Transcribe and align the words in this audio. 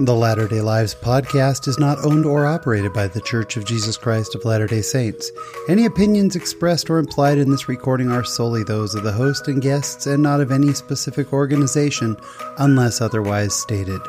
The 0.00 0.14
Latter 0.14 0.46
day 0.46 0.60
Lives 0.60 0.94
podcast 0.94 1.66
is 1.66 1.76
not 1.76 1.98
owned 2.04 2.24
or 2.24 2.46
operated 2.46 2.92
by 2.92 3.08
The 3.08 3.20
Church 3.20 3.56
of 3.56 3.64
Jesus 3.64 3.96
Christ 3.96 4.36
of 4.36 4.44
Latter 4.44 4.68
day 4.68 4.80
Saints. 4.80 5.32
Any 5.68 5.86
opinions 5.86 6.36
expressed 6.36 6.88
or 6.88 6.98
implied 6.98 7.38
in 7.38 7.50
this 7.50 7.68
recording 7.68 8.12
are 8.12 8.22
solely 8.22 8.62
those 8.62 8.94
of 8.94 9.02
the 9.02 9.10
host 9.10 9.48
and 9.48 9.60
guests 9.60 10.06
and 10.06 10.22
not 10.22 10.40
of 10.40 10.52
any 10.52 10.72
specific 10.72 11.32
organization 11.32 12.16
unless 12.58 13.00
otherwise 13.00 13.56
stated. 13.56 14.00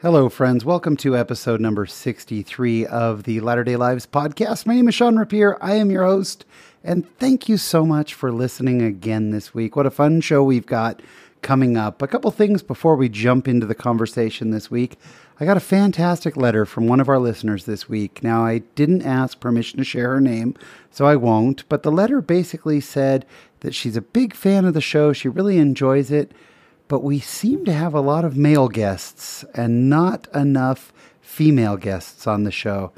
Hello, 0.00 0.28
friends. 0.28 0.64
Welcome 0.64 0.96
to 0.98 1.16
episode 1.16 1.60
number 1.60 1.84
63 1.84 2.86
of 2.86 3.24
the 3.24 3.40
Latter 3.40 3.64
day 3.64 3.76
Lives 3.76 4.06
podcast. 4.06 4.64
My 4.64 4.74
name 4.74 4.86
is 4.86 4.94
Shawn 4.94 5.16
Rapier. 5.16 5.58
I 5.60 5.74
am 5.74 5.90
your 5.90 6.04
host, 6.04 6.44
and 6.84 7.08
thank 7.18 7.48
you 7.48 7.56
so 7.56 7.84
much 7.84 8.14
for 8.14 8.32
listening 8.32 8.82
again 8.82 9.30
this 9.30 9.54
week. 9.54 9.76
What 9.76 9.86
a 9.86 9.90
fun 9.90 10.20
show 10.20 10.42
we've 10.42 10.66
got 10.66 11.02
coming 11.42 11.76
up. 11.76 12.02
A 12.02 12.08
couple 12.08 12.30
things 12.30 12.62
before 12.62 12.96
we 12.96 13.08
jump 13.08 13.46
into 13.46 13.66
the 13.66 13.74
conversation 13.74 14.50
this 14.50 14.70
week. 14.70 14.98
I 15.40 15.44
got 15.44 15.56
a 15.56 15.60
fantastic 15.60 16.36
letter 16.36 16.66
from 16.66 16.88
one 16.88 16.98
of 16.98 17.08
our 17.08 17.18
listeners 17.18 17.64
this 17.64 17.88
week. 17.88 18.22
Now, 18.24 18.44
I 18.44 18.58
didn't 18.74 19.02
ask 19.02 19.38
permission 19.38 19.78
to 19.78 19.84
share 19.84 20.14
her 20.14 20.20
name, 20.20 20.56
so 20.90 21.06
I 21.06 21.14
won't, 21.14 21.68
but 21.68 21.84
the 21.84 21.92
letter 21.92 22.20
basically 22.20 22.80
said 22.80 23.24
that 23.60 23.74
she's 23.74 23.96
a 23.96 24.02
big 24.02 24.34
fan 24.34 24.64
of 24.64 24.74
the 24.74 24.80
show. 24.80 25.12
She 25.12 25.28
really 25.28 25.58
enjoys 25.58 26.10
it 26.10 26.32
but 26.88 27.04
we 27.04 27.20
seem 27.20 27.64
to 27.66 27.72
have 27.72 27.94
a 27.94 28.00
lot 28.00 28.24
of 28.24 28.36
male 28.36 28.68
guests 28.68 29.44
and 29.54 29.88
not 29.88 30.26
enough 30.34 30.92
female 31.20 31.76
guests 31.76 32.26
on 32.26 32.44
the 32.44 32.50
show. 32.50 32.90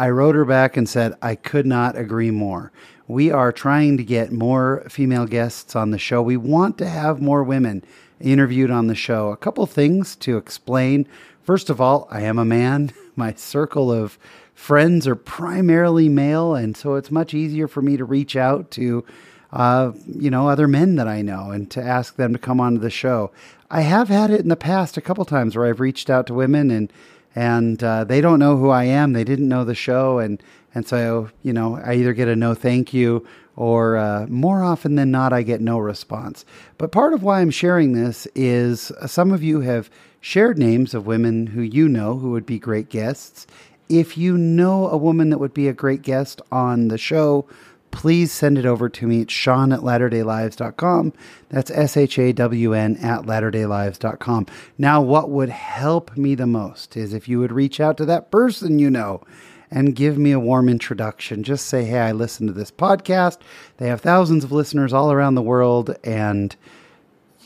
I 0.00 0.08
wrote 0.08 0.34
her 0.34 0.46
back 0.46 0.78
and 0.78 0.88
said, 0.88 1.12
I 1.20 1.34
could 1.34 1.66
not 1.66 1.94
agree 1.94 2.30
more. 2.30 2.72
We 3.06 3.30
are 3.30 3.52
trying 3.52 3.98
to 3.98 4.02
get 4.02 4.32
more 4.32 4.82
female 4.88 5.26
guests 5.26 5.76
on 5.76 5.90
the 5.90 5.98
show. 5.98 6.22
We 6.22 6.38
want 6.38 6.78
to 6.78 6.88
have 6.88 7.20
more 7.20 7.44
women 7.44 7.84
interviewed 8.18 8.70
on 8.70 8.86
the 8.86 8.94
show. 8.94 9.28
A 9.28 9.36
couple 9.36 9.66
things 9.66 10.16
to 10.16 10.38
explain. 10.38 11.06
First 11.42 11.68
of 11.68 11.82
all, 11.82 12.08
I 12.10 12.22
am 12.22 12.38
a 12.38 12.46
man. 12.46 12.92
My 13.14 13.34
circle 13.34 13.92
of 13.92 14.18
friends 14.54 15.06
are 15.06 15.14
primarily 15.14 16.08
male, 16.08 16.54
and 16.54 16.74
so 16.74 16.94
it's 16.94 17.10
much 17.10 17.34
easier 17.34 17.68
for 17.68 17.82
me 17.82 17.98
to 17.98 18.04
reach 18.06 18.36
out 18.36 18.70
to 18.70 19.04
uh, 19.52 19.92
you 20.06 20.30
know, 20.30 20.48
other 20.48 20.68
men 20.68 20.96
that 20.96 21.08
I 21.08 21.20
know 21.20 21.50
and 21.50 21.70
to 21.72 21.82
ask 21.82 22.16
them 22.16 22.32
to 22.32 22.38
come 22.38 22.58
onto 22.58 22.80
the 22.80 22.88
show. 22.88 23.32
I 23.70 23.82
have 23.82 24.08
had 24.08 24.30
it 24.30 24.40
in 24.40 24.48
the 24.48 24.56
past 24.56 24.96
a 24.96 25.02
couple 25.02 25.26
times 25.26 25.56
where 25.56 25.66
I've 25.66 25.80
reached 25.80 26.08
out 26.08 26.26
to 26.28 26.34
women 26.34 26.70
and 26.70 26.90
and 27.34 27.82
uh, 27.82 28.04
they 28.04 28.20
don't 28.20 28.38
know 28.38 28.56
who 28.56 28.70
I 28.70 28.84
am. 28.84 29.12
They 29.12 29.24
didn't 29.24 29.48
know 29.48 29.64
the 29.64 29.74
show, 29.74 30.18
and 30.18 30.42
and 30.74 30.86
so 30.86 31.30
you 31.42 31.52
know, 31.52 31.76
I 31.76 31.94
either 31.94 32.12
get 32.12 32.28
a 32.28 32.36
no 32.36 32.54
thank 32.54 32.92
you 32.92 33.26
or 33.56 33.96
uh, 33.96 34.26
more 34.28 34.62
often 34.62 34.94
than 34.94 35.10
not, 35.10 35.34
I 35.34 35.42
get 35.42 35.60
no 35.60 35.78
response. 35.78 36.46
But 36.78 36.92
part 36.92 37.12
of 37.12 37.22
why 37.22 37.40
I'm 37.40 37.50
sharing 37.50 37.92
this 37.92 38.26
is 38.34 38.90
uh, 38.92 39.06
some 39.06 39.32
of 39.32 39.42
you 39.42 39.60
have 39.60 39.90
shared 40.20 40.58
names 40.58 40.94
of 40.94 41.06
women 41.06 41.48
who 41.48 41.60
you 41.60 41.88
know 41.88 42.16
who 42.16 42.30
would 42.30 42.46
be 42.46 42.58
great 42.58 42.88
guests. 42.88 43.46
If 43.90 44.16
you 44.16 44.38
know 44.38 44.88
a 44.88 44.96
woman 44.96 45.30
that 45.30 45.38
would 45.38 45.52
be 45.52 45.68
a 45.68 45.74
great 45.74 46.00
guest 46.02 46.40
on 46.50 46.88
the 46.88 46.96
show, 46.96 47.46
please 47.90 48.32
send 48.32 48.58
it 48.58 48.66
over 48.66 48.88
to 48.88 49.06
me. 49.06 49.22
It's 49.22 49.32
Shawn 49.32 49.72
at 49.72 49.80
latterdaylives.com. 49.80 51.12
That's 51.48 51.70
S 51.70 51.96
H 51.96 52.18
A 52.18 52.32
W 52.32 52.72
N 52.72 52.96
at 52.98 53.22
latterdaylives.com. 53.22 54.46
Now, 54.78 55.00
what 55.00 55.30
would 55.30 55.50
help 55.50 56.16
me 56.16 56.34
the 56.34 56.46
most 56.46 56.96
is 56.96 57.12
if 57.12 57.28
you 57.28 57.38
would 57.38 57.52
reach 57.52 57.80
out 57.80 57.96
to 57.98 58.04
that 58.06 58.30
person 58.30 58.78
you 58.78 58.90
know 58.90 59.22
and 59.70 59.94
give 59.94 60.18
me 60.18 60.32
a 60.32 60.40
warm 60.40 60.68
introduction. 60.68 61.42
Just 61.42 61.66
say, 61.66 61.84
hey, 61.84 62.00
I 62.00 62.12
listen 62.12 62.46
to 62.46 62.52
this 62.52 62.70
podcast. 62.70 63.38
They 63.76 63.88
have 63.88 64.00
thousands 64.00 64.44
of 64.44 64.52
listeners 64.52 64.92
all 64.92 65.12
around 65.12 65.36
the 65.36 65.42
world, 65.42 65.94
and 66.02 66.54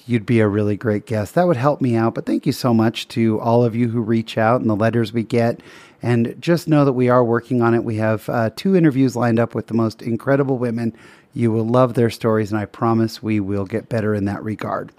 you'd 0.07 0.27
be 0.27 0.41
a 0.41 0.49
really 0.49 0.77
great 0.77 1.07
guest. 1.07 1.35
That 1.35 1.47
would 1.47 1.57
help 1.57 1.81
me 1.81 1.97
out. 1.97 2.15
But 2.15 2.27
thank 2.27 2.47
you 2.47 2.53
so 2.53 2.75
much 2.75 3.09
to 3.09 3.41
all 3.41 3.65
of 3.65 3.75
you 3.75 3.89
who 3.89 4.01
reach 4.01 4.37
out 4.37 4.61
and 4.61 4.69
the 4.69 4.77
letters 4.77 5.13
we 5.13 5.23
get 5.23 5.61
and 6.03 6.37
just 6.39 6.69
know 6.69 6.85
that 6.85 6.93
we 6.93 7.09
are 7.09 7.25
working 7.25 7.63
on 7.63 7.73
it. 7.73 7.83
We 7.83 7.97
have 7.97 8.29
uh, 8.29 8.51
two 8.55 8.77
interviews 8.77 9.17
lined 9.17 9.39
up 9.39 9.55
with 9.55 9.69
the 9.69 9.75
most 9.75 10.03
incredible 10.03 10.59
women. 10.59 10.95
You 11.33 11.51
will 11.51 11.67
love 11.67 11.95
their 11.95 12.11
stories, 12.11 12.53
and 12.53 12.61
I 12.61 12.67
promise 12.67 13.23
we 13.23 13.41
will 13.41 13.65
get 13.65 13.89
better 13.89 14.15
in 14.15 14.27
that 14.27 14.45
regard. 14.45 14.93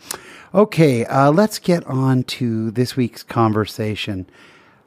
Okay, 0.54 1.06
uh, 1.06 1.32
let's 1.32 1.60
get 1.60 1.86
on 1.86 2.24
to 2.24 2.72
this 2.72 2.96
week's 2.96 3.22
conversation. 3.22 4.26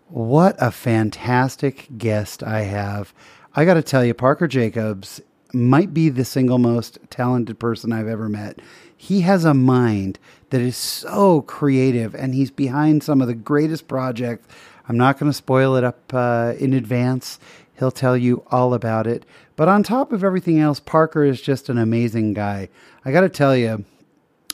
What 0.09 0.57
a 0.59 0.73
fantastic 0.73 1.87
guest 1.97 2.43
I 2.43 2.63
have. 2.63 3.15
I 3.55 3.65
got 3.65 3.75
to 3.75 3.83
tell 3.83 4.05
you, 4.05 4.13
Parker 4.13 4.49
Jacobs 4.49 5.21
might 5.53 5.95
be 5.95 6.09
the 6.09 6.25
single 6.25 6.59
most 6.59 6.99
talented 7.11 7.59
person 7.59 7.93
I've 7.93 8.09
ever 8.09 8.29
met. 8.29 8.61
He 8.97 9.23
has 9.23 9.45
a 9.45 9.55
mind 9.55 10.19
that 10.51 10.61
is 10.61 10.77
so 10.77 11.43
creative, 11.43 12.15
and 12.15 12.35
he's 12.35 12.51
behind 12.51 13.03
some 13.03 13.21
of 13.21 13.29
the 13.29 13.35
greatest 13.35 13.89
projects 13.89 14.47
I'm 14.89 14.97
not 14.97 15.19
going 15.19 15.31
to 15.31 15.37
spoil 15.37 15.77
it 15.77 15.85
up 15.85 16.15
uh, 16.15 16.55
in 16.59 16.73
advance. 16.73 17.39
He'll 17.79 17.91
tell 17.91 18.17
you 18.17 18.45
all 18.51 18.73
about 18.73 19.07
it. 19.07 19.27
But 19.55 19.69
on 19.69 19.83
top 19.83 20.13
of 20.13 20.25
everything 20.25 20.59
else, 20.59 20.81
Parker 20.81 21.25
is 21.25 21.43
just 21.43 21.69
an 21.69 21.77
amazing 21.77 22.33
guy. 22.33 22.71
I 23.05 23.13
got 23.13 23.21
to 23.21 23.29
tell 23.29 23.55
you, 23.55 23.85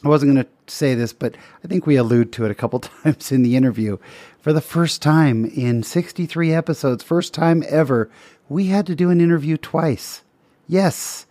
I 0.05 0.09
wasn't 0.09 0.35
going 0.35 0.45
to 0.45 0.51
say 0.73 0.95
this, 0.95 1.13
but 1.13 1.37
I 1.63 1.69
think 1.69 1.87
we 1.87 1.97
allude 1.97 2.33
to 2.33 2.45
it 2.45 2.51
a 2.51 2.55
couple 2.55 2.81
times 3.05 3.31
in 3.31 3.43
the 3.43 3.55
interview. 3.55 3.99
For 4.41 4.53
the 4.53 4.61
first 4.61 5.01
time 5.01 5.45
in 5.45 5.85
63 5.85 6.53
episodes, 6.53 7.05
first 7.05 7.33
time 7.33 7.63
ever, 7.69 8.11
we 8.49 8.67
had 8.67 8.87
to 8.87 8.97
do 8.97 9.11
an 9.11 9.21
interview 9.21 9.57
twice. 9.57 10.24
Yes, 10.67 11.27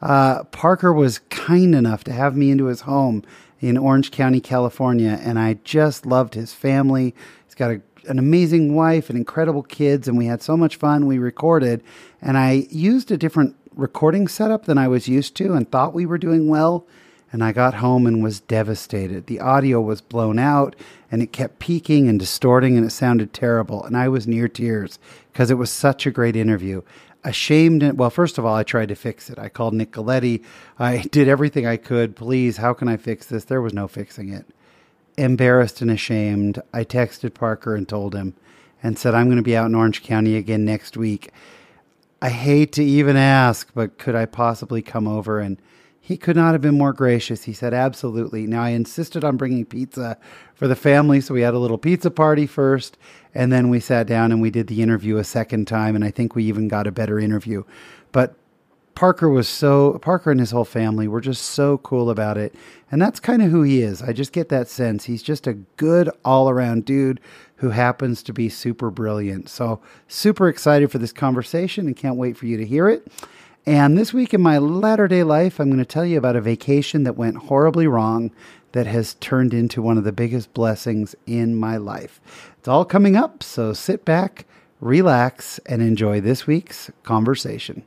uh, 0.00 0.44
Parker 0.44 0.92
was 0.92 1.20
kind 1.30 1.74
enough 1.74 2.04
to 2.04 2.12
have 2.12 2.36
me 2.36 2.50
into 2.50 2.66
his 2.66 2.82
home 2.82 3.24
in 3.60 3.76
Orange 3.76 4.10
County, 4.10 4.40
California, 4.40 5.18
and 5.22 5.38
I 5.38 5.54
just 5.64 6.06
loved 6.06 6.34
his 6.34 6.54
family. 6.54 7.14
He's 7.44 7.54
got 7.54 7.70
a 7.70 7.80
an 8.06 8.18
amazing 8.18 8.74
wife 8.74 9.10
and 9.10 9.18
incredible 9.18 9.62
kids, 9.62 10.08
and 10.08 10.16
we 10.16 10.26
had 10.26 10.40
so 10.40 10.56
much 10.56 10.76
fun. 10.76 11.06
We 11.06 11.18
recorded, 11.18 11.82
and 12.22 12.38
I 12.38 12.66
used 12.70 13.10
a 13.10 13.18
different 13.18 13.54
recording 13.78 14.26
setup 14.26 14.64
than 14.64 14.76
I 14.76 14.88
was 14.88 15.08
used 15.08 15.36
to 15.36 15.54
and 15.54 15.70
thought 15.70 15.94
we 15.94 16.04
were 16.04 16.18
doing 16.18 16.48
well. 16.48 16.86
And 17.30 17.44
I 17.44 17.52
got 17.52 17.74
home 17.74 18.06
and 18.06 18.22
was 18.22 18.40
devastated. 18.40 19.26
The 19.26 19.38
audio 19.38 19.82
was 19.82 20.00
blown 20.00 20.38
out 20.38 20.74
and 21.10 21.22
it 21.22 21.30
kept 21.30 21.58
peaking 21.58 22.08
and 22.08 22.18
distorting 22.18 22.78
and 22.78 22.86
it 22.86 22.90
sounded 22.90 23.34
terrible. 23.34 23.84
And 23.84 23.98
I 23.98 24.08
was 24.08 24.26
near 24.26 24.48
tears 24.48 24.98
because 25.30 25.50
it 25.50 25.56
was 25.56 25.70
such 25.70 26.06
a 26.06 26.10
great 26.10 26.36
interview. 26.36 26.80
Ashamed. 27.28 27.98
Well, 27.98 28.10
first 28.10 28.38
of 28.38 28.44
all, 28.44 28.54
I 28.54 28.62
tried 28.62 28.88
to 28.88 28.94
fix 28.94 29.28
it. 29.30 29.38
I 29.38 29.48
called 29.48 29.74
Nicoletti. 29.74 30.42
I 30.78 30.98
did 31.10 31.28
everything 31.28 31.66
I 31.66 31.76
could. 31.76 32.16
Please, 32.16 32.56
how 32.56 32.72
can 32.72 32.88
I 32.88 32.96
fix 32.96 33.26
this? 33.26 33.44
There 33.44 33.62
was 33.62 33.74
no 33.74 33.86
fixing 33.86 34.30
it 34.30 34.46
embarrassed 35.18 35.82
and 35.82 35.90
ashamed, 35.90 36.62
I 36.72 36.84
texted 36.84 37.34
Parker 37.34 37.74
and 37.74 37.88
told 37.88 38.14
him 38.14 38.34
and 38.82 38.98
said, 38.98 39.14
I'm 39.14 39.26
going 39.26 39.36
to 39.36 39.42
be 39.42 39.56
out 39.56 39.66
in 39.66 39.74
Orange 39.74 40.02
County 40.02 40.36
again 40.36 40.64
next 40.64 40.96
week. 40.96 41.30
I 42.22 42.30
hate 42.30 42.72
to 42.72 42.84
even 42.84 43.16
ask, 43.16 43.70
but 43.74 43.98
could 43.98 44.14
I 44.14 44.26
possibly 44.26 44.80
come 44.80 45.06
over? 45.08 45.40
And 45.40 45.60
he 46.08 46.16
could 46.16 46.36
not 46.36 46.54
have 46.54 46.62
been 46.62 46.78
more 46.78 46.94
gracious. 46.94 47.44
He 47.44 47.52
said, 47.52 47.74
Absolutely. 47.74 48.46
Now, 48.46 48.62
I 48.62 48.70
insisted 48.70 49.24
on 49.24 49.36
bringing 49.36 49.66
pizza 49.66 50.16
for 50.54 50.66
the 50.66 50.74
family, 50.74 51.20
so 51.20 51.34
we 51.34 51.42
had 51.42 51.52
a 51.52 51.58
little 51.58 51.76
pizza 51.76 52.10
party 52.10 52.46
first, 52.46 52.96
and 53.34 53.52
then 53.52 53.68
we 53.68 53.78
sat 53.78 54.06
down 54.06 54.32
and 54.32 54.40
we 54.40 54.48
did 54.48 54.68
the 54.68 54.80
interview 54.80 55.18
a 55.18 55.24
second 55.24 55.68
time, 55.68 55.94
and 55.94 56.02
I 56.02 56.10
think 56.10 56.34
we 56.34 56.44
even 56.44 56.66
got 56.66 56.86
a 56.86 56.90
better 56.90 57.18
interview. 57.18 57.62
But 58.10 58.36
Parker 58.94 59.28
was 59.28 59.46
so 59.50 59.98
Parker 59.98 60.30
and 60.30 60.40
his 60.40 60.50
whole 60.50 60.64
family 60.64 61.08
were 61.08 61.20
just 61.20 61.42
so 61.42 61.76
cool 61.76 62.08
about 62.08 62.38
it. 62.38 62.54
And 62.90 63.02
that's 63.02 63.20
kind 63.20 63.42
of 63.42 63.50
who 63.50 63.62
he 63.62 63.82
is. 63.82 64.00
I 64.00 64.14
just 64.14 64.32
get 64.32 64.48
that 64.48 64.66
sense. 64.66 65.04
He's 65.04 65.22
just 65.22 65.46
a 65.46 65.52
good 65.52 66.08
all-around 66.24 66.86
dude 66.86 67.20
who 67.56 67.68
happens 67.68 68.22
to 68.22 68.32
be 68.32 68.48
super 68.48 68.90
brilliant. 68.90 69.50
So, 69.50 69.82
super 70.06 70.48
excited 70.48 70.90
for 70.90 70.96
this 70.96 71.12
conversation 71.12 71.86
and 71.86 71.94
can't 71.94 72.16
wait 72.16 72.38
for 72.38 72.46
you 72.46 72.56
to 72.56 72.64
hear 72.64 72.88
it. 72.88 73.06
And 73.68 73.98
this 73.98 74.14
week 74.14 74.32
in 74.32 74.40
my 74.40 74.56
latter 74.56 75.06
day 75.08 75.22
life, 75.24 75.60
I'm 75.60 75.68
going 75.68 75.76
to 75.76 75.84
tell 75.84 76.06
you 76.06 76.16
about 76.16 76.36
a 76.36 76.40
vacation 76.40 77.02
that 77.02 77.18
went 77.18 77.36
horribly 77.36 77.86
wrong 77.86 78.30
that 78.72 78.86
has 78.86 79.12
turned 79.16 79.52
into 79.52 79.82
one 79.82 79.98
of 79.98 80.04
the 80.04 80.10
biggest 80.10 80.54
blessings 80.54 81.14
in 81.26 81.54
my 81.54 81.76
life. 81.76 82.18
It's 82.58 82.66
all 82.66 82.86
coming 82.86 83.14
up, 83.14 83.42
so 83.42 83.74
sit 83.74 84.06
back, 84.06 84.46
relax, 84.80 85.58
and 85.66 85.82
enjoy 85.82 86.18
this 86.22 86.46
week's 86.46 86.90
conversation. 87.02 87.84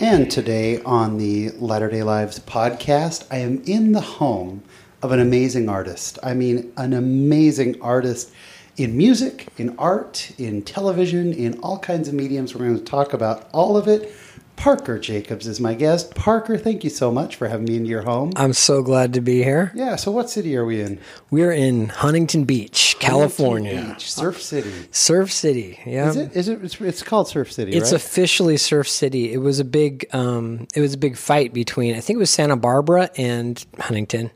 And 0.00 0.30
today 0.30 0.80
on 0.84 1.18
the 1.18 1.50
Latter 1.58 1.90
day 1.90 2.02
Lives 2.02 2.38
podcast, 2.38 3.26
I 3.30 3.36
am 3.40 3.62
in 3.66 3.92
the 3.92 4.00
home 4.00 4.62
of 5.02 5.12
an 5.12 5.20
amazing 5.20 5.68
artist. 5.68 6.18
I 6.22 6.34
mean, 6.34 6.72
an 6.76 6.92
amazing 6.92 7.80
artist 7.80 8.32
in 8.76 8.96
music, 8.96 9.48
in 9.58 9.76
art, 9.78 10.32
in 10.38 10.62
television, 10.62 11.32
in 11.32 11.58
all 11.60 11.78
kinds 11.78 12.08
of 12.08 12.14
mediums. 12.14 12.54
We're 12.54 12.66
going 12.66 12.78
to 12.78 12.84
talk 12.84 13.12
about 13.12 13.48
all 13.52 13.76
of 13.76 13.88
it. 13.88 14.12
Parker 14.54 14.98
Jacobs 14.98 15.48
is 15.48 15.58
my 15.58 15.74
guest. 15.74 16.14
Parker, 16.14 16.56
thank 16.56 16.84
you 16.84 16.90
so 16.90 17.10
much 17.10 17.34
for 17.34 17.48
having 17.48 17.64
me 17.66 17.76
into 17.76 17.88
your 17.88 18.02
home. 18.02 18.32
I'm 18.36 18.52
so 18.52 18.80
glad 18.82 19.14
to 19.14 19.20
be 19.20 19.42
here. 19.42 19.72
Yeah, 19.74 19.96
so 19.96 20.12
what 20.12 20.30
city 20.30 20.56
are 20.56 20.64
we 20.64 20.80
in? 20.80 21.00
We're 21.30 21.50
in 21.50 21.88
Huntington 21.88 22.44
Beach, 22.44 22.94
California. 23.00 23.70
Huntington 23.70 23.94
Beach, 23.96 24.12
Surf 24.12 24.40
City. 24.40 24.72
Surf 24.92 25.32
City. 25.32 25.80
Yeah. 25.84 26.10
Is 26.10 26.16
it? 26.16 26.36
Is 26.36 26.48
it? 26.48 26.64
It's, 26.64 26.80
it's 26.80 27.02
called 27.02 27.26
Surf 27.28 27.50
City, 27.50 27.72
It's 27.72 27.90
right? 27.90 28.00
officially 28.00 28.56
Surf 28.56 28.88
City. 28.88 29.32
It 29.32 29.38
was 29.38 29.58
a 29.58 29.64
big 29.64 30.06
um, 30.14 30.68
it 30.76 30.80
was 30.80 30.94
a 30.94 30.98
big 30.98 31.16
fight 31.16 31.52
between 31.52 31.96
I 31.96 32.00
think 32.00 32.18
it 32.18 32.20
was 32.20 32.30
Santa 32.30 32.56
Barbara 32.56 33.10
and 33.16 33.64
Huntington. 33.80 34.30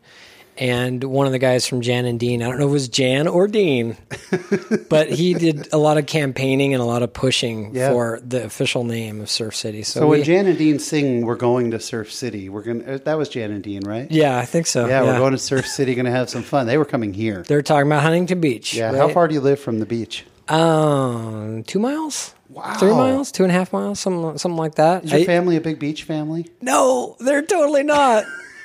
And 0.58 1.04
one 1.04 1.26
of 1.26 1.32
the 1.32 1.38
guys 1.38 1.66
from 1.66 1.82
Jan 1.82 2.06
and 2.06 2.18
Dean, 2.18 2.42
I 2.42 2.46
don't 2.48 2.58
know 2.58 2.64
if 2.64 2.70
it 2.70 2.72
was 2.72 2.88
Jan 2.88 3.28
or 3.28 3.46
Dean, 3.46 3.96
but 4.88 5.10
he 5.10 5.34
did 5.34 5.68
a 5.72 5.76
lot 5.76 5.98
of 5.98 6.06
campaigning 6.06 6.72
and 6.72 6.82
a 6.82 6.86
lot 6.86 7.02
of 7.02 7.12
pushing 7.12 7.74
Yeah. 7.74 7.90
for 7.90 8.20
the 8.26 8.42
official 8.44 8.82
name 8.84 9.20
of 9.20 9.28
Surf 9.28 9.54
City. 9.54 9.82
So, 9.82 10.00
so 10.00 10.06
when 10.06 10.20
we- 10.20 10.24
Jan 10.24 10.46
and 10.46 10.56
Dean 10.56 10.78
sing, 10.78 11.26
we're 11.26 11.34
going 11.36 11.72
to 11.72 11.78
Surf 11.80 12.10
City. 12.12 12.48
We're 12.48 12.62
gonna. 12.62 12.94
uh, 12.94 12.98
That 13.04 13.18
was 13.18 13.28
Jan 13.28 13.50
and 13.50 13.62
Dean, 13.62 13.82
right? 13.84 14.10
yeah, 14.10 14.38
I 14.38 14.46
think 14.46 14.66
so. 14.66 14.86
Yeah, 14.86 15.02
we're 15.02 15.18
going 15.18 15.32
to 15.32 15.38
Surf 15.38 15.66
City. 15.66 15.94
Going 15.94 16.06
to 16.06 16.10
have 16.10 16.30
some 16.30 16.42
fun. 16.42 16.66
They 16.66 16.78
were 16.78 16.84
coming 16.86 17.12
here. 17.12 17.42
They're 17.46 17.60
talking 17.62 17.86
about 17.88 18.02
Huntington 18.02 18.40
Beach. 18.40 18.72
Yeah. 18.72 18.96
How 18.96 19.08
far 19.08 19.28
do 19.28 19.34
you 19.34 19.40
live 19.42 19.60
from 19.60 19.78
the 19.78 19.86
beach? 19.86 20.24
Um, 20.48 21.64
two 21.66 21.78
miles. 21.80 22.32
Wow. 22.48 22.74
Three 22.78 22.92
miles, 22.92 23.30
two 23.32 23.42
and 23.42 23.50
a 23.50 23.54
half 23.54 23.72
miles, 23.72 24.00
something 24.00 24.38
something 24.38 24.56
like 24.56 24.76
that. 24.76 25.04
Is 25.04 25.12
your 25.12 25.20
I- 25.20 25.24
family 25.26 25.56
a 25.56 25.60
big 25.60 25.78
beach 25.78 26.04
family? 26.04 26.46
no, 26.62 27.16
they're 27.20 27.42
totally 27.42 27.82
not. 27.82 28.24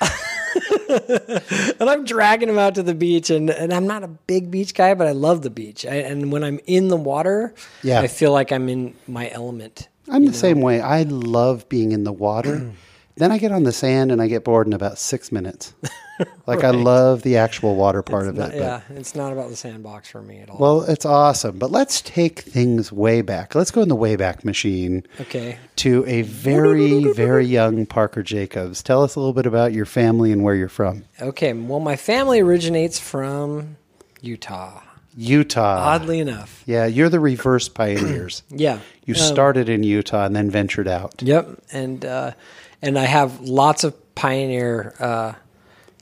and 1.80 1.88
I'm 1.90 2.04
dragging 2.04 2.48
them 2.48 2.58
out 2.58 2.74
to 2.76 2.82
the 2.82 2.94
beach, 2.94 3.30
and, 3.30 3.50
and 3.50 3.72
I'm 3.72 3.86
not 3.86 4.02
a 4.02 4.08
big 4.08 4.50
beach 4.50 4.74
guy, 4.74 4.94
but 4.94 5.06
I 5.06 5.12
love 5.12 5.42
the 5.42 5.50
beach. 5.50 5.86
I, 5.86 5.94
and 5.96 6.30
when 6.32 6.44
I'm 6.44 6.60
in 6.66 6.88
the 6.88 6.96
water, 6.96 7.54
Yeah. 7.82 8.00
I 8.00 8.06
feel 8.08 8.32
like 8.32 8.52
I'm 8.52 8.68
in 8.68 8.94
my 9.06 9.30
element. 9.30 9.88
I'm 10.08 10.26
the 10.26 10.32
same 10.34 10.60
way. 10.60 10.80
I 10.80 11.02
love 11.02 11.68
being 11.68 11.92
in 11.92 12.04
the 12.04 12.12
water. 12.12 12.72
then 13.16 13.30
I 13.30 13.38
get 13.38 13.52
on 13.52 13.62
the 13.62 13.72
sand 13.72 14.10
and 14.10 14.20
I 14.20 14.26
get 14.26 14.44
bored 14.44 14.66
in 14.66 14.72
about 14.72 14.98
six 14.98 15.30
minutes. 15.30 15.74
Like 16.46 16.64
I 16.64 16.70
love 16.70 17.22
the 17.22 17.36
actual 17.36 17.76
water 17.76 18.02
part 18.02 18.26
of 18.26 18.34
it. 18.36 18.38
but- 18.38 18.54
yeah, 18.56 18.80
it's 18.90 19.14
not 19.14 19.32
about 19.32 19.48
the 19.48 19.56
sandbox 19.56 20.10
for 20.10 20.20
me 20.20 20.38
at 20.40 20.50
all. 20.50 20.58
Well, 20.58 20.82
it's 20.82 21.04
awesome. 21.06 21.58
But 21.58 21.70
let's 21.70 22.00
take 22.02 22.40
things 22.40 22.90
way 22.90 23.22
back. 23.22 23.54
Let's 23.54 23.70
go 23.70 23.80
in 23.80 23.88
the 23.88 23.96
Wayback 23.96 24.44
Machine 24.44 25.06
okay. 25.20 25.58
to 25.76 26.04
a 26.06 26.22
very, 26.22 27.12
very 27.12 27.46
young 27.46 27.86
Parker 27.86 28.22
Jacobs. 28.24 28.82
Tell 28.82 29.02
us 29.04 29.14
a 29.14 29.20
little 29.20 29.32
bit 29.32 29.46
about 29.46 29.72
your 29.72 29.86
family 29.86 30.32
and 30.32 30.42
where 30.42 30.54
you're 30.56 30.68
from. 30.68 31.04
Okay. 31.20 31.52
Well, 31.52 31.80
my 31.80 31.96
family 31.96 32.40
originates 32.40 32.98
from 32.98 33.76
Utah. 34.20 34.82
Utah. 35.16 35.78
Oddly 35.94 36.20
enough. 36.20 36.62
Yeah, 36.66 36.86
you're 36.86 37.08
the 37.08 37.20
reverse 37.20 37.68
pioneers. 37.68 38.42
Yeah. 38.48 38.80
You 39.04 39.14
started 39.14 39.68
in 39.68 39.82
Utah 39.82 40.24
and 40.24 40.34
then 40.34 40.50
ventured 40.50 40.88
out. 40.88 41.20
Yep, 41.22 41.62
and 41.72 42.04
uh, 42.04 42.32
and 42.80 42.98
I 42.98 43.04
have 43.04 43.40
lots 43.40 43.84
of 43.84 44.14
pioneer 44.14 44.94
uh, 45.00 45.32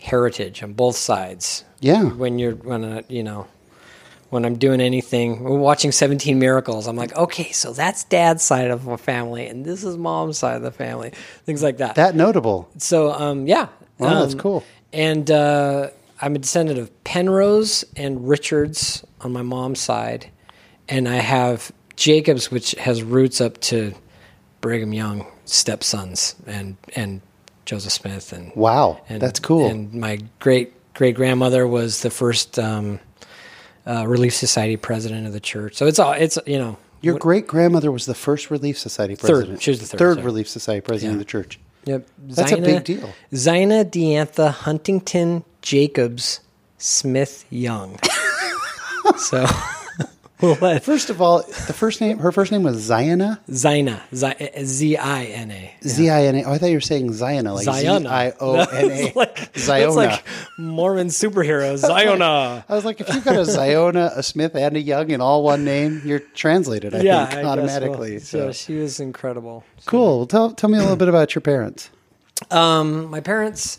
heritage 0.01 0.63
on 0.63 0.73
both 0.73 0.97
sides. 0.97 1.65
Yeah. 1.81 2.05
When 2.05 2.39
you're 2.39 2.55
when 2.55 2.85
uh, 2.85 3.03
you 3.09 3.23
know 3.23 3.47
when 4.31 4.45
I'm 4.45 4.57
doing 4.57 4.81
anything, 4.81 5.43
we're 5.43 5.59
watching 5.59 5.93
Seventeen 5.93 6.39
Miracles. 6.39 6.87
I'm 6.87 6.97
like, 6.97 7.15
okay, 7.17 7.51
so 7.53 7.73
that's 7.73 8.05
dad's 8.05 8.43
side 8.43 8.71
of 8.71 8.85
the 8.85 8.97
family, 8.99 9.47
and 9.47 9.65
this 9.65 9.83
is 9.85 9.97
mom's 9.97 10.39
side 10.39 10.57
of 10.57 10.63
the 10.63 10.71
family. 10.71 11.13
Things 11.45 11.63
like 11.63 11.79
that. 11.79 11.95
That 11.97 12.15
notable. 12.15 12.69
so 12.79 13.13
um, 13.13 13.47
yeah, 13.47 13.69
that's 13.99 14.35
Um, 14.35 14.39
cool. 14.41 14.65
And 14.93 15.31
uh, 15.31 15.91
I'm 16.21 16.35
a 16.37 16.39
descendant 16.39 16.79
of 16.79 17.05
Penrose 17.05 17.85
and 17.97 18.29
Richards 18.29 19.05
on 19.21 19.33
my 19.33 19.43
mom's 19.43 19.81
side, 19.81 20.31
and 20.89 21.09
I 21.09 21.17
have 21.17 21.73
Jacobs, 21.97 22.51
which 22.51 22.73
has 22.73 23.03
roots 23.03 23.41
up 23.41 23.61
to 23.63 23.95
Brigham 24.61 24.93
Young 24.93 25.27
stepsons 25.45 26.37
and 26.47 26.77
and 26.95 27.21
Joseph 27.71 27.93
Smith 27.93 28.33
and 28.33 28.53
Wow, 28.57 29.01
and 29.09 29.23
that's 29.23 29.39
cool. 29.39 29.69
And 29.69 29.95
my 29.95 30.19
great 30.41 30.73
great 30.95 31.15
grandmother 31.15 31.69
was 31.69 32.03
the 32.03 32.11
first 32.11 32.59
um, 32.59 32.99
uh, 33.87 34.05
Relief 34.09 34.35
Society 34.35 34.77
president 34.77 35.29
of 35.29 35.33
the 35.33 35.39
church. 35.39 35.77
So 35.77 35.87
it's 35.87 36.01
all 36.01 36.13
it's 36.13 36.37
you 36.47 36.59
know 36.59 36.79
Your 37.01 37.17
great 37.17 37.47
grandmother 37.47 37.93
was 37.93 38.07
the 38.07 38.15
first 38.15 38.51
Relief 38.51 38.77
Society 38.77 39.15
president. 39.15 39.63
She 39.63 39.71
was 39.71 39.89
the 39.89 39.97
third, 39.97 40.15
sorry. 40.17 40.27
Relief 40.27 40.49
Society 40.49 40.81
president 40.81 41.13
Yeah. 41.13 41.15
of 41.15 41.19
the 41.21 41.31
church. 41.31 41.61
Yep. 41.85 42.09
That's 42.19 42.53
a 42.53 42.57
big 42.61 42.83
deal. 42.85 43.09
Zina 43.35 43.85
Diantha 43.85 44.51
Huntington 44.51 45.45
Jacobs 45.63 46.41
Smith 46.77 47.45
Young. 47.51 48.01
so 49.17 49.47
we'll 50.61 50.79
First 50.81 51.11
of 51.11 51.21
all, 51.21 51.43
the 51.43 51.73
first 51.73 52.01
name, 52.01 52.19
her 52.19 52.33
first 52.33 52.53
name 52.53 52.63
was 52.63 52.77
Ziona. 52.89 53.39
Zina 53.53 54.03
Z 54.13 54.97
I 54.97 55.25
N 55.25 55.51
A. 55.51 55.75
Z 55.87 56.09
I 56.09 56.25
N 56.25 56.37
A. 56.37 56.45
Oh, 56.45 56.53
I 56.53 56.59
thought 56.59 56.67
you 56.67 56.77
were 56.77 56.81
saying 56.81 57.11
Ziona, 57.11 57.55
like 57.55 57.65
Z 57.65 57.71
Ziona. 57.87 58.07
I 58.07 58.33
O 58.41 58.55
N 58.55 58.91
A. 58.91 59.13
Like, 59.21 59.53
Ziona. 59.55 59.95
like 59.95 60.25
Mormon 60.59 61.09
superhero 61.09 61.75
Ziona. 61.79 62.65
I 62.69 62.75
was 62.75 62.85
like, 62.85 63.01
if 63.01 63.13
you've 63.13 63.25
got 63.25 63.37
a 63.37 63.41
Ziona, 63.41 64.17
a 64.17 64.23
Smith, 64.23 64.55
and 64.55 64.77
a 64.77 64.81
Young 64.81 65.11
in 65.11 65.21
all 65.21 65.43
one 65.43 65.65
name, 65.65 66.03
you're 66.05 66.21
translated. 66.21 66.95
I 66.95 67.01
yeah, 67.01 67.27
think 67.27 67.45
I 67.45 67.49
automatically. 67.49 68.19
so. 68.19 68.25
so 68.25 68.41
so 68.47 68.53
she 68.53 68.75
was 68.77 69.01
incredible. 69.01 69.65
cool. 69.87 70.19
Well, 70.19 70.27
tell 70.27 70.51
tell 70.53 70.71
me 70.71 70.79
a 70.79 70.81
little 70.81 70.97
bit 70.97 71.09
about 71.09 71.35
your 71.35 71.43
parents. 71.43 71.91
Um, 72.51 73.11
my 73.11 73.21
parents, 73.21 73.79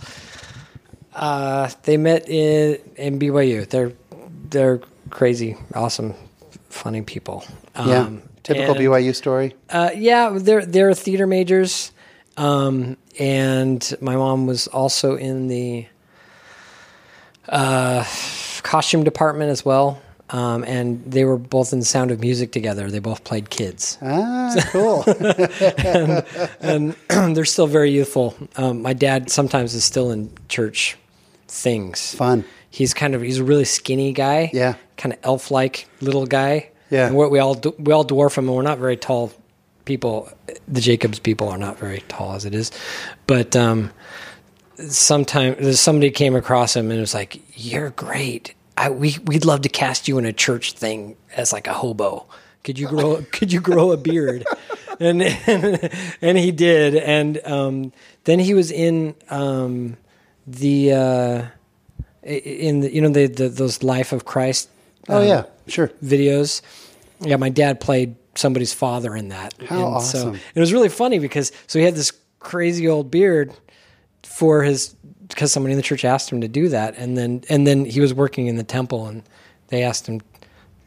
uh, 1.16 1.70
they 1.84 1.98
met 1.98 2.30
in, 2.30 2.80
in 2.96 3.20
BYU. 3.20 3.68
They're 3.68 3.94
they're 4.50 4.82
crazy, 5.10 5.58
awesome, 5.74 6.14
funny 6.74 7.02
people. 7.02 7.44
Yeah, 7.76 8.00
Um, 8.02 8.22
typical 8.44 8.76
and- 8.76 8.80
BYU 8.86 9.14
story. 9.16 9.56
Uh, 9.70 9.92
yeah, 9.96 10.30
they're 10.40 10.66
they're 10.66 10.94
theater 10.94 11.28
majors, 11.28 11.92
um, 12.38 12.98
and 13.20 13.94
my 14.02 14.16
mom 14.16 14.48
was 14.48 14.68
also 14.68 15.16
in 15.16 15.48
the 15.48 15.86
uh, 17.50 18.04
costume 18.64 19.04
department 19.04 19.52
as 19.52 19.66
well. 19.66 20.02
Um, 20.30 20.64
and 20.64 21.04
they 21.12 21.26
were 21.26 21.38
both 21.38 21.74
in 21.74 21.84
Sound 21.84 22.10
of 22.10 22.22
Music 22.22 22.54
together. 22.54 22.90
They 22.90 23.00
both 23.00 23.26
played 23.26 23.50
kids, 23.50 23.98
Ah, 24.02 24.56
cool. 24.72 25.04
and 26.62 26.96
they're 27.36 27.44
still 27.44 27.68
very 27.68 27.92
youthful. 27.92 28.34
Um, 28.56 28.82
my 28.82 28.94
dad 28.94 29.30
sometimes 29.30 29.74
is 29.74 29.84
still 29.84 30.10
in 30.10 30.32
church 30.48 30.96
things. 31.50 32.16
Fun. 32.16 32.46
He's 32.72 32.94
kind 32.94 33.14
of 33.14 33.22
he's 33.22 33.38
a 33.38 33.44
really 33.44 33.66
skinny 33.66 34.14
guy. 34.14 34.50
Yeah. 34.54 34.76
kind 34.98 35.14
of 35.14 35.20
elf 35.24 35.52
like 35.52 35.88
little 36.00 36.26
guy. 36.26 36.70
Yeah. 36.90 37.08
and 37.08 37.16
we 37.16 37.40
all 37.40 37.56
we 37.78 37.94
all 37.94 38.06
dwarf 38.06 38.38
him, 38.38 38.48
and 38.48 38.56
we're 38.56 38.64
not 38.64 38.80
very 38.80 38.98
tall 38.98 39.32
people. 39.86 40.30
The 40.68 40.82
Jacobs 40.82 41.20
people 41.20 41.48
are 41.50 41.58
not 41.58 41.78
very 41.78 42.04
tall 42.08 42.34
as 42.34 42.46
it 42.46 42.54
is, 42.56 42.72
but 43.28 43.56
um, 43.56 43.92
sometime 44.88 45.74
somebody 45.74 46.12
came 46.12 46.36
across 46.36 46.76
him 46.76 46.92
and 46.92 47.00
was 47.00 47.14
like, 47.14 47.42
"You're 47.56 47.92
great. 47.92 48.54
I, 48.78 48.90
we 48.90 49.18
we'd 49.26 49.46
love 49.46 49.62
to 49.62 49.70
cast 49.70 50.08
you 50.08 50.18
in 50.18 50.26
a 50.26 50.34
church 50.34 50.74
thing 50.74 51.16
as 51.36 51.54
like 51.54 51.68
a 51.68 51.74
hobo. 51.74 52.26
Could 52.64 52.78
you 52.80 52.88
grow 52.88 53.22
Could 53.32 53.52
you 53.54 53.62
grow 53.62 53.92
a 53.92 53.98
beard?" 53.98 54.46
and, 55.00 55.22
and 55.22 55.90
and 56.22 56.38
he 56.38 56.52
did, 56.52 56.96
and 56.96 57.40
um, 57.46 57.94
then 58.26 58.40
he 58.40 58.54
was 58.54 58.72
in 58.72 59.16
um, 59.30 59.98
the 60.46 60.94
uh, 60.94 61.46
in 62.24 62.82
the 62.82 62.94
you 62.94 63.02
know 63.02 63.10
the, 63.10 63.28
the 63.28 63.50
those 63.50 63.84
Life 63.84 64.12
of 64.12 64.26
Christ 64.26 64.70
Oh 65.10 65.22
yeah, 65.22 65.46
sure. 65.68 65.90
videos. 66.04 66.62
Yeah, 67.20 67.36
my 67.38 67.50
dad 67.50 67.80
played 67.80 68.16
somebody's 68.36 68.74
father 68.74 69.16
in 69.16 69.30
that. 69.30 69.54
How 69.68 69.76
and 69.76 69.86
awesome. 69.86 70.36
So 70.36 70.40
it 70.56 70.60
was 70.60 70.74
really 70.74 70.90
funny 70.90 71.20
because 71.20 71.52
so 71.68 71.80
he 71.80 71.86
had 71.86 71.96
this 71.96 72.12
crazy 72.40 72.88
old 72.88 73.12
beard 73.12 73.54
for 74.24 74.64
his 74.64 74.96
because 75.28 75.52
somebody 75.52 75.74
in 75.74 75.78
the 75.78 75.84
church 75.84 76.04
asked 76.06 76.32
him 76.32 76.42
to 76.42 76.48
do 76.48 76.70
that, 76.70 76.98
and 76.98 77.18
then 77.18 77.44
and 77.50 77.66
then 77.66 77.86
he 77.86 78.00
was 78.00 78.14
working 78.14 78.48
in 78.48 78.56
the 78.56 78.64
temple, 78.64 79.08
and 79.08 79.24
they 79.68 79.84
asked 79.84 80.08
him 80.08 80.22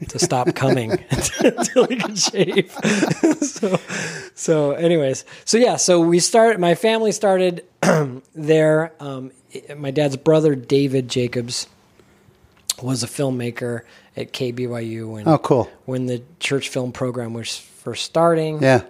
to 0.09 0.19
stop 0.19 0.55
coming 0.55 0.93
until 1.41 1.87
he 1.87 1.97
could 1.97 2.19
shave. 2.19 2.71
so, 3.41 3.79
so, 4.35 4.73
anyways, 4.73 5.25
so 5.45 5.59
yeah, 5.59 5.77
so 5.77 6.01
we 6.01 6.21
started. 6.21 6.61
My 6.61 6.75
family 6.75 7.13
started 7.13 7.65
there. 8.35 8.93
Um, 9.01 9.33
my 9.77 9.91
dad's 9.91 10.17
brother 10.17 10.55
David 10.55 11.09
Jacobs 11.09 11.67
was 12.83 13.03
a 13.03 13.07
filmmaker 13.07 13.83
at 14.17 14.33
KBYU 14.33 15.11
when 15.13 15.29
Oh, 15.29 15.39
cool. 15.39 15.71
when 15.85 16.07
the 16.07 16.23
church 16.41 16.69
film 16.69 16.93
program 16.93 17.33
was 17.35 17.57
first 17.57 18.05
starting. 18.05 18.63
Yeah. 18.63 18.83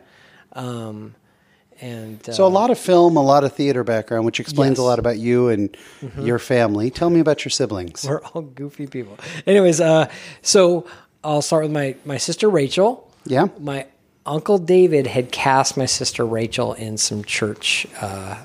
and 1.80 2.28
uh, 2.28 2.32
So 2.32 2.46
a 2.46 2.48
lot 2.48 2.70
of 2.70 2.78
film, 2.78 3.16
a 3.16 3.22
lot 3.22 3.44
of 3.44 3.52
theater 3.52 3.84
background, 3.84 4.24
which 4.24 4.40
explains 4.40 4.72
Yes. 4.72 4.78
Mm-hmm. 4.78 4.82
a 4.84 4.88
lot 4.88 4.98
about 4.98 5.18
you 5.18 5.48
and 5.48 5.76
your 6.20 6.38
family. 6.38 6.90
Tell 6.90 7.10
me 7.10 7.20
about 7.20 7.44
your 7.44 7.50
siblings. 7.50 8.04
we're 8.08 8.22
all 8.22 8.42
goofy 8.42 8.86
people. 8.86 9.18
Anyways, 9.46 9.80
uh, 9.80 10.08
so 10.42 10.86
I'll 11.22 11.42
start 11.42 11.64
with 11.64 11.72
my 11.72 11.96
my 12.04 12.16
sister 12.18 12.48
Rachel. 12.48 13.10
Yeah. 13.26 13.48
My 13.58 13.86
uncle 14.26 14.58
David 14.58 15.06
had 15.06 15.32
cast 15.32 15.76
my 15.76 15.86
sister 15.86 16.24
Rachel 16.24 16.72
in 16.74 16.96
some 16.96 17.24
church 17.24 17.86
uh, 18.00 18.36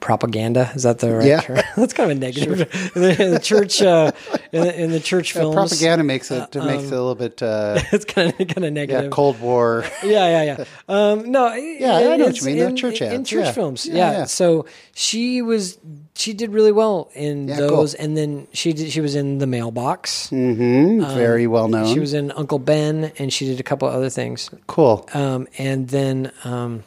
propaganda. 0.00 0.70
Is 0.74 0.82
that 0.84 0.98
the 0.98 1.14
right 1.14 1.26
Yeah. 1.26 1.40
term? 1.40 1.58
That's 1.76 1.92
kind 1.92 2.10
of 2.10 2.16
a 2.16 2.20
negative. 2.20 2.60
in, 2.96 3.02
the, 3.02 3.22
in 3.24 3.30
the 3.32 3.38
church, 3.38 3.80
uh, 3.82 4.12
in, 4.52 4.62
the, 4.64 4.80
in 4.82 4.90
the 4.90 5.00
church 5.00 5.34
Yeah, 5.34 5.42
propaganda 5.52 6.02
makes 6.04 6.30
it 6.30 6.54
makes 6.54 6.84
it 6.84 6.92
a 6.92 7.02
little 7.02 7.14
bit 7.14 7.42
uh, 7.42 7.80
it's 7.92 8.04
kind 8.04 8.30
of 8.30 8.36
kind 8.38 8.58
of 8.58 8.62
yeah 8.64 8.70
negative. 8.70 9.10
Cold 9.12 9.40
War. 9.40 9.84
yeah, 10.02 10.42
yeah, 10.44 10.56
yeah. 10.58 10.64
Um, 10.88 11.30
no, 11.30 11.52
yeah, 11.54 11.96
I 11.96 12.16
know 12.16 12.26
what 12.26 12.40
you 12.40 12.46
mean, 12.46 12.58
the 12.58 12.72
church 12.72 13.00
in, 13.02 13.24
church 13.24 13.44
yeah. 13.46 13.52
films. 13.52 13.86
Yeah, 13.86 13.94
Yeah, 13.94 14.12
yeah. 14.18 14.24
So 14.24 14.66
she 14.94 15.42
was 15.42 15.78
she 16.14 16.32
did 16.34 16.50
really 16.52 16.72
well 16.72 17.10
in 17.14 17.48
Yeah, 17.48 17.58
cool. 17.58 17.68
those, 17.68 17.94
and 17.94 18.16
then 18.16 18.46
she 18.52 18.72
did 18.72 18.90
she 18.90 19.00
was 19.00 19.14
in 19.14 19.38
the 19.38 19.46
mailbox. 19.46 20.28
hmm 20.30 21.02
Very 21.14 21.46
well 21.46 21.68
known. 21.68 21.84
Um, 21.86 21.92
She 21.94 22.00
was 22.00 22.12
in 22.14 22.30
Uncle 22.32 22.58
Ben, 22.58 23.12
and 23.18 23.32
she 23.32 23.46
did 23.46 23.60
a 23.60 23.62
couple 23.62 23.88
other 23.88 24.10
things. 24.10 24.50
cool. 24.66 25.08
Um, 25.14 25.46
and 25.58 25.88
then, 25.88 26.32
um, 26.44 26.82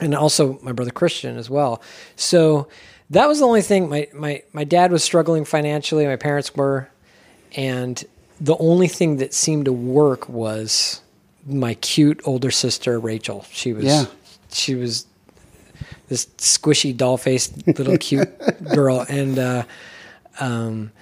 and 0.00 0.14
also 0.14 0.58
my 0.62 0.72
brother 0.72 0.90
Christian 0.90 1.36
as 1.36 1.48
well. 1.48 1.80
So 2.16 2.68
that 3.10 3.26
was 3.28 3.38
the 3.38 3.46
only 3.46 3.62
thing. 3.62 3.88
My 3.88 4.08
my 4.14 4.42
my 4.52 4.64
dad 4.64 4.90
was 4.92 5.02
struggling 5.04 5.44
financially. 5.44 6.06
My 6.06 6.16
parents 6.16 6.54
were, 6.54 6.88
and 7.56 8.02
the 8.40 8.56
only 8.58 8.88
thing 8.88 9.16
that 9.18 9.32
seemed 9.32 9.64
to 9.66 9.72
work 9.72 10.28
was 10.28 11.00
my 11.46 11.74
cute 11.74 12.20
older 12.24 12.50
sister 12.50 12.98
Rachel. 12.98 13.44
She 13.50 13.72
was 13.72 13.84
Yeah. 13.84 14.06
she 14.52 14.74
was 14.74 15.06
this 16.08 16.26
squishy 16.38 16.96
doll 16.96 17.16
faced 17.16 17.66
little 17.66 17.96
cute 17.98 18.28
girl, 18.74 19.04
and 19.08 19.38
uh, 19.38 19.62
um, 20.40 20.92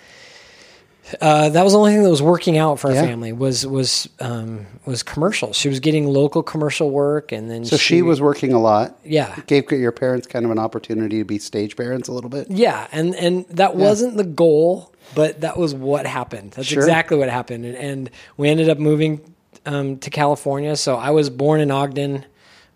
uh, 1.21 1.49
that 1.51 1.63
was 1.65 1.73
the 1.73 1.79
only 1.79 1.93
thing 1.93 2.03
that 2.03 2.11
was 2.11 2.23
working 2.23 2.57
out 2.59 2.79
for 2.81 2.89
our 2.89 2.95
Yeah. 2.95 3.03
family 3.07 3.33
was 3.33 3.67
was 3.67 4.09
um, 4.21 4.67
was 4.87 5.03
commercials. 5.03 5.57
She 5.57 5.69
was 5.69 5.81
getting 5.81 6.07
local 6.07 6.43
commercial 6.43 6.91
work, 6.91 7.33
and 7.33 7.51
then 7.51 7.65
so 7.65 7.77
she 7.77 8.03
was 8.03 8.21
working 8.21 8.53
a 8.53 8.61
lot. 8.61 8.99
yeah 9.05 9.37
Gave 9.47 9.71
your 9.73 9.93
parents 9.93 10.27
kind 10.27 10.45
of 10.45 10.51
an 10.51 10.59
opportunity 10.59 11.19
to 11.19 11.25
be 11.25 11.39
stage 11.39 11.77
parents 11.77 12.09
a 12.09 12.13
little 12.13 12.31
bit. 12.31 12.51
yeah, 12.51 12.87
and 12.93 13.15
and 13.17 13.47
that 13.51 13.77
wasn't 13.77 14.17
the 14.17 14.25
goal, 14.25 14.93
but 15.15 15.41
that 15.43 15.57
was 15.57 15.75
what 15.75 16.07
happened. 16.07 16.53
That's 16.53 16.69
Sure. 16.69 16.83
exactly 16.83 17.17
what 17.19 17.29
happened, 17.29 17.65
and, 17.65 17.77
and 17.77 18.11
we 18.37 18.49
ended 18.49 18.69
up 18.69 18.79
moving 18.79 19.21
um, 19.67 19.99
to 19.99 20.11
California. 20.11 20.77
So 20.77 20.97
I 20.97 21.11
was 21.11 21.31
born 21.31 21.61
in 21.61 21.71
Ogden, 21.71 22.25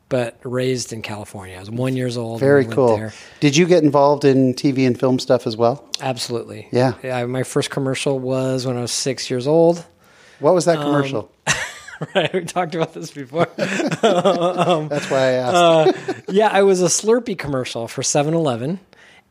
but 0.08 0.38
raised 0.42 0.92
in 0.92 1.02
California. 1.02 1.56
I 1.56 1.60
was 1.60 1.70
one 1.70 1.96
years 1.96 2.16
old. 2.16 2.40
Very 2.40 2.64
cool. 2.64 2.96
there. 2.96 3.12
Did 3.40 3.56
you 3.56 3.66
get 3.66 3.84
involved 3.84 4.24
in 4.24 4.54
TV 4.54 4.86
and 4.86 4.98
film 4.98 5.18
stuff 5.18 5.46
as 5.46 5.56
well? 5.56 5.86
Absolutely. 6.00 6.68
Yeah. 6.72 6.94
Yeah. 7.02 7.24
My 7.26 7.42
first 7.42 7.70
commercial 7.70 8.18
was 8.18 8.66
when 8.66 8.76
I 8.76 8.80
was 8.80 8.92
six 8.92 9.28
years 9.30 9.46
old. 9.46 9.84
What 10.40 10.54
was 10.54 10.66
Um, 10.68 10.76
that 10.76 10.82
commercial? 10.82 11.30
right. 12.14 12.32
We 12.32 12.44
talked 12.44 12.74
about 12.74 12.94
this 12.94 13.10
before. 13.10 13.48
That's 13.56 15.10
why 15.10 15.18
I 15.18 15.30
asked. 15.32 15.54
uh, 16.08 16.12
yeah, 16.28 16.48
I 16.52 16.62
was 16.62 16.80
a 16.82 16.86
Slurpee 16.86 17.36
commercial 17.38 17.88
for 17.88 18.02
7-Eleven, 18.02 18.78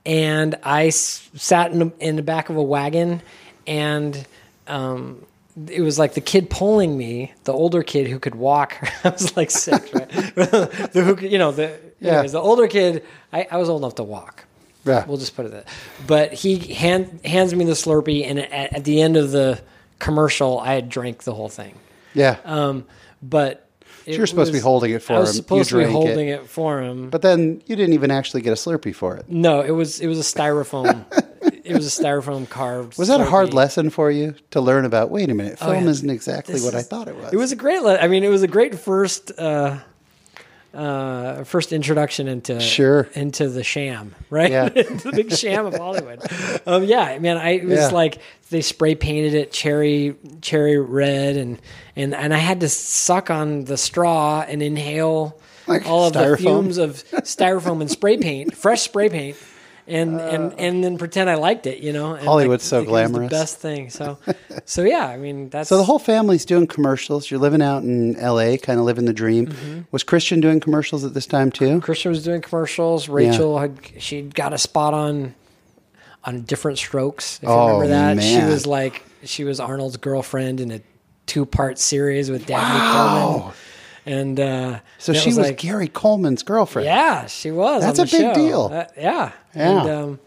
and 0.06 0.56
I 0.64 0.88
s- 0.88 1.30
sat 1.36 1.72
in 1.72 1.80
the, 1.80 1.92
in 2.00 2.16
the 2.18 2.22
back 2.24 2.50
of 2.50 2.58
a 2.58 2.62
wagon, 2.64 3.22
and 3.66 4.26
um, 4.68 5.26
it 5.70 5.82
was 5.82 5.98
like 5.98 6.14
the 6.14 6.22
kid 6.22 6.50
pulling 6.50 6.98
me, 6.98 7.34
the 7.46 7.54
older 7.54 7.82
kid 7.84 8.08
who 8.08 8.20
could 8.20 8.36
walk. 8.36 8.78
I 9.04 9.10
was 9.10 9.36
like 9.36 9.50
six, 9.52 9.92
right? 9.94 10.08
the 10.36 11.02
who, 11.18 11.26
you 11.26 11.38
know, 11.40 11.52
the 11.52 11.78
Yeah. 12.00 12.12
anyways, 12.14 12.34
the 12.34 12.40
older 12.40 12.68
kid. 12.68 13.04
I, 13.34 13.48
I 13.50 13.58
was 13.58 13.68
old 13.70 13.82
enough 13.82 13.96
to 13.96 14.04
walk. 14.04 14.46
Yeah. 14.86 15.06
We'll 15.06 15.18
just 15.18 15.36
put 15.36 15.46
it 15.48 15.52
that. 15.52 15.68
But 16.06 16.32
he 16.34 16.58
hand, 16.74 17.20
hands 17.26 17.54
me 17.54 17.66
the 17.66 17.74
Slurpee, 17.74 18.26
and 18.26 18.40
at, 18.40 18.74
at 18.74 18.84
the 18.86 19.02
end 19.02 19.18
of 19.18 19.32
the 19.32 19.60
commercial, 20.00 20.60
I 20.60 20.74
had 20.76 20.90
drank 20.90 21.24
the 21.24 21.34
whole 21.34 21.50
thing. 21.50 21.76
yeah. 22.14 22.38
Um, 22.46 22.86
but 23.22 23.68
it 24.06 24.16
you're 24.16 24.28
supposed 24.28 24.52
to 24.52 24.58
be 24.58 24.62
holding 24.62 24.92
it 24.92 25.02
for 25.02 25.14
I 25.14 25.20
was 25.20 25.32
him. 25.32 25.34
You 25.34 25.42
supposed 25.42 25.70
to 25.70 25.76
be 25.76 25.82
drank 25.84 25.90
it. 25.90 26.08
holding 26.08 26.28
it. 26.30 26.48
for 26.48 26.82
him. 26.82 27.10
but 27.10 27.22
then 27.22 27.62
you 27.66 27.76
didn't 27.76 27.94
even 27.94 28.12
actually 28.12 28.42
get 28.42 28.52
a 28.52 28.56
Slurpee 28.56 28.96
for 28.96 29.18
it. 29.18 29.28
no, 29.28 29.60
it 29.62 29.72
was 29.72 30.00
it 30.00 30.08
was 30.08 30.20
a 30.20 30.22
styrofoam. 30.22 31.04
it 31.70 31.76
was 31.76 31.86
a 32.00 32.02
styrofoam 32.04 32.50
carved. 32.50 32.98
Was 32.98 33.08
that 33.10 33.22
a 33.22 33.26
hard 33.26 33.54
lesson 33.54 33.90
for 33.90 34.10
you 34.12 34.36
to 34.52 34.62
learn 34.62 34.86
about? 34.86 35.10
Wait 35.12 35.30
a 35.30 35.34
minute, 35.34 35.60
film 35.60 35.72
Oh, 35.72 35.74
yeah. 35.80 35.86
isn't 35.90 36.10
exactly 36.10 36.54
This 36.56 36.64
what 36.66 36.76
I 36.76 36.80
is- 36.80 36.88
thought 36.88 37.08
it 37.08 37.16
was. 37.16 37.34
It 37.34 37.38
was 37.38 37.52
a 37.52 37.56
great. 37.56 37.82
Le- 37.84 37.98
I 37.98 38.08
mean, 38.08 38.24
it 38.24 38.30
was 38.30 38.44
a 38.44 38.48
great 38.48 38.76
first. 38.80 39.32
Uh, 39.38 39.78
uh, 40.74 41.44
first 41.44 41.72
introduction 41.74 42.28
into 42.28 42.60
Sure. 42.60 43.08
into 43.14 43.50
the 43.50 43.64
sham, 43.64 44.14
right? 44.30 44.52
Yeah. 44.52 44.70
the 44.70 45.12
big 45.16 45.32
sham 45.32 45.66
of 45.66 45.76
Hollywood. 45.76 46.22
Um, 46.68 46.84
yeah, 46.84 47.18
man, 47.20 47.38
I 47.38 47.52
it 47.52 47.64
was 47.66 47.78
Yeah. 47.80 47.88
like 47.88 48.20
they 48.50 48.62
spray 48.62 48.94
painted 48.94 49.34
it 49.34 49.52
cherry 49.54 50.16
cherry 50.42 50.78
red, 50.78 51.38
and 51.38 51.60
and 51.96 52.14
and 52.14 52.34
I 52.34 52.38
had 52.38 52.60
to 52.60 52.70
suck 52.70 53.30
on 53.32 53.64
the 53.64 53.78
straw 53.78 54.44
and 54.46 54.62
inhale 54.62 55.40
Like 55.66 55.88
all 55.88 56.08
of 56.08 56.14
the 56.14 56.36
fumes 56.38 56.78
of 56.78 57.04
styrofoam 57.24 57.80
and 57.80 57.90
spray 57.90 58.18
paint, 58.18 58.56
fresh 58.56 58.82
spray 58.82 59.08
paint. 59.08 59.38
And, 59.90 60.20
and 60.20 60.54
and 60.60 60.84
then 60.84 60.98
pretend 60.98 61.30
I 61.30 61.36
liked 61.36 61.66
it, 61.66 61.80
you 61.82 61.94
know. 61.94 62.14
And 62.16 62.28
Uh. 62.28 62.30
Hollywood's 62.30 62.64
so 62.66 62.80
like, 62.80 62.88
was 62.90 63.10
glamorous. 63.10 63.30
The 63.32 63.36
best 63.38 63.58
thing. 63.60 63.90
So, 63.90 64.18
so 64.66 64.84
yeah. 64.84 65.08
I 65.08 65.16
mean, 65.16 65.50
that's 65.50 65.70
so 65.70 65.78
the 65.78 65.86
whole 65.86 65.98
family's 66.00 66.44
doing 66.44 66.68
commercials. 66.68 67.32
You're 67.32 67.40
living 67.40 67.62
out 67.62 67.84
in 67.84 68.18
L.A., 68.18 68.58
kind 68.58 68.80
of 68.80 68.86
living 68.86 69.06
the 69.06 69.14
dream. 69.14 69.48
Mm-hmm. 69.48 69.80
Was 69.92 70.04
Christian 70.04 70.42
doing 70.42 70.60
commercials 70.60 71.06
at 71.06 71.14
this 71.14 71.26
time 71.26 71.52
too? 71.52 71.80
Christian 71.80 72.10
was 72.12 72.24
doing 72.24 72.42
commercials. 72.42 73.08
Rachel 73.08 73.60
had 73.60 73.78
she 73.98 74.24
got 74.24 74.52
a 74.52 74.58
spot 74.58 74.94
on 74.94 75.34
on 76.26 76.42
Diff'rent 76.42 76.78
Strokes. 76.78 77.40
If 77.42 77.48
Oh, 77.48 77.68
you 77.78 77.82
remember 77.84 78.22
that, 78.22 78.24
she 78.28 78.44
was 78.46 78.66
like 78.68 79.04
she 79.24 79.46
was 79.46 79.60
Arnold's 79.62 79.96
girlfriend 79.98 80.60
in 80.60 80.72
a 80.72 80.82
two 81.28 81.46
part 81.46 81.80
series 81.80 82.30
with 82.30 82.46
Dabney 82.46 82.80
Wow. 82.80 83.32
Coleman. 83.40 83.54
And 84.08 84.40
uh, 84.40 84.80
So 85.00 85.14
she 85.14 85.30
was, 85.30 85.38
like, 85.38 85.58
Gary 85.58 85.88
Coleman's 85.90 86.42
girlfriend. 86.44 86.86
yeah, 86.86 87.26
she 87.28 87.52
was. 87.52 87.82
That's 87.84 88.00
a 88.00 88.04
big 88.04 88.10
show. 88.10 88.34
deal. 88.34 88.70
Uh, 88.74 88.86
yeah, 88.98 89.32
Yeah. 89.56 89.82
And, 89.82 89.90
um, 89.90 90.20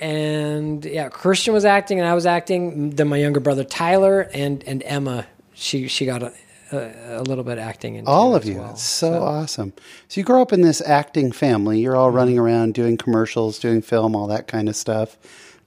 and 0.00 0.84
yeah, 0.84 1.08
Christian 1.08 1.52
was 1.54 1.64
acting, 1.64 1.98
and 1.98 2.08
I 2.08 2.14
was 2.14 2.26
acting. 2.26 2.90
Then 2.90 3.08
my 3.08 3.16
younger 3.16 3.40
brother 3.40 3.64
Tyler 3.64 4.28
and 4.32 4.62
and 4.64 4.82
Emma, 4.84 5.26
she 5.54 5.88
she 5.88 6.06
got 6.06 6.22
a, 6.22 6.32
a, 6.72 7.20
a 7.20 7.22
little 7.22 7.42
bit 7.44 7.58
acting 7.58 7.96
into 7.96 8.10
All 8.10 8.34
of 8.36 8.44
you. 8.44 8.58
well. 8.58 8.70
It's 8.72 8.82
so, 8.82 9.22
awesome. 9.22 9.72
So 10.08 10.20
you 10.20 10.24
grow 10.24 10.40
up 10.40 10.52
in 10.52 10.60
this 10.60 10.80
acting 10.80 11.32
family. 11.32 11.80
You're 11.80 11.92
Mm-hmm. 11.94 12.00
all 12.00 12.10
running 12.10 12.38
around 12.38 12.74
doing 12.74 12.96
commercials, 12.96 13.58
doing 13.58 13.82
film, 13.82 14.14
all 14.14 14.28
that 14.28 14.46
kind 14.46 14.68
of 14.68 14.76
stuff. 14.76 15.16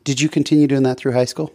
Did 0.06 0.22
you 0.22 0.30
continue 0.30 0.66
doing 0.68 0.84
that 0.84 0.98
through 0.98 1.12
high 1.12 1.26
school? 1.26 1.52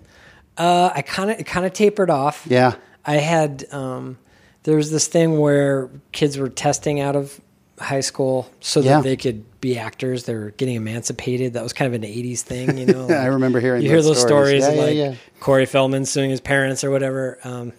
Uh, 0.59 0.90
I 0.95 1.00
kind 1.02 1.30
of 1.30 1.38
it 1.40 1.45
kind 1.45 1.64
of 1.64 1.73
tapered 1.73 2.11
off. 2.11 2.47
Yeah. 2.49 2.75
I 3.06 3.16
had 3.16 3.64
um, 3.73 4.18
there 4.66 4.76
was 4.76 4.90
this 4.90 5.06
thing 5.06 5.38
where 5.38 5.88
kids 6.12 6.37
were 6.37 6.49
testing 6.50 7.00
out 7.00 7.16
of 7.16 7.40
high 7.78 8.00
school 8.00 8.50
so 8.61 8.80
that 8.82 8.88
Yeah. 8.88 9.00
they 9.00 9.16
could 9.16 9.44
be 9.61 9.78
actors. 9.78 10.25
They 10.25 10.35
were 10.35 10.50
getting 10.50 10.75
emancipated. 10.76 11.52
That 11.54 11.62
was 11.62 11.73
kind 11.73 11.87
of 11.94 12.02
an 12.02 12.06
'80s 12.08 12.40
thing, 12.42 12.76
you 12.78 12.87
know. 12.87 13.08
I 13.11 13.26
remember 13.26 13.61
hearing 13.61 13.82
You 13.82 13.88
hear 13.90 14.02
those 14.02 14.20
stories. 14.20 14.62
stories, 14.64 14.78
Yeah, 14.78 14.85
of 14.90 14.94
yeah, 14.94 15.08
like. 15.11 15.18
Corey 15.40 15.66
Feldman 15.66 16.04
suing 16.04 16.30
his 16.30 16.40
parents 16.40 16.85
or 16.85 16.90
whatever. 16.90 17.38
Um, 17.44 17.73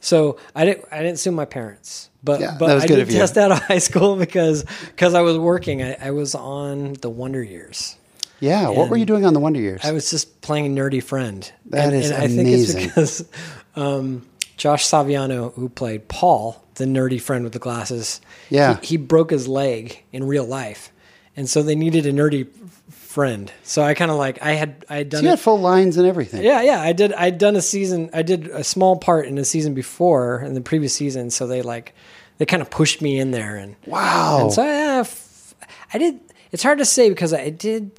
so 0.00 0.38
I 0.54 0.64
didn't 0.64 0.84
I 0.92 1.02
didn't 1.02 1.18
sue 1.18 1.32
my 1.32 1.44
parents, 1.44 2.08
but 2.22 2.40
but 2.58 2.70
I 2.82 2.86
did 2.86 3.10
you. 3.12 3.18
test 3.18 3.36
out 3.36 3.50
of 3.50 3.58
high 3.66 3.78
school 3.78 4.16
because 4.16 4.64
because 4.86 5.14
I 5.14 5.22
was 5.22 5.36
working. 5.38 5.82
I, 5.82 5.96
I 6.00 6.10
was 6.12 6.34
on 6.34 6.92
the 6.94 7.10
Wonder 7.10 7.42
Years. 7.42 7.96
Yeah. 8.40 8.68
what 8.68 8.88
were 8.88 8.96
you 8.96 9.04
doing 9.06 9.24
on 9.24 9.32
the 9.34 9.40
Wonder 9.40 9.58
Years? 9.58 9.80
I 9.84 9.90
was 9.90 10.10
just 10.10 10.40
playing 10.42 10.76
nerdy 10.76 11.02
friend. 11.02 11.50
That 11.70 11.86
and, 11.86 11.96
is 11.96 12.10
and 12.12 12.22
I 12.22 12.28
think 12.28 12.48
it's 12.48 12.72
amazing. 12.74 12.86
because 12.88 13.28
um, 13.76 14.24
Josh 14.58 14.84
Saviano, 14.84 15.54
who 15.54 15.68
played 15.70 16.08
Paul, 16.08 16.62
the 16.74 16.84
nerdy 16.84 17.20
friend 17.20 17.44
with 17.44 17.54
the 17.54 17.58
glasses, 17.58 18.20
Yeah. 18.50 18.78
he, 18.80 18.86
he 18.88 18.96
broke 18.98 19.30
his 19.30 19.48
leg 19.48 20.02
in 20.12 20.24
real 20.24 20.44
life, 20.44 20.92
and 21.36 21.48
so 21.48 21.62
they 21.62 21.74
needed 21.74 22.04
a 22.06 22.12
nerdy 22.12 22.46
friend. 22.90 23.50
So 23.62 23.82
I 23.82 23.94
kind 23.94 24.10
of 24.10 24.16
like 24.18 24.42
I 24.42 24.52
had 24.52 24.84
I 24.90 24.96
had 24.96 25.06
so 25.12 25.16
done 25.18 25.22
you 25.24 25.28
it. 25.28 25.30
had 25.30 25.40
full 25.40 25.58
lines 25.60 25.96
and 25.96 26.06
everything. 26.06 26.42
Yeah, 26.44 26.60
yeah, 26.60 26.80
I 26.80 26.92
did. 26.92 27.12
I'd 27.14 27.38
done 27.38 27.56
a 27.56 27.62
season. 27.62 28.10
I 28.12 28.22
did 28.22 28.48
a 28.48 28.62
small 28.62 28.96
part 28.96 29.26
in 29.26 29.38
a 29.38 29.44
season 29.44 29.72
before 29.74 30.40
in 30.40 30.54
the 30.54 30.60
previous 30.60 30.92
season. 30.94 31.30
So 31.30 31.46
they 31.46 31.62
like 31.62 31.94
they 32.36 32.44
kind 32.46 32.60
of 32.62 32.68
pushed 32.70 33.00
me 33.00 33.18
in 33.18 33.30
there, 33.30 33.56
and 33.56 33.76
Wow. 33.86 34.42
and 34.42 34.52
so 34.52 34.62
f- 34.62 35.54
I 35.94 35.98
did. 35.98 36.20
It's 36.52 36.62
hard 36.62 36.78
to 36.78 36.84
say 36.84 37.08
because 37.08 37.32
I 37.32 37.50
did 37.50 37.92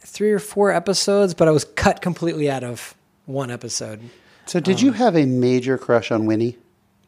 three 0.00 0.30
or 0.32 0.38
four 0.38 0.70
episodes, 0.70 1.34
but 1.34 1.48
I 1.48 1.50
was 1.50 1.64
cut 1.64 2.00
completely 2.02 2.48
out 2.50 2.62
of 2.64 2.94
one 3.26 3.50
episode. 3.50 4.00
So 4.46 4.60
did 4.60 4.80
you 4.80 4.92
have 4.92 5.16
a 5.16 5.26
major 5.26 5.78
crush 5.78 6.10
on 6.10 6.26
Winnie? 6.26 6.58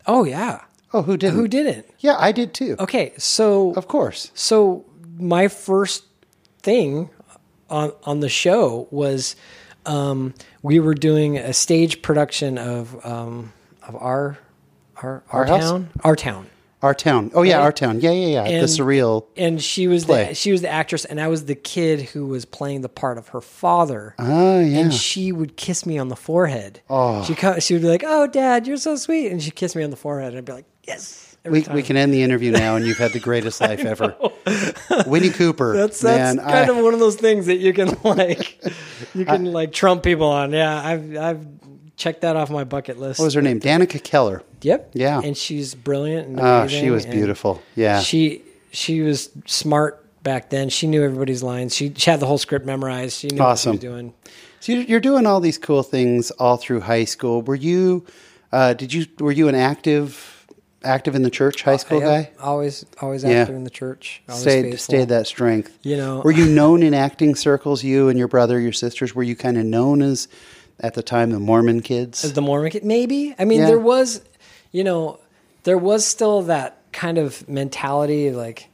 Oh 0.07 0.25
yeah, 0.25 0.63
Oh, 0.95 1.03
who 1.03 1.17
didn't? 1.17 1.35
who 1.37 1.49
didn't? 1.49 1.87
Yeah, 1.99 2.17
I 2.19 2.33
did 2.33 2.55
too. 2.55 2.77
Okay, 2.79 3.13
so 3.19 3.73
Of 3.75 3.89
course. 3.89 4.31
so 4.35 4.85
my 5.19 5.49
first 5.49 6.05
thing 6.63 7.11
on 7.69 7.93
on 8.05 8.21
the 8.21 8.29
show 8.29 8.87
was 8.91 9.37
um, 9.85 10.35
we 10.63 10.79
were 10.81 10.95
doing 10.95 11.37
a 11.37 11.53
stage 11.53 12.03
production 12.03 12.59
of 12.59 13.05
um, 13.05 13.53
of 13.83 13.97
our 13.97 14.39
our 15.03 15.23
our, 15.31 15.41
Our 15.41 15.45
House? 15.47 15.61
town 15.63 15.91
our 16.05 16.17
town 16.17 16.47
Our 16.83 16.95
town. 16.95 17.31
Oh 17.35 17.43
yeah, 17.43 17.61
our 17.61 17.73
town. 17.73 18.01
Yeah, 18.01 18.11
yeah, 18.11 18.47
yeah. 18.47 18.61
the 18.61 18.67
surreal. 18.67 19.27
and 19.37 19.61
she 19.63 19.89
was 19.89 20.05
Play. 20.05 20.29
the 20.29 20.35
she 20.35 20.53
was 20.53 20.61
the 20.61 20.69
actress 20.69 21.05
and 21.07 21.21
I 21.21 21.29
was 21.29 21.47
the 21.47 21.55
kid 21.55 22.03
who 22.03 22.27
was 22.27 22.45
playing 22.45 22.83
the 22.83 22.89
part 22.89 23.17
of 23.19 23.29
her 23.29 23.41
father. 23.41 24.15
Oh 24.19 24.61
yeah. 24.61 24.81
And 24.81 24.95
she 24.95 25.33
would 25.33 25.57
kiss 25.57 25.87
me 25.87 25.97
on 25.99 26.09
the 26.09 26.17
forehead. 26.17 26.81
Oh. 26.91 27.25
She 27.25 27.35
she 27.61 27.75
would 27.75 27.83
be 27.83 27.89
like, 27.89 28.05
"Oh, 28.07 28.27
Dad, 28.27 28.67
you're 28.67 28.77
so 28.77 28.95
sweet," 28.97 29.33
and 29.33 29.43
she'd 29.43 29.55
kiss 29.57 29.75
me 29.75 29.83
on 29.85 29.91
the 29.91 29.97
forehead, 29.97 30.29
and 30.29 30.39
I'd 30.39 30.45
be 30.45 30.53
like, 30.53 30.67
"Yes." 30.87 31.23
We, 31.47 31.63
time. 31.63 31.77
we 31.77 31.83
can 31.85 31.97
end 31.97 32.13
the 32.13 32.25
interview 32.25 32.51
now, 32.51 32.75
and 32.75 32.85
you've 32.85 32.99
had 32.99 33.13
the 33.13 33.21
greatest 33.21 33.61
life 33.69 33.85
ever. 33.85 34.17
Winnie 35.07 35.31
Cooper. 35.31 35.77
That's 35.77 36.01
that's 36.01 36.37
man, 36.37 36.45
kind 36.45 36.71
I- 36.71 36.77
of 36.77 36.83
one 36.85 36.93
of 36.93 37.01
those 37.01 37.15
things 37.17 37.47
that 37.47 37.59
you 37.59 37.73
can 37.73 37.97
like, 38.05 38.61
you 39.15 39.25
can 39.25 39.45
like 39.47 39.73
trump 39.73 40.03
people 40.03 40.29
on. 40.29 40.53
Yeah, 40.53 40.77
I've 40.85 41.17
I've 41.17 41.47
checked 41.97 42.21
that 42.23 42.37
off 42.37 42.51
my 42.51 42.65
bucket 42.65 42.99
list. 42.99 43.19
What 43.19 43.27
was 43.27 43.35
her 43.35 43.43
name? 43.43 43.61
Danica 43.61 44.01
McKellar. 44.01 44.43
Yep. 44.63 44.91
Yeah. 44.95 45.21
And 45.23 45.37
she's 45.37 45.75
brilliant. 45.75 46.29
And 46.29 46.41
Oh, 46.41 46.67
she 46.69 46.91
was 46.91 47.07
beautiful. 47.07 47.63
Yeah. 47.75 48.01
She 48.01 48.43
she 48.71 49.01
was 49.01 49.31
smart 49.47 50.03
back 50.23 50.51
then. 50.51 50.69
She 50.69 50.87
knew 50.87 51.03
everybody's 51.05 51.43
lines. 51.43 51.75
She, 51.75 51.93
she 51.97 52.11
had 52.11 52.21
the 52.21 52.27
whole 52.27 52.39
script 52.39 52.67
memorized. 52.67 53.19
She 53.19 53.29
knew 53.29 53.41
Awesome. 53.41 53.73
what 53.73 53.81
she 53.81 53.89
was 53.89 53.95
doing. 53.95 54.15
So 54.61 54.73
you're 54.73 55.01
doing 55.01 55.27
all 55.27 55.41
these 55.41 55.59
cool 55.59 55.83
things 55.83 56.31
all 56.33 56.57
through 56.57 56.81
high 56.81 57.05
school. 57.05 57.43
Were 57.43 57.55
you? 57.55 58.05
Uh, 58.53 58.75
did 58.75 58.93
you? 58.93 59.07
Were 59.19 59.33
you 59.33 59.49
an 59.49 59.55
active? 59.55 60.33
Active 60.85 61.17
in 61.17 61.23
the 61.23 61.31
church, 61.31 61.63
high 61.63 61.79
school 61.79 61.99
Yep. 62.01 62.09
guy. 62.09 62.31
Always 62.41 62.85
always 63.01 63.25
Yeah. 63.25 63.41
active 63.41 63.57
in 63.57 63.65
the 63.65 63.71
church. 63.71 64.23
Always 64.29 64.43
Stayed 64.43 64.63
faithful. 64.63 64.79
stayed 64.79 65.09
that 65.09 65.27
strength. 65.27 65.77
You 65.83 65.97
know- 65.97 66.21
Were 66.21 66.31
you 66.31 66.47
known 66.61 66.83
in 66.85 66.95
acting 66.95 67.35
circles? 67.35 67.83
You 67.83 68.09
and 68.09 68.17
your 68.19 68.29
brother, 68.29 68.61
your 68.61 68.73
sisters. 68.73 69.13
Were 69.15 69.25
you 69.25 69.35
kind 69.35 69.57
of 69.59 69.65
known 69.65 70.01
as 70.01 70.29
at 70.81 70.95
the 70.95 71.03
time 71.03 71.31
the 71.31 71.41
Mormon 71.41 71.81
kids? 71.83 72.31
The 72.33 72.43
Mormon 72.43 72.71
kid, 72.71 72.85
maybe. 72.85 73.35
I 73.39 73.45
mean, 73.45 73.61
Yeah. 73.61 73.67
there 73.67 73.79
was, 73.79 74.21
you 74.73 74.85
know, 74.85 75.19
there 75.65 75.79
was 75.79 76.05
still 76.07 76.43
that 76.43 76.79
kind 76.93 77.19
of 77.19 77.49
mentality, 77.49 78.31
like 78.31 78.69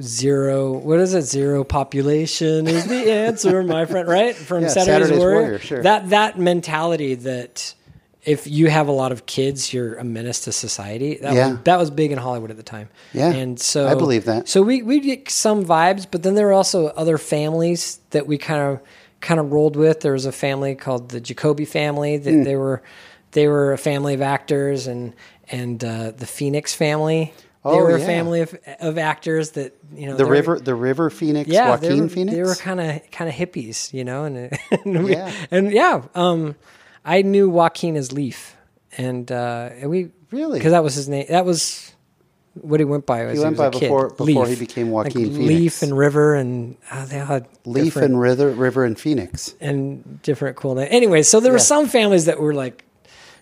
zero. 0.00 0.72
What 0.72 1.00
is 1.00 1.14
it? 1.14 1.22
Zero 1.22 1.64
population 1.64 2.66
is 2.66 2.86
the 2.86 3.10
answer, 3.12 3.62
my 3.62 3.86
friend. 3.86 4.08
Right 4.08 4.34
from 4.34 4.62
Yeah, 4.62 4.68
Saturday's, 4.68 4.86
Saturday's 5.08 5.18
Warrior. 5.18 5.40
Warrior, 5.40 5.58
sure. 5.58 5.82
That 5.82 6.10
that 6.10 6.38
mentality 6.38 7.14
that 7.16 7.74
if 8.24 8.46
you 8.46 8.68
have 8.68 8.86
a 8.88 8.92
lot 8.92 9.12
of 9.12 9.26
kids, 9.26 9.72
you're 9.72 9.94
a 9.94 10.04
menace 10.04 10.40
to 10.42 10.52
society. 10.52 11.16
That 11.22 11.34
Yeah. 11.34 11.50
was, 11.52 11.58
that 11.64 11.78
was 11.78 11.90
big 11.90 12.12
in 12.12 12.18
Hollywood 12.18 12.50
at 12.50 12.56
the 12.56 12.62
time. 12.62 12.88
Yeah, 13.12 13.30
and 13.32 13.58
so 13.58 13.88
I 13.88 13.94
believe 13.94 14.24
that. 14.26 14.48
So 14.48 14.62
we 14.62 14.82
we 14.82 15.00
get 15.00 15.30
some 15.30 15.64
vibes, 15.64 16.06
but 16.10 16.22
then 16.22 16.34
there 16.34 16.46
were 16.46 16.52
also 16.52 16.88
other 16.88 17.18
families 17.18 17.98
that 18.10 18.26
we 18.26 18.38
kind 18.38 18.60
of 18.62 18.80
kind 19.20 19.40
of 19.40 19.52
rolled 19.52 19.76
with. 19.76 20.00
There 20.00 20.12
was 20.12 20.26
a 20.26 20.32
family 20.32 20.74
called 20.74 21.10
the 21.10 21.20
Jacoby 21.20 21.64
family 21.64 22.16
that 22.18 22.30
Hmm. 22.32 22.42
they 22.44 22.56
were 22.56 22.82
they 23.32 23.46
were 23.46 23.72
a 23.72 23.78
family 23.78 24.14
of 24.14 24.22
actors, 24.22 24.86
and 24.86 25.14
and 25.50 25.82
uh, 25.84 26.10
the 26.12 26.26
Phoenix 26.26 26.74
family. 26.74 27.32
Oh, 27.62 27.72
They 27.76 27.82
were 27.82 27.94
a 27.96 28.00
family 28.00 28.40
of, 28.40 28.54
of 28.80 28.96
actors 28.96 29.50
that 29.50 29.76
you 29.94 30.06
know 30.06 30.16
the 30.16 30.24
River, 30.24 30.58
the 30.58 30.74
River 30.74 31.10
Phoenix, 31.10 31.48
yeah, 31.50 31.76
they 31.76 32.00
were, 32.00 32.08
Phoenix. 32.08 32.34
They 32.34 32.42
were 32.42 32.54
kind 32.54 32.80
of 32.80 33.10
kind 33.10 33.28
of 33.28 33.36
hippies, 33.36 33.92
you 33.92 34.02
know, 34.04 34.24
and 34.24 34.36
and, 34.84 35.04
we, 35.04 35.12
Yeah. 35.12 35.30
and 35.50 35.70
yeah, 35.70 36.02
um, 36.14 36.56
I 37.04 37.20
knew 37.22 37.50
Joaquin 37.50 37.96
as 37.96 38.12
Leaf, 38.12 38.56
and 38.96 39.30
uh, 39.30 39.68
and 39.78 39.90
we 39.90 40.10
Really? 40.30 40.58
because 40.58 40.72
that 40.72 40.82
was 40.82 40.94
his 40.94 41.08
name. 41.08 41.26
That 41.28 41.44
was 41.44 41.92
what 42.54 42.80
he 42.80 42.84
went 42.84 43.06
by. 43.06 43.20
As 43.26 43.38
He 43.38 43.44
went 43.44 43.56
was 43.58 43.66
a 43.66 43.70
by 43.70 43.78
kid. 43.78 43.80
before- 43.86 44.10
before 44.10 44.46
he 44.46 44.56
became 44.56 44.90
Like 44.90 45.06
Joaquin 45.14 45.32
Phoenix. 45.32 45.48
Leaf 45.48 45.82
and 45.82 45.96
River, 45.96 46.34
and 46.34 46.76
uh, 46.90 47.04
they 47.06 47.20
all 47.20 47.26
had 47.26 47.46
Leaf 47.64 47.96
and 47.96 48.18
River, 48.20 48.50
River 48.50 48.84
and 48.84 48.98
Phoenix. 48.98 49.54
and 49.60 50.20
different 50.22 50.56
cool 50.56 50.74
names. 50.74 50.88
Anyway, 50.90 51.22
so 51.22 51.40
there 51.40 51.52
were 51.52 51.58
some 51.58 51.86
families 51.86 52.24
that 52.26 52.40
were 52.40 52.54
like 52.54 52.84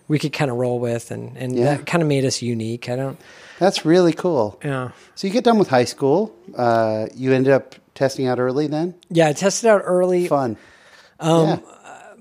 we 0.07 0.17
could 0.19 0.33
kind 0.33 0.49
of 0.49 0.57
roll 0.57 0.79
with, 0.79 1.11
and 1.11 1.37
and 1.37 1.55
Yeah. 1.55 1.75
that 1.77 1.85
kind 1.85 2.01
of 2.01 2.07
made 2.07 2.25
us 2.25 2.41
unique. 2.41 2.89
I 2.89 2.95
don't, 2.95 3.17
That's 3.59 3.85
really 3.85 4.13
cool. 4.13 4.59
yeah, 4.63 4.89
So 5.15 5.27
you 5.27 5.33
get 5.33 5.43
done 5.43 5.59
with 5.59 5.67
high 5.69 5.85
school. 5.85 6.33
Uh, 6.55 7.07
you 7.15 7.31
ended 7.33 7.53
up 7.53 7.75
testing 7.95 8.25
out 8.27 8.39
early 8.39 8.67
then. 8.67 8.95
yeah. 9.09 9.27
I 9.27 9.33
tested 9.33 9.69
out 9.69 9.81
early. 9.85 10.27
Fun. 10.27 10.57
Um, 11.19 11.47
yeah. 11.47 11.59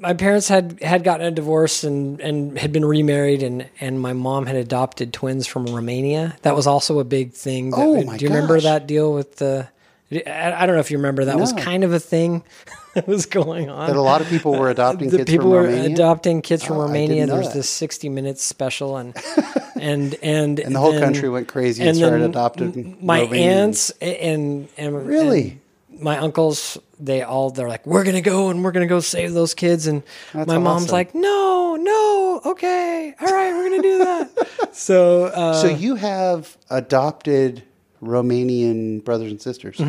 My 0.01 0.15
parents 0.15 0.49
had 0.49 0.81
had 0.83 1.05
gotten 1.05 1.27
a 1.27 1.31
divorce 1.31 1.85
and 1.85 2.21
and 2.21 2.59
had 2.59 2.73
been 2.73 2.85
remarried 2.85 3.43
and 3.43 3.67
and 3.81 4.01
my 4.01 4.13
mom 4.13 4.47
had 4.47 4.57
adopted 4.57 5.13
twins 5.13 5.47
from 5.47 5.67
Romania. 5.67 6.37
That 6.43 6.55
was 6.57 6.67
also 6.67 6.99
a 7.01 7.05
big 7.05 7.33
thing. 7.33 7.71
That, 7.71 7.79
Oh, 7.81 8.03
my 8.05 8.17
do 8.17 8.25
you 8.25 8.31
remember 8.31 8.61
that 8.61 8.87
deal 8.87 9.13
with 9.13 9.37
the? 9.37 9.69
I, 10.11 10.53
I 10.63 10.67
don't 10.67 10.75
know 10.75 10.81
if 10.81 10.91
you 10.91 10.97
remember 10.97 11.27
that 11.27 11.39
was 11.39 11.53
kind 11.53 11.85
of 11.85 11.93
a 11.93 11.99
thing 12.01 12.43
that 12.95 13.07
was 13.07 13.27
going 13.27 13.69
on. 13.69 13.89
That 13.89 13.97
a 13.97 14.01
lot 14.01 14.23
of 14.23 14.29
people 14.29 14.53
were 14.59 14.71
adopting 14.71 15.11
the 15.11 15.19
kids 15.19 15.31
people 15.31 15.45
from 15.47 15.51
were 15.53 15.63
Romania. 15.65 15.93
adopting 15.93 16.41
kids 16.41 16.65
from 16.65 16.77
Oh, 16.79 16.83
Romania. 16.87 17.27
There 17.27 17.37
was 17.37 17.49
that. 17.49 17.55
this 17.55 17.69
sixty 17.69 18.09
minutes 18.09 18.43
special 18.43 18.97
and 18.97 19.15
and 19.81 20.15
and 20.23 20.59
And 20.61 20.75
the 20.75 20.81
whole 20.81 20.93
then- 20.93 21.03
country 21.03 21.29
went 21.29 21.49
crazy 21.49 21.83
and 21.87 21.95
started 21.97 22.23
adopting 22.23 22.97
my 23.03 23.21
Romanians. 23.27 23.37
aunts 23.37 23.91
and 24.01 24.69
and 24.79 25.07
Really? 25.07 25.51
and 25.51 25.61
my 25.99 26.19
uncles 26.19 26.79
they 27.01 27.23
all 27.23 27.51
they're 27.51 27.69
like 27.69 27.87
we're 27.87 28.05
gonna 28.05 28.21
go 28.21 28.51
and 28.51 28.63
we're 28.65 28.73
gonna 28.73 28.87
go 28.87 29.01
save 29.01 29.33
those 29.35 29.55
kids 29.55 29.87
and 29.87 30.03
That's 30.33 30.47
my 30.49 30.59
mom's 30.59 30.85
awesome. 30.85 30.93
like 30.93 31.15
no 31.15 31.77
no 31.81 32.41
okay 32.47 33.15
all 33.21 33.27
right 33.29 33.53
we're 33.53 33.69
gonna 33.71 33.83
do 33.83 33.99
that 33.99 34.49
so 34.75 35.25
uh, 35.27 35.55
So 35.55 35.69
you 35.69 35.95
have 35.97 36.57
adopted 36.71 37.63
Romanian 38.03 39.05
brothers 39.05 39.31
and 39.31 39.41
sisters. 39.41 39.81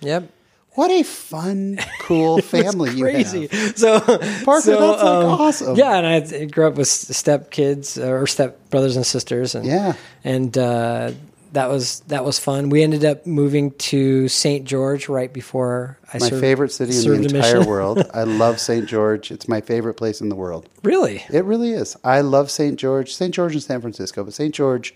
yep 0.00 0.30
What 0.72 0.90
a 0.90 1.02
fun, 1.02 1.78
cool 2.00 2.40
family 2.54 2.90
you 2.94 3.04
crazy 3.04 3.46
have. 3.46 3.76
so 3.78 4.00
Parker, 4.00 4.60
so, 4.60 4.80
that's, 4.80 5.02
like, 5.02 5.24
um, 5.24 5.40
awesome. 5.40 5.76
yeah 5.76 5.96
and 5.98 6.06
I, 6.06 6.36
I 6.40 6.44
grew 6.46 6.66
up 6.66 6.74
with 6.76 6.88
step 6.88 7.50
kids 7.50 7.98
uh, 7.98 8.06
or 8.08 8.26
step 8.26 8.70
brothers 8.70 8.96
and 8.96 9.06
sisters 9.06 9.54
and 9.54 9.66
Yeah. 9.66 9.94
and 10.24 10.56
uh, 10.58 11.12
that 11.54 11.68
was 11.70 12.00
that 12.08 12.24
was 12.24 12.38
fun 12.38 12.68
we 12.68 12.82
ended 12.82 13.04
up 13.04 13.26
moving 13.26 13.70
to 13.72 14.28
St 14.28 14.64
George 14.64 15.08
right 15.08 15.32
before 15.32 15.98
I 16.12 16.18
My 16.18 16.28
served, 16.28 16.40
favorite 16.40 16.70
city 16.72 16.96
in 16.96 17.22
the 17.22 17.36
entire 17.36 17.64
world. 17.64 18.08
I 18.12 18.22
love 18.44 18.60
St. 18.60 18.86
George. 18.86 19.30
It's 19.30 19.48
my 19.48 19.60
favorite 19.60 19.94
place 19.94 20.20
in 20.20 20.28
the 20.28 20.36
world. 20.36 20.68
really 20.82 21.24
It 21.32 21.44
really 21.44 21.70
is. 21.72 21.96
I 22.04 22.20
love 22.20 22.50
St. 22.50 22.78
George. 22.78 23.14
St. 23.14 23.32
George 23.34 23.54
and 23.54 23.62
San 23.62 23.80
Francisco, 23.80 24.22
but 24.24 24.34
St. 24.34 24.54
George, 24.54 24.94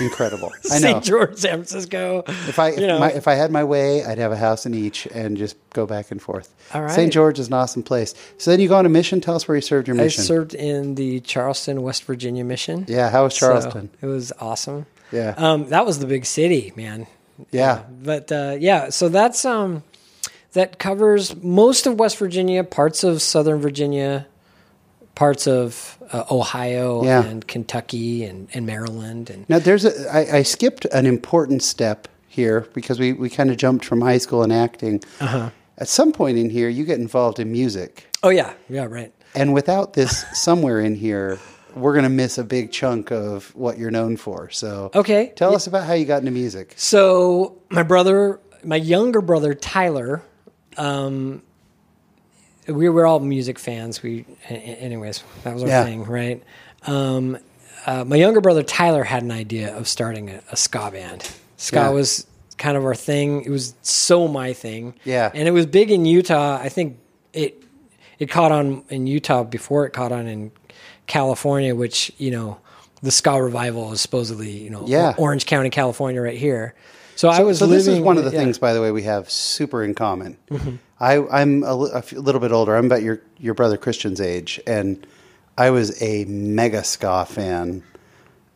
incredible. 0.00 0.52
I 0.70 0.78
know. 0.78 0.92
St. 0.92 1.04
George, 1.04 1.36
San 1.36 1.52
Francisco. 1.54 2.24
If 2.26 2.58
I 2.58 2.68
if, 2.70 3.00
my, 3.00 3.12
if 3.12 3.28
I 3.28 3.34
had 3.34 3.50
my 3.50 3.64
way, 3.64 4.04
I'd 4.04 4.18
have 4.18 4.32
a 4.32 4.36
house 4.36 4.66
in 4.66 4.74
each 4.74 5.06
and 5.06 5.36
just 5.36 5.56
go 5.70 5.86
back 5.86 6.10
and 6.10 6.20
forth. 6.20 6.54
All 6.74 6.82
right. 6.82 6.90
St. 6.90 7.12
George 7.12 7.38
is 7.38 7.48
an 7.48 7.54
awesome 7.54 7.82
place. 7.82 8.14
So 8.38 8.50
then 8.50 8.60
you 8.60 8.68
go 8.68 8.76
on 8.76 8.86
a 8.86 8.90
mission. 8.90 9.20
Tell 9.20 9.34
us 9.36 9.48
where 9.48 9.56
you 9.56 9.62
served 9.62 9.88
your 9.88 9.96
mission. 9.96 10.22
I 10.22 10.24
served 10.26 10.54
in 10.54 10.94
the 10.94 11.20
Charleston, 11.20 11.82
West 11.82 12.04
Virginia 12.04 12.44
mission. 12.44 12.84
yeah, 12.88 13.10
how 13.10 13.24
was 13.24 13.34
So 13.34 13.46
Charleston? 13.48 13.90
it 14.00 14.06
was 14.06 14.32
awesome. 14.38 14.86
Yeah. 15.12 15.34
Um, 15.36 15.68
that 15.68 15.84
was 15.86 15.98
the 15.98 16.06
big 16.06 16.24
city, 16.26 16.72
man. 16.76 17.06
yeah. 17.50 17.82
But 18.02 18.32
uh, 18.32 18.56
yeah, 18.58 18.90
so 18.90 19.08
that's 19.08 19.44
um, 19.44 19.82
that 20.52 20.78
covers 20.78 21.34
most 21.42 21.86
of 21.86 21.98
West 21.98 22.18
Virginia, 22.18 22.64
parts 22.64 23.04
of 23.04 23.22
Southern 23.22 23.60
Virginia, 23.60 24.26
parts 25.14 25.46
of 25.46 25.98
uh, 26.12 26.24
Ohio 26.30 27.04
Yeah. 27.04 27.24
and 27.24 27.46
Kentucky 27.46 28.24
and, 28.24 28.48
and 28.54 28.66
Maryland 28.66 29.30
and 29.30 29.48
Now 29.48 29.58
there's 29.58 29.84
a 29.84 29.92
I, 30.14 30.38
I 30.38 30.42
skipped 30.42 30.84
an 30.86 31.06
important 31.06 31.62
step 31.62 32.08
here 32.28 32.66
because 32.74 32.98
we, 32.98 33.12
we 33.12 33.28
kind 33.28 33.50
of 33.50 33.56
jumped 33.58 33.84
from 33.84 34.00
high 34.00 34.18
school 34.18 34.42
and 34.42 34.52
acting. 34.52 35.02
Uh-huh. 35.20 35.50
At 35.78 35.88
some 35.88 36.12
point 36.12 36.38
in 36.38 36.48
here, 36.50 36.68
you 36.68 36.84
get 36.84 36.98
involved 37.00 37.38
in 37.38 37.50
music, 37.50 38.06
oh 38.22 38.28
yeah, 38.28 38.52
yeah, 38.68 38.84
right. 38.84 39.12
and 39.34 39.52
without 39.54 39.94
this 39.94 40.24
somewhere 40.32 40.80
in 40.80 40.94
here, 40.94 41.38
we're 41.74 41.92
going 41.92 42.04
to 42.04 42.08
miss 42.10 42.38
a 42.38 42.44
big 42.44 42.70
chunk 42.72 43.10
of 43.10 43.54
what 43.54 43.78
you're 43.78 43.90
known 43.90 44.16
for. 44.16 44.50
So 44.50 44.90
Okay. 44.94 45.32
tell 45.36 45.50
Yeah. 45.50 45.56
us 45.56 45.66
about 45.66 45.84
how 45.86 45.94
you 45.94 46.04
got 46.04 46.18
into 46.20 46.30
music. 46.30 46.74
So 46.76 47.56
my 47.70 47.82
brother, 47.82 48.40
my 48.64 48.76
younger 48.76 49.20
brother 49.20 49.54
Tyler, 49.54 50.22
um, 50.76 51.42
we 52.68 52.88
were 52.88 53.06
all 53.06 53.20
music 53.20 53.58
fans. 53.58 54.02
We, 54.02 54.24
anyways, 54.48 55.22
that 55.44 55.54
was 55.54 55.62
our 55.64 55.68
Yeah. 55.68 55.84
thing, 55.84 56.04
right? 56.04 56.42
Um, 56.86 57.38
uh, 57.86 58.04
my 58.04 58.16
younger 58.16 58.40
brother 58.40 58.62
Tyler 58.62 59.02
had 59.04 59.22
an 59.22 59.30
idea 59.32 59.76
of 59.76 59.88
starting 59.88 60.30
a, 60.30 60.40
a 60.50 60.56
ska 60.56 60.90
band. 60.92 61.28
Ska 61.56 61.76
Yeah. 61.76 61.88
was 61.90 62.26
kind 62.58 62.76
of 62.76 62.84
our 62.84 62.94
thing. 62.94 63.42
It 63.44 63.50
was 63.50 63.74
so 63.82 64.28
my 64.28 64.52
thing. 64.52 64.94
Yeah. 65.04 65.30
and 65.34 65.48
it 65.48 65.50
was 65.52 65.66
big 65.66 65.90
in 65.90 66.04
Utah. 66.06 66.58
I 66.62 66.68
think 66.68 66.98
it 67.32 67.58
it 68.18 68.26
caught 68.30 68.52
on 68.52 68.84
in 68.88 69.08
Utah 69.08 69.42
before 69.42 69.84
it 69.84 69.90
caught 69.92 70.12
on 70.12 70.28
in 70.28 70.52
California, 71.06 71.74
which 71.74 72.12
you 72.18 72.30
know 72.30 72.58
the 73.02 73.10
ska 73.10 73.42
revival 73.42 73.92
is 73.92 74.00
supposedly 74.00 74.50
you 74.50 74.70
know 74.70 74.84
Yeah. 74.86 75.14
Orange 75.18 75.46
County, 75.46 75.70
California, 75.70 76.20
right 76.20 76.38
here. 76.38 76.74
So, 77.14 77.28
I 77.28 77.42
was 77.42 77.58
so 77.58 77.66
living. 77.66 77.78
this 77.78 77.86
is 77.88 78.00
one 78.00 78.16
of 78.16 78.24
the 78.24 78.30
yeah. 78.30 78.38
Mm-hmm. 78.38 78.44
things, 78.46 78.58
by 78.58 78.72
the 78.72 78.80
way, 78.80 78.90
we 78.90 79.02
have 79.02 79.30
super 79.30 79.84
in 79.84 79.94
common. 79.94 80.38
I, 80.98 81.18
I'm 81.30 81.62
a, 81.62 81.74
a 81.74 82.02
little 82.14 82.40
bit 82.40 82.52
older. 82.52 82.74
I'm 82.74 82.86
about 82.86 83.02
your 83.02 83.20
your 83.38 83.54
brother 83.54 83.76
Christian's 83.76 84.20
age, 84.20 84.58
and 84.66 85.06
I 85.58 85.70
was 85.70 86.00
a 86.02 86.24
mega 86.24 86.82
ska 86.82 87.26
fan 87.28 87.82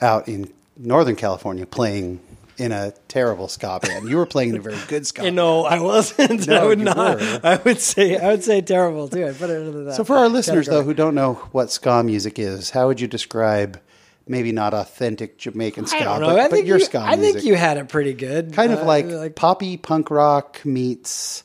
out 0.00 0.26
in 0.26 0.50
Northern 0.78 1.16
California, 1.16 1.66
playing 1.66 2.20
in 2.58 2.72
a 2.72 2.92
terrible 3.08 3.48
ska 3.48 3.78
band. 3.82 4.08
You 4.08 4.16
were 4.16 4.26
playing 4.26 4.50
in 4.50 4.56
a 4.56 4.60
very 4.60 4.78
good 4.88 5.06
ska. 5.06 5.24
You 5.24 5.30
know, 5.30 5.64
I 5.64 5.78
wasn't. 5.80 6.46
No, 6.48 6.62
I 6.62 6.64
would 6.66 6.78
you 6.78 6.84
not. 6.84 7.20
were. 7.20 7.40
I 7.44 7.56
would 7.64 7.80
say. 7.80 8.16
I 8.16 8.28
would 8.30 8.44
say 8.44 8.60
terrible 8.60 9.08
too. 9.08 9.26
I 9.26 9.32
put 9.32 9.50
it 9.50 9.60
into 9.62 9.78
that. 9.84 9.94
So, 9.94 10.04
for 10.04 10.16
our 10.16 10.28
listeners 10.28 10.66
though, 10.66 10.72
category. 10.76 10.86
who 10.86 10.94
don't 10.94 11.14
know 11.14 11.34
what 11.52 11.70
ska 11.70 12.02
music 12.02 12.38
is, 12.38 12.70
how 12.70 12.86
would 12.86 13.00
you 13.00 13.06
describe 13.08 13.80
maybe 14.28 14.50
not 14.52 14.74
authentic 14.74 15.38
Jamaican 15.38 15.86
ska, 15.86 15.98
I 15.98 16.04
don't 16.04 16.20
know. 16.22 16.26
but, 16.28 16.38
I 16.40 16.42
but 16.44 16.50
think 16.50 16.66
your 16.66 16.78
you, 16.78 16.84
ska 16.84 16.98
I 16.98 17.14
music? 17.16 17.34
think 17.34 17.44
you 17.46 17.54
had 17.54 17.76
it 17.76 17.88
pretty 17.88 18.12
good. 18.12 18.52
kind 18.54 18.72
of 18.72 18.80
Uh, 18.80 18.84
like, 18.84 19.36
poppy 19.36 19.76
punk 19.76 20.10
rock 20.10 20.64
meets 20.64 21.44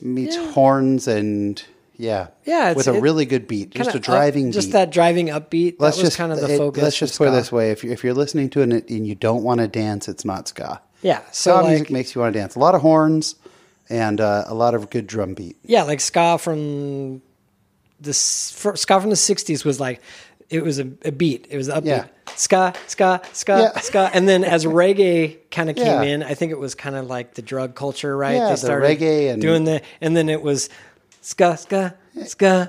meets 0.00 0.36
horns 0.36 1.06
and 1.06 1.62
Yeah, 1.96 2.28
Yeah, 2.44 2.70
it's- 2.70 2.76
with 2.76 2.88
a 2.88 2.94
it- 2.96 3.00
really 3.02 3.24
good 3.24 3.46
beat, 3.46 3.70
just 3.70 3.94
a 3.94 3.98
driving 4.00 4.48
up, 4.48 4.52
just 4.54 4.68
beat. 4.68 4.72
that 4.72 4.90
driving 4.90 5.28
upbeat. 5.28 5.76
let's 5.78 5.96
that 5.96 6.02
was 6.02 6.08
just 6.08 6.16
kind 6.16 6.32
of 6.32 6.40
the 6.40 6.52
it- 6.54 6.58
focus. 6.58 6.82
Let's 6.82 6.98
just 6.98 7.16
put 7.18 7.28
it 7.28 7.32
this 7.32 7.52
way: 7.52 7.70
if 7.70 7.84
you're 7.84 7.92
if 7.92 8.02
you're 8.02 8.14
listening 8.14 8.50
to 8.50 8.60
it 8.62 8.90
and 8.90 9.06
you 9.06 9.14
don't 9.14 9.42
want 9.44 9.60
to 9.60 9.68
dance, 9.68 10.08
it's 10.08 10.24
not 10.24 10.48
ska. 10.48 10.80
Yeah, 11.02 11.20
Ska 11.32 11.54
like, 11.54 11.68
music 11.68 11.90
makes 11.90 12.14
you 12.14 12.20
want 12.22 12.32
to 12.32 12.38
dance. 12.40 12.56
A 12.56 12.58
lot 12.58 12.74
of 12.74 12.80
horns 12.80 13.36
and 13.90 14.20
uh, 14.20 14.44
a 14.46 14.54
lot 14.54 14.74
of 14.74 14.88
good 14.90 15.06
drum 15.06 15.34
beat. 15.34 15.56
yeah, 15.64 15.82
like 15.84 16.00
ska 16.00 16.38
from 16.38 17.20
the 18.00 18.12
for, 18.12 18.76
ska 18.76 19.00
from 19.00 19.10
the 19.10 19.16
'60s 19.16 19.64
was 19.64 19.78
like 19.78 20.00
it 20.50 20.62
was 20.64 20.78
a, 20.78 20.88
a 21.04 21.12
beat. 21.12 21.46
It 21.50 21.56
was 21.56 21.68
upbeat. 21.68 21.84
Yeah. 21.86 22.06
Ska, 22.36 22.74
ska, 22.86 23.20
ska, 23.32 23.70
Yeah. 23.74 23.80
ska, 23.80 24.10
and 24.12 24.28
then 24.28 24.44
as 24.44 24.64
reggae 24.82 25.38
kind 25.50 25.70
of 25.70 25.76
came 25.76 25.86
Yeah. 25.86 26.02
in, 26.02 26.22
I 26.22 26.34
think 26.34 26.52
it 26.52 26.58
was 26.58 26.74
kind 26.74 26.96
of 26.96 27.06
like 27.06 27.34
the 27.34 27.42
drug 27.42 27.74
culture, 27.74 28.16
right? 28.16 28.34
Yeah, 28.36 28.54
the 28.54 28.68
reggae 28.68 29.32
and- 29.32 29.40
doing 29.40 29.64
the, 29.64 29.80
and 30.00 30.16
then 30.16 30.28
it 30.28 30.42
was 30.42 30.68
ska, 31.24 31.54
ska, 31.56 31.90
ska, 32.26 32.66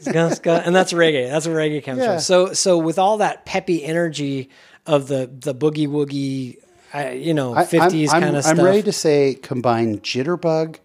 ska, 0.00 0.30
ska, 0.30 0.50
and 0.64 0.74
that's 0.74 0.92
reggae. 0.92 1.30
That's 1.30 1.46
where 1.46 1.56
reggae 1.56 1.82
comes 1.84 1.98
Yeah. 2.00 2.12
from. 2.14 2.20
So, 2.20 2.52
so 2.52 2.76
with 2.78 2.98
all 2.98 3.18
that 3.18 3.44
peppy 3.46 3.84
energy 3.84 4.50
of 4.86 5.06
the 5.08 5.30
the 5.32 5.54
boogie 5.54 5.88
woogie, 5.88 6.56
I, 6.92 7.12
you 7.12 7.32
know, 7.34 7.54
fifties 7.64 8.10
kind 8.10 8.36
of 8.36 8.44
stuff. 8.44 8.58
I'm 8.58 8.64
ready 8.64 8.82
to 8.82 8.92
say 8.92 9.34
combine 9.34 10.00
jitterbug, 10.00 10.76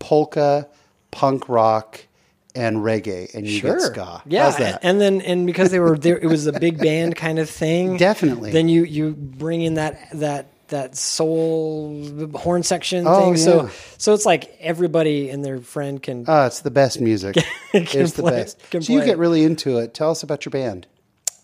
polka, 0.00 0.68
punk 1.10 1.48
rock, 1.48 2.06
and 2.54 2.78
reggae, 2.78 3.32
and 3.34 3.46
you 3.46 3.60
get 3.62 3.80
ska. 3.80 4.22
Yeah, 4.26 4.44
How's 4.44 4.56
that? 4.58 4.80
and 4.82 5.00
then 5.00 5.20
and 5.22 5.46
because 5.46 5.70
they 5.70 5.78
were 5.78 5.96
there, 5.96 6.18
it 6.18 6.26
was 6.26 6.46
a 6.46 6.52
big 6.58 6.78
band 6.78 7.14
kind 7.16 7.38
of 7.38 7.48
thing. 7.48 7.96
Definitely. 8.10 8.50
Then 8.50 8.68
you 8.68 8.82
you 8.84 9.12
bring 9.12 9.62
in 9.62 9.74
that 9.74 9.98
that 10.14 10.46
that 10.68 10.96
soul 10.96 12.28
horn 12.34 12.62
section 12.62 13.04
Oh, 13.06 13.20
thing. 13.20 13.36
So 13.36 13.64
yeah. 13.64 13.70
so 13.98 14.14
it's 14.14 14.26
like 14.26 14.56
everybody 14.60 15.30
and 15.30 15.44
their 15.44 15.60
friend 15.60 16.02
can. 16.02 16.24
Oh, 16.26 16.46
it's 16.46 16.60
the 16.60 16.70
best 16.70 17.00
music. 17.00 17.36
it's 17.72 18.12
the 18.12 18.22
best. 18.22 18.60
So 18.70 18.92
you 18.92 19.04
get 19.04 19.18
really 19.18 19.44
into 19.44 19.78
it. 19.78 19.94
Tell 19.94 20.10
us 20.10 20.22
about 20.22 20.44
your 20.44 20.50
band. 20.50 20.86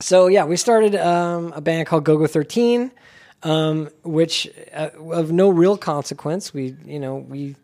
So 0.00 0.26
yeah, 0.26 0.44
we 0.44 0.56
started 0.56 0.96
um, 0.96 1.52
a 1.54 1.60
band 1.60 1.86
called 1.86 2.04
GoGo 2.04 2.26
Thirteen, 2.26 2.90
um, 3.42 3.88
which 4.02 4.48
uh, 4.74 4.90
of 5.12 5.30
no 5.32 5.48
real 5.48 5.76
consequence. 5.76 6.52
We 6.52 6.76
you 6.84 6.98
know 6.98 7.16
we. 7.16 7.56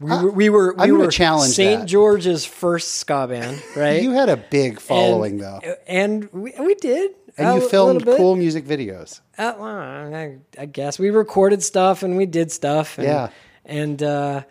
We 0.00 0.10
were, 0.10 0.30
we 0.32 0.48
were, 0.50 0.74
we 0.74 0.90
were 0.90 1.08
challenge 1.08 1.54
St. 1.54 1.86
George's 1.86 2.44
first 2.44 2.94
ska 2.96 3.28
band, 3.28 3.62
right? 3.76 4.02
You 4.02 4.10
had 4.10 4.28
a 4.28 4.36
big 4.36 4.80
following, 4.80 5.34
and, 5.34 5.40
though, 5.40 5.60
and 5.86 6.28
we, 6.32 6.52
we 6.58 6.74
did. 6.74 7.12
And 7.38 7.48
a 7.48 7.54
you 7.62 7.68
filmed 7.68 8.04
cool 8.04 8.36
music 8.36 8.64
videos. 8.64 9.20
Uh, 9.38 9.54
well, 9.58 9.66
I, 9.66 10.38
I 10.58 10.66
guess 10.66 10.98
we 10.98 11.10
recorded 11.10 11.62
stuff 11.62 12.02
and 12.02 12.16
we 12.16 12.26
did 12.26 12.52
stuff. 12.52 12.98
And, 12.98 13.06
Yeah. 13.06 13.28
And, 13.64 14.02
uh, 14.02 14.42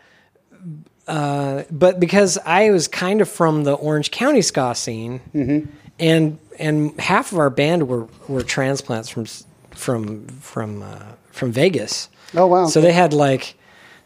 uh, 1.07 1.63
but 1.71 1.99
because 1.99 2.37
I 2.45 2.69
was 2.71 2.87
kind 2.87 3.21
of 3.21 3.29
from 3.29 3.63
the 3.63 3.73
Orange 3.73 4.11
County 4.11 4.41
ska 4.41 4.73
scene, 4.75 5.19
Mm-hmm. 5.33 5.69
and 5.99 6.39
and 6.59 6.99
half 6.99 7.31
of 7.31 7.39
our 7.39 7.49
band 7.49 7.87
were 7.87 8.07
were 8.27 8.43
transplants 8.43 9.09
from 9.09 9.25
from 9.71 10.27
from 10.27 10.81
uh, 10.81 10.99
from 11.31 11.51
Vegas. 11.51 12.09
Oh, 12.35 12.47
wow. 12.47 12.67
So 12.67 12.79
they 12.81 12.93
had 12.93 13.13
like 13.13 13.55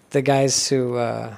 the 0.10 0.22
guys 0.22 0.68
who 0.68 0.96
uh, 0.96 1.36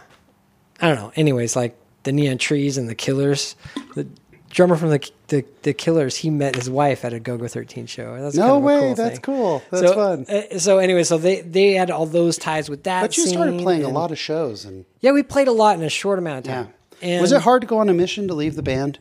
I 0.82 0.88
don't 0.88 0.96
know. 0.98 1.12
Anyways, 1.16 1.56
like 1.58 1.76
the 2.04 2.12
Neon 2.14 2.38
Trees 2.38 2.78
and 2.78 2.88
the 2.88 2.96
Killers. 2.96 3.56
The 3.96 4.08
drummer 4.50 4.76
from 4.76 4.90
the 4.90 5.10
the, 5.28 5.46
the 5.64 5.74
Killers, 5.74 6.18
he 6.18 6.30
met 6.30 6.56
his 6.56 6.70
wife 6.70 7.06
at 7.06 7.14
a 7.14 7.20
Go 7.20 7.38
Go 7.38 7.48
Thirteen 7.48 7.86
show. 7.86 8.20
That's 8.22 8.36
No 8.36 8.44
kind 8.44 8.58
of 8.58 8.64
way, 8.64 8.80
cool 8.80 8.96
that's 8.96 9.12
thing. 9.16 9.22
cool. 9.22 9.64
That's 9.72 9.88
so, 9.88 9.94
fun. 9.94 10.26
uh, 10.28 10.60
so 10.60 10.78
anyway, 10.80 11.04
so 11.04 11.18
they 11.18 11.42
they 11.42 11.74
had 11.74 11.92
all 11.92 12.06
those 12.06 12.38
ties 12.38 12.70
with 12.70 12.84
that. 12.84 13.02
But 13.02 13.18
you 13.18 13.28
started 13.28 13.60
playing 13.62 13.84
a 13.84 13.90
lot 13.90 14.12
of 14.12 14.18
shows, 14.20 14.66
and 14.66 14.86
Yeah, 15.02 15.12
we 15.12 15.24
played 15.24 15.48
a 15.48 15.52
lot 15.52 15.78
in 15.78 15.84
a 15.84 15.90
short 15.90 16.20
amount 16.20 16.40
of 16.40 16.46
yeah. 16.48 16.64
time. 16.64 16.74
And 17.02 17.22
was 17.22 17.32
it 17.32 17.42
hard 17.42 17.62
to 17.62 17.68
go 17.68 17.78
on 17.78 17.88
a 17.90 17.94
mission 17.94 18.28
to 18.28 18.34
leave 18.34 18.56
the 18.56 18.64
band? 18.64 19.00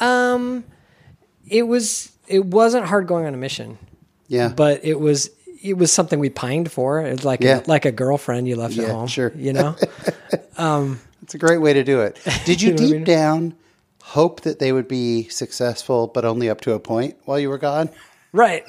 Um, 0.00 0.64
it 1.48 1.62
was. 1.62 2.12
It 2.26 2.44
wasn't 2.44 2.84
hard 2.86 3.06
going 3.08 3.26
on 3.26 3.34
a 3.34 3.36
mission, 3.36 3.76
Yeah, 4.28 4.48
but 4.48 4.84
it 4.84 5.00
was. 5.00 5.30
It 5.62 5.76
was 5.76 5.92
something 5.92 6.18
we 6.18 6.30
pined 6.30 6.70
for. 6.72 7.00
It's 7.00 7.24
like 7.24 7.42
Yeah. 7.42 7.62
like 7.66 7.84
a 7.84 7.92
girlfriend 7.92 8.48
you 8.48 8.56
left 8.56 8.74
Yeah, 8.74 8.84
at 8.84 8.90
home. 8.92 9.06
sure. 9.08 9.32
You 9.36 9.52
know. 9.52 9.76
um, 10.56 11.00
it's 11.22 11.34
a 11.34 11.38
great 11.38 11.58
way 11.58 11.72
to 11.74 11.84
do 11.84 12.00
it. 12.00 12.18
Did 12.46 12.62
you 12.62 12.70
know 12.70 12.74
what 12.76 12.80
I 12.80 12.84
deep 12.86 12.94
mean? 12.96 13.04
down 13.04 13.54
hope 14.10 14.40
that 14.42 14.58
they 14.58 14.72
would 14.72 14.88
be 14.88 15.28
successful, 15.28 16.06
but 16.06 16.24
only 16.24 16.48
up 16.50 16.60
to 16.62 16.72
a 16.72 16.80
point 16.80 17.16
while 17.24 17.38
you 17.38 17.48
were 17.48 17.58
gone? 17.58 17.88
Right. 18.32 18.64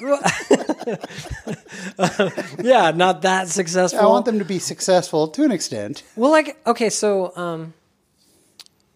yeah, 2.62 2.90
not 2.94 3.22
that 3.22 3.48
successful. 3.48 4.00
I 4.00 4.06
want 4.06 4.24
them 4.24 4.38
to 4.38 4.44
be 4.44 4.58
successful 4.58 5.28
to 5.28 5.44
an 5.44 5.52
extent. 5.52 6.02
Well, 6.16 6.30
like 6.30 6.58
okay, 6.66 6.90
so 6.90 7.32
um, 7.36 7.74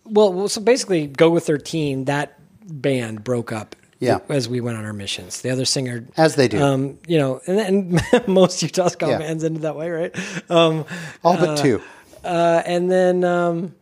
well, 0.05 0.49
so 0.49 0.61
basically, 0.61 1.07
Go 1.07 1.31
Go 1.31 1.39
Thirteen. 1.39 2.05
That 2.07 2.39
band 2.65 3.25
broke 3.25 3.53
up. 3.53 3.77
Yeah. 3.99 4.19
as 4.29 4.47
we 4.47 4.61
went 4.61 4.77
on 4.77 4.85
our 4.85 4.93
missions, 4.93 5.41
the 5.41 5.49
other 5.49 5.65
singer, 5.65 6.05
As 6.19 6.35
they 6.35 6.49
do. 6.49 6.61
um, 6.63 6.99
you 7.09 7.17
know, 7.17 7.41
and, 7.47 7.59
and 7.59 8.29
most 8.29 8.63
Utah 8.63 8.89
ska 8.89 9.07
Yeah. 9.09 9.19
bands 9.19 9.43
ended 9.43 9.63
that 9.63 9.75
way, 9.75 9.89
right? 9.89 10.15
Um, 10.51 10.85
All 11.25 11.35
but 11.39 11.57
two. 11.57 11.81
uh, 12.23 12.63
and 12.67 12.91
then, 12.93 13.25
um, 13.25 13.75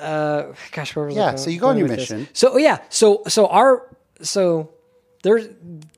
uh, 0.00 0.52
gosh, 0.72 0.94
where 0.96 1.06
was 1.06 1.16
Yeah, 1.16 1.36
so 1.36 1.50
you 1.50 1.58
go 1.60 1.68
on 1.68 1.78
your 1.78 1.88
with 1.88 1.96
this? 1.98 2.10
mission. 2.10 2.28
So 2.32 2.52
oh, 2.54 2.56
yeah, 2.58 2.78
so 2.88 3.22
so 3.28 3.46
our 3.48 3.88
so 4.22 4.70
there's 5.22 5.48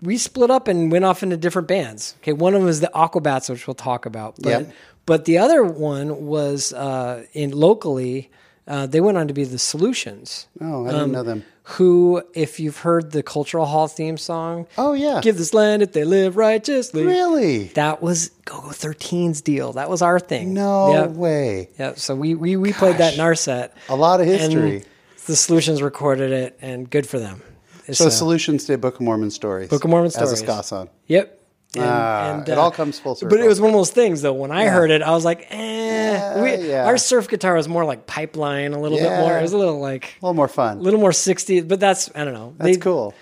we 0.03 0.17
split 0.19 0.51
up 0.51 0.69
and 0.69 0.91
went 0.93 1.05
off 1.05 1.23
into 1.23 1.37
different 1.37 1.69
bands. 1.69 2.15
Okay, 2.23 2.33
one 2.33 2.55
of 2.55 2.61
them 2.61 2.69
is 2.69 2.81
the 2.81 2.91
Aquabats, 2.95 3.51
which 3.51 3.67
we'll 3.67 3.75
talk 3.75 4.07
about. 4.07 4.37
But 4.41 4.51
Yep. 4.51 4.73
but 5.07 5.25
the 5.25 5.39
other 5.39 5.63
one 5.65 6.27
was 6.27 6.73
uh, 6.73 7.25
in 7.33 7.51
locally. 7.53 8.31
Uh, 8.67 8.87
they 8.87 9.01
went 9.01 9.17
on 9.17 9.27
to 9.29 9.35
be 9.35 9.45
the 9.45 9.59
Solutions. 9.59 10.47
Oh, 10.61 10.87
I 10.87 10.91
didn't 10.91 11.13
know 11.13 11.23
them. 11.23 11.45
Who, 11.73 12.23
if 12.35 12.59
you've 12.61 12.79
heard 12.79 13.13
the 13.13 13.23
Cultural 13.23 13.67
Hall 13.67 13.89
theme 13.89 14.17
song, 14.17 14.67
Oh, 14.79 14.95
yeah. 14.95 15.21
give 15.23 15.37
this 15.37 15.53
land 15.53 15.83
if 15.83 15.93
they 15.93 16.05
live 16.05 16.37
righteously. 16.37 17.05
Really? 17.05 17.65
That 17.75 18.01
was 18.01 18.31
Go 18.47 18.61
Go 18.63 18.69
13's 18.69 19.43
deal. 19.43 19.75
That 19.75 19.91
was 19.91 20.01
our 20.01 20.19
thing. 20.19 20.55
No 20.55 20.91
Yeah. 20.93 21.07
way. 21.09 21.69
Yeah, 21.79 21.93
so 21.97 22.15
we 22.15 22.35
we, 22.35 22.57
we 22.57 22.73
played 22.73 22.97
that 22.99 23.13
in 23.15 23.21
our 23.21 23.35
set. 23.35 23.77
A 23.91 23.97
lot 23.97 24.21
of 24.21 24.27
history. 24.27 24.85
the 25.27 25.37
Solutions 25.37 25.83
recorded 25.83 26.33
it, 26.33 26.59
and 26.63 26.89
good 26.89 27.07
for 27.07 27.19
them. 27.19 27.43
It's, 27.87 27.99
So 27.99 28.07
uh, 28.07 28.11
Solutions 28.11 28.65
did 28.65 28.81
Book 28.81 28.95
of 28.95 29.01
Mormon 29.03 29.31
stories. 29.31 29.69
Book 29.69 29.85
of 29.85 29.91
Mormon 29.91 30.11
stories 30.11 30.33
As 30.33 30.41
a 30.41 30.45
ska 30.45 30.63
song. 30.63 30.89
Yep. 31.07 31.38
And, 31.75 31.85
Ah, 31.85 32.43
it 32.47 32.57
all 32.57 32.71
comes 32.71 32.99
full 32.99 33.15
circle. 33.15 33.37
But 33.37 33.45
it 33.45 33.49
was 33.49 33.61
one 33.61 33.71
of 33.71 33.77
those 33.77 33.91
things, 33.91 34.23
though. 34.23 34.33
When 34.33 34.51
I 34.51 34.67
heard 34.69 34.91
it, 34.91 35.03
I 35.03 35.11
was 35.11 35.25
like, 35.25 35.47
"eh." 35.51 36.41
we, 36.43 36.69
yeah. 36.69 36.87
Our 36.87 36.97
surf 36.97 37.29
guitar 37.29 37.55
was 37.55 37.69
more 37.69 37.85
like 37.85 38.07
pipeline, 38.07 38.73
a 38.73 38.81
little 38.81 38.97
bit 38.97 39.11
more. 39.21 39.37
It 39.39 39.43
was 39.43 39.53
a 39.53 39.59
little 39.59 39.79
like 39.79 40.17
A 40.23 40.25
little 40.27 40.35
more 40.35 40.49
fun. 40.49 40.79
a 40.79 40.81
little 40.81 40.99
more 41.01 41.11
60s, 41.11 41.69
but 41.69 41.79
that's 41.79 42.11
I 42.15 42.25
don't 42.25 42.33
know. 42.33 42.55
That's 42.57 42.77
they, 42.77 42.81
cool. 42.81 43.15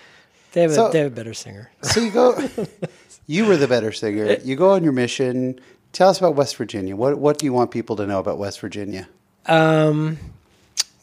They 0.53 0.61
have, 0.61 0.71
So- 0.71 0.87
a, 0.87 0.91
they 0.91 0.99
have 0.99 1.11
a 1.11 1.15
better 1.15 1.33
singer. 1.33 1.69
So 1.81 1.99
you 1.99 2.09
go, 2.09 2.41
you 3.27 3.45
were 3.45 3.57
the 3.57 3.67
better 3.67 3.91
singer. 3.91 4.37
You 4.43 4.55
go 4.55 4.71
on 4.71 4.83
your 4.83 4.93
mission. 4.93 5.59
Tell 5.91 6.09
us 6.09 6.17
about 6.19 6.35
West 6.35 6.55
Virginia. 6.55 6.95
What 6.95 7.17
What 7.19 7.39
do 7.39 7.45
you 7.45 7.51
want 7.53 7.71
people 7.71 7.97
to 7.97 8.07
know 8.07 8.19
about 8.19 8.37
West 8.37 8.61
Virginia? 8.61 9.09
Um, 9.45 10.17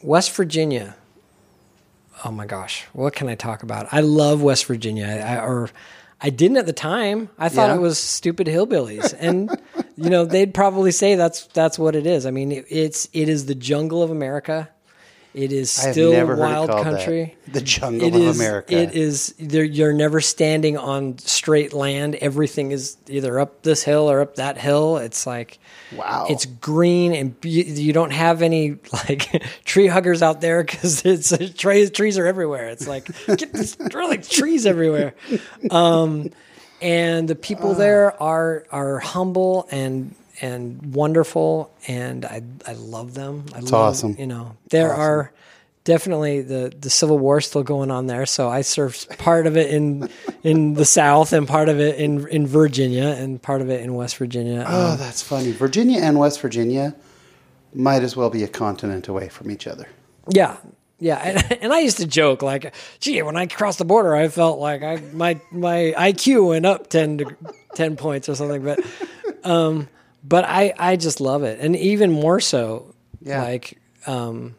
West 0.01 0.31
Virginia. 0.31 0.95
Oh 2.23 2.31
my 2.31 2.45
gosh, 2.47 2.85
what 2.93 3.13
can 3.13 3.27
I 3.27 3.35
talk 3.35 3.61
about? 3.61 3.87
I 3.91 3.99
love 4.01 4.41
West 4.41 4.65
Virginia. 4.65 5.05
I, 5.05 5.35
I 5.35 5.45
or 5.45 5.69
I 6.21 6.29
didn't 6.29 6.57
at 6.57 6.65
the 6.65 6.73
time. 6.73 7.29
I 7.37 7.49
thought 7.49 7.69
Yeah. 7.69 7.75
it 7.75 7.81
was 7.81 7.97
stupid 7.97 8.47
hillbillies, 8.47 9.13
and 9.19 9.49
you 9.97 10.09
know 10.09 10.25
they'd 10.25 10.53
probably 10.53 10.91
say 10.91 11.15
that's 11.15 11.45
that's 11.47 11.77
what 11.77 11.95
it 11.95 12.07
is. 12.07 12.25
I 12.25 12.31
mean, 12.31 12.51
it, 12.51 12.65
it's 12.69 13.09
it 13.13 13.27
is 13.29 13.45
the 13.47 13.55
jungle 13.55 14.01
of 14.01 14.11
America. 14.11 14.69
It 15.35 15.51
is 15.51 15.69
still 15.69 16.13
never 16.13 16.35
heard 16.37 16.41
it 16.43 16.69
wild 16.69 16.69
country. 16.83 17.35
that. 17.45 17.53
The 17.53 17.61
jungle 17.61 18.07
It 18.07 18.15
of 18.15 18.21
is- 18.21 18.39
America. 18.39 18.73
It 18.73 18.95
is. 18.95 19.35
You're 19.37 19.91
never 19.93 20.21
standing 20.21 20.77
on 20.77 21.17
straight 21.17 21.73
land. 21.73 22.15
Everything 22.15 22.71
is 22.71 22.95
either 23.07 23.39
up 23.39 23.61
this 23.63 23.83
hill 23.83 24.09
or 24.09 24.21
up 24.21 24.35
that 24.35 24.57
hill. 24.57 24.97
It's 24.97 25.27
like 25.27 25.59
Wow. 25.95 26.27
It's 26.29 26.45
green 26.45 27.13
and 27.13 27.39
be- 27.41 27.49
you 27.49 27.91
don't 27.93 28.11
have 28.11 28.41
any 28.41 28.77
like 28.93 29.43
tree 29.65 29.87
huggers 29.87 30.21
out 30.23 30.41
there 30.41 30.63
because 30.63 31.05
it's 31.05 31.31
trees. 31.57 31.91
Trees 31.91 32.17
are 32.17 32.25
everywhere. 32.25 32.69
It's 32.69 32.87
like 32.87 33.05
get 33.27 33.51
this, 33.53 33.75
there 33.75 34.01
are 34.01 34.07
like 34.07 34.27
trees 34.27 34.65
everywhere. 34.65 35.13
Um, 35.69 36.31
and 36.81 37.27
the 37.27 37.35
people 37.35 37.73
there 37.73 38.21
are 38.21 38.65
are 38.71 38.99
humble 38.99 39.67
and 39.71 40.15
and 40.41 40.93
wonderful, 40.93 41.71
and 41.87 42.25
I 42.25 42.43
I 42.65 42.73
love 42.73 43.13
them. 43.13 43.45
I 43.53 43.59
love, 43.59 43.73
awesome. 43.73 44.15
You 44.17 44.27
know, 44.27 44.57
there 44.69 44.93
are 44.93 45.31
definitely 45.83 46.41
the 46.41 46.73
the 46.77 46.89
Civil 46.89 47.17
War 47.17 47.39
still 47.39 47.63
going 47.63 47.91
on 47.91 48.07
there. 48.07 48.25
So 48.25 48.49
I 48.49 48.61
served 48.61 49.17
part 49.17 49.47
of 49.47 49.55
it 49.55 49.69
in 49.69 50.09
in 50.43 50.73
the 50.73 50.85
South 50.85 51.31
and 51.31 51.47
part 51.47 51.69
of 51.69 51.79
it 51.79 51.97
in 51.97 52.27
in 52.27 52.47
Virginia 52.47 53.15
and 53.17 53.41
part 53.41 53.61
of 53.61 53.69
it 53.69 53.81
in 53.81 53.93
West 53.95 54.17
Virginia. 54.17 54.65
oh, 54.67 54.97
that's 54.97 55.21
funny. 55.21 55.51
Virginia 55.51 55.99
and 55.99 56.19
West 56.19 56.41
Virginia 56.41 56.95
might 57.73 58.03
as 58.03 58.15
well 58.15 58.29
be 58.29 58.43
a 58.43 58.47
continent 58.47 59.07
away 59.07 59.29
from 59.29 59.51
each 59.51 59.67
other. 59.67 59.87
Yeah. 60.29 60.57
Yeah, 60.97 61.17
and, 61.17 61.57
and 61.63 61.73
I 61.73 61.79
used 61.79 61.97
to 61.97 62.07
joke 62.07 62.41
like, 62.41 62.73
"Gee, 63.01 63.21
when 63.21 63.35
I 63.35 63.47
crossed 63.47 63.79
the 63.79 63.85
border, 63.85 64.15
I 64.15 64.29
felt 64.29 64.59
like 64.59 64.81
I 64.81 65.01
my 65.11 65.41
my 65.51 65.93
IQ 65.97 66.47
went 66.47 66.65
up 66.65 66.89
10, 66.89 67.17
to, 67.17 67.37
10 67.75 67.97
points 67.97 68.29
or 68.29 68.35
something." 68.35 68.63
But, 68.63 68.79
um, 69.43 69.89
but 70.27 70.45
I 70.45 70.73
I 70.77 70.95
just 70.95 71.19
love 71.21 71.43
it, 71.43 71.59
and 71.59 71.75
even 71.75 72.11
more 72.11 72.39
so, 72.39 72.93
Yeah. 73.21 73.43
like, 73.43 73.79
um, 74.07 74.55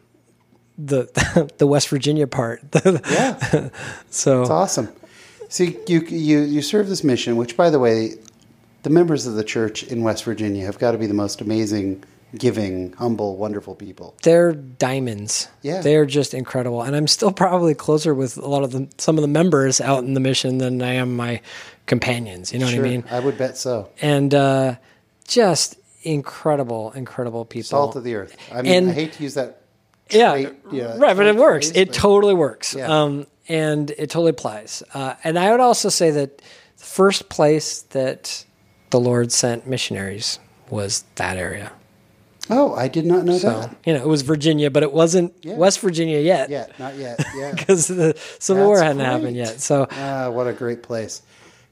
the 0.77 1.09
the 1.57 1.67
West 1.67 1.89
Virginia 1.89 2.27
part. 2.27 2.61
Yeah. 2.85 3.69
so 4.09 4.41
It's 4.41 4.49
awesome. 4.49 4.89
See, 5.49 5.77
you 5.87 6.01
you 6.01 6.39
you 6.41 6.61
serve 6.61 6.87
this 6.89 7.03
mission, 7.03 7.37
which, 7.37 7.55
by 7.57 7.69
the 7.69 7.79
way, 7.79 8.15
the 8.83 8.89
members 8.89 9.25
of 9.27 9.35
the 9.35 9.43
church 9.43 9.83
in 9.83 10.03
West 10.03 10.23
Virginia 10.23 10.65
have 10.65 10.77
got 10.79 10.91
to 10.91 10.97
be 10.97 11.07
the 11.07 11.13
most 11.13 11.41
amazing, 11.41 12.03
giving, 12.37 12.91
humble, 12.93 13.37
wonderful 13.37 13.73
people. 13.75 14.13
they're 14.23 14.51
diamonds. 14.53 15.47
Yeah. 15.61 15.81
they're 15.81 16.05
just 16.05 16.33
incredible, 16.33 16.81
and 16.83 16.95
I'm 16.95 17.07
still 17.07 17.31
probably 17.31 17.73
closer 17.73 18.13
with 18.13 18.37
a 18.37 18.47
lot 18.47 18.63
of 18.63 18.71
the 18.71 18.87
some 18.97 19.17
of 19.17 19.21
the 19.21 19.27
members 19.29 19.79
out 19.81 20.03
in 20.03 20.13
the 20.13 20.19
mission 20.19 20.57
than 20.59 20.81
I 20.81 20.93
am 20.95 21.15
my 21.15 21.41
companions. 21.85 22.51
You 22.53 22.59
know 22.59 22.67
sure, 22.67 22.81
what 22.81 22.87
I 22.87 22.91
mean? 22.91 23.03
I 23.09 23.19
would 23.21 23.37
bet 23.37 23.57
so. 23.57 23.89
And 24.01 24.33
uh, 24.33 24.75
just 25.27 25.75
incredible, 26.03 26.91
incredible 26.93 27.45
people. 27.45 27.67
Salt 27.69 27.95
of 27.95 28.03
the 28.03 28.15
earth. 28.15 28.35
I 28.51 28.61
mean, 28.61 28.73
And- 28.73 28.89
I 28.89 28.93
hate 28.93 29.13
to 29.13 29.23
use 29.23 29.33
that. 29.35 29.61
yeah, 30.09 30.31
trait, 30.33 30.53
yeah, 30.71 30.97
right, 30.97 31.15
but 31.17 31.25
it 31.27 31.35
works. 31.35 31.71
It 31.75 31.93
totally 31.93 32.33
works. 32.33 32.73
Yeah. 32.73 32.87
Um, 33.03 33.27
and 33.49 33.91
it 33.91 34.09
totally 34.09 34.31
applies. 34.31 34.83
Uh, 34.93 35.13
and 35.23 35.37
I 35.37 35.51
would 35.51 35.59
also 35.59 35.89
say 35.89 36.11
that 36.11 36.37
the 36.39 36.43
first 36.83 37.29
place 37.29 37.81
that 37.91 38.45
the 38.89 38.99
Lord 38.99 39.31
sent 39.31 39.67
missionaries 39.67 40.39
was 40.69 41.03
that 41.15 41.37
area. 41.37 41.71
Oh, 42.49 42.73
I 42.75 42.87
did 42.87 43.05
not 43.05 43.25
know 43.25 43.37
So 43.37 43.49
that. 43.61 43.75
you 43.85 43.93
know, 43.93 43.99
it 44.01 44.07
was 44.07 44.21
Virginia, 44.21 44.71
but 44.71 44.81
it 44.83 44.93
wasn't 44.93 45.33
Yeah. 45.41 45.55
West 45.55 45.79
Virginia 45.81 46.19
yet 46.19 46.49
Yet, 46.49 46.77
not 46.79 46.95
yet. 46.95 47.19
Yeah. 47.35 47.51
because 47.55 47.87
the 47.87 48.15
Civil 48.39 48.65
War 48.67 48.81
hadn't 48.81 49.01
happened 49.01 49.35
yet. 49.35 49.59
So 49.59 49.87
ah, 49.91 50.29
what 50.29 50.47
a 50.47 50.53
great 50.53 50.81
place. 50.83 51.21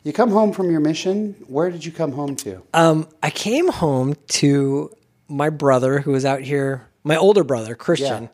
You 0.06 0.14
come 0.14 0.30
home 0.30 0.54
from 0.54 0.70
your 0.70 0.82
mission. 0.82 1.34
Where 1.48 1.72
did 1.72 1.84
you 1.84 1.92
come 1.92 2.12
home 2.12 2.36
to? 2.38 2.62
um, 2.76 3.08
I 3.24 3.32
came 3.32 3.68
home 3.70 4.14
to 4.28 4.96
my 5.28 5.50
brother 5.50 6.00
who 6.00 6.12
was 6.12 6.26
out 6.26 6.42
here, 6.42 6.88
my 7.04 7.18
older 7.18 7.44
brother 7.44 7.74
Christian. 7.74 8.30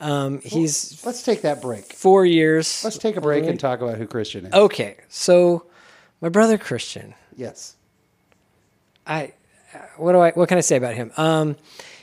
Um, 0.00 0.40
he's 0.40 1.00
Let's 1.06 1.22
take 1.22 1.42
that 1.42 1.62
break. 1.62 1.92
four 1.92 2.26
years. 2.26 2.82
Let's 2.82 2.98
take 2.98 3.16
a 3.16 3.20
break 3.20 3.44
and 3.44 3.58
talk 3.58 3.80
about 3.80 3.98
who 3.98 4.06
Christian 4.08 4.46
is. 4.46 4.52
Okay, 4.52 4.96
so 5.08 5.66
my 6.20 6.28
brother 6.28 6.58
Christian. 6.58 7.14
Yes. 7.36 7.76
I 9.06 9.32
what 9.96 10.12
do 10.12 10.18
I 10.18 10.32
what 10.32 10.48
can 10.48 10.58
I 10.58 10.62
say 10.62 10.76
about 10.76 10.94
him? 10.94 11.12
Um, 11.16 11.56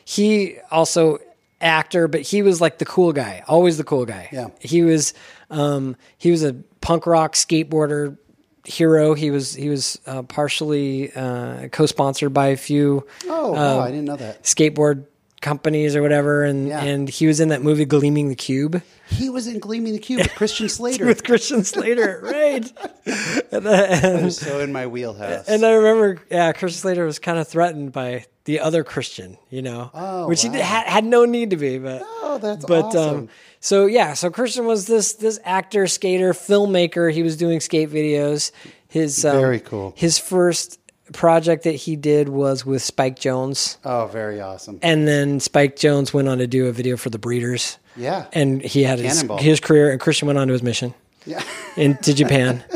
he 0.06 0.60
also 0.72 1.20
actor, 1.60 2.08
but 2.08 2.22
he 2.22 2.42
was 2.42 2.62
like 2.62 2.78
the 2.78 2.86
cool 2.86 3.12
guy, 3.12 3.44
always 3.50 3.78
the 3.78 3.84
cool 3.84 4.06
guy. 4.06 4.30
Yeah. 4.32 4.48
he 4.62 4.82
was 4.82 5.14
um, 5.50 5.98
he 6.18 6.32
was 6.32 6.42
a 6.42 6.54
punk 6.80 7.06
rock 7.06 7.34
skateboarder 7.34 8.18
hero. 8.66 9.14
He 9.14 9.32
was 9.32 9.54
he 9.56 9.70
was 9.70 10.00
uh, 10.06 10.24
partially 10.24 11.12
uh, 11.14 11.68
co-sponsored 11.70 12.34
by 12.34 12.48
a 12.48 12.58
few 12.58 13.06
Oh, 13.28 13.52
wow, 13.54 13.80
I 13.80 13.90
didn't 13.92 14.06
know 14.06 14.16
that. 14.18 14.44
skateboard 14.44 15.06
companies 15.42 15.96
or 15.96 16.02
whatever, 16.02 16.44
and 16.44 16.68
Yeah. 16.68 16.82
and 16.84 17.08
he 17.08 17.26
was 17.26 17.40
in 17.40 17.48
that 17.50 17.62
movie 17.62 17.86
Gleaming 17.86 18.28
the 18.28 18.36
Cube 18.36 18.82
He 19.08 19.30
was 19.30 19.48
in 19.48 19.60
Gleaming 19.60 19.94
the 19.94 20.00
Cube 20.00 20.20
with 20.20 20.36
Christian 20.36 20.68
Slater. 20.78 21.06
with 21.06 21.24
Christian 21.24 21.64
Slater, 21.64 22.20
right? 22.24 22.70
and, 23.52 23.66
uh, 23.68 23.70
and- 23.72 24.34
so 24.34 24.60
in 24.60 24.74
my 24.74 24.88
wheelhouse. 24.88 25.48
And 25.48 25.66
I 25.66 25.72
remember, 25.72 26.22
yeah, 26.30 26.52
Christian 26.52 26.80
Slater 26.82 27.06
was 27.06 27.20
kind 27.20 27.40
of 27.40 27.48
threatened 27.48 27.94
by 27.94 28.26
the 28.46 28.60
other 28.60 28.84
Christian, 28.84 29.38
you 29.50 29.62
know, 29.62 29.92
Oh, 29.94 30.28
which 30.28 30.44
wow. 30.44 30.52
he 30.52 30.58
had, 30.60 30.88
had 30.88 31.06
no 31.06 31.24
need 31.26 31.52
to 31.52 31.58
be, 31.58 31.78
but 31.80 32.02
oh, 32.04 32.38
that's 32.42 32.66
but 32.66 32.86
awesome. 32.86 33.16
um, 33.20 33.30
so 33.60 33.86
yeah, 33.86 34.14
so 34.14 34.30
Christian 34.30 34.66
was 34.66 34.88
this 34.88 35.14
this 35.14 35.40
actor, 35.44 35.88
skater, 35.88 36.34
filmmaker. 36.34 37.12
He 37.14 37.24
was 37.24 37.38
doing 37.38 37.60
skate 37.60 37.90
videos. 37.90 38.52
His 38.88 39.24
um, 39.26 39.38
Very 39.40 39.60
cool. 39.60 39.94
His 39.96 40.18
first 40.18 40.80
project 41.14 41.64
that 41.64 41.72
he 41.74 41.96
did 41.96 42.30
was 42.30 42.66
with 42.66 42.82
Spike 42.84 43.18
Jonze, 43.18 43.78
oh, 43.84 44.08
very 44.08 44.40
awesome. 44.42 44.80
and 44.84 45.08
then 45.08 45.40
Spike 45.40 45.76
Jonze 45.76 46.14
went 46.14 46.28
on 46.28 46.38
to 46.38 46.48
do 46.48 46.68
a 46.68 46.72
video 46.72 46.98
for 46.98 47.10
the 47.10 47.18
Breeders, 47.18 47.78
Yeah. 47.96 48.28
and 48.32 48.62
he 48.62 48.84
had 48.84 49.00
his, 49.00 49.26
his 49.40 49.60
career, 49.60 49.90
and 49.92 50.00
Christian 50.00 50.28
went 50.28 50.38
on 50.38 50.48
to 50.48 50.54
his 50.54 50.62
mission 50.62 50.94
yeah. 51.26 51.42
into 51.76 52.14
Japan. 52.14 52.64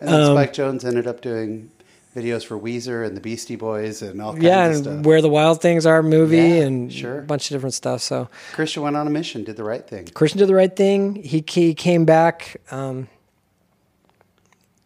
And 0.00 0.10
Um, 0.10 0.34
Spike 0.36 0.52
Jonze 0.54 0.84
ended 0.84 1.06
up 1.06 1.20
doing 1.22 1.70
videos 2.14 2.44
for 2.44 2.58
Weezer 2.58 3.06
and 3.06 3.16
the 3.16 3.20
Beastie 3.20 3.56
Boys 3.56 4.02
and 4.02 4.20
all 4.22 4.32
kinds 4.32 4.44
yeah, 4.44 4.64
of 4.66 4.72
and 4.74 4.84
stuff. 4.84 5.04
Where 5.04 5.20
the 5.20 5.28
Wild 5.28 5.60
Things 5.60 5.84
Are 5.86 6.02
movie 6.02 6.36
Yeah, 6.36 6.64
and 6.64 6.92
sure. 6.92 7.18
a 7.18 7.22
bunch 7.22 7.50
of 7.50 7.54
different 7.54 7.74
stuff. 7.74 8.00
So 8.02 8.28
Christian 8.52 8.82
went 8.82 8.96
on 8.96 9.06
a 9.06 9.10
mission, 9.10 9.44
did 9.44 9.56
the 9.56 9.64
right 9.64 9.86
thing. 9.86 10.06
Christian 10.06 10.38
did 10.38 10.48
the 10.48 10.54
right 10.54 10.74
thing. 10.74 11.16
He 11.16 11.44
he 11.46 11.74
came 11.74 12.04
back 12.04 12.60
um, 12.70 13.08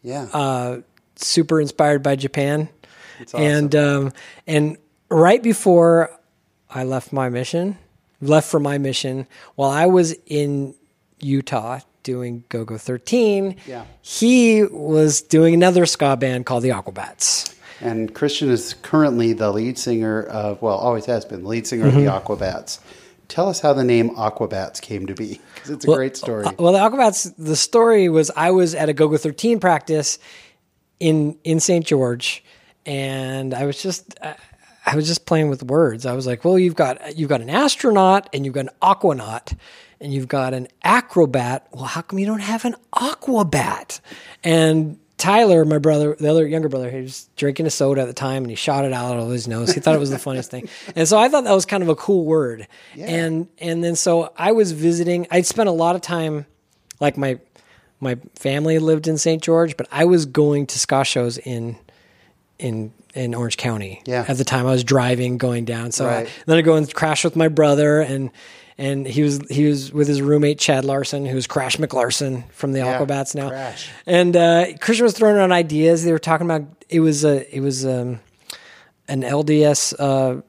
Yeah. 0.02 0.26
uh, 0.32 0.80
super 1.16 1.60
inspired 1.60 2.02
by 2.02 2.16
Japan, 2.16 2.68
awesome. 3.20 3.40
and 3.42 3.74
um, 3.76 4.12
and 4.46 4.76
right 5.10 5.42
before 5.42 6.10
I 6.70 6.84
left 6.84 7.12
my 7.12 7.28
mission, 7.28 7.76
left 8.20 8.50
for 8.50 8.60
my 8.60 8.78
mission, 8.78 9.26
while 9.54 9.70
I 9.70 9.86
was 9.86 10.14
in 10.26 10.74
Utah 11.20 11.80
doing 12.08 12.42
Go 12.48 12.64
Go 12.64 12.78
Thirteen, 12.78 13.56
Yeah. 13.66 13.84
he 14.00 14.64
was 14.64 15.20
doing 15.20 15.52
another 15.52 15.84
ska 15.84 16.16
band 16.16 16.46
called 16.46 16.62
the 16.62 16.70
Aquabats. 16.70 17.54
And 17.82 18.14
Christian 18.14 18.48
is 18.50 18.74
currently 18.80 19.34
the 19.34 19.52
lead 19.52 19.78
singer 19.78 20.22
of, 20.22 20.62
well, 20.62 20.76
always 20.78 21.04
has 21.06 21.24
been, 21.26 21.42
the 21.42 21.48
lead 21.48 21.66
singer 21.66 21.86
of 21.88 21.94
the 21.94 22.00
Mm-hmm. 22.00 22.26
Aquabats. 22.32 22.78
Tell 23.28 23.48
us 23.50 23.60
how 23.60 23.74
the 23.74 23.84
name 23.84 24.08
Aquabats 24.16 24.80
came 24.80 25.04
to 25.06 25.14
be, 25.14 25.38
because 25.54 25.70
it's 25.70 25.84
a 25.84 25.88
great 25.94 26.16
story. 26.16 26.46
Uh, 26.46 26.52
well, 26.58 26.72
the 26.72 26.78
Aquabats. 26.78 27.30
The 27.36 27.56
story 27.56 28.08
was 28.08 28.30
I 28.34 28.50
was 28.52 28.74
at 28.74 28.88
a 28.88 28.94
Go 28.94 29.06
Go 29.08 29.18
Thirteen 29.18 29.60
practice 29.60 30.18
in 30.98 31.36
in 31.44 31.60
St. 31.60 31.84
George, 31.86 32.42
and 32.86 33.52
I 33.52 33.66
was 33.66 33.82
just 33.82 34.16
I, 34.22 34.34
I 34.86 34.96
was 34.96 35.06
just 35.06 35.26
playing 35.26 35.50
with 35.50 35.62
words. 35.62 36.06
I 36.06 36.14
was 36.14 36.26
like, 36.26 36.42
well, 36.44 36.58
you've 36.58 36.74
got 36.74 37.18
you've 37.18 37.28
got 37.28 37.42
an 37.42 37.50
astronaut 37.50 38.30
and 38.32 38.46
you've 38.46 38.54
got 38.54 38.64
an 38.64 38.70
aquanaut 38.80 39.54
and 40.00 40.12
you've 40.12 40.28
got 40.28 40.54
an 40.54 40.68
acrobat. 40.82 41.66
Well, 41.72 41.84
how 41.84 42.02
come 42.02 42.18
you 42.18 42.26
don't 42.26 42.40
have 42.40 42.64
an 42.64 42.76
aquabat? 42.94 44.00
And 44.44 44.98
Tyler, 45.16 45.64
my 45.64 45.78
brother, 45.78 46.16
the 46.18 46.30
other 46.30 46.46
younger 46.46 46.68
brother, 46.68 46.90
he 46.90 47.00
was 47.02 47.28
drinking 47.36 47.66
a 47.66 47.70
soda 47.70 48.02
at 48.02 48.06
the 48.06 48.12
time 48.12 48.44
and 48.44 48.50
he 48.50 48.56
shot 48.56 48.84
it 48.84 48.92
out 48.92 49.18
of 49.18 49.28
his 49.30 49.48
nose. 49.48 49.72
He 49.72 49.80
thought 49.80 49.96
it 49.96 50.00
was 50.00 50.10
the 50.10 50.18
funniest 50.18 50.50
thing. 50.50 50.68
And 50.96 51.08
so 51.08 51.18
I 51.18 51.28
thought 51.28 51.44
that 51.44 51.52
was 51.52 51.66
kind 51.66 51.82
of 51.82 51.88
a 51.88 51.96
cool 51.96 52.24
word. 52.24 52.68
And 52.96 53.48
and 53.58 53.82
then 53.82 53.96
so 53.96 54.32
I 54.36 54.52
was 54.52 54.72
visiting, 54.72 55.26
I'd 55.30 55.46
spent 55.46 55.68
a 55.68 55.72
lot 55.72 55.96
of 55.96 56.02
time 56.02 56.46
like 57.00 57.16
my 57.18 57.40
my 58.00 58.16
family 58.36 58.78
lived 58.78 59.08
in 59.08 59.18
St. 59.18 59.42
George, 59.42 59.76
but 59.76 59.88
I 59.90 60.04
was 60.04 60.24
going 60.24 60.66
to 60.68 60.78
ska 60.78 61.04
shows 61.04 61.36
in 61.38 61.76
in 62.60 62.92
in 63.14 63.34
Orange 63.34 63.56
County. 63.56 64.02
Yeah. 64.06 64.24
At 64.28 64.36
the 64.36 64.44
time 64.44 64.66
I 64.66 64.70
was 64.70 64.84
driving 64.84 65.36
going 65.36 65.64
down. 65.64 65.90
So 65.90 66.08
I, 66.08 66.28
then 66.46 66.58
I 66.58 66.62
go 66.62 66.76
and 66.76 66.92
crash 66.94 67.24
with 67.24 67.34
my 67.34 67.48
brother 67.48 68.00
and 68.00 68.30
and 68.78 69.06
he 69.06 69.22
was 69.22 69.40
he 69.50 69.66
was 69.66 69.92
with 69.92 70.06
his 70.06 70.22
roommate 70.22 70.58
Chad 70.58 70.84
Larson, 70.84 71.26
who's 71.26 71.46
Crash 71.46 71.76
McLarson 71.76 72.48
from 72.52 72.72
the 72.72 72.78
Yeah, 72.78 72.98
Aquabats 72.98 73.34
now. 73.34 73.48
Crash. 73.48 73.90
And 74.06 74.36
uh, 74.36 74.66
Christian 74.80 75.04
was 75.04 75.14
throwing 75.14 75.36
around 75.36 75.52
ideas. 75.52 76.04
They 76.04 76.12
were 76.12 76.18
talking 76.20 76.46
about 76.46 76.64
it 76.88 77.00
was 77.00 77.24
a 77.24 77.54
it 77.54 77.60
was 77.60 77.84
um, 77.84 78.20
an 79.08 79.22
LDS 79.22 79.94
uh, 79.98 80.42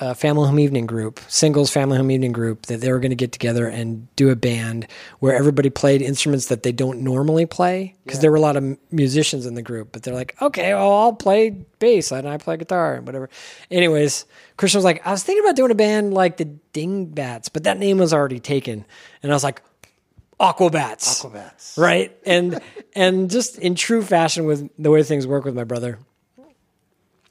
uh, 0.00 0.14
family 0.14 0.46
home 0.46 0.58
evening 0.58 0.86
group, 0.86 1.20
singles 1.28 1.70
family 1.70 1.96
home 1.96 2.10
evening 2.10 2.32
group 2.32 2.66
that 2.66 2.80
they 2.80 2.90
were 2.90 2.98
going 2.98 3.10
to 3.10 3.16
get 3.16 3.32
together 3.32 3.68
and 3.68 4.14
do 4.16 4.30
a 4.30 4.36
band 4.36 4.86
where 5.20 5.34
everybody 5.34 5.70
played 5.70 6.02
instruments 6.02 6.46
that 6.48 6.62
they 6.62 6.72
don't 6.72 7.00
normally 7.00 7.46
play 7.46 7.94
because 8.04 8.20
there 8.20 8.30
were 8.30 8.36
a 8.36 8.40
lot 8.40 8.56
of 8.56 8.76
musicians 8.90 9.46
in 9.46 9.54
the 9.54 9.62
group. 9.62 9.90
But 9.92 10.02
they're 10.02 10.14
like, 10.14 10.34
okay, 10.42 10.74
well, 10.74 10.92
I'll 10.92 11.12
play 11.12 11.50
bass 11.50 12.10
and 12.12 12.28
I 12.28 12.38
play 12.38 12.56
guitar 12.56 12.94
and 12.94 13.06
whatever. 13.06 13.30
Anyways, 13.70 14.26
Christian 14.56 14.78
was 14.78 14.84
like, 14.84 15.06
I 15.06 15.10
was 15.12 15.22
thinking 15.22 15.44
about 15.44 15.56
doing 15.56 15.70
a 15.70 15.76
band 15.76 16.12
like 16.14 16.36
the 16.38 16.46
Dingbats, 16.72 17.48
but 17.48 17.64
that 17.64 17.78
name 17.78 17.98
was 17.98 18.12
already 18.12 18.40
taken, 18.40 18.84
and 19.22 19.30
I 19.32 19.34
was 19.34 19.44
like, 19.44 19.62
Aquabats 20.40 21.22
Aquabats. 21.22 21.78
right 21.78 22.14
and 22.26 22.60
and 22.96 23.30
just 23.30 23.56
in 23.56 23.76
true 23.76 24.02
fashion 24.02 24.46
with 24.46 24.68
the 24.76 24.90
way 24.90 25.04
things 25.04 25.28
work 25.28 25.44
with 25.44 25.54
my 25.54 25.62
brother 25.62 26.00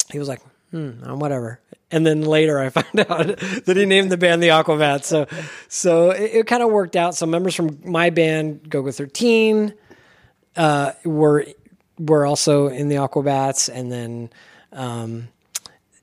he 0.10 0.18
was 0.20 0.30
like 0.30 0.42
hmm 0.72 0.92
whatever 1.20 1.60
and 1.94 2.06
then 2.06 2.22
later 2.24 2.60
i 2.60 2.70
found 2.78 3.00
out 3.00 3.38
that 3.66 3.78
he 3.78 3.86
named 3.86 4.12
the 4.12 4.18
band 4.18 4.44
the 4.44 4.50
aquabats 4.50 5.06
so 5.06 5.26
so 5.70 6.12
it, 6.12 6.32
it 6.34 6.48
kind 6.48 6.62
of 6.64 6.70
worked 6.70 6.96
out 6.98 7.16
so 7.16 7.26
members 7.26 7.56
from 7.56 7.80
my 7.86 8.10
band 8.10 8.70
go 8.70 8.82
go 8.82 8.92
13 8.92 9.74
uh, 10.56 10.92
were 11.06 11.46
were 12.00 12.26
also 12.26 12.68
in 12.68 12.90
the 12.90 12.96
aquabats 12.96 13.70
and 13.74 13.92
then 13.92 14.30
um, 14.74 15.28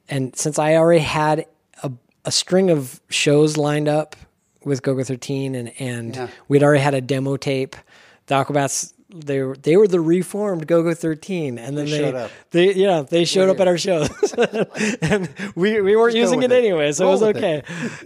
and 0.08 0.34
since 0.36 0.58
i 0.58 0.74
already 0.76 1.00
had 1.00 1.46
a, 1.82 1.92
a 2.24 2.32
string 2.32 2.70
of 2.70 3.00
shows 3.10 3.56
lined 3.56 3.88
up 3.88 4.16
with 4.64 4.82
Gogo 4.82 5.02
13 5.02 5.54
and 5.54 5.72
and 5.80 6.14
Yeah. 6.16 6.28
we'd 6.48 6.62
already 6.62 6.82
had 6.82 6.92
a 6.92 7.00
demo 7.00 7.38
tape. 7.38 7.76
The 8.26 8.34
Aquabats 8.34 8.92
they 9.14 9.40
were 9.42 9.56
they 9.56 9.76
were 9.76 9.88
the 9.88 10.00
reformed 10.00 10.66
Gogo 10.66 10.94
13 10.94 11.58
and 11.58 11.76
then 11.76 11.84
They 11.86 11.90
they 11.90 11.98
showed 11.98 12.14
up. 12.14 12.30
they 12.50 12.72
yeah, 12.74 13.02
they 13.02 13.24
showed 13.24 13.48
up 13.50 13.60
at 13.60 13.68
our 13.68 13.78
shows. 13.78 14.08
and 15.02 15.28
we 15.54 15.80
we 15.80 15.96
weren't 15.96 16.14
go 16.14 16.20
using 16.20 16.42
it 16.42 16.52
it. 16.52 16.56
anyway, 16.58 16.92
so 16.92 17.04
Roll 17.06 17.12
it 17.14 17.20
was 17.20 17.36
okay. 17.36 17.62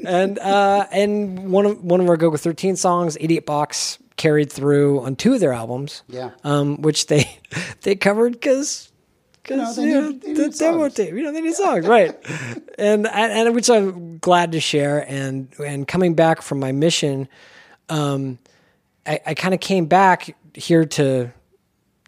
and 0.07 0.39
uh 0.39 0.87
and 0.93 1.53
one 1.53 1.67
of 1.67 1.83
one 1.85 2.01
of 2.01 2.09
our 2.09 2.17
Gogo 2.17 2.37
13 2.37 2.77
songs, 2.77 3.17
Idiot 3.21 3.47
Box 3.47 3.99
carried 4.17 4.51
through 4.53 5.01
on 5.01 5.17
two 5.17 5.35
of 5.35 5.41
their 5.41 5.53
albums. 5.53 6.03
Yeah. 6.09 6.31
Um 6.45 6.81
which 6.83 7.07
they 7.07 7.39
they 7.83 7.95
covered 7.97 8.41
cuz 8.41 8.91
You 9.49 9.57
know, 9.57 9.73
they 9.75 9.83
you 9.83 9.95
know, 9.95 10.09
need- 10.11 10.23
they 10.23 10.33
the 10.35 10.49
demo 10.51 10.89
tape. 10.89 11.13
You 11.15 11.23
know, 11.23 11.33
they 11.33 11.41
need 11.43 11.55
songs, 11.55 11.87
right? 11.87 12.17
and 12.79 13.07
and 13.07 13.55
which 13.55 13.69
I'm 13.69 14.19
glad 14.19 14.53
to 14.53 14.61
share. 14.61 15.05
And 15.07 15.49
and 15.63 15.87
coming 15.87 16.15
back 16.15 16.41
from 16.43 16.61
my 16.61 16.73
mission, 16.73 17.29
um, 17.91 18.39
I, 19.07 19.21
I 19.27 19.35
kind 19.35 19.53
of 19.53 19.61
came 19.61 19.85
back 19.85 20.35
here 20.55 20.85
to 20.85 21.33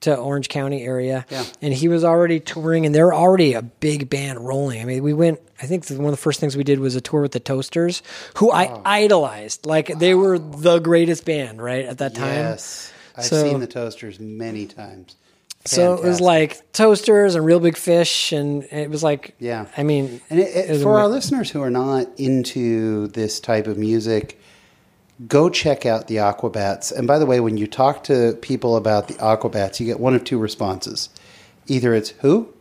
to 0.03 0.15
Orange 0.15 0.51
County 0.51 0.83
area, 0.85 1.25
Yeah. 1.31 1.45
and 1.63 1.73
he 1.73 1.89
was 1.89 2.05
already 2.05 2.39
touring, 2.39 2.85
and 2.85 2.95
they're 2.95 3.15
already 3.15 3.55
a 3.55 3.63
big 3.63 4.11
band 4.11 4.39
rolling. 4.47 4.81
I 4.81 4.85
mean, 4.85 5.03
we 5.03 5.15
went. 5.15 5.41
I 5.61 5.67
think 5.67 5.89
one 5.89 6.05
of 6.05 6.11
the 6.11 6.17
first 6.19 6.39
things 6.39 6.55
we 6.57 6.65
did 6.65 6.81
was 6.81 6.95
a 6.97 7.01
tour 7.01 7.23
with 7.23 7.33
the 7.33 7.41
Toasters, 7.41 8.03
who 8.37 8.51
I 8.53 8.79
idolized. 8.85 9.65
Like 9.65 9.99
they 9.99 10.15
were 10.15 10.39
the 10.39 10.79
greatest 10.81 11.25
band, 11.25 11.63
right 11.63 11.85
at 11.87 11.99
that 11.99 12.15
time. 12.15 12.35
Yes. 12.35 12.93
I've 13.17 13.25
So- 13.25 13.43
seen 13.43 13.61
the 13.61 13.67
toasters 13.67 14.21
many 14.21 14.67
times. 14.67 15.17
So 15.65 15.95
it 15.95 16.05
was 16.05 16.21
like 16.21 16.71
Toasters 16.73 17.35
and 17.35 17.45
Reel 17.45 17.59
Big 17.59 17.77
Fish, 17.77 18.31
and 18.33 18.63
it 18.71 18.89
was 18.89 19.03
like, 19.03 19.35
Yeah. 19.41 19.67
I 19.77 19.83
mean, 19.83 20.21
And 20.31 20.39
it, 20.39 20.55
it- 20.55 20.71
was 20.71 20.83
for 20.83 20.99
our 20.99 21.09
listeners 21.09 21.51
who 21.51 21.61
are 21.63 21.71
not 21.71 22.07
into 22.19 23.09
this 23.09 23.41
type 23.41 23.67
of 23.67 23.77
music, 23.79 24.39
go 25.27 25.49
check 25.49 25.87
out 25.87 26.09
the 26.09 26.17
Aquabats. 26.17 26.93
And 26.93 27.07
by 27.07 27.19
the 27.19 27.27
way, 27.27 27.41
when 27.41 27.57
you 27.57 27.67
talk 27.67 28.05
to 28.05 28.37
people 28.43 28.77
about 28.77 29.09
the 29.09 29.15
Aquabats, 29.15 29.81
you 29.81 29.87
get 29.87 30.01
one 30.01 30.15
of 30.15 30.25
two 30.25 30.39
responses. 30.39 31.09
Either 31.67 31.95
it's 31.95 32.11
who, 32.21 32.53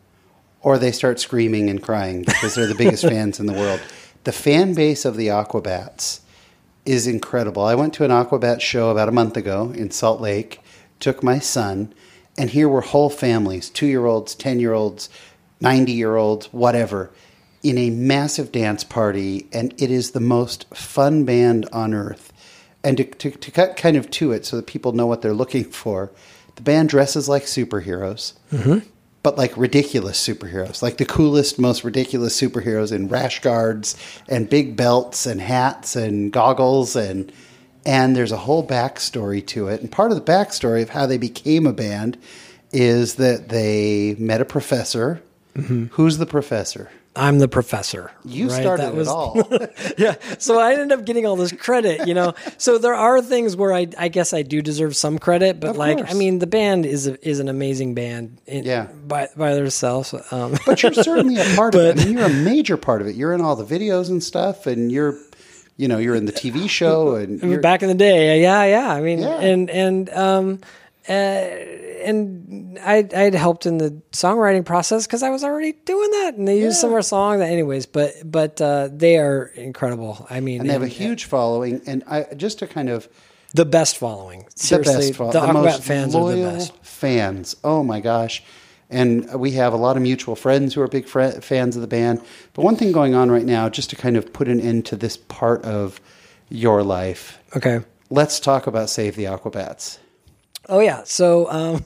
or 0.62 0.78
they 0.78 0.92
start 0.92 1.20
screaming 1.20 1.70
and 1.70 1.84
crying 1.84 2.24
because 2.24 2.56
they're 2.56 2.68
the 2.68 2.76
biggest 2.76 3.04
fans 3.08 3.40
in 3.40 3.46
the 3.46 3.54
world. 3.54 3.82
The 4.24 4.32
fan 4.32 4.74
base 4.74 5.06
of 5.06 5.18
the 5.18 5.28
Aquabats 5.28 6.22
is 6.86 7.08
incredible. 7.08 7.64
I 7.64 7.76
went 7.76 7.94
to 7.96 8.06
an 8.06 8.12
Aquabat 8.12 8.62
show 8.62 8.90
about 8.90 9.10
a 9.10 9.12
month 9.12 9.38
ago 9.38 9.72
in 9.76 9.92
Salt 9.92 10.22
Lake, 10.22 10.62
took 11.00 11.22
my 11.22 11.40
son, 11.40 11.94
and 12.38 12.50
here 12.50 12.70
were 12.70 12.82
whole 12.82 13.10
families 13.10 13.70
two 13.70 13.86
year 13.86 14.06
olds, 14.06 14.36
10 14.36 14.60
year 14.60 14.74
olds, 14.74 15.10
90 15.62 15.92
year 15.92 16.16
olds, 16.16 16.48
whatever, 16.48 17.12
in 17.64 17.78
a 17.78 17.90
massive 17.90 18.52
dance 18.52 18.84
party. 18.84 19.48
And 19.52 19.74
it 19.82 19.92
is 19.92 20.12
the 20.12 20.20
most 20.20 20.66
fun 20.74 21.26
band 21.26 21.68
on 21.72 21.94
earth. 21.94 22.32
And 22.86 22.98
to, 22.98 23.04
to, 23.04 23.32
to 23.32 23.52
cut 23.52 23.76
kind 23.76 23.98
of 23.98 24.10
to 24.12 24.32
it 24.32 24.46
so 24.46 24.56
that 24.56 24.68
people 24.68 24.92
know 24.92 25.08
what 25.08 25.22
they're 25.22 25.34
looking 25.34 25.66
for, 25.66 26.12
the 26.56 26.62
band 26.62 26.90
dresses 26.90 27.28
like 27.28 27.44
superheroes 27.44 28.34
mm-hmm. 28.52 28.80
but 29.24 29.38
like 29.38 29.58
ridiculous 29.58 30.26
superheroes, 30.26 30.82
like 30.82 30.98
the 30.98 31.06
coolest, 31.06 31.60
most 31.60 31.84
ridiculous 31.84 32.40
superheroes 32.40 32.92
in 32.92 33.08
rash 33.08 33.42
guards 33.42 33.98
and 34.30 34.50
big 34.50 34.76
belts 34.76 35.26
and 35.26 35.42
hats 35.42 35.96
and 35.96 36.32
goggles 36.32 36.96
and 36.96 37.32
and 37.86 38.16
there's 38.16 38.32
a 38.32 38.38
whole 38.38 38.66
backstory 38.66 39.46
to 39.48 39.68
it. 39.68 39.82
And 39.82 39.92
part 39.92 40.12
of 40.12 40.18
the 40.18 40.32
backstory 40.32 40.82
of 40.82 40.90
how 40.90 41.06
they 41.06 41.18
became 41.18 41.68
a 41.68 41.74
band 41.74 42.18
is 42.72 43.16
that 43.16 43.50
they 43.50 44.16
met 44.18 44.42
a 44.42 44.46
professor. 44.46 45.22
Mm-hmm. 45.56 45.86
Who's 45.92 46.18
the 46.18 46.26
professor? 46.26 46.90
I'm 47.16 47.40
the 47.40 47.48
professor. 47.48 48.12
You 48.26 48.50
right? 48.50 48.62
started 48.62 48.84
That 48.84 48.96
was- 48.96 49.08
it 49.08 49.12
all. 49.12 49.42
yeah. 49.98 50.16
So 50.38 50.60
I 50.60 50.74
ended 50.74 50.92
up 50.92 51.06
getting 51.06 51.26
all 51.26 51.36
this 51.38 51.52
credit, 51.52 52.08
you 52.08 52.14
know. 52.14 52.34
So 52.58 52.78
there 52.78 52.94
are 52.94 53.22
things 53.22 53.56
where 53.56 53.74
I, 53.74 53.88
I 53.98 54.08
guess 54.08 54.34
I 54.34 54.42
do 54.42 54.62
deserve 54.62 54.96
some 54.96 55.20
credit, 55.20 55.60
but 55.60 55.72
Of 55.72 55.78
like, 55.78 55.98
course. 55.98 56.12
I 56.12 56.14
mean, 56.14 56.40
the 56.40 56.48
band 56.48 56.86
is 56.86 57.08
a, 57.08 57.28
is 57.28 57.40
an 57.40 57.48
amazing 57.50 57.94
band, 57.96 58.40
in, 58.48 58.64
Yeah. 58.66 58.88
by 59.08 59.30
by 59.36 59.54
themselves. 59.56 60.14
Um, 60.32 60.56
But 60.66 60.82
you're 60.84 60.94
certainly 60.94 61.38
a 61.40 61.56
part 61.56 61.76
of 61.76 61.82
it. 61.82 62.00
I 62.02 62.06
mean, 62.06 62.18
you're 62.18 62.26
a 62.28 62.30
major 62.30 62.78
part 62.78 63.02
of 63.02 63.08
it. 63.08 63.16
You're 63.16 63.34
in 63.34 63.42
all 63.42 63.56
the 63.56 63.66
videos 63.66 64.10
and 64.10 64.24
stuff, 64.24 64.66
and 64.68 64.92
you're, 64.92 65.18
you 65.78 65.88
know, 65.88 65.98
you're 65.98 66.16
in 66.16 66.26
the 66.26 66.32
TV 66.34 66.70
show, 66.70 67.16
and 67.16 67.62
back 67.62 67.82
in 67.84 67.90
the 67.90 67.94
day, 67.96 68.42
yeah, 68.42 68.64
yeah. 68.66 68.90
I 68.94 69.02
mean, 69.02 69.20
Yeah. 69.20 69.40
and 69.40 69.70
and 69.70 70.10
um, 70.12 70.60
uh, 71.08 71.12
and 71.12 72.78
I 72.82 73.08
I 73.16 73.20
had 73.20 73.36
helped 73.36 73.66
in 73.66 73.78
the 73.78 74.02
songwriting 74.12 74.66
process 74.66 75.06
because 75.08 75.24
I 75.24 75.30
was 75.30 75.44
already 75.44 75.74
doing 75.74 76.12
that, 76.12 76.36
and 76.36 76.48
they 76.48 76.60
used 76.60 76.78
some 76.78 76.90
of 76.92 76.96
our 76.96 77.02
songs. 77.02 77.42
Anyways, 77.42 77.86
but 77.86 78.14
but 78.24 78.60
uh, 78.62 78.90
they 78.92 79.18
are 79.18 79.46
incredible. 79.56 80.26
I 80.30 80.40
mean, 80.40 80.62
and 80.62 80.70
they 80.70 80.74
have 80.74 80.82
a 80.82 80.86
and- 80.86 80.94
huge 80.94 81.26
following. 81.26 81.82
And 81.88 82.04
I 82.08 82.24
just 82.36 82.60
to 82.60 82.68
kind 82.68 82.90
of 82.90 83.08
the 83.54 83.66
best 83.66 83.98
following. 83.98 84.46
Seriously, 84.56 84.94
the 84.94 85.00
the, 85.02 85.08
best, 85.08 85.18
fo- 85.18 85.32
the 85.32 85.40
Aquabat 85.40 85.54
most 85.64 85.84
fans 85.84 86.16
are 86.16 86.32
the 86.32 86.42
best. 86.44 86.74
fans. 86.84 87.56
Oh 87.64 87.84
my 87.84 88.00
gosh. 88.02 88.44
And 88.88 89.34
we 89.40 89.52
have 89.52 89.74
a 89.74 89.78
lot 89.78 89.96
of 89.98 90.04
mutual 90.04 90.36
friends 90.36 90.76
who 90.76 90.82
are 90.82 90.88
big 90.88 91.08
fr- 91.08 91.40
fans 91.42 91.76
of 91.76 91.82
the 91.82 91.88
band. 91.88 92.22
But 92.54 92.62
one 92.62 92.76
thing 92.76 92.92
going 92.92 93.16
on 93.16 93.32
right 93.32 93.46
now, 93.46 93.68
just 93.68 93.90
to 93.90 93.96
kind 93.96 94.16
of 94.16 94.32
put 94.32 94.48
an 94.48 94.62
end 94.62 94.86
to 94.88 94.96
this 94.96 95.18
part 95.18 95.64
of 95.66 96.00
your 96.50 96.84
life, 96.84 97.40
Okay. 97.56 97.80
let's 98.12 98.40
talk 98.40 98.68
about 98.68 98.92
Save 98.92 99.16
the 99.16 99.24
Aquabats. 99.24 99.98
Oh 100.70 100.80
yeah. 100.80 101.04
So 101.06 101.50
um, 101.52 101.84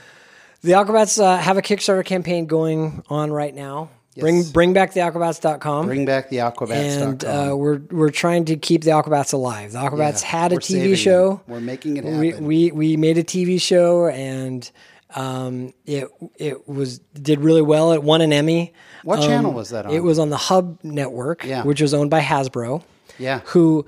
the 0.62 0.72
Aquabats 0.72 1.22
uh, 1.22 1.36
have 1.38 1.56
a 1.58 1.62
Kickstarter 1.62 2.04
campaign 2.04 2.46
going 2.46 3.02
on 3.08 3.32
right 3.32 3.54
now. 3.54 3.90
Bring 4.18 4.36
Yes. 4.38 4.50
bring 4.50 4.72
back 4.72 4.94
the 4.94 5.00
Aquabats.com. 5.00 5.84
Bring 5.86 6.06
back 6.06 6.30
the 6.30 6.38
Aquabats. 6.38 7.02
and 7.02 7.24
uh, 7.24 7.54
we're 7.54 7.80
we're 7.90 8.10
trying 8.10 8.46
to 8.46 8.56
keep 8.56 8.82
the 8.82 8.90
Aquabats 8.92 9.34
alive. 9.34 9.72
The 9.72 9.78
Aquabats 9.78 10.22
had 10.22 10.52
a 10.52 10.56
TV 10.56 10.96
show. 10.96 11.42
them. 11.46 11.54
We're 11.54 11.60
making 11.60 11.98
it 11.98 12.04
happen. 12.04 12.18
We, 12.20 12.32
we 12.32 12.70
we 12.72 12.96
made 12.96 13.18
a 13.18 13.22
TV 13.24 13.60
show 13.60 14.06
and 14.08 14.68
um, 15.14 15.74
it 15.84 16.08
it 16.38 16.66
was 16.66 16.98
did 17.00 17.40
really 17.40 17.60
well. 17.60 17.92
It 17.92 18.02
won 18.02 18.22
an 18.22 18.32
Emmy. 18.32 18.72
what 19.04 19.18
Um, 19.18 19.26
channel 19.26 19.52
was 19.52 19.68
that 19.70 19.84
on? 19.84 19.92
It 19.92 20.00
was 20.02 20.18
on 20.18 20.30
the 20.30 20.38
Hub 20.38 20.78
Network, 20.82 21.44
Yeah. 21.44 21.62
which 21.64 21.82
was 21.82 21.92
owned 21.92 22.08
by 22.10 22.20
Hasbro. 22.22 22.82
Yeah. 23.18 23.40
Who? 23.46 23.84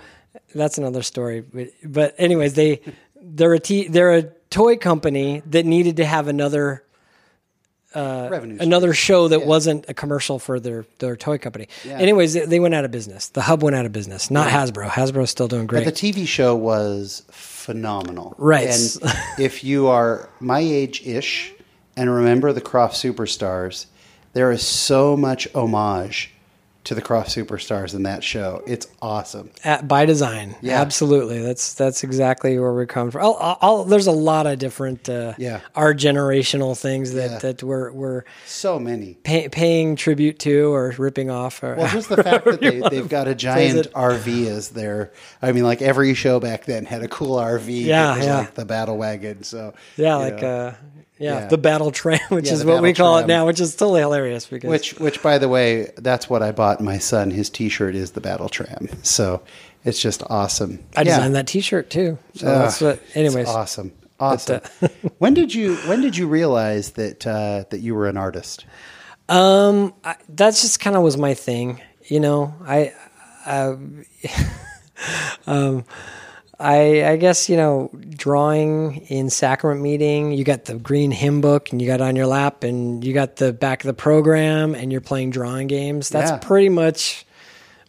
That's 0.54 0.76
another 0.78 1.02
story. 1.02 1.40
But, 1.40 1.68
but 1.84 2.14
anyways, 2.18 2.52
they 2.54 2.80
they're 3.22 3.54
a 3.54 3.60
t- 3.60 3.88
they're 3.88 4.14
a 4.14 4.22
toy 4.50 4.76
company 4.76 5.42
that 5.46 5.66
needed 5.66 5.96
to 5.96 6.04
have 6.04 6.28
another 6.28 6.84
uh, 7.94 8.28
revenue. 8.30 8.56
stream. 8.56 8.68
another 8.68 8.92
show 8.92 9.28
that 9.28 9.46
wasn't 9.46 9.84
a 9.88 9.94
commercial 9.94 10.38
for 10.38 10.60
their 10.60 10.84
their 10.98 11.16
toy 11.16 11.38
company. 11.38 11.68
Anyways, 11.84 12.34
they, 12.34 12.44
they 12.44 12.60
went 12.60 12.74
out 12.74 12.84
of 12.84 12.90
business. 12.90 13.28
The 13.28 13.42
Hub 13.42 13.62
went 13.62 13.76
out 13.76 13.86
of 13.86 13.92
business. 13.92 14.30
Not 14.30 14.48
Hasbro. 14.48 14.88
Hasbro's 14.88 15.30
still 15.30 15.48
doing 15.48 15.66
great. 15.66 15.84
But 15.84 15.94
the 15.94 16.12
TV 16.12 16.26
show 16.26 16.54
was 16.54 17.24
phenomenal. 17.30 18.34
Right. 18.38 18.68
And 18.68 19.14
if 19.38 19.64
you 19.64 19.88
are 19.88 20.28
my 20.40 20.60
age 20.60 21.06
ish 21.06 21.52
and 21.96 22.14
remember 22.14 22.52
the 22.52 22.60
Krofft 22.60 22.92
Superstars, 22.92 23.86
there 24.32 24.52
is 24.52 24.64
so 24.64 25.16
much 25.16 25.48
homage 25.54 26.32
to 26.88 26.94
the 26.94 27.02
Krofft 27.02 27.26
Superstars 27.26 27.94
in 27.94 28.04
that 28.04 28.24
show. 28.24 28.62
It's 28.66 28.86
awesome. 29.02 29.50
At, 29.62 29.86
by 29.86 30.06
design, 30.06 30.56
Yeah. 30.62 30.80
absolutely. 30.80 31.42
That's 31.42 31.74
that's 31.74 32.02
exactly 32.02 32.58
where 32.58 32.72
we 32.72 32.86
come 32.86 33.10
from. 33.10 33.22
I'll, 33.22 33.58
I'll, 33.60 33.84
there's 33.84 34.06
a 34.06 34.10
lot 34.12 34.46
of 34.46 34.58
different 34.58 35.06
uh, 35.06 35.34
Yeah. 35.36 35.60
our 35.76 35.92
generational 35.92 36.78
things 36.78 37.12
that 37.12 37.30
Yeah. 37.30 37.38
that 37.40 37.62
we're 37.62 37.92
we're 37.92 38.24
So 38.46 38.78
many. 38.78 39.18
pay, 39.22 39.50
paying 39.50 39.96
tribute 39.96 40.38
to 40.40 40.72
or 40.72 40.94
ripping 40.96 41.28
off. 41.28 41.62
Or, 41.62 41.74
Well, 41.74 41.88
just 41.92 42.08
the 42.08 42.22
fact 42.22 42.46
that 42.46 42.60
they, 42.62 42.80
they've 42.80 43.08
got 43.08 43.28
a 43.28 43.34
giant. 43.34 43.92
RV 43.92 44.46
as 44.46 44.70
their. 44.70 45.12
I 45.42 45.52
mean, 45.52 45.64
like 45.64 45.82
every 45.82 46.14
show 46.14 46.40
back 46.40 46.64
then 46.64 46.86
had 46.86 47.02
a 47.02 47.08
cool 47.08 47.36
RV. 47.36 47.84
Yeah, 47.84 48.16
yeah. 48.16 48.38
like 48.38 48.54
the 48.54 48.64
battle 48.64 48.96
wagon. 48.96 49.42
So 49.42 49.74
yeah, 49.98 50.16
like 50.16 50.42
uh, 50.42 50.72
yeah, 51.18 51.40
Yeah. 51.40 51.46
the 51.46 51.58
battle 51.58 51.90
tram, 51.90 52.20
which 52.28 52.46
Yeah, 52.46 52.52
is 52.54 52.64
what 52.64 52.82
we 52.82 52.92
call 52.94 53.18
it 53.18 53.26
now, 53.26 53.46
which 53.46 53.60
is 53.60 53.74
totally 53.74 54.00
hilarious 54.00 54.46
because 54.46 54.68
Which, 54.70 54.94
which, 54.98 55.22
by 55.22 55.38
the 55.38 55.48
way, 55.48 55.90
that's 55.96 56.30
what 56.30 56.42
I 56.42 56.52
bought 56.52 56.80
my 56.80 56.98
son. 56.98 57.30
His 57.30 57.50
T-shirt 57.50 57.94
is 57.94 58.12
the 58.12 58.20
battle 58.20 58.48
tram, 58.48 58.88
so 59.02 59.42
it's 59.84 60.00
just 60.00 60.22
awesome. 60.30 60.84
I 60.96 61.04
designed 61.04 61.34
that 61.34 61.46
T-shirt 61.46 61.90
too. 61.90 62.18
So 62.34 62.46
that's 62.46 62.80
what. 62.80 63.00
Anyways, 63.14 63.48
awesome, 63.48 63.92
awesome. 64.20 64.60
uh, 64.82 64.88
when 65.18 65.34
did 65.34 65.54
you 65.54 65.76
when 65.86 66.00
did 66.00 66.16
you 66.16 66.26
realize 66.28 66.92
that 66.92 67.26
uh, 67.26 67.64
that 67.70 67.80
you 67.80 67.94
were 67.94 68.08
an 68.08 68.16
artist? 68.16 68.64
Um, 69.28 69.92
I, 70.04 70.16
that's 70.28 70.62
just 70.62 70.80
kind 70.80 70.96
of 70.96 71.02
was 71.02 71.16
my 71.18 71.34
thing, 71.34 71.82
you 72.06 72.18
know. 72.18 72.54
I, 72.66 72.94
I 73.44 73.76
um, 75.46 75.84
I, 76.60 77.04
I 77.12 77.16
guess 77.16 77.48
you 77.48 77.56
know, 77.56 77.90
drawing 78.10 78.96
in 79.08 79.30
sacrament 79.30 79.80
meeting. 79.80 80.32
You 80.32 80.44
got 80.44 80.64
the 80.64 80.74
green 80.74 81.10
hymn 81.10 81.40
book, 81.40 81.70
and 81.70 81.80
you 81.80 81.86
got 81.86 82.00
it 82.00 82.04
on 82.04 82.16
your 82.16 82.26
lap, 82.26 82.64
and 82.64 83.04
you 83.04 83.12
got 83.14 83.36
the 83.36 83.52
back 83.52 83.84
of 83.84 83.86
the 83.88 83.94
program, 83.94 84.74
and 84.74 84.90
you're 84.90 85.00
playing 85.00 85.30
drawing 85.30 85.66
games. 85.68 86.08
That's 86.08 86.30
Yeah. 86.32 86.38
pretty 86.38 86.68
much 86.68 87.24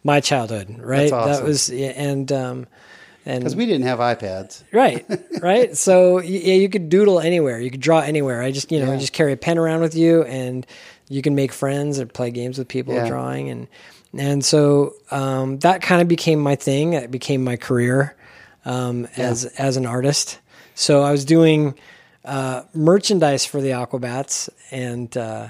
my 0.04 0.20
childhood, 0.20 0.76
right? 0.78 1.10
That's 1.10 1.38
That 1.38 1.44
was 1.44 1.68
yeah, 1.70 1.88
and 1.88 2.30
um, 2.32 2.66
and 3.26 3.40
Because 3.44 3.56
we 3.56 3.66
didn't 3.66 3.86
have 3.86 3.98
iPads. 3.98 4.62
right 4.72 5.04
right 5.42 5.76
so 5.76 6.20
yeah 6.20 6.54
you 6.54 6.70
could 6.70 6.88
doodle 6.88 7.20
anywhere 7.20 7.60
you 7.60 7.70
could 7.70 7.80
draw 7.80 8.00
anywhere 8.00 8.40
i 8.42 8.50
just 8.50 8.72
you 8.72 8.78
know 8.80 8.86
Yeah. 8.86 8.94
you 8.94 8.98
just 9.00 9.12
carry 9.12 9.32
a 9.34 9.36
pen 9.36 9.58
around 9.58 9.82
with 9.82 9.94
you 9.94 10.22
and 10.24 10.66
you 11.10 11.20
can 11.20 11.34
make 11.34 11.52
friends 11.52 12.00
or 12.00 12.06
play 12.06 12.30
games 12.30 12.56
with 12.56 12.66
people 12.66 12.94
Yeah. 12.94 13.06
drawing 13.06 13.50
and 13.50 13.68
and 14.16 14.42
so 14.42 14.94
um, 15.10 15.58
that 15.58 15.82
kind 15.82 16.00
of 16.00 16.08
became 16.08 16.40
my 16.40 16.56
thing 16.56 16.94
it 16.94 17.10
became 17.10 17.44
my 17.44 17.56
career 17.56 18.16
um, 18.64 19.06
as 19.16 19.44
as 19.58 19.76
an 19.76 19.86
artist 19.86 20.38
so 20.74 21.02
i 21.02 21.10
was 21.10 21.24
doing 21.24 21.74
uh, 22.24 22.62
merchandise 22.74 23.44
for 23.46 23.60
the 23.60 23.70
aquabats 23.70 24.48
and 24.70 25.16
uh, 25.16 25.48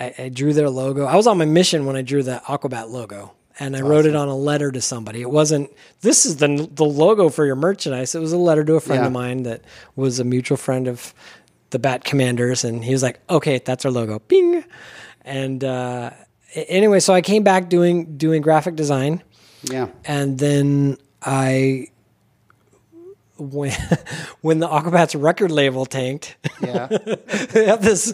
I, 0.00 0.14
I 0.18 0.28
drew 0.28 0.52
their 0.52 0.70
logo. 0.70 1.06
I 1.06 1.16
was 1.16 1.26
on 1.26 1.38
my 1.38 1.44
mission 1.44 1.84
when 1.84 1.96
I 1.96 2.02
drew 2.02 2.22
the 2.22 2.40
Aquabat 2.46 2.88
logo, 2.88 3.32
and 3.58 3.74
I 3.74 3.80
wrote 3.80 4.06
it 4.06 4.14
on 4.14 4.28
a 4.28 4.36
letter 4.36 4.70
to 4.70 4.80
somebody. 4.80 5.22
It 5.22 5.30
wasn't 5.30 5.70
this 6.02 6.24
is 6.24 6.36
the 6.36 6.68
the 6.72 6.84
logo 6.84 7.30
for 7.30 7.44
your 7.44 7.56
merchandise. 7.56 8.14
It 8.14 8.20
was 8.20 8.32
a 8.32 8.38
letter 8.38 8.62
to 8.64 8.74
a 8.74 8.80
friend 8.80 9.00
Yeah. 9.02 9.06
of 9.06 9.12
mine 9.12 9.42
that 9.42 9.62
was 9.96 10.20
a 10.20 10.24
mutual 10.24 10.56
friend 10.56 10.86
of 10.86 11.12
the 11.70 11.80
Bat 11.80 12.04
Commanders, 12.04 12.62
and 12.62 12.84
he 12.84 12.92
was 12.92 13.02
like, 13.02 13.18
"Okay, 13.28 13.58
that's 13.58 13.84
our 13.84 13.90
logo." 13.90 14.20
Bing. 14.28 14.62
And 15.24 15.64
uh, 15.64 16.10
anyway, 16.54 17.00
so 17.00 17.12
I 17.12 17.20
came 17.20 17.42
back 17.42 17.68
doing 17.68 18.16
doing 18.18 18.40
graphic 18.40 18.76
design, 18.76 19.22
Yeah. 19.64 19.88
and 20.04 20.38
then 20.38 20.96
I 21.22 21.88
when 23.38 23.72
when 24.40 24.58
the 24.58 24.68
Aquabats 24.68 25.20
record 25.20 25.50
label 25.50 25.86
tanked. 25.86 26.36
Yeah. 26.62 26.86
they 27.50 27.66
have 27.66 27.82
this 27.82 28.12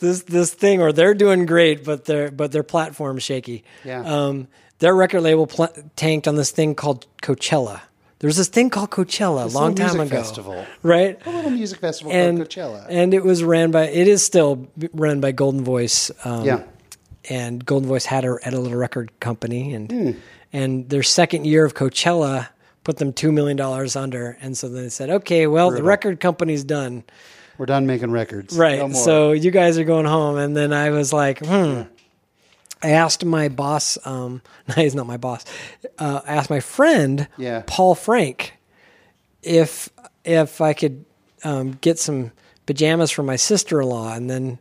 this 0.00 0.22
this 0.24 0.52
thing, 0.54 0.80
or 0.80 0.92
they're 0.92 1.14
doing 1.14 1.46
great, 1.46 1.84
but 1.84 2.04
their 2.04 2.30
but 2.30 2.52
their 2.52 2.62
platform's 2.62 3.22
shaky. 3.22 3.64
Yeah. 3.84 4.02
Um, 4.02 4.48
their 4.78 4.94
record 4.94 5.22
label 5.22 5.46
pl- 5.46 5.72
tanked 5.96 6.28
on 6.28 6.36
this 6.36 6.50
thing 6.50 6.74
called 6.74 7.06
Coachella. 7.22 7.80
There 8.20 8.26
was 8.28 8.36
this 8.36 8.48
thing 8.48 8.68
called 8.70 8.90
Coachella 8.90 9.44
a 9.44 9.48
long 9.48 9.74
time 9.76 10.00
ago, 10.00 10.08
festival. 10.10 10.66
right? 10.82 11.24
A 11.24 11.30
little 11.30 11.50
music 11.52 11.78
festival 11.78 12.12
And 12.12 12.38
called 12.38 12.48
Coachella. 12.48 12.86
and 12.88 13.14
it 13.14 13.22
was 13.24 13.44
ran 13.44 13.70
by 13.70 13.84
it 13.88 14.08
is 14.08 14.24
still 14.24 14.66
run 14.92 15.20
by 15.20 15.32
Goldenvoice. 15.32 16.10
Um, 16.26 16.44
yeah. 16.44 16.62
and 17.30 17.64
Goldenvoice 17.64 18.04
had 18.06 18.24
a 18.24 18.36
had 18.42 18.54
a 18.54 18.60
little 18.60 18.78
record 18.78 19.12
company, 19.20 19.72
and 19.72 19.90
Hmm. 19.90 20.10
and 20.52 20.88
their 20.88 21.02
second 21.04 21.44
year 21.46 21.64
of 21.64 21.74
Coachella 21.74 22.48
put 22.88 22.96
them 22.96 23.12
two 23.12 23.30
million 23.30 23.54
dollars 23.54 23.96
under, 23.96 24.38
and 24.40 24.56
so 24.56 24.66
then 24.66 24.84
they 24.84 24.88
said, 24.88 25.10
okay, 25.10 25.46
well 25.46 25.70
the 25.70 25.82
record 25.82 26.20
company's 26.20 26.64
done. 26.64 27.04
We're 27.58 27.66
done 27.66 27.86
making 27.86 28.12
records. 28.12 28.56
Right. 28.56 28.78
No 28.78 28.94
so 28.94 29.32
you 29.32 29.50
guys 29.50 29.76
are 29.76 29.84
going 29.84 30.06
home. 30.06 30.38
And 30.38 30.56
then 30.56 30.72
I 30.72 30.88
was 30.88 31.12
like, 31.12 31.44
hmm. 31.44 31.82
I 32.82 32.90
asked 32.92 33.26
my 33.26 33.50
boss, 33.50 33.98
um, 34.06 34.40
no, 34.68 34.74
he's 34.76 34.94
not 34.94 35.06
my 35.06 35.18
boss. 35.18 35.44
Uh, 35.98 36.22
I 36.26 36.36
asked 36.36 36.48
my 36.48 36.60
friend, 36.60 37.28
Yeah. 37.36 37.62
Paul 37.66 37.94
Frank, 37.94 38.54
if 39.42 39.90
if 40.24 40.62
I 40.62 40.72
could 40.72 41.04
um, 41.44 41.72
get 41.82 41.98
some 41.98 42.32
pajamas 42.64 43.10
for 43.10 43.22
my 43.22 43.36
sister 43.36 43.82
in 43.82 43.88
law, 43.90 44.14
and 44.14 44.30
then 44.30 44.58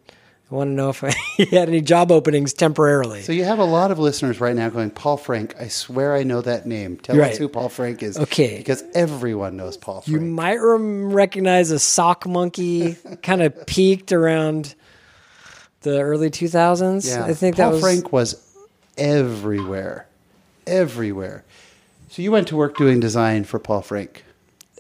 I 0.50 0.56
want 0.56 0.70
to 0.70 0.74
know 0.74 0.90
if 0.90 1.02
he 1.38 1.46
had 1.46 1.68
any 1.68 1.82
job 1.82 2.10
openings 2.12 2.54
temporarily. 2.54 3.22
So 3.22 3.34
you 3.34 3.44
have 3.44 3.60
a 3.60 3.66
lot 3.66 3.92
of 3.92 4.00
listeners 4.00 4.40
right 4.40 4.56
now 4.56 4.70
going, 4.70 4.92
Paul 4.92 5.18
Frank. 5.18 5.56
I 5.60 5.68
swear 5.68 6.16
I 6.16 6.24
know 6.24 6.40
that 6.42 6.66
name. 6.66 6.96
Tell 6.98 7.18
Right. 7.18 7.34
us 7.34 7.38
who 7.38 7.50
Paul 7.50 7.68
Frank 7.70 8.02
is. 8.02 8.18
Okay. 8.18 8.58
Because 8.58 8.82
everyone 8.96 9.58
knows 9.58 9.76
Paul 9.76 10.02
Frank. 10.02 10.08
you 10.08 10.22
might 10.26 10.56
recognize 10.56 11.72
a 11.72 11.80
sock 11.80 12.26
monkey, 12.26 12.96
kind 13.24 13.42
of 13.42 13.66
peaked 13.68 14.14
around 14.14 14.74
the 15.82 16.00
early 16.00 16.30
2000s. 16.30 17.06
yeah. 17.08 17.26
I 17.26 17.34
think 17.34 17.58
Paul 17.58 17.66
that 17.66 17.72
was 17.74 17.82
Frank 17.82 18.14
was 18.14 18.42
everywhere, 18.98 20.08
everywhere. 20.66 21.44
So 22.10 22.22
you 22.22 22.32
went 22.32 22.48
to 22.50 22.56
work 22.56 22.78
doing 22.78 23.00
design 23.00 23.44
for 23.44 23.60
Paul 23.60 23.82
Frank. 23.82 24.24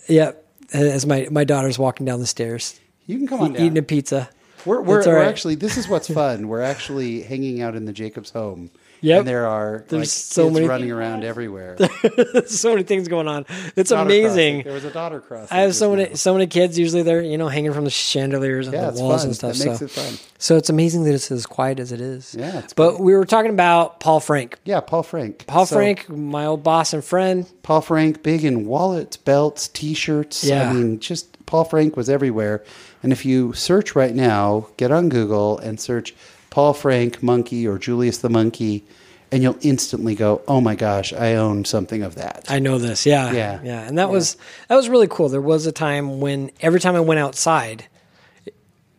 Yeah, 0.07 0.31
as 0.73 1.05
my 1.05 1.27
my 1.29 1.43
daughter's 1.43 1.77
walking 1.77 2.05
down 2.05 2.19
the 2.21 2.25
stairs, 2.27 2.79
You 3.05 3.17
can 3.17 3.27
come 3.27 3.41
on 3.41 3.55
eating 3.55 3.77
a 3.77 3.81
pizza. 3.81 4.29
We're, 4.67 4.81
we're, 4.81 5.01
all 5.01 5.07
we're 5.07 5.23
actually 5.23 5.55
this 5.55 5.77
is 5.77 5.87
what's 5.87 6.07
fun. 6.13 6.47
We're 6.47 6.61
actually 6.61 7.21
hanging 7.21 7.61
out 7.61 7.75
in 7.75 7.85
the 7.85 7.93
Jacobs 7.93 8.29
home. 8.29 8.69
Yep. 9.01 9.19
And 9.19 9.27
there 9.27 9.45
are 9.45 9.85
There's 9.89 9.99
like 10.01 10.07
so 10.07 10.45
kids 10.45 10.53
many- 10.55 10.67
running 10.67 10.91
around 10.97 11.23
everywhere. 11.23 11.77
so 12.47 12.71
many 12.71 12.81
things 12.81 13.07
going 13.07 13.27
on. 13.27 13.45
It's 13.75 13.91
Daughter 13.91 14.01
amazing. 14.07 14.55
crossing. 14.55 14.63
There 14.63 14.73
was 14.73 14.85
a 14.85 14.91
daughter 14.91 15.19
crossing. 15.21 15.55
I 15.55 15.61
have 15.61 15.75
so 15.75 15.91
many 15.95 16.09
now. 16.09 16.15
so 16.15 16.33
many 16.33 16.47
kids. 16.47 16.79
Usually 16.79 17.03
they're 17.03 17.21
you 17.21 17.37
know 17.37 17.47
hanging 17.47 17.73
from 17.73 17.83
the 17.83 17.91
chandeliers 17.91 18.65
and 18.67 18.75
Yeah, 18.75 18.89
the 18.89 18.99
walls 18.99 19.21
fun. 19.21 19.27
and 19.27 19.35
stuff. 19.35 19.53
That 19.57 19.65
makes 19.67 19.79
so. 19.79 19.85
it 19.85 19.91
fun. 19.91 20.13
so 20.39 20.57
it's 20.57 20.69
amazing 20.71 21.03
that 21.03 21.13
it's 21.13 21.29
as 21.31 21.45
quiet 21.45 21.79
as 21.79 21.91
it 21.91 22.01
is. 22.01 22.35
Yeah, 22.37 22.65
but 22.75 22.91
great. 22.95 23.01
we 23.01 23.13
were 23.15 23.25
talking 23.25 23.51
about 23.51 23.99
Paul 23.99 24.19
Frank. 24.19 24.57
Yeah, 24.65 24.79
Paul 24.79 25.03
Frank. 25.03 25.45
Paul 25.45 25.67
So, 25.67 25.75
Frank, 25.75 26.09
my 26.09 26.47
old 26.47 26.63
boss 26.63 26.91
and 26.91 27.03
friend. 27.03 27.47
Paul 27.61 27.81
Frank, 27.81 28.23
big 28.23 28.43
in 28.43 28.65
wallets, 28.65 29.15
belts, 29.15 29.67
T-shirts. 29.67 30.43
Yeah. 30.43 30.71
I 30.71 30.73
mean, 30.73 30.99
just 30.99 31.45
Paul 31.45 31.65
Frank 31.65 31.95
was 31.95 32.09
everywhere. 32.09 32.63
And 33.07 33.13
if 33.13 33.23
you 33.25 33.53
search 33.53 33.95
right 33.95 34.13
now, 34.13 34.67
get 34.75 34.91
on 34.91 35.07
Google 35.07 35.59
and 35.59 35.79
search 35.79 36.13
Paul 36.49 36.73
Frank 36.73 37.23
monkey 37.23 37.65
or 37.65 37.77
Julius 37.77 38.17
the 38.17 38.27
monkey, 38.29 38.83
and 39.31 39.41
you'll 39.41 39.55
instantly 39.61 40.13
go, 40.13 40.41
"Oh 40.45 40.59
my 40.59 40.75
gosh, 40.75 41.13
I 41.13 41.35
own 41.35 41.63
something 41.63 42.03
of 42.03 42.15
that." 42.15 42.43
I 42.49 42.59
know 42.59 42.77
this. 42.77 43.05
Yeah, 43.05 43.31
Yeah. 43.31 43.61
yeah. 43.63 43.87
And 43.87 43.97
that 43.97 44.09
was 44.09 44.35
that 44.67 44.75
was 44.75 44.89
really 44.89 45.07
cool. 45.07 45.29
There 45.29 45.39
was 45.39 45.65
a 45.65 45.71
time 45.71 46.19
when 46.19 46.51
every 46.59 46.81
time 46.81 46.95
I 46.95 46.99
went 46.99 47.21
outside, 47.21 47.85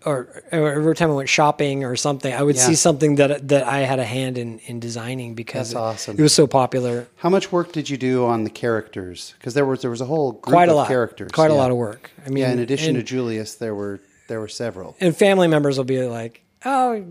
or, 0.08 0.42
or 0.52 0.72
every 0.72 0.94
time 0.96 1.10
I 1.10 1.14
went 1.14 1.28
shopping 1.28 1.84
or 1.84 1.94
something, 1.96 2.32
I 2.32 2.42
would 2.42 2.56
Yeah. 2.56 2.66
see 2.68 2.74
something 2.74 3.16
that 3.16 3.48
that 3.48 3.64
I 3.66 3.80
had 3.80 3.98
a 3.98 4.04
hand 4.04 4.38
in 4.38 4.58
in 4.60 4.80
designing 4.80 5.34
because 5.34 5.70
That's 5.70 5.72
it, 5.72 5.76
awesome. 5.88 6.16
it 6.18 6.22
was 6.22 6.32
so 6.32 6.46
popular. 6.46 7.06
How 7.16 7.28
much 7.28 7.52
work 7.52 7.72
did 7.72 7.88
you 7.90 7.96
do 7.96 8.26
on 8.26 8.44
the 8.44 8.50
characters? 8.50 9.34
Because 9.38 9.54
there 9.54 9.66
was 9.66 9.82
there 9.82 9.90
was 9.90 10.00
a 10.00 10.06
whole 10.06 10.32
group 10.32 10.54
Quite 10.54 10.68
a 10.68 10.72
of 10.72 10.76
lot. 10.78 10.88
characters. 10.88 11.30
Quite 11.32 11.50
a 11.50 11.54
lot 11.54 11.70
of 11.70 11.76
work. 11.76 12.10
I 12.26 12.30
mean, 12.30 12.38
Yeah, 12.44 12.52
in 12.52 12.58
addition 12.58 12.96
and, 12.96 12.98
to 12.98 13.02
Julius, 13.02 13.54
there 13.56 13.74
were 13.74 14.00
there 14.28 14.40
were 14.40 14.48
several. 14.48 14.96
and 15.00 15.16
family 15.16 15.48
members 15.48 15.76
will 15.78 15.84
be 15.84 16.02
like, 16.02 16.42
"Oh, 16.64 17.04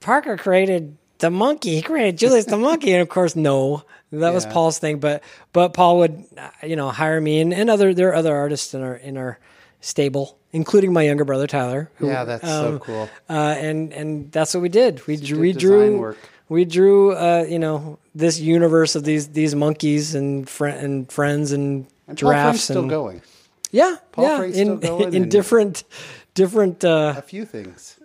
Parker 0.00 0.36
created 0.36 0.96
the 1.18 1.30
monkey. 1.30 1.76
He 1.76 1.82
created 1.82 2.16
Julius 2.18 2.46
the 2.46 2.56
monkey." 2.56 2.92
And 2.92 3.02
of 3.02 3.08
course, 3.08 3.36
no, 3.36 3.82
that 4.12 4.32
was 4.34 4.46
Paul's 4.46 4.78
thing. 4.78 4.98
But 4.98 5.22
but 5.52 5.74
Paul 5.74 5.98
would, 5.98 6.24
uh, 6.36 6.48
you 6.66 6.76
know, 6.76 6.88
hire 6.90 7.20
me 7.20 7.40
and, 7.40 7.52
and 7.52 7.68
other 7.70 7.92
there 7.94 8.08
are 8.10 8.14
other 8.14 8.34
artists 8.34 8.74
in 8.74 8.82
our 8.82 8.94
in 8.96 9.16
our 9.16 9.38
stable, 9.80 10.38
including 10.52 10.92
my 10.92 11.02
younger 11.02 11.24
brother 11.24 11.46
Tyler. 11.46 11.90
Who, 11.96 12.06
Yeah, 12.08 12.24
that's 12.24 12.44
so 12.46 12.68
um, 12.74 12.78
cool. 12.80 13.08
Uh, 13.28 13.54
and 13.58 13.92
and 13.92 14.30
that's 14.32 14.54
what 14.54 14.60
we 14.62 14.68
did. 14.68 15.06
We 15.06 15.16
drew, 15.16 15.40
we 15.40 15.52
drew 15.52 16.14
we 16.48 16.64
drew 16.64 17.12
uh, 17.12 17.44
you 17.48 17.58
know 17.58 17.98
this 18.14 18.38
universe 18.40 18.94
of 18.96 19.04
these 19.04 19.28
these 19.28 19.54
monkeys 19.54 20.14
and 20.14 20.48
fri 20.48 20.70
and 20.72 21.10
friends 21.10 21.52
and, 21.52 21.86
And 22.08 22.18
giraffes 22.18 22.62
still 22.64 22.80
and 22.80 22.90
going. 22.90 23.22
yeah 23.70 23.96
Paul 24.12 24.24
yeah 24.24 24.36
Frank's 24.38 24.56
in 24.58 24.78
still 24.78 24.98
going 24.98 25.14
in 25.14 25.28
different 25.28 25.84
different 26.34 26.84
uh, 26.84 27.14
A 27.16 27.22
few 27.22 27.44
things. 27.44 27.96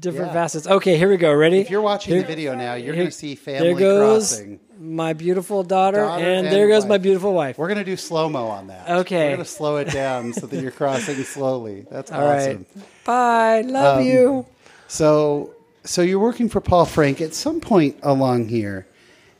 different 0.00 0.28
Yeah. 0.28 0.32
facets. 0.32 0.66
Okay, 0.66 0.96
here 0.98 1.08
we 1.08 1.16
go. 1.16 1.32
Ready? 1.32 1.60
If 1.60 1.70
you're 1.70 1.80
watching 1.80 2.12
Here- 2.14 2.22
the 2.22 2.28
video 2.28 2.54
now, 2.54 2.74
you're 2.74 2.94
going 2.94 3.06
to 3.06 3.12
see 3.12 3.34
Family 3.34 3.74
Crossing. 3.74 4.60
My 4.80 5.12
beautiful 5.12 5.62
daughter, 5.62 5.98
Daughter 5.98 6.24
and, 6.24 6.46
and 6.46 6.54
there 6.56 6.66
goes 6.66 6.86
my 6.86 6.96
beautiful 6.98 7.34
wife. 7.34 7.58
We're 7.58 7.68
going 7.68 7.78
to 7.78 7.84
do 7.84 7.96
slow 7.96 8.28
mo 8.30 8.46
on 8.46 8.68
that. 8.68 8.88
Okay. 8.88 9.16
We're 9.30 9.36
going 9.36 9.38
to 9.40 9.44
slow 9.44 9.76
it 9.76 9.90
down 9.90 10.32
so 10.32 10.46
that 10.46 10.60
you're 10.62 10.70
crossing 10.72 11.22
slowly. 11.22 11.86
That's 11.90 12.10
All 12.10 12.22
right. 12.22 12.40
awesome. 12.56 12.66
Bye. 13.04 13.60
Love 13.60 13.98
Um, 13.98 14.04
you. 14.06 14.46
So, 14.88 15.54
so 15.84 16.00
you're 16.02 16.18
working 16.18 16.48
for 16.48 16.60
Paul 16.62 16.86
Frank 16.86 17.20
at 17.20 17.34
some 17.34 17.60
point 17.60 17.98
along 18.02 18.48
here, 18.48 18.86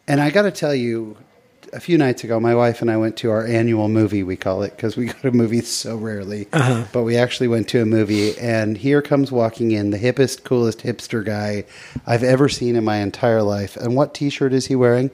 and 0.06 0.20
I 0.20 0.30
got 0.30 0.42
to 0.42 0.50
tell 0.50 0.74
you, 0.74 1.16
a 1.72 1.80
few 1.80 1.96
nights 1.98 2.24
ago, 2.24 2.38
my 2.40 2.54
wife 2.54 2.80
and 2.82 2.90
I 2.90 2.96
went 2.96 3.16
to 3.18 3.30
our 3.30 3.46
annual 3.46 3.88
movie. 3.88 4.22
We 4.22 4.36
call 4.36 4.62
it 4.62 4.74
because 4.76 4.96
we 4.96 5.06
go 5.12 5.14
to 5.22 5.30
movies 5.30 5.68
so 5.68 5.96
rarely, 5.96 6.48
Uh-huh. 6.52 6.84
but 6.92 7.02
we 7.02 7.16
actually 7.16 7.48
went 7.48 7.68
to 7.68 7.82
a 7.82 7.86
movie, 7.86 8.36
and 8.38 8.76
here 8.76 9.02
comes 9.02 9.30
walking 9.32 9.70
in 9.70 9.90
the 9.90 9.98
hippest, 9.98 10.44
coolest 10.44 10.80
hipster 10.80 11.24
guy 11.24 11.64
I've 12.06 12.22
ever 12.22 12.48
seen 12.48 12.76
in 12.76 12.84
my 12.84 12.96
entire 12.98 13.42
life. 13.42 13.76
And 13.76 13.94
what 13.96 14.14
T-shirt 14.14 14.52
is 14.52 14.66
he 14.66 14.74
wearing? 14.76 15.10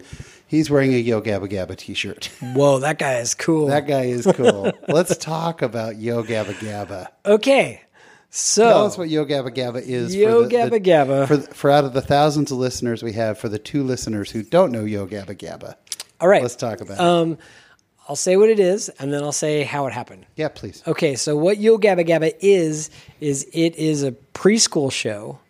He's 0.48 0.70
wearing 0.70 0.94
a 0.94 0.98
Yo 0.98 1.20
Gabba 1.20 1.48
Gabba 1.50 1.76
T-shirt. 1.76 2.26
Whoa, 2.54 2.78
that 2.78 2.98
guy 2.98 3.18
is 3.18 3.34
cool. 3.34 3.66
that 3.66 3.86
guy 3.86 4.04
is 4.04 4.26
cool. 4.34 4.70
Let's 4.88 5.16
talk 5.16 5.60
about 5.62 5.96
Yo 5.96 6.22
Gabba 6.22 6.54
Gabba. 6.54 7.08
okay. 7.24 7.82
So 8.28 8.64
Tell 8.68 8.84
us 8.86 8.98
what 8.98 9.08
Yo 9.08 9.24
Gabba 9.24 9.48
Gabba 9.56 9.80
is. 9.80 10.14
Yo 10.14 10.42
for 10.42 10.48
the, 10.48 10.54
Gabba 10.54 10.70
the- 10.70 10.80
Gabba. 10.80 11.26
For, 11.28 11.38
for 11.54 11.70
out 11.70 11.84
of 11.84 11.94
the 11.94 12.02
thousands 12.02 12.50
of 12.52 12.58
listeners 12.58 13.02
we 13.02 13.12
have, 13.12 13.38
for 13.38 13.48
the 13.48 13.58
two 13.58 13.82
listeners 13.82 14.30
who 14.30 14.42
don't 14.42 14.72
know 14.72 14.84
Yo 14.84 15.06
Gabba 15.06 15.36
Gabba, 15.38 15.76
all 16.20 16.28
right. 16.28 16.42
let's 16.42 16.56
talk 16.56 16.80
about 16.80 16.94
it. 16.94 17.00
Um, 17.00 17.38
I'll 18.08 18.16
say 18.16 18.36
what 18.36 18.48
it 18.48 18.60
is, 18.60 18.88
and 19.00 19.12
then 19.12 19.22
I'll 19.24 19.32
say 19.32 19.64
how 19.64 19.86
it 19.86 19.92
happened. 19.92 20.26
Yeah, 20.36 20.48
please. 20.48 20.82
Okay, 20.86 21.16
so 21.16 21.36
what 21.36 21.58
Yo 21.58 21.76
Gabba 21.76 22.06
Gabba 22.06 22.32
is 22.40 22.88
is 23.20 23.48
it 23.52 23.74
is 23.76 24.02
a 24.04 24.12
preschool 24.32 24.92
show 24.92 25.40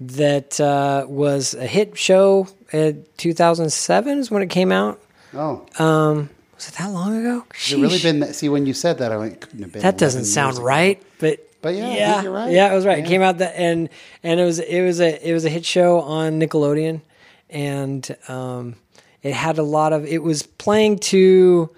that 0.00 0.58
uh, 0.60 1.04
was 1.08 1.54
a 1.54 1.66
hit 1.66 1.98
show 1.98 2.48
in 2.72 3.04
2007 3.18 4.18
is 4.18 4.30
when 4.30 4.42
it 4.42 4.48
came 4.50 4.72
out. 4.72 5.00
Oh, 5.34 5.66
Um, 5.78 6.30
was 6.54 6.68
it 6.68 6.74
that 6.74 6.90
long 6.92 7.16
ago? 7.18 7.44
has 7.54 7.72
it 7.72 7.78
really 7.80 7.98
been 8.00 8.20
that? 8.20 8.34
See, 8.34 8.48
when 8.48 8.64
you 8.64 8.72
said 8.74 8.98
that, 8.98 9.12
I 9.12 9.16
went, 9.18 9.40
couldn't 9.40 9.60
have 9.62 9.72
been. 9.72 9.82
that 9.82 9.98
doesn't 9.98 10.24
sound 10.24 10.56
ago. 10.56 10.64
right, 10.64 11.02
but 11.18 11.40
But 11.60 11.74
yeah, 11.74 11.92
yeah, 11.94 12.22
you're 12.22 12.32
right. 12.32 12.50
yeah, 12.52 12.72
it 12.72 12.74
was 12.74 12.86
right. 12.86 12.98
It 13.00 13.06
came 13.06 13.20
out 13.22 13.38
that 13.38 13.54
and 13.56 13.88
and 14.22 14.40
it 14.40 14.44
was 14.44 14.58
it 14.60 14.82
was 14.82 15.00
a 15.00 15.28
it 15.28 15.32
was 15.34 15.44
a 15.44 15.50
hit 15.50 15.66
show 15.66 16.00
on 16.00 16.40
Nickelodeon, 16.40 17.02
and 17.50 18.16
um, 18.28 18.76
it 19.22 19.34
had 19.34 19.58
a 19.58 19.62
lot 19.62 19.92
of 19.92 20.04
it 20.06 20.22
was 20.22 20.42
playing 20.42 20.98
to 20.98 21.70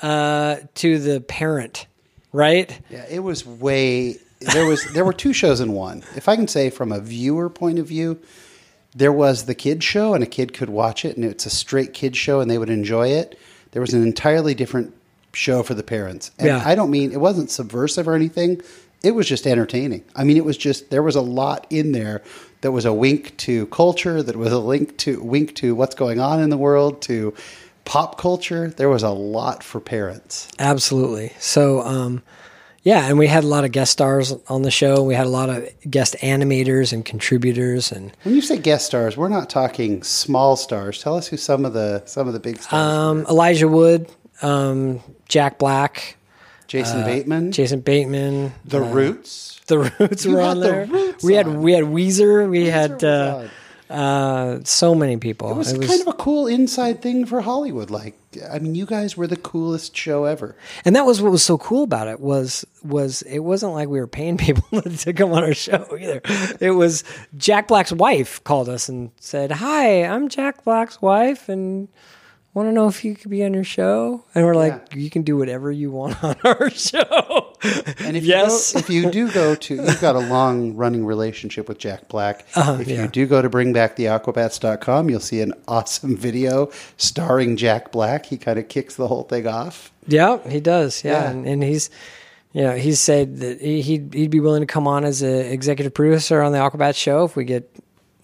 uh, 0.00 0.56
to 0.76 0.98
the 0.98 1.20
parent, 1.20 1.86
right? 2.32 2.78
Yeah, 2.90 3.04
it 3.08 3.20
was 3.20 3.44
way. 3.46 4.16
There 4.40 4.66
was 4.66 4.84
there 4.92 5.04
were 5.04 5.12
two 5.12 5.32
shows 5.32 5.60
in 5.60 5.72
one. 5.72 6.02
If 6.16 6.28
I 6.28 6.36
can 6.36 6.48
say 6.48 6.70
from 6.70 6.92
a 6.92 7.00
viewer 7.00 7.50
point 7.50 7.78
of 7.78 7.86
view, 7.86 8.18
there 8.94 9.12
was 9.12 9.44
the 9.44 9.54
kids 9.54 9.84
show, 9.84 10.14
and 10.14 10.24
a 10.24 10.26
kid 10.26 10.54
could 10.54 10.70
watch 10.70 11.04
it, 11.04 11.16
and 11.16 11.24
it's 11.24 11.46
a 11.46 11.50
straight 11.50 11.92
kids 11.92 12.16
show, 12.18 12.40
and 12.40 12.50
they 12.50 12.58
would 12.58 12.70
enjoy 12.70 13.08
it. 13.08 13.38
There 13.72 13.82
was 13.82 13.92
an 13.94 14.02
entirely 14.02 14.54
different 14.54 14.94
show 15.32 15.62
for 15.62 15.74
the 15.74 15.82
parents, 15.82 16.30
and 16.38 16.48
Yeah. 16.48 16.62
I 16.64 16.74
don't 16.74 16.90
mean 16.90 17.12
it 17.12 17.20
wasn't 17.20 17.50
subversive 17.50 18.08
or 18.08 18.14
anything. 18.14 18.62
It 19.02 19.12
was 19.14 19.28
just 19.28 19.46
entertaining. 19.46 20.04
I 20.16 20.24
mean, 20.24 20.36
it 20.36 20.44
was 20.44 20.56
just 20.56 20.90
there 20.90 21.02
was 21.02 21.16
a 21.16 21.20
lot 21.22 21.66
in 21.70 21.92
there 21.92 22.22
that 22.62 22.72
was 22.72 22.84
a 22.84 22.92
wink 22.92 23.36
to 23.38 23.66
culture, 23.66 24.22
that 24.22 24.36
was 24.36 24.52
a 24.52 24.58
link 24.58 24.96
to 24.98 25.22
wink 25.22 25.54
to 25.56 25.74
what's 25.74 25.94
going 25.94 26.20
on 26.20 26.40
in 26.40 26.50
the 26.50 26.56
world, 26.58 27.02
to 27.02 27.34
pop 27.84 28.18
culture. 28.18 28.68
There 28.68 28.88
was 28.88 29.02
a 29.02 29.10
lot 29.10 29.62
for 29.62 29.80
parents. 29.80 30.48
Absolutely. 30.58 31.32
So, 31.38 31.80
um, 31.82 32.22
Yeah, 32.82 33.06
and 33.08 33.18
we 33.18 33.26
had 33.26 33.44
a 33.44 33.46
lot 33.46 33.64
of 33.64 33.72
guest 33.72 33.92
stars 33.92 34.32
on 34.48 34.62
the 34.62 34.70
show. 34.70 35.02
We 35.02 35.14
had 35.14 35.26
a 35.26 35.30
lot 35.30 35.50
of 35.50 35.68
guest 35.90 36.16
animators 36.22 36.94
and 36.94 37.04
contributors, 37.04 37.92
and 37.92 38.12
When 38.22 38.34
you 38.34 38.40
say 38.40 38.56
guest 38.58 38.86
stars, 38.86 39.18
we're 39.18 39.28
not 39.28 39.50
talking 39.50 40.02
small 40.02 40.56
stars. 40.56 41.02
Tell 41.02 41.14
us 41.16 41.26
who 41.28 41.36
some 41.36 41.66
of 41.66 41.74
the 41.74 42.02
some 42.06 42.26
of 42.26 42.32
the 42.32 42.40
big 42.40 42.60
stars. 42.62 42.72
um, 42.72 43.26
Elijah 43.28 43.68
Wood, 43.68 44.08
um, 44.40 45.00
Jack 45.28 45.58
Black, 45.58 46.16
Jason 46.68 47.04
Bateman, 47.04 47.48
uh, 47.48 47.52
Jason 47.52 47.80
Bateman, 47.80 48.52
The 48.64 48.80
Roots. 48.80 49.49
The 49.70 49.78
Roots 49.98 50.26
were 50.26 50.40
had 50.40 50.50
on 50.50 50.60
The 50.60 50.66
there. 50.66 50.84
Roots 50.86 51.24
we 51.24 51.34
had 51.34 51.46
on. 51.48 51.62
we 51.62 51.72
had 51.72 51.84
Weezer. 51.84 52.48
We 52.50 52.66
had 52.66 53.02
uh, 53.02 53.48
uh, 53.88 54.60
so 54.64 54.94
many 54.94 55.16
people. 55.16 55.50
It 55.50 55.56
was, 55.56 55.72
kind 55.72 56.00
of 56.02 56.06
a 56.08 56.12
cool 56.12 56.46
inside 56.46 57.02
thing 57.02 57.26
for 57.26 57.40
Hollywood. 57.40 57.90
Like, 57.90 58.16
I 58.48 58.60
mean, 58.60 58.76
you 58.76 58.86
guys 58.86 59.16
were 59.16 59.26
the 59.26 59.36
coolest 59.36 59.96
show 59.96 60.26
ever. 60.26 60.54
and 60.84 60.94
that 60.94 61.04
was 61.06 61.20
what 61.20 61.32
was 61.32 61.42
so 61.42 61.58
cool 61.58 61.82
about 61.82 62.06
it 62.06 62.20
was 62.20 62.64
was 62.84 63.22
it 63.22 63.40
wasn't 63.40 63.72
like 63.72 63.88
we 63.88 63.98
were 63.98 64.06
paying 64.06 64.36
people 64.46 64.82
to 64.82 65.12
come 65.12 65.32
on 65.32 65.42
our 65.42 65.54
show 65.54 65.86
either. 65.98 66.20
It 66.60 66.70
was 66.72 67.02
Jack 67.36 67.66
Black's 67.68 67.92
wife 67.92 68.44
called 68.44 68.68
us 68.68 68.88
and 68.88 69.10
said, 69.18 69.50
"Hi, 69.50 70.04
I'm 70.04 70.28
Jack 70.28 70.62
Black's 70.64 71.02
wife, 71.02 71.48
and 71.48 71.88
want 72.54 72.68
to 72.68 72.72
know 72.72 72.88
if 72.88 73.04
you 73.04 73.14
could 73.14 73.30
be 73.30 73.44
on 73.44 73.54
your 73.54 73.64
show." 73.64 74.24
And 74.34 74.44
we're 74.44 74.54
like, 74.54 74.94
"You 74.94 75.08
can 75.10 75.22
do 75.22 75.36
whatever 75.36 75.70
you 75.70 75.90
want 75.90 76.22
on 76.24 76.36
our 76.44 76.70
show." 76.70 77.54
And 77.98 78.16
if 78.16 78.24
yes, 78.24 78.72
you 78.74 78.74
go, 78.74 78.78
if 78.80 78.90
you 78.90 79.10
do 79.10 79.30
go 79.32 79.54
to, 79.54 79.74
you've 79.74 80.00
got 80.00 80.16
a 80.16 80.20
long 80.20 80.74
running 80.76 81.04
relationship 81.04 81.68
with 81.68 81.78
Jack 81.78 82.08
Black. 82.08 82.46
Uh-huh, 82.54 82.78
if 82.80 82.88
yeah. 82.88 83.02
you 83.02 83.08
do 83.08 83.26
go 83.26 83.42
to 83.42 83.50
bringbacktheaquabats.com, 83.50 85.10
you'll 85.10 85.20
see 85.20 85.40
an 85.40 85.52
awesome 85.68 86.16
video 86.16 86.70
starring 86.96 87.56
Jack 87.56 87.92
Black. 87.92 88.26
He 88.26 88.36
kind 88.36 88.58
of 88.58 88.68
kicks 88.68 88.96
the 88.96 89.08
whole 89.08 89.24
thing 89.24 89.46
off. 89.46 89.92
Yeah, 90.06 90.38
he 90.48 90.60
does. 90.60 91.04
Yeah, 91.04 91.12
Yeah. 91.24 91.30
And, 91.30 91.46
and 91.46 91.62
he's, 91.62 91.90
you 92.52 92.62
know, 92.62 92.74
he's 92.76 93.00
said 93.00 93.36
that 93.38 93.60
he- 93.60 93.82
he'd 93.82 94.14
he'd 94.14 94.30
be 94.30 94.40
willing 94.40 94.62
to 94.62 94.66
come 94.66 94.88
on 94.88 95.04
as 95.04 95.22
an 95.22 95.34
executive 95.46 95.94
producer 95.94 96.42
on 96.42 96.52
the 96.52 96.58
Aquabats 96.58 96.96
show 96.96 97.24
if 97.24 97.36
we 97.36 97.44
get 97.44 97.70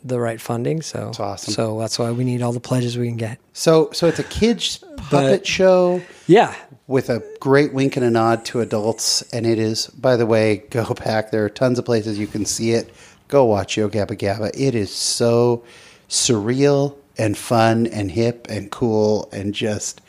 the 0.09 0.21
right 0.21 0.41
funding. 0.41 0.83
So 0.83 1.07
that's 1.07 1.21
awesome. 1.21 1.55
So 1.55 1.79
that's 1.79 1.99
why 1.99 2.11
we 2.13 2.25
need 2.25 2.43
all 2.43 2.53
the 2.53 2.61
pledges 2.61 2.97
we 2.99 3.09
can 3.09 3.17
get. 3.17 3.39
So, 3.53 3.91
so 3.93 4.07
it's 4.07 4.19
a 4.19 4.25
kids 4.25 4.79
puppet 4.97 5.11
But- 5.41 5.47
show 5.47 6.03
Yeah, 6.27 6.55
with 6.87 7.11
a 7.11 7.23
great 7.41 7.73
wink 7.73 7.97
and 7.97 8.05
a 8.05 8.11
nod 8.11 8.45
to 8.47 8.61
adults. 8.61 9.23
And 9.33 9.47
it 9.47 9.59
is, 9.59 9.87
by 9.89 10.17
the 10.17 10.27
way, 10.27 10.59
go 10.71 10.95
back. 10.95 11.31
There 11.31 11.45
are 11.45 11.49
tons 11.51 11.79
of 11.79 11.85
places 11.85 12.19
you 12.19 12.27
can 12.27 12.45
see 12.45 12.73
it. 12.73 12.93
Go 13.29 13.45
watch 13.45 13.77
Yo 13.77 13.89
Gabba 13.89 14.17
Gabba. 14.17 14.51
It 14.55 14.75
is 14.75 14.93
so 14.95 15.65
surreal 16.09 16.97
and 17.19 17.37
fun 17.37 17.87
and 17.89 18.11
hip 18.11 18.47
and 18.49 18.71
cool 18.71 19.29
and 19.33 19.55
just, 19.55 20.01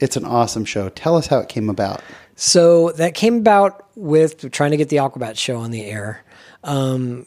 it's 0.00 0.16
an 0.16 0.24
awesome 0.24 0.64
show. 0.64 0.88
Tell 0.88 1.16
us 1.16 1.26
how 1.26 1.38
it 1.38 1.48
came 1.48 1.68
about. 1.70 2.02
So 2.36 2.92
that 2.92 3.14
came 3.14 3.36
about 3.38 3.86
with 3.96 4.50
trying 4.52 4.70
to 4.70 4.76
get 4.76 4.88
the 4.88 4.96
Aquabat 4.96 5.36
show 5.36 5.58
on 5.58 5.70
the 5.72 5.84
air, 5.84 6.24
um, 6.64 7.26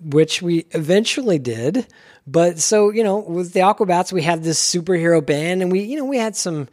which 0.00 0.42
we 0.42 0.66
eventually 0.70 1.38
did. 1.38 1.86
But 2.26 2.58
so 2.58 2.90
you 2.90 3.04
know, 3.04 3.18
with 3.18 3.52
the 3.52 3.60
Aquabats, 3.60 4.12
we 4.12 4.22
had 4.22 4.42
this 4.42 4.60
superhero 4.60 5.24
band, 5.24 5.62
and 5.62 5.70
we 5.70 5.80
you 5.80 5.96
know 5.96 6.04
we 6.04 6.18
had 6.18 6.36
some. 6.36 6.68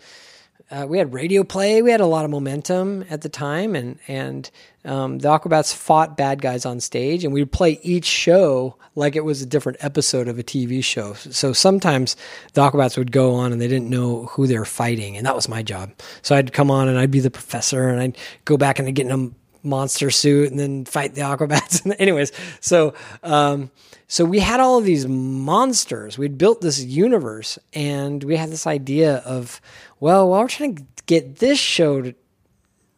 Uh, 0.69 0.85
we 0.87 0.97
had 0.97 1.13
radio 1.13 1.43
play. 1.43 1.81
We 1.81 1.91
had 1.91 1.99
a 1.99 2.05
lot 2.05 2.23
of 2.23 2.31
momentum 2.31 3.03
at 3.09 3.21
the 3.21 3.27
time, 3.27 3.75
and 3.75 3.99
and 4.07 4.49
um, 4.85 5.19
the 5.19 5.27
Aquabats 5.27 5.73
fought 5.73 6.15
bad 6.15 6.41
guys 6.41 6.65
on 6.65 6.79
stage, 6.79 7.25
and 7.25 7.33
we'd 7.33 7.51
play 7.51 7.77
each 7.83 8.05
show 8.05 8.77
like 8.95 9.17
it 9.17 9.25
was 9.25 9.41
a 9.41 9.45
different 9.45 9.77
episode 9.81 10.29
of 10.29 10.39
a 10.39 10.43
TV 10.43 10.81
show. 10.81 11.13
So 11.13 11.51
sometimes 11.51 12.15
the 12.53 12.61
Aquabats 12.61 12.97
would 12.97 13.11
go 13.11 13.35
on, 13.35 13.51
and 13.51 13.61
they 13.61 13.67
didn't 13.67 13.89
know 13.89 14.27
who 14.27 14.47
they 14.47 14.57
were 14.57 14.63
fighting, 14.63 15.17
and 15.17 15.25
that 15.25 15.35
was 15.35 15.49
my 15.49 15.61
job. 15.61 15.91
So 16.21 16.35
I'd 16.35 16.53
come 16.53 16.71
on, 16.71 16.87
and 16.87 16.97
I'd 16.97 17.11
be 17.11 17.19
the 17.19 17.31
professor, 17.31 17.89
and 17.89 17.99
I'd 17.99 18.17
go 18.45 18.55
back 18.55 18.79
and 18.79 18.87
I'd 18.87 18.95
get 18.95 19.11
a 19.11 19.31
monster 19.63 20.09
suit, 20.09 20.51
and 20.51 20.59
then 20.59 20.85
fight 20.85 21.15
the 21.15 21.21
Aquabats. 21.31 21.89
Anyways, 21.99 22.31
so 22.59 22.93
um, 23.23 23.71
so 24.11 24.25
we 24.25 24.39
had 24.39 24.59
all 24.59 24.77
of 24.77 24.83
these 24.83 25.07
monsters. 25.07 26.17
We'd 26.17 26.37
built 26.37 26.59
this 26.59 26.83
universe, 26.83 27.57
and 27.73 28.21
we 28.23 28.35
had 28.35 28.49
this 28.49 28.67
idea 28.67 29.19
of, 29.19 29.61
well, 30.01 30.27
while 30.27 30.41
we're 30.41 30.49
trying 30.49 30.75
to 30.75 30.83
get 31.05 31.37
this 31.37 31.57
show 31.57 32.11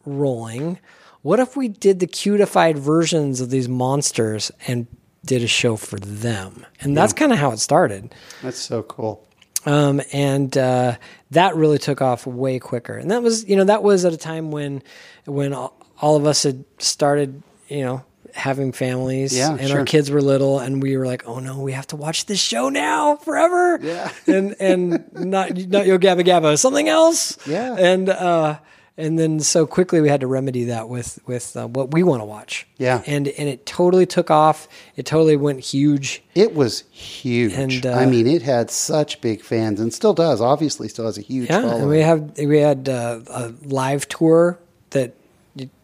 rolling, 0.04 0.80
what 1.22 1.38
if 1.38 1.56
we 1.56 1.68
did 1.68 2.00
the 2.00 2.08
cutified 2.08 2.78
versions 2.78 3.40
of 3.40 3.50
these 3.50 3.68
monsters 3.68 4.50
and 4.66 4.88
did 5.24 5.42
a 5.42 5.46
show 5.46 5.76
for 5.76 6.00
them? 6.00 6.66
And 6.80 6.96
that's 6.96 7.12
kind 7.12 7.32
of 7.32 7.38
how 7.38 7.52
it 7.52 7.60
started. 7.60 8.12
That's 8.42 8.58
so 8.58 8.82
cool. 8.82 9.24
Um, 9.66 10.02
and 10.12 10.58
uh, 10.58 10.96
that 11.30 11.54
really 11.56 11.78
took 11.78 12.02
off 12.02 12.26
way 12.26 12.58
quicker. 12.58 12.96
And 12.96 13.10
that 13.10 13.22
was, 13.22 13.48
you 13.48 13.56
know, 13.56 13.64
that 13.64 13.82
was 13.82 14.04
at 14.04 14.12
a 14.12 14.18
time 14.18 14.50
when, 14.50 14.82
when 15.26 15.54
all, 16.00 16.16
of 16.16 16.26
us 16.26 16.42
had 16.42 16.64
started, 16.78 17.42
you 17.68 17.82
know, 17.84 18.04
having 18.34 18.72
families, 18.72 19.36
Yeah, 19.36 19.52
and 19.56 19.68
sure. 19.68 19.78
our 19.80 19.84
kids 19.84 20.10
were 20.10 20.20
little, 20.20 20.58
and 20.58 20.82
we 20.82 20.96
were 20.96 21.06
like, 21.06 21.26
"Oh 21.26 21.38
no, 21.38 21.60
we 21.60 21.72
have 21.72 21.86
to 21.88 21.96
watch 21.96 22.26
this 22.26 22.40
show 22.40 22.68
now 22.68 23.16
forever." 23.16 23.78
Yeah. 23.82 24.10
and 24.26 24.56
and 24.58 25.04
not 25.14 25.56
not 25.68 25.86
Yo 25.86 25.98
Gabba 25.98 26.24
Gabba, 26.24 26.58
something 26.58 26.88
else. 26.88 27.38
Yeah. 27.46 27.76
and 27.78 28.08
uh, 28.08 28.58
and 28.96 29.18
then 29.18 29.38
so 29.40 29.66
quickly 29.66 30.00
we 30.00 30.08
had 30.08 30.20
to 30.20 30.26
remedy 30.26 30.64
that 30.64 30.88
with 30.88 31.20
with 31.26 31.56
uh, 31.56 31.66
what 31.68 31.92
we 31.92 32.02
want 32.02 32.22
to 32.22 32.24
watch. 32.24 32.66
Yeah. 32.76 33.02
and 33.06 33.28
and 33.28 33.48
it 33.48 33.66
totally 33.66 34.06
took 34.06 34.30
off. 34.32 34.66
It 34.96 35.06
totally 35.06 35.36
went 35.36 35.60
huge. 35.60 36.22
It 36.34 36.54
was 36.56 36.82
huge. 36.90 37.52
And, 37.52 37.86
uh, 37.86 37.92
I 37.92 38.06
mean, 38.06 38.26
it 38.26 38.42
had 38.42 38.68
such 38.70 39.20
big 39.20 39.42
fans 39.42 39.78
and 39.80 39.94
still 39.94 40.12
does. 40.14 40.40
Obviously, 40.40 40.88
still 40.88 41.06
has 41.06 41.18
a 41.18 41.22
huge 41.22 41.50
Yeah, 41.50 41.60
following. 41.62 41.80
and 41.82 41.88
we 41.90 42.00
have 42.00 42.36
we 42.38 42.58
had 42.58 42.88
uh, 42.88 43.20
a 43.28 43.52
live 43.64 44.08
tour 44.08 44.58
that 44.90 45.14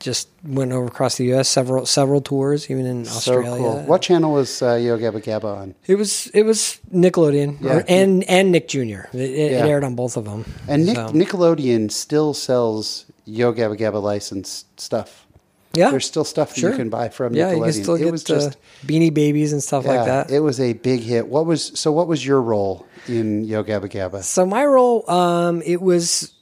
just 0.00 0.28
went 0.44 0.72
over 0.72 0.86
across 0.86 1.16
the 1.16 1.24
U.S. 1.26 1.48
several 1.48 1.86
several 1.86 2.20
tours, 2.20 2.68
even 2.70 2.86
in 2.86 3.04
so 3.04 3.16
Australia. 3.34 3.62
cool. 3.62 3.82
What 3.84 4.02
channel 4.02 4.32
was 4.32 4.62
uh, 4.62 4.74
Yo 4.74 4.98
Gabba 4.98 5.22
Gabba 5.22 5.44
on? 5.56 5.74
It 5.86 5.94
was 5.94 6.26
it 6.34 6.42
was 6.42 6.80
Nickelodeon 6.92 7.60
Yeah. 7.60 7.76
or- 7.78 7.84
and 7.88 8.24
and 8.24 8.50
Nick 8.50 8.66
Jr. 8.68 9.06
It, 9.12 9.14
it, 9.14 9.52
Yeah. 9.52 9.66
aired 9.66 9.84
on 9.84 9.94
both 9.94 10.16
of 10.16 10.24
them. 10.24 10.44
And 10.66 10.86
Nick, 10.86 10.96
So, 10.96 11.08
Nickelodeon 11.08 11.90
still 11.92 12.34
sells 12.34 13.06
Yo 13.26 13.52
Gabba 13.52 13.78
Gabba 13.78 14.02
licensed 14.02 14.66
stuff. 14.80 15.26
yeah, 15.72 15.90
There's 15.92 16.04
still 16.06 16.24
stuff 16.24 16.56
Sure. 16.56 16.70
you 16.70 16.76
can 16.76 16.88
buy 16.90 17.08
from 17.08 17.34
yeah, 17.34 17.52
Nickelodeon. 17.52 17.56
you 17.58 17.62
can 17.62 17.72
still 17.84 17.94
it 17.94 17.98
get 18.00 18.10
was 18.12 18.24
just 18.24 18.56
Beanie 18.84 19.14
Babies 19.14 19.52
and 19.52 19.62
stuff 19.62 19.84
yeah, 19.84 19.92
like 19.94 20.06
that. 20.06 20.30
It 20.32 20.40
was 20.40 20.58
a 20.58 20.72
big 20.72 21.02
hit. 21.02 21.28
What 21.28 21.46
was 21.46 21.70
so? 21.78 21.92
What 21.92 22.08
was 22.08 22.26
your 22.26 22.42
role 22.42 22.86
in 23.06 23.44
Yo 23.44 23.62
Gabba 23.62 23.88
Gabba? 23.88 24.24
So 24.24 24.44
my 24.44 24.64
role, 24.66 25.08
um, 25.08 25.62
it 25.64 25.80
was 25.80 26.32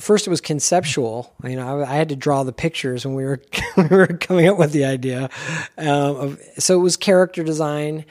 first 0.00 0.26
it 0.26 0.30
was 0.30 0.40
conceptual. 0.40 1.34
You 1.44 1.56
know, 1.56 1.80
I, 1.80 1.90
I 1.90 1.94
had 1.94 2.08
to 2.10 2.16
draw 2.16 2.42
the 2.42 2.52
pictures 2.52 3.04
when 3.04 3.14
we 3.14 3.24
were 3.24 3.42
we 3.76 3.88
were 3.88 4.06
coming 4.06 4.48
up 4.48 4.58
with 4.58 4.72
the 4.72 4.84
idea. 4.84 5.30
Um, 5.76 6.16
of, 6.16 6.40
so 6.58 6.74
it 6.74 6.82
was 6.82 6.96
character 6.96 7.42
design, 7.42 8.04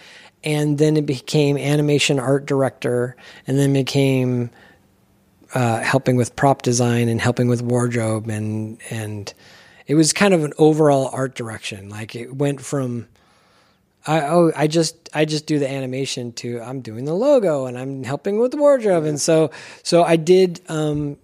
and 0.43 0.77
then 0.77 0.97
it 0.97 1.05
became 1.05 1.57
animation 1.57 2.19
art 2.19 2.45
director, 2.45 3.15
and 3.45 3.57
then 3.57 3.73
became 3.73 4.49
uh, 5.53 5.79
helping 5.81 6.15
with 6.15 6.35
prop 6.35 6.61
design 6.61 7.07
and 7.09 7.21
helping 7.21 7.47
with 7.47 7.61
wardrobe 7.61 8.29
and 8.29 8.79
and 8.89 9.33
it 9.85 9.95
was 9.95 10.11
kind 10.11 10.33
of 10.33 10.43
an 10.43 10.53
overall 10.57 11.09
art 11.13 11.35
direction. 11.35 11.89
Like 11.89 12.15
it 12.15 12.35
went 12.35 12.61
from 12.61 13.07
I 14.05 14.21
oh 14.27 14.51
I 14.55 14.67
just 14.67 15.09
I 15.13 15.25
just 15.25 15.45
do 15.45 15.59
the 15.59 15.69
animation 15.69 16.33
to 16.33 16.61
I'm 16.61 16.81
doing 16.81 17.05
the 17.05 17.13
logo 17.13 17.65
and 17.65 17.77
I'm 17.77 18.03
helping 18.03 18.39
with 18.39 18.51
the 18.51 18.57
wardrobe 18.57 19.05
and 19.05 19.19
so 19.19 19.51
so 19.83 20.03
I 20.03 20.15
did 20.17 20.61
um, 20.69 21.17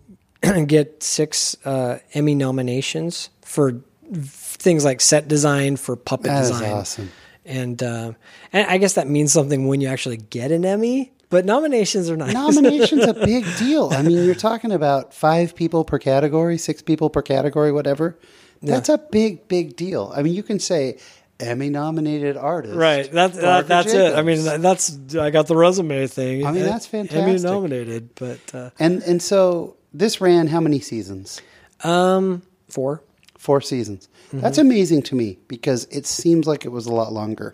get 0.68 1.04
six 1.04 1.56
uh, 1.66 2.00
Emmy 2.14 2.36
nominations 2.36 3.30
for 3.41 3.82
things 4.14 4.86
like 4.86 5.02
set 5.02 5.28
design 5.28 5.78
for 5.78 5.96
puppet 5.96 6.32
design. 6.32 6.41
That 6.41 6.60
design. 6.60 6.72
awesome. 6.72 7.12
And 7.46 7.84
uh, 7.84 8.14
and 8.52 8.68
I 8.68 8.78
guess 8.78 8.94
that 8.94 9.08
means 9.08 9.34
something 9.34 9.68
when 9.68 9.82
you 9.82 9.88
actually 9.88 10.18
get 10.18 10.52
an 10.52 10.66
Emmy. 10.66 11.12
But 11.30 11.46
nominations 11.46 12.12
are 12.12 12.18
nice. 12.18 12.32
Nomination's 12.32 13.06
a 13.06 13.14
big 13.14 13.44
deal. 13.58 13.89
I 13.91 14.04
mean, 14.04 14.24
you're 14.24 14.36
talking 14.36 14.72
about 14.72 15.16
five 15.16 15.56
people 15.56 15.84
per 15.84 15.98
category, 15.98 16.60
six 16.60 16.84
people 16.84 17.10
per 17.10 17.24
category, 17.24 17.72
whatever. 17.72 18.20
That's 18.62 18.88
a 18.88 18.98
big, 18.98 19.48
big 19.48 19.76
deal. 19.76 20.14
I 20.16 20.22
mean, 20.22 20.34
you 20.34 20.44
can 20.44 20.60
say 20.60 21.00
Emmy 21.39 21.70
nominated 21.70 22.38
artist. 22.38 22.76
Right. 22.76 23.12
That's 23.12 23.38
that, 23.38 23.68
that's 23.68 23.94
it. 23.94 24.16
I 24.16 24.22
mean, 24.22 24.44
that's 24.62 24.98
I 25.16 25.32
got 25.32 25.48
the 25.48 25.56
resume 25.56 26.08
thing. 26.08 26.46
I 26.46 26.52
mean, 26.52 26.64
that's 26.64 26.86
fantastic. 26.86 27.22
Emmy 27.22 27.39
nominated, 27.39 28.16
but 28.16 28.39
uh, 28.54 28.70
and 28.80 29.02
and 29.04 29.22
so 29.22 29.76
this 29.94 30.20
ran 30.22 30.48
how 30.48 30.60
many 30.60 30.80
seasons? 30.80 31.41
um, 31.84 32.41
four. 32.70 33.02
Four 33.38 33.60
seasons. 33.60 34.08
Mm-hmm. 34.28 34.39
That's 34.39 34.58
amazing 34.58 35.02
to 35.04 35.16
me 35.16 35.38
because 35.50 35.84
it 35.91 36.06
seems 36.06 36.48
like 36.48 36.64
it 36.64 36.70
was 36.70 36.86
a 36.86 36.94
lot 36.94 37.12
longer. 37.12 37.54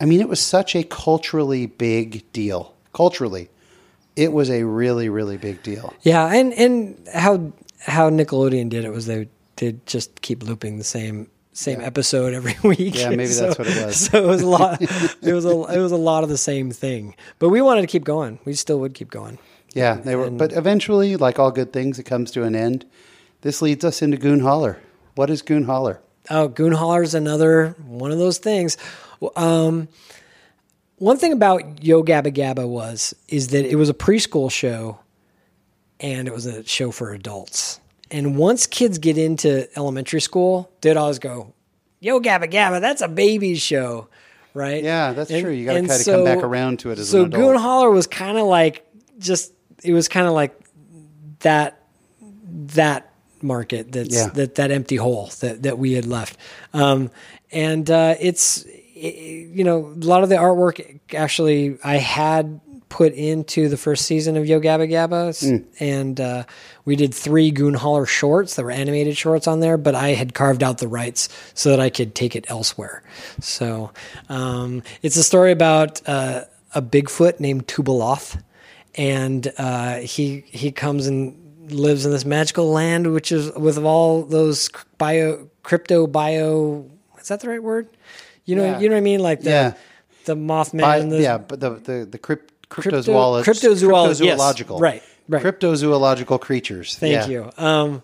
I 0.00 0.04
mean, 0.04 0.20
it 0.20 0.28
was 0.28 0.38
such 0.40 0.76
a 0.76 0.84
culturally 0.84 1.66
big 1.66 2.30
deal. 2.32 2.74
Culturally, 2.92 3.48
it 4.14 4.32
was 4.32 4.50
a 4.50 4.62
really, 4.62 5.08
really 5.08 5.36
big 5.36 5.64
deal. 5.64 5.92
Yeah, 6.02 6.32
and 6.32 6.52
and 6.54 7.08
how 7.12 7.52
how 7.80 8.08
Nickelodeon 8.08 8.68
did 8.68 8.84
it 8.84 8.90
was 8.92 9.06
they 9.06 9.28
did 9.56 9.84
just 9.84 10.22
keep 10.22 10.44
looping 10.44 10.78
the 10.78 10.84
same 10.84 11.28
same 11.52 11.80
Yeah. 11.80 11.86
episode 11.86 12.32
every 12.32 12.54
week. 12.68 12.94
Yeah, 12.96 13.08
maybe 13.10 13.26
that's 13.26 13.58
what 13.58 13.66
it 13.66 13.84
was. 13.84 13.96
So 13.96 14.22
it 14.22 14.26
was 14.28 14.42
a 14.42 14.46
lot. 14.48 14.80
it 15.22 15.32
was 15.32 15.44
a 15.44 15.50
it 15.74 15.80
was 15.80 15.90
a 15.90 15.96
lot 15.96 16.22
of 16.22 16.28
the 16.28 16.38
same 16.38 16.70
thing. 16.70 17.16
But 17.40 17.48
we 17.48 17.60
wanted 17.60 17.80
to 17.80 17.88
keep 17.88 18.04
going. 18.04 18.38
We 18.44 18.54
still 18.54 18.78
would 18.78 18.94
keep 18.94 19.10
going. 19.10 19.38
Yeah, 19.74 19.94
they 19.94 20.16
were. 20.16 20.30
But 20.30 20.52
eventually, 20.52 21.16
like 21.16 21.38
all 21.38 21.50
good 21.50 21.72
things, 21.72 21.98
it 21.98 22.04
comes 22.04 22.30
to 22.32 22.44
an 22.44 22.54
end. 22.56 22.86
This 23.42 23.60
leads 23.60 23.84
us 23.84 24.00
into 24.00 24.16
Goon 24.16 24.40
Holler. 24.40 24.78
What 25.16 25.28
is 25.30 25.42
Goon 25.42 25.64
Holler? 25.64 26.00
Oh, 26.30 26.48
Goon 26.48 26.72
is 27.02 27.14
another 27.14 27.76
one 27.86 28.10
of 28.10 28.18
those 28.18 28.38
things. 28.38 28.76
Um, 29.36 29.88
one 30.96 31.18
thing 31.18 31.32
about 31.32 31.84
Yo 31.84 32.02
Gabba 32.02 32.32
Gabba 32.32 32.66
was 32.66 33.14
is 33.28 33.48
that 33.48 33.66
it 33.66 33.76
was 33.76 33.88
a 33.90 33.94
preschool 33.94 34.50
show, 34.50 35.00
and 36.00 36.26
it 36.28 36.32
was 36.32 36.46
a 36.46 36.64
show 36.64 36.90
for 36.90 37.12
adults. 37.12 37.80
And 38.10 38.36
once 38.38 38.66
kids 38.66 38.98
get 38.98 39.18
into 39.18 39.68
elementary 39.76 40.20
school, 40.20 40.70
they'd 40.80 40.96
always 40.96 41.18
go, 41.18 41.52
"Yo 42.00 42.20
Gabba 42.20 42.50
Gabba, 42.50 42.80
that's 42.80 43.02
a 43.02 43.08
baby 43.08 43.56
show." 43.56 44.08
Right? 44.54 44.84
Yeah, 44.84 45.12
that's 45.12 45.30
And- 45.32 45.42
true. 45.42 45.50
You 45.52 45.64
got 45.64 45.72
to 45.72 45.78
and 45.80 45.88
kind 45.88 45.98
of 46.00 46.04
so- 46.04 46.14
come 46.16 46.24
back 46.24 46.44
around 46.44 46.78
to 46.80 46.90
it 46.92 46.98
as 47.00 47.08
so 47.10 47.22
an 47.22 47.26
adult. 47.26 47.42
Goon 47.42 47.56
Holler 47.56 47.90
was 47.90 48.06
kind 48.06 48.38
of 48.38 48.46
like 48.46 48.86
just 49.18 49.52
it 49.84 49.92
was 49.92 50.08
kind 50.08 50.26
of 50.26 50.32
like 50.32 50.58
that 51.40 51.78
that 52.20 53.10
market 53.42 53.92
that's 53.92 54.14
Yeah. 54.14 54.28
that 54.30 54.54
that 54.56 54.70
empty 54.70 54.96
hole 54.96 55.30
that 55.40 55.62
that 55.64 55.78
we 55.78 55.92
had 55.92 56.06
left 56.06 56.38
um 56.72 57.10
and 57.52 57.90
uh 57.90 58.14
it's 58.18 58.64
it, 58.66 59.14
you 59.54 59.64
know 59.64 59.78
a 59.94 60.04
lot 60.06 60.22
of 60.22 60.30
the 60.30 60.36
artwork 60.36 61.00
actually 61.14 61.76
i 61.84 61.96
had 61.98 62.60
put 62.88 63.12
into 63.12 63.68
the 63.68 63.76
first 63.76 64.06
season 64.06 64.36
of 64.36 64.46
yo 64.46 64.60
gabba 64.60 64.88
gabba 64.88 65.28
Mm. 65.34 65.64
and 65.80 66.20
uh 66.20 66.44
we 66.86 66.96
did 66.96 67.12
three 67.12 67.50
goon 67.50 67.74
holler 67.74 68.06
shorts 68.06 68.54
that 68.54 68.64
were 68.64 68.70
animated 68.70 69.16
shorts 69.16 69.46
on 69.46 69.60
there 69.60 69.76
but 69.76 69.94
i 69.94 70.10
had 70.14 70.32
carved 70.32 70.62
out 70.62 70.78
the 70.78 70.88
rights 70.88 71.28
so 71.54 71.68
that 71.70 71.80
i 71.80 71.90
could 71.90 72.14
take 72.14 72.34
it 72.34 72.46
elsewhere 72.48 73.02
so 73.40 73.90
um 74.30 74.82
it's 75.02 75.16
a 75.16 75.22
story 75.24 75.52
about 75.52 76.00
uh 76.08 76.44
a 76.74 76.80
bigfoot 76.80 77.40
named 77.40 77.66
tubaloth 77.66 78.40
and 78.96 79.52
uh, 79.58 79.96
he 79.98 80.44
he 80.46 80.70
comes 80.72 81.06
and 81.06 81.40
lives 81.72 82.04
in 82.06 82.12
this 82.12 82.24
magical 82.24 82.70
land, 82.70 83.12
which 83.12 83.32
is 83.32 83.52
with 83.54 83.78
all 83.78 84.22
those 84.24 84.70
bio 84.98 85.48
crypto 85.62 86.06
bio. 86.06 86.84
Is 87.20 87.28
that 87.28 87.40
the 87.40 87.48
right 87.48 87.62
word? 87.62 87.88
You 88.44 88.56
know, 88.56 88.64
Yeah. 88.64 88.80
you 88.80 88.88
know 88.88 88.94
what 88.96 88.98
I 88.98 89.02
mean, 89.02 89.20
like 89.20 89.40
the 89.40 89.50
Yeah. 89.50 89.72
the 90.26 90.36
Mothman. 90.36 91.10
The, 91.10 91.22
yeah, 91.22 91.38
but 91.38 91.60
the 91.60 91.70
the 91.70 92.06
the 92.10 92.18
crypt, 92.18 92.52
Crypto- 92.68 93.00
cryptozoology, 93.02 93.44
cryptozoolo- 93.44 94.20
yes, 94.24 94.38
cryptozoological, 94.40 94.80
right, 94.80 95.02
right. 95.28 95.42
cryptozoological 95.42 96.40
creatures. 96.40 96.96
Thank 96.96 97.12
Yeah. 97.12 97.26
you. 97.28 97.50
Um, 97.56 98.02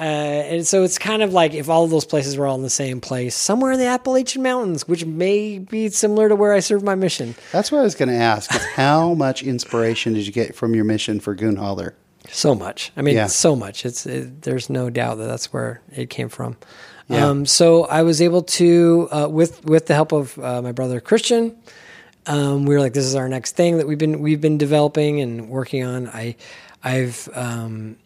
uh, 0.00 0.02
and 0.04 0.66
so 0.66 0.82
it's 0.84 0.98
kind 0.98 1.22
of 1.22 1.32
like 1.32 1.54
if 1.54 1.68
all 1.68 1.84
of 1.84 1.90
those 1.90 2.04
places 2.04 2.36
were 2.36 2.46
all 2.46 2.54
in 2.56 2.62
the 2.62 2.70
same 2.70 3.00
place, 3.00 3.34
somewhere 3.34 3.72
in 3.72 3.78
the 3.78 3.86
Appalachian 3.86 4.42
Mountains, 4.42 4.86
which 4.86 5.04
may 5.04 5.58
be 5.58 5.88
similar 5.88 6.28
to 6.28 6.36
where 6.36 6.52
I 6.52 6.60
serve 6.60 6.82
my 6.82 6.94
mission. 6.94 7.34
That's 7.52 7.72
what 7.72 7.78
I 7.80 7.82
was 7.82 7.94
going 7.94 8.08
to 8.10 8.14
ask. 8.14 8.50
How 8.50 9.14
much 9.14 9.42
inspiration 9.42 10.14
did 10.14 10.26
you 10.26 10.32
get 10.32 10.54
from 10.54 10.74
your 10.74 10.84
mission 10.84 11.20
for 11.20 11.34
Goon 11.34 11.56
Holler? 11.56 11.94
So 12.30 12.54
much. 12.54 12.92
I 12.96 13.02
mean, 13.02 13.16
Yeah. 13.16 13.26
so 13.26 13.56
much. 13.56 13.86
It's 13.86 14.04
it, 14.06 14.42
there's 14.42 14.68
no 14.68 14.90
doubt 14.90 15.16
that 15.18 15.26
that's 15.26 15.52
where 15.52 15.80
it 15.94 16.10
came 16.10 16.28
from. 16.28 16.56
Yeah. 17.08 17.26
Um, 17.26 17.46
so 17.46 17.84
I 17.86 18.02
was 18.02 18.20
able 18.20 18.42
to, 18.42 19.08
uh, 19.10 19.28
with 19.30 19.64
with 19.64 19.86
the 19.86 19.94
help 19.94 20.12
of 20.12 20.38
uh, 20.38 20.60
my 20.60 20.72
brother 20.72 21.00
Christian, 21.00 21.56
um, 22.26 22.66
we 22.66 22.74
were 22.74 22.80
like, 22.80 22.92
this 22.92 23.06
is 23.06 23.14
our 23.14 23.28
next 23.30 23.56
thing 23.56 23.78
that 23.78 23.86
we've 23.86 23.96
been 23.98 24.20
we've 24.20 24.42
been 24.42 24.58
developing 24.58 25.22
and 25.22 25.48
working 25.48 25.82
on. 25.84 26.08
I 26.08 26.36
I've 26.84 27.28
um, 27.34 27.96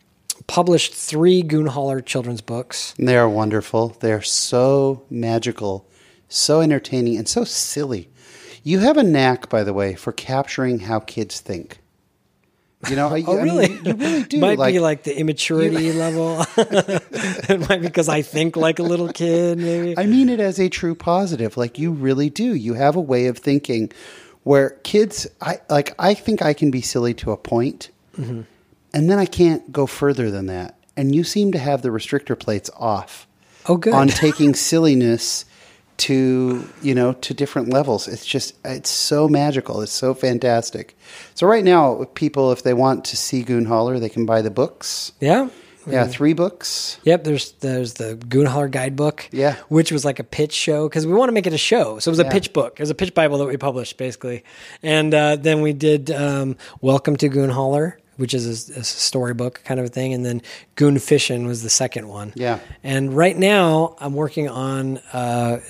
published 0.46 0.94
three 0.94 1.42
Goon 1.42 1.66
Holler 1.66 2.00
children's 2.00 2.40
books. 2.40 2.94
They 2.98 3.16
are 3.16 3.28
wonderful. 3.28 3.96
They 4.00 4.12
are 4.12 4.22
so 4.22 5.04
magical, 5.10 5.86
so 6.28 6.60
entertaining, 6.60 7.16
and 7.16 7.28
so 7.28 7.44
silly. 7.44 8.08
You 8.62 8.78
have 8.80 8.96
a 8.96 9.02
knack, 9.02 9.48
by 9.48 9.64
the 9.64 9.72
way, 9.72 9.94
for 9.94 10.12
capturing 10.12 10.80
how 10.80 11.00
kids 11.00 11.40
think. 11.40 11.78
You 12.88 12.96
know, 12.96 13.08
I, 13.14 13.22
Oh, 13.26 13.38
I 13.38 13.42
mean, 13.44 13.54
really? 13.56 13.72
you 13.84 13.94
really 13.94 14.22
do. 14.28 14.38
Might 14.40 14.58
be 14.72 14.78
like 14.78 15.02
the 15.04 15.16
immaturity 15.18 15.92
level. 16.04 16.44
it 16.56 17.68
might 17.68 17.80
be 17.80 17.86
because 17.86 18.08
I 18.08 18.22
think 18.22 18.56
like 18.56 18.78
a 18.78 18.82
little 18.84 19.08
kid, 19.12 19.58
maybe. 19.58 19.96
I 19.98 20.06
mean 20.06 20.28
it 20.28 20.40
as 20.40 20.58
a 20.60 20.68
true 20.68 20.94
positive. 20.94 21.56
Like 21.56 21.78
you 21.78 21.90
really 21.92 22.30
do. 22.30 22.54
You 22.54 22.74
have 22.74 22.96
a 22.96 23.00
way 23.00 23.26
of 23.26 23.38
thinking 23.38 23.90
where 24.44 24.70
kids, 24.82 25.26
I 25.40 25.60
like. 25.70 25.94
I 25.98 26.14
think 26.14 26.42
I 26.42 26.52
can 26.54 26.70
be 26.72 26.80
silly 26.80 27.14
to 27.14 27.30
a 27.32 27.36
point, 27.36 27.90
Mm-hmm. 28.16 28.42
And 28.94 29.10
then 29.10 29.18
I 29.18 29.26
can't 29.26 29.72
go 29.72 29.86
further 29.86 30.30
than 30.30 30.46
that. 30.46 30.76
And 30.96 31.14
you 31.14 31.24
seem 31.24 31.52
to 31.52 31.58
have 31.58 31.82
the 31.82 31.88
restrictor 31.88 32.38
plates 32.38 32.70
off 32.76 33.26
oh, 33.66 33.76
good. 33.76 33.94
on 33.94 34.08
taking 34.24 34.54
silliness 34.54 35.44
to 35.98 36.68
you 36.82 36.94
know 36.94 37.12
to 37.12 37.34
different 37.34 37.68
levels. 37.68 38.08
It's 38.08 38.26
just 38.26 38.54
it's 38.64 38.90
so 38.90 39.28
magical. 39.28 39.80
It's 39.82 39.92
so 39.92 40.14
fantastic. 40.14 40.96
So 41.34 41.46
right 41.46 41.64
now, 41.64 42.04
people, 42.14 42.50
if 42.52 42.62
they 42.62 42.74
want 42.74 43.04
to 43.06 43.16
see 43.16 43.42
Goon 43.42 43.66
Holler, 43.66 43.98
they 43.98 44.08
can 44.08 44.26
buy 44.26 44.42
the 44.42 44.50
books. 44.50 45.12
yeah. 45.20 45.48
Yeah, 45.84 46.06
three 46.06 46.32
books. 46.32 46.98
Yep, 47.02 47.24
there's 47.24 47.52
there's 47.54 47.94
the 47.94 48.14
Goon 48.14 48.46
Holler 48.46 48.68
guidebook. 48.68 49.28
Yeah. 49.32 49.56
which 49.68 49.90
was 49.90 50.04
like 50.04 50.20
a 50.20 50.24
pitch 50.24 50.52
show 50.52 50.88
because 50.88 51.08
we 51.08 51.12
want 51.12 51.28
to 51.28 51.32
make 51.32 51.48
it 51.48 51.52
a 51.52 51.58
show. 51.58 51.98
So 51.98 52.08
it 52.08 52.12
was 52.12 52.20
a 52.20 52.22
Yeah. 52.22 52.30
pitch 52.30 52.52
book. 52.52 52.74
It 52.78 52.82
was 52.82 52.90
a 52.90 52.94
pitch 52.94 53.14
bible 53.14 53.38
that 53.38 53.46
we 53.48 53.56
published 53.56 53.96
basically, 53.96 54.44
and 54.84 55.12
uh, 55.12 55.34
then 55.34 55.60
we 55.60 55.72
did 55.72 56.12
um, 56.12 56.56
Welcome 56.80 57.16
to 57.16 57.28
Goon 57.28 57.50
Holler, 57.50 57.98
which 58.22 58.32
is 58.34 58.70
a, 58.70 58.80
a 58.80 58.84
storybook 58.84 59.62
kind 59.64 59.80
of 59.80 59.86
a 59.86 59.88
thing, 59.88 60.14
and 60.14 60.24
then 60.24 60.40
Goon 60.76 60.98
Fishin' 61.00 61.44
was 61.44 61.62
the 61.64 61.68
second 61.68 62.06
one. 62.06 62.32
Yeah. 62.36 62.60
and 62.84 63.14
right 63.14 63.36
now 63.36 63.96
I'm 63.98 64.14
working 64.14 64.48
on. 64.48 64.98
Uh, 65.12 65.60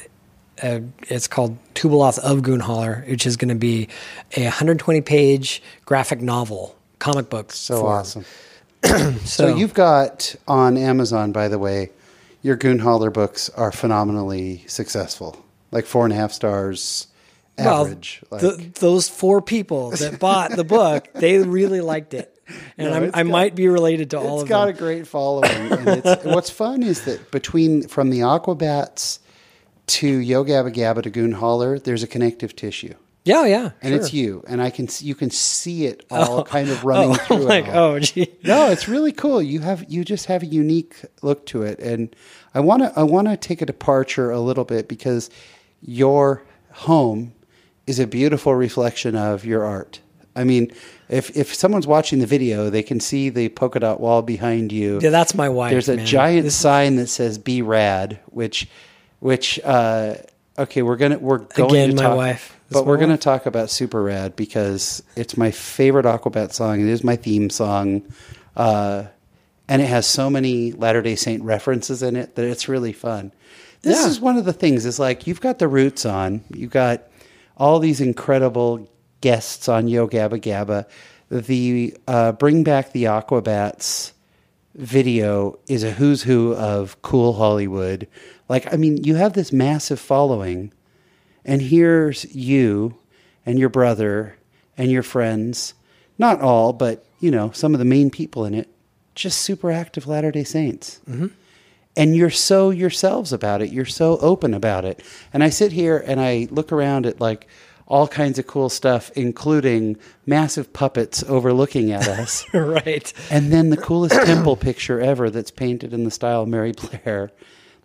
uh, 0.63 0.81
it's 1.09 1.27
called 1.27 1.57
Tubaloth 1.75 2.19
of 2.19 2.43
Goon 2.43 2.61
Holler, 2.61 3.05
which 3.09 3.27
is 3.27 3.37
going 3.39 3.49
to 3.49 3.55
be 3.57 3.89
a 4.37 4.45
120 4.45 5.01
page 5.01 5.63
graphic 5.87 6.21
novel 6.21 6.77
comic 6.99 7.31
book. 7.31 7.51
So 7.53 7.81
form. 7.81 7.93
awesome. 7.99 8.25
So, 8.85 9.13
So, 9.25 9.57
you've 9.57 9.75
got 9.75 10.37
on 10.47 10.77
Amazon, 10.77 11.33
by 11.33 11.49
the 11.49 11.59
way, 11.59 11.91
your 12.43 12.55
Goon 12.57 12.81
Holler 12.81 13.11
books 13.11 13.49
are 13.51 13.73
phenomenally 13.73 14.65
successful. 14.69 15.43
Like 15.71 15.87
four 15.87 16.05
and 16.05 16.13
a 16.13 16.17
half 16.17 16.33
stars 16.33 17.07
average. 17.59 18.23
like, 18.31 18.41
th- 18.43 18.73
those 18.75 19.09
four 19.09 19.41
people 19.43 19.91
that 19.93 20.19
bought 20.19 20.51
the 20.53 20.65
book, 20.65 21.09
they 21.15 21.39
really 21.39 21.81
liked 21.81 22.15
it, 22.15 22.32
and 22.79 22.91
No, 22.91 22.97
I'm, 22.97 23.03
it's 23.05 23.17
I 23.17 23.23
might 23.23 23.55
be 23.55 23.69
related 23.69 24.11
to 24.11 24.19
all 24.19 24.37
it's 24.37 24.43
of 24.45 24.49
got 24.49 24.69
a 24.69 24.73
great 24.73 25.07
following. 25.07 25.51
and 25.51 25.89
it's, 26.05 26.25
what's 26.25 26.51
fun 26.51 26.83
is 26.83 27.05
that 27.05 27.31
between 27.31 27.87
from 27.89 28.11
the 28.11 28.21
Aquabats 28.21 29.19
to 29.89 30.07
Yo 30.09 30.45
Gabba 30.45 30.73
Gabba 30.75 31.03
to 31.03 31.11
Goon 31.11 31.33
Holler, 31.33 31.79
there's 31.79 32.03
a 32.03 32.07
connective 32.07 32.55
tissue. 32.57 32.95
yeah, 33.25 33.45
yeah, 33.47 33.71
And 33.83 33.95
it's 33.95 34.13
you, 34.13 34.43
and 34.49 34.61
I 34.63 34.71
can 34.71 34.89
you 35.01 35.15
can 35.15 35.31
see 35.31 35.87
it 35.87 36.05
all 36.11 36.41
oh. 36.41 36.45
kind 36.45 36.69
of 36.71 36.85
running 36.91 37.11
Oh, 37.11 37.15
through. 37.15 37.37
like 37.39 37.69
oh, 37.69 37.99
gee, 38.01 38.29
no, 38.45 38.71
it's 38.71 38.89
really 38.89 39.13
cool. 39.13 39.41
You 39.43 39.61
have 39.61 39.85
you 39.89 40.05
just 40.05 40.27
have 40.27 40.43
a 40.43 40.47
unique 40.47 40.97
look 41.23 41.47
to 41.47 41.63
it, 41.63 41.79
and 41.79 42.15
I 42.55 42.61
want 42.61 42.83
to 42.83 42.93
I 42.99 43.03
want 43.05 43.29
to 43.29 43.37
take 43.37 43.63
a 43.63 43.67
departure 43.67 44.31
a 44.31 44.41
little 44.41 44.65
bit 44.65 44.89
because 44.89 45.31
your 45.81 46.43
home 46.73 47.33
is 47.87 47.99
a 47.99 48.07
beautiful 48.07 48.55
reflection 48.55 49.15
of 49.17 49.45
your 49.45 49.65
art. 49.65 50.01
I 50.35 50.45
mean, 50.45 50.73
if 51.09 51.37
if 51.37 51.55
someone's 51.55 51.87
watching 51.87 52.19
the 52.21 52.27
video, 52.27 52.71
they 52.71 52.83
can 52.83 53.01
see 53.01 53.29
the 53.29 53.49
polka 53.51 53.81
dot 53.81 54.01
wall 54.01 54.23
behind 54.23 54.73
you. 54.73 54.99
yeah, 55.03 55.11
that's 55.11 55.35
my 55.35 55.49
wife. 55.49 55.71
There's 55.73 55.89
a 55.89 55.97
man. 55.97 56.07
giant 56.07 56.45
This- 56.45 56.55
sign 56.57 56.97
that 56.97 57.09
says 57.09 57.39
"Be 57.39 57.61
Rad," 57.63 58.19
which 58.27 58.69
which 59.21 59.61
uh, 59.65 60.15
okay, 60.59 60.83
we're 60.83 60.97
gonna 60.97 61.19
we're 61.19 61.39
going 61.39 61.71
Again, 61.71 61.91
to 61.91 61.97
my 61.97 62.03
talk, 62.03 62.17
wife. 62.17 62.57
But 62.71 62.87
we're 62.87 62.97
gonna 62.97 63.19
talk 63.19 63.45
about 63.45 63.69
Super 63.69 64.03
Rad 64.03 64.35
because 64.35 65.03
it's 65.17 65.37
my 65.37 65.51
favorite 65.51 66.07
Aquabat 66.07 66.53
song. 66.55 66.81
It 66.81 66.89
is 66.89 67.05
my 67.05 67.17
theme 67.17 67.51
song, 67.51 68.03
uh, 68.57 69.05
and 69.69 69.83
it 69.83 69.87
has 69.89 70.07
so 70.07 70.31
many 70.31 70.73
Latter 70.73 71.03
Day 71.03 71.15
Saint 71.17 71.43
references 71.43 72.03
in 72.03 72.17
it 72.17 72.35
that 72.37 72.47
it's 72.47 72.69
really 72.69 72.95
fun. 72.95 73.33
This 73.83 74.01
Yeah. 74.01 74.09
is 74.09 74.21
one 74.21 74.39
of 74.39 74.47
the 74.47 74.55
things. 74.55 74.87
Is 74.87 74.99
like 74.99 75.27
you've 75.27 75.43
got 75.43 75.59
the 75.59 75.69
roots 75.69 76.07
on. 76.07 76.41
You've 76.55 76.71
got 76.71 77.03
all 77.59 77.79
these 77.79 78.01
incredible 78.01 78.89
guests 79.23 79.69
on 79.71 79.89
Yo 79.89 80.07
Gabba 80.07 80.39
Gabba. 80.39 80.87
The 81.31 81.97
uh, 82.07 82.33
bring 82.33 82.63
back 82.63 82.93
the 82.93 83.05
Aquabats 83.05 84.13
video 84.75 85.59
is 85.67 85.83
a 85.83 85.93
who's 85.93 86.23
who 86.23 86.55
of 86.55 87.01
cool 87.01 87.33
Hollywood. 87.33 88.07
Like, 88.49 88.71
I 88.73 88.77
mean, 88.77 89.03
you 89.03 89.15
have 89.15 89.33
this 89.33 89.53
massive 89.53 89.99
following, 89.99 90.73
and 91.45 91.63
here's 91.63 92.35
you 92.35 92.99
and 93.47 93.59
your 93.59 93.71
brother 93.71 94.37
and 94.77 94.91
your 94.91 95.03
friends, 95.03 95.75
not 96.19 96.41
all, 96.41 96.73
but, 96.73 97.07
you 97.21 97.31
know, 97.31 97.51
some 97.53 97.75
of 97.75 97.79
the 97.79 97.85
main 97.85 98.11
people 98.11 98.45
in 98.45 98.55
it, 98.55 98.69
just 99.15 99.41
super 99.41 99.71
active 99.71 100.07
Latter 100.07 100.31
day 100.31 100.45
Saints. 100.45 101.01
Mm-hmm. 101.09 101.29
And 101.95 102.17
you're 102.17 102.31
so 102.31 102.71
yourselves 102.71 103.33
about 103.33 103.61
it. 103.61 103.71
You're 103.71 103.85
so 103.85 104.17
open 104.19 104.55
about 104.55 104.87
it. 104.87 105.03
And 105.33 105.45
I 105.45 105.51
sit 105.51 105.73
here 105.73 106.03
and 106.07 106.21
I 106.21 106.49
look 106.51 106.73
around 106.73 107.05
at 107.05 107.21
like 107.21 107.47
all 107.93 108.09
kinds 108.09 108.39
of 108.39 108.47
cool 108.47 108.71
stuff, 108.71 109.11
including 109.15 109.99
massive 110.25 110.73
puppets 110.73 111.23
overlooking 111.29 111.93
at 111.93 112.09
us. 112.21 112.43
right. 112.55 113.13
And 113.31 113.53
then 113.53 113.69
the 113.69 113.77
coolest 113.77 114.15
temple 114.27 114.57
picture 114.57 114.99
ever 114.99 115.29
that's 115.29 115.51
painted 115.51 115.93
in 115.93 116.05
the 116.05 116.11
style 116.11 116.43
of 116.43 116.49
Mary 116.49 116.73
Blair. 116.73 117.31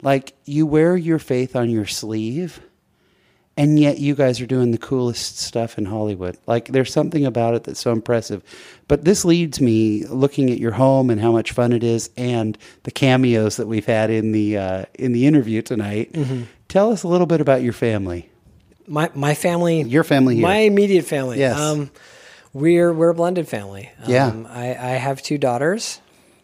Like 0.02 0.34
you 0.46 0.66
wear 0.66 0.96
your 0.96 1.20
faith 1.20 1.58
on 1.58 1.70
your 1.70 1.86
sleeve 1.86 2.62
and 3.58 3.78
yet 3.78 3.98
you 3.98 4.16
guys 4.16 4.40
are 4.40 4.46
doing 4.46 4.72
the 4.72 4.78
coolest 4.78 5.40
stuff 5.40 5.78
in 5.78 5.84
Hollywood. 5.84 6.38
Like 6.48 6.70
there's 6.70 6.94
something 6.94 7.26
about 7.26 7.56
it 7.56 7.66
that's 7.66 7.82
so 7.82 7.92
impressive. 7.92 8.44
But 8.88 9.04
this 9.04 9.26
leads 9.26 9.60
me 9.60 10.06
looking 10.06 10.50
at 10.52 10.60
your 10.60 10.72
home 10.72 11.10
and 11.10 11.20
how 11.20 11.34
much 11.34 11.52
fun 11.52 11.74
it 11.74 11.84
is, 11.84 12.12
and 12.16 12.58
the 12.84 12.92
cameos 12.92 13.58
that 13.58 13.68
we've 13.68 13.86
had 13.86 14.10
in 14.10 14.32
the 14.32 14.58
uh, 14.58 14.86
in 14.94 15.12
the 15.12 15.26
interview 15.26 15.62
tonight. 15.62 16.14
Mm-hmm. 16.14 16.44
Tell 16.70 16.92
us 16.92 17.04
a 17.04 17.08
little 17.08 17.28
bit 17.28 17.42
about 17.42 17.64
your 17.64 17.74
family. 17.74 18.30
My 18.88 19.10
my 19.14 19.34
family, 19.36 19.82
Your 19.84 20.04
family 20.04 20.36
here. 20.36 20.44
my 20.44 20.58
immediate 20.60 21.06
family. 21.06 21.40
Yes. 21.40 21.60
Um, 21.60 21.92
we're 22.54 22.94
we're 22.94 23.10
a 23.10 23.14
blended 23.14 23.48
family. 23.48 23.90
Yeah. 24.08 24.28
Um, 24.28 24.48
I, 24.50 24.70
I 24.70 24.90
have 24.98 25.22
two 25.22 25.38
daughters. 25.38 26.00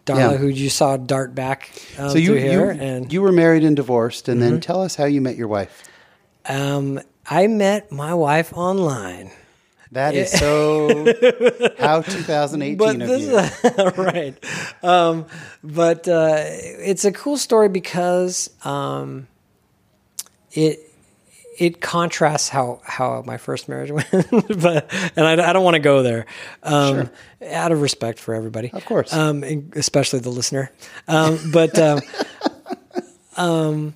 Darla, 0.06 0.32
Yeah. 0.32 0.36
who 0.36 0.48
you 0.48 0.68
saw 0.68 0.98
dart 0.98 1.34
back 1.34 1.70
um, 1.98 2.10
so 2.10 2.18
you 2.18 2.34
here, 2.34 2.70
you, 2.72 2.78
and 2.80 3.10
you 3.10 3.22
were 3.22 3.32
married 3.32 3.64
and 3.64 3.74
divorced, 3.74 4.28
and 4.28 4.38
Mm-hmm. 4.40 4.50
then 4.50 4.60
tell 4.60 4.82
us 4.82 4.94
how 4.94 5.06
you 5.06 5.22
met 5.22 5.36
your 5.36 5.48
wife. 5.48 5.82
um, 6.46 7.00
I 7.26 7.46
met 7.46 7.90
my 7.90 8.12
wife 8.12 8.52
online. 8.52 9.30
That 9.92 10.14
is 10.14 10.30
so 10.30 10.88
how 11.78 12.02
2018 12.02 12.76
but 12.76 13.00
of 13.00 13.08
this 13.08 13.24
you. 13.64 14.02
right 14.02 14.34
um, 14.82 15.24
but 15.62 16.06
uh, 16.06 16.34
it's 16.44 17.06
a 17.06 17.12
cool 17.12 17.38
story 17.38 17.70
because 17.70 18.50
um, 18.66 19.26
it 20.52 20.80
it 21.58 21.80
contrasts 21.80 22.48
how 22.48 22.80
how 22.84 23.22
my 23.26 23.36
first 23.36 23.68
marriage 23.68 23.90
went 24.12 24.12
but 24.60 24.92
and 25.16 25.26
I, 25.26 25.50
I 25.50 25.52
don't 25.52 25.64
want 25.64 25.74
to 25.74 25.80
go 25.80 26.02
there 26.02 26.26
um, 26.62 27.10
out 27.50 27.72
of 27.72 27.80
respect 27.82 28.18
for 28.18 28.34
everybody 28.34 28.70
Of 28.72 28.84
course. 28.84 29.12
um, 29.12 29.44
especially 29.76 30.20
the 30.20 30.30
listener 30.30 30.70
um, 31.08 31.38
but 31.52 31.78
um, 31.78 32.00
um, 33.36 33.94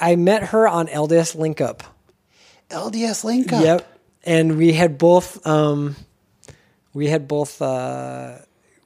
I 0.00 0.16
met 0.16 0.44
her 0.44 0.66
on 0.68 0.86
LDS 0.86 1.34
Link 1.34 1.60
Up 1.60 1.82
LDS 2.70 3.24
link 3.24 3.52
up. 3.52 3.62
Yep. 3.64 3.98
And 4.24 4.58
we 4.58 4.72
had 4.74 4.98
both 4.98 5.46
um 5.46 5.96
we 6.92 7.08
had 7.08 7.26
both 7.26 7.62
uh 7.62 8.38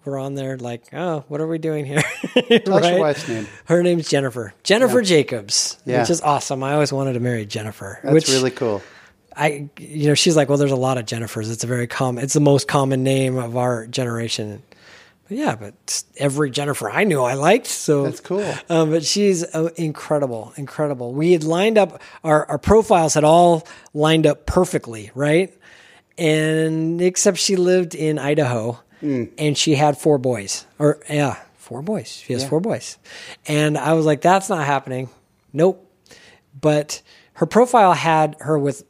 were 0.05 0.19
on 0.19 0.35
there 0.35 0.57
like, 0.57 0.85
oh, 0.93 1.25
what 1.29 1.41
are 1.41 1.47
we 1.47 1.59
doing 1.59 1.85
here? 1.87 2.03
Tell 2.35 2.75
us 2.75 2.91
your 2.91 2.99
wife's 3.01 3.29
name. 3.29 3.47
Her 3.67 3.83
name's 3.83 4.09
Jennifer. 4.09 4.53
Jennifer 4.63 5.03
Jacobs. 5.03 5.79
Yeah. 5.85 6.01
Which 6.01 6.11
is 6.11 6.21
awesome. 6.21 6.63
I 6.63 6.73
always 6.75 6.93
wanted 6.93 7.15
to 7.15 7.21
marry 7.21 7.47
Jennifer. 7.47 8.01
That's 8.03 8.15
which 8.15 8.29
really 8.29 8.51
cool. 8.51 8.83
I 9.37 9.71
you 9.79 10.09
know, 10.09 10.15
she's 10.15 10.37
like, 10.37 10.49
Well, 10.49 10.59
there's 10.59 10.73
a 10.73 10.77
lot 10.77 10.99
of 10.99 11.07
Jennifers. 11.07 11.51
It's 11.51 11.65
a 11.65 11.67
very 11.67 11.87
common 11.87 12.23
it's 12.25 12.35
the 12.35 12.41
most 12.41 12.69
common 12.69 13.03
name 13.03 13.39
of 13.39 13.57
our 13.57 13.87
generation. 13.87 14.63
But 15.29 15.37
yeah, 15.39 15.55
but 15.55 16.03
every 16.19 16.51
Jennifer 16.51 16.91
I 16.91 17.05
knew 17.05 17.23
I 17.23 17.35
liked. 17.35 17.67
So 17.67 18.03
That's 18.03 18.21
cool. 18.21 18.45
um, 18.69 18.91
but 18.91 19.05
she's 19.05 19.43
uh, 19.55 19.71
incredible, 19.77 20.53
incredible. 20.57 21.15
We 21.15 21.33
had 21.33 21.45
lined 21.45 21.79
up 21.79 22.03
our 22.23 22.45
our 22.47 22.59
profiles 22.59 23.15
had 23.15 23.25
all 23.25 23.67
lined 23.95 24.27
up 24.27 24.45
perfectly, 24.47 25.11
right? 25.15 25.57
And 26.19 27.01
except 27.01 27.39
she 27.39 27.57
lived 27.57 27.95
in 27.95 28.19
Idaho, 28.19 28.81
Hmm. 29.03 29.25
and 29.37 29.59
she 29.59 29.75
had 29.75 29.99
four 29.99 30.17
boys, 30.17 30.65
or 30.79 31.01
yeah, 31.11 31.37
four 31.57 31.83
boys. 31.83 32.09
She 32.09 32.33
has 32.35 32.43
Yeah. 32.45 32.49
four 32.49 32.61
boys, 32.61 32.99
and 33.47 33.77
I 33.77 33.93
was 33.95 34.07
like, 34.07 34.21
that's 34.23 34.49
not 34.49 34.65
happening. 34.65 35.09
Nope. 35.53 35.87
But 36.59 37.03
her 37.35 37.47
profile 37.47 37.93
had 37.95 38.37
her 38.41 38.59
with 38.59 38.85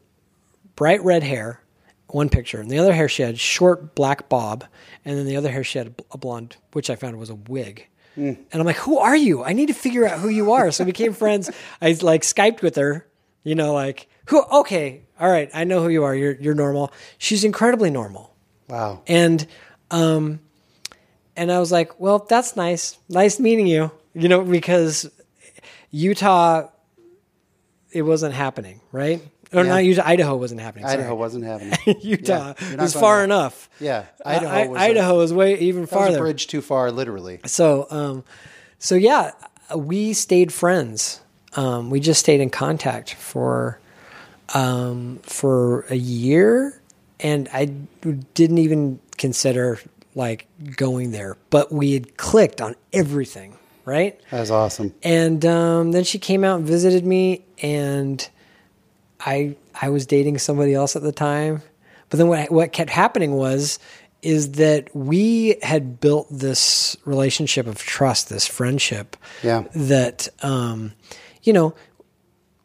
bright 0.77 1.03
red 1.03 1.23
hair, 1.23 1.61
one 2.09 2.29
picture, 2.29 2.61
and 2.61 2.71
the 2.71 2.79
other 2.79 2.93
hair 2.93 3.09
she 3.09 3.23
had 3.23 3.39
short 3.39 3.95
black 3.95 4.29
bob, 4.29 4.65
and 5.05 5.17
then 5.17 5.27
the 5.27 5.37
other 5.37 5.51
hair 5.51 5.65
she 5.65 5.79
had 5.79 5.95
a 6.11 6.19
blonde, 6.19 6.57
which 6.73 6.91
I 6.91 6.97
found 6.97 7.17
was 7.19 7.31
a 7.31 7.35
wig. 7.35 7.87
And 8.15 8.37
I'm 8.53 8.65
like, 8.67 8.77
who 8.77 8.99
are 8.99 9.17
you? 9.17 9.43
I 9.43 9.55
need 9.55 9.69
to 9.69 9.75
figure 9.75 10.07
out 10.07 10.19
who 10.21 10.29
you 10.29 10.53
are. 10.53 10.71
So 10.71 10.85
we 10.85 10.93
became 10.93 11.15
friends. 11.15 11.51
I 11.81 11.97
like 12.03 12.21
Skyped 12.21 12.61
with 12.61 12.77
her, 12.77 13.07
you 13.43 13.55
know, 13.55 13.73
like 13.73 14.07
who? 14.27 14.43
Okay, 14.43 15.01
all 15.19 15.31
right, 15.31 15.49
I 15.55 15.65
know 15.65 15.83
who 15.83 15.89
you 15.89 16.05
are. 16.05 16.15
You're 16.15 16.35
you're 16.39 16.55
normal. 16.55 16.93
She's 17.17 17.43
incredibly 17.43 17.89
normal, 17.89 18.35
Wow. 18.69 19.01
and 19.07 19.47
um, 19.93 20.41
and 21.37 21.53
I 21.53 21.61
was 21.61 21.71
like, 21.71 22.01
well, 22.01 22.19
that's 22.29 22.57
nice. 22.57 22.99
Nice 23.09 23.39
meeting 23.39 23.67
you. 23.67 23.91
You 24.15 24.29
know, 24.29 24.43
because 24.43 25.09
Utah, 25.91 26.69
it 27.93 28.03
wasn't 28.03 28.35
happening, 28.35 28.81
right? 28.91 29.21
Or 29.53 29.63
Yeah. 29.65 29.69
not 29.71 29.85
Utah, 29.85 30.03
Idaho 30.07 30.37
wasn't 30.37 30.61
happening. 30.61 30.87
sorry. 30.87 30.99
Idaho 31.01 31.15
wasn't 31.15 31.45
happening. 31.45 31.75
Utah 32.01 32.55
Yeah, 32.71 32.77
was 32.83 32.95
far 32.95 33.17
there. 33.17 33.25
enough. 33.25 33.69
Yeah, 33.81 34.05
Idaho, 34.25 34.47
Idaho 34.57 34.71
was 34.73 34.81
Idaho 34.83 35.21
is 35.21 35.33
way 35.35 35.59
even 35.59 35.83
was 35.83 35.91
farther. 35.91 36.19
bridge 36.19 36.47
too 36.47 36.63
far, 36.63 36.91
literally. 36.91 37.41
So, 37.47 37.87
um, 37.91 38.25
so 38.79 38.95
yeah, 38.95 39.33
we 39.77 40.13
stayed 40.15 40.53
friends. 40.53 41.21
Um, 41.55 41.91
we 41.91 42.01
just 42.01 42.21
stayed 42.21 42.41
in 42.41 42.49
contact 42.51 43.15
for 43.15 43.79
um, 44.55 45.19
for 45.23 45.83
a 45.91 45.97
year, 45.97 46.81
and 47.23 47.49
I 47.53 47.67
didn't 47.67 48.59
even 48.59 49.01
consider 49.17 49.79
like 50.15 50.47
going 50.77 51.13
there. 51.13 51.37
But 51.51 51.73
we 51.73 51.93
had 51.93 52.17
clicked 52.17 52.61
on 52.61 52.75
everything, 52.93 53.57
right? 53.85 54.21
That's 54.31 54.51
awesome. 54.51 54.95
And 55.03 55.45
um, 55.47 55.93
then 55.93 56.05
she 56.05 56.19
came 56.19 56.45
out 56.45 56.59
and 56.59 56.67
visited 56.67 57.07
me, 57.07 57.45
and 57.63 58.29
I 59.21 59.57
I 59.81 59.89
was 59.89 60.05
dating 60.07 60.39
somebody 60.39 60.75
else 60.75 60.97
at 60.97 61.03
the 61.03 61.13
time. 61.13 61.63
But 62.11 62.19
then 62.19 62.29
what 62.29 62.51
what 62.51 62.73
kept 62.73 62.91
happening 62.91 63.33
was 63.33 63.79
is 64.21 64.53
that 64.53 64.95
we 64.95 65.57
had 65.63 66.01
built 66.01 66.29
this 66.31 66.97
relationship 67.05 67.67
of 67.67 67.79
trust, 67.79 68.29
this 68.29 68.47
friendship. 68.47 69.17
Yeah. 69.43 69.65
That 69.75 70.29
um, 70.43 70.93
you 71.43 71.53
know, 71.53 71.75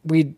we'd 0.03 0.36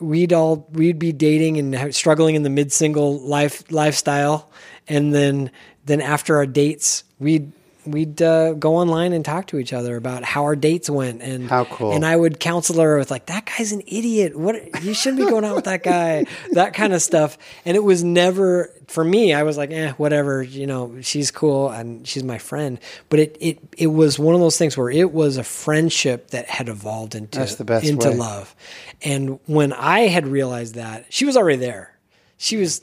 we'd 0.00 0.32
all 0.32 0.68
we'd 0.72 0.98
be 0.98 1.12
dating 1.12 1.58
and 1.58 1.94
struggling 1.94 2.34
in 2.34 2.42
the 2.42 2.50
mid 2.50 2.72
single 2.72 3.20
life 3.20 3.70
lifestyle, 3.70 4.50
and 4.88 5.14
then 5.14 5.50
then 5.84 6.00
after 6.00 6.36
our 6.36 6.46
dates, 6.46 7.04
we'd 7.18 7.52
we'd 7.90 8.20
uh, 8.22 8.54
go 8.54 8.76
online 8.76 9.12
and 9.12 9.24
talk 9.24 9.46
to 9.48 9.58
each 9.58 9.72
other 9.72 9.96
about 9.96 10.24
how 10.24 10.44
our 10.44 10.56
dates 10.56 10.88
went 10.88 11.22
and 11.22 11.48
How 11.48 11.64
cool. 11.64 11.92
And 11.92 12.04
I 12.04 12.16
would 12.16 12.40
counsel 12.40 12.80
her 12.80 12.98
with 12.98 13.10
like 13.10 13.26
that 13.26 13.46
guy's 13.46 13.72
an 13.72 13.82
idiot. 13.86 14.36
What 14.36 14.82
you 14.82 14.94
shouldn't 14.94 15.22
be 15.24 15.30
going 15.30 15.44
out 15.44 15.56
with 15.56 15.64
that 15.64 15.82
guy. 15.82 16.26
that 16.52 16.74
kind 16.74 16.92
of 16.92 17.02
stuff. 17.02 17.38
And 17.64 17.76
it 17.76 17.84
was 17.84 18.02
never 18.04 18.72
for 18.88 19.04
me. 19.04 19.32
I 19.32 19.42
was 19.42 19.56
like, 19.56 19.70
eh, 19.70 19.92
whatever. 19.92 20.42
You 20.42 20.66
know, 20.66 21.00
she's 21.00 21.30
cool 21.30 21.70
and 21.70 22.06
she's 22.06 22.24
my 22.24 22.38
friend. 22.38 22.78
But 23.08 23.20
it 23.20 23.36
it 23.40 23.58
it 23.76 23.86
was 23.88 24.18
one 24.18 24.34
of 24.34 24.40
those 24.40 24.56
things 24.56 24.76
where 24.76 24.90
it 24.90 25.12
was 25.12 25.36
a 25.36 25.44
friendship 25.44 26.30
that 26.30 26.48
had 26.48 26.68
evolved 26.68 27.14
into 27.14 27.38
That's 27.38 27.56
the 27.56 27.64
best 27.64 27.86
into 27.86 28.10
way. 28.10 28.16
love. 28.16 28.54
And 29.02 29.38
when 29.46 29.72
I 29.72 30.00
had 30.08 30.26
realized 30.26 30.74
that, 30.74 31.06
she 31.08 31.24
was 31.24 31.36
already 31.36 31.58
there. 31.58 31.96
She 32.36 32.56
was. 32.56 32.80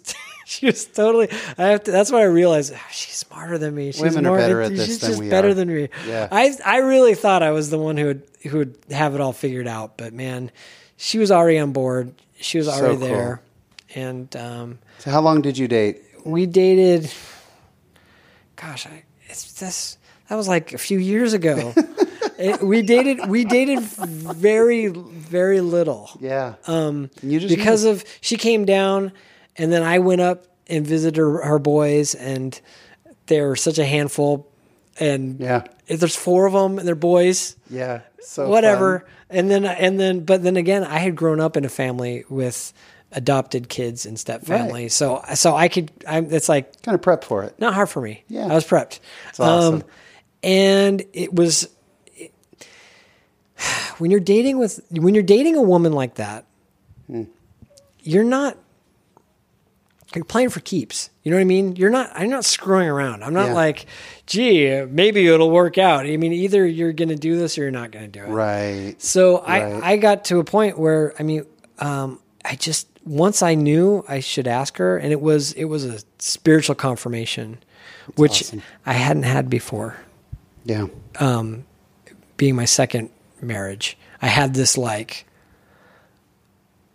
She 0.50 0.66
was 0.66 0.86
totally. 0.86 1.28
I 1.58 1.66
have 1.68 1.84
to. 1.84 1.92
That's 1.92 2.10
why 2.10 2.22
I 2.22 2.26
realized 2.26 2.72
oh, 2.74 2.80
she's 2.90 3.16
smarter 3.16 3.58
than 3.58 3.76
me. 3.76 3.92
She's 3.92 4.02
Women 4.02 4.26
are 4.26 4.38
better 4.38 4.62
at 4.62 4.72
this 4.74 4.78
than 4.78 4.78
we 4.78 4.84
are. 4.84 4.88
She's 4.88 5.00
than 5.02 5.10
just 5.10 5.20
we 5.22 5.30
better 5.30 5.50
are. 5.50 5.54
than 5.54 5.68
me. 5.68 5.90
Yeah. 6.08 6.30
I 6.32 6.56
I 6.66 6.78
really 6.78 7.16
thought 7.16 7.44
I 7.44 7.52
was 7.52 7.70
the 7.70 7.78
one 7.78 7.98
who 7.98 8.06
would 8.06 8.24
who 8.44 8.58
would 8.60 8.76
have 8.90 9.14
it 9.14 9.20
all 9.20 9.34
figured 9.34 9.68
out, 9.68 9.98
but 9.98 10.14
man, 10.14 10.50
she 10.96 11.18
was 11.20 11.32
already 11.32 11.60
on 11.60 11.74
board. 11.74 12.14
She 12.40 12.58
was 12.60 12.70
already 12.70 12.96
cool. 12.98 13.08
there, 13.08 13.42
and 13.94 14.34
um, 14.38 14.80
So, 15.00 15.12
how 15.12 15.20
long 15.20 15.42
did 15.42 15.58
you 15.58 15.68
date? 15.68 16.02
we 16.24 16.46
dated. 16.46 17.12
Gosh, 18.56 18.88
I, 18.88 19.04
it's 19.28 19.54
this. 19.60 19.98
That 20.30 20.36
was 20.36 20.48
like 20.48 20.74
a 20.74 20.78
few 20.78 20.98
years 21.00 21.34
ago. 21.34 21.74
It- 22.40 22.62
we 22.62 22.84
dated. 22.84 23.28
We 23.28 23.46
dated 23.46 23.80
very 23.82 24.88
very 24.90 25.60
little 25.60 26.12
Yeah. 26.20 26.54
Um, 26.68 27.10
you 27.24 27.40
just 27.40 27.56
because 27.56 27.84
of 27.84 28.04
she 28.22 28.38
came 28.38 28.64
down 28.64 29.12
and 29.58 29.72
then 29.72 29.84
I 29.84 30.00
went 30.00 30.22
up 30.22 30.46
and 30.68 30.86
visited 30.86 31.18
her, 31.20 31.42
her 31.44 31.60
boys 31.60 32.14
and 32.16 32.60
they're 33.28 33.56
such 33.56 33.78
a 33.80 33.86
handful 33.86 34.48
and 35.00 35.40
Yeah. 35.40 35.64
if 35.88 36.00
there's 36.00 36.16
four 36.16 36.46
of 36.46 36.54
them 36.54 36.80
and 36.80 36.88
they're 36.88 36.96
boys 36.96 37.56
yeah. 37.70 38.02
So 38.22 38.50
whatever 38.50 39.00
fun. 39.00 39.10
and 39.30 39.52
then 39.52 39.66
and 39.66 40.00
then 40.00 40.22
but 40.26 40.44
then 40.44 40.58
again 40.58 40.84
I 40.84 41.00
had 41.00 41.16
grown 41.16 41.40
up 41.40 41.56
in 41.58 41.66
a 41.66 41.70
family 41.70 42.24
with 42.30 42.74
adopted 43.14 43.70
kids 43.70 44.06
and 44.06 44.20
step 44.20 44.44
family 44.44 44.84
Right. 44.84 44.92
so 44.92 45.24
so 45.36 45.56
I 45.56 45.68
could 45.70 45.92
I'm 46.08 46.32
it's 46.34 46.50
like 46.50 46.82
Kind 46.82 46.96
of 46.96 47.02
prep 47.02 47.24
for 47.24 47.44
it. 47.44 47.58
not 47.60 47.74
hard 47.74 47.90
for 47.90 48.02
me 48.02 48.24
Yeah. 48.28 48.48
I 48.48 48.56
was 48.56 48.66
prepped 48.66 49.00
Um, 49.40 49.46
awesome. 49.48 49.84
and 50.44 51.04
it 51.14 51.34
was 51.34 51.70
when 53.98 54.12
you're 54.12 54.20
dating 54.20 54.58
with 54.58 54.80
when 54.92 55.14
you're 55.14 55.24
dating 55.24 55.56
a 55.56 55.62
woman 55.62 55.94
like 55.94 56.16
that 56.16 56.46
Hmm. 57.08 57.24
you're 58.02 58.26
not 58.26 58.58
you're 60.16 60.24
playing 60.26 60.50
for 60.50 60.62
keeps 60.62 61.10
you 61.24 61.30
know 61.32 61.38
what 61.38 61.42
i 61.42 61.46
mean 61.46 61.76
you're 61.76 61.90
not 61.90 62.10
i'm 62.16 62.30
not 62.30 62.46
screwing 62.46 62.88
around 62.88 63.24
i'm 63.24 63.34
not 63.34 63.48
Yeah. 63.48 63.54
like 63.54 63.86
gee 64.26 64.82
maybe 64.90 65.28
it'll 65.28 65.52
work 65.52 65.78
out 65.78 66.06
i 66.06 66.16
mean 66.18 66.32
either 66.32 66.66
you're 66.66 66.94
gonna 66.94 67.16
do 67.18 67.38
this 67.38 67.58
or 67.58 67.64
you're 67.64 67.72
not 67.72 67.92
gonna 67.92 68.08
do 68.08 68.22
it 68.24 68.28
Right. 68.30 68.96
so 69.02 69.42
Right. 69.42 69.64
I, 69.84 69.92
I 69.94 69.98
got 69.98 70.24
to 70.26 70.40
a 70.40 70.44
point 70.44 70.78
where 70.80 71.14
I 71.20 71.24
mean, 71.24 71.46
um, 71.80 72.20
I 72.46 72.56
just 72.56 72.88
once 73.06 73.42
I 73.44 73.56
knew 73.56 74.04
I 74.08 74.20
should 74.22 74.48
ask 74.48 74.78
her, 74.78 74.98
and 74.98 75.12
it 75.12 75.20
was 75.22 75.52
it 75.54 75.66
was 75.66 75.84
a 75.86 76.00
spiritual 76.20 76.76
confirmation, 76.76 77.58
which 78.16 78.42
awesome. 78.44 78.62
I 78.86 78.94
hadn't 78.94 79.24
had 79.24 79.50
before. 79.50 79.96
Yeah. 80.66 80.88
Um, 81.20 81.66
being 82.38 82.56
my 82.56 82.66
second 82.66 83.10
marriage, 83.42 83.98
I 84.22 84.28
had 84.28 84.54
this 84.54 84.78
like, 84.78 85.26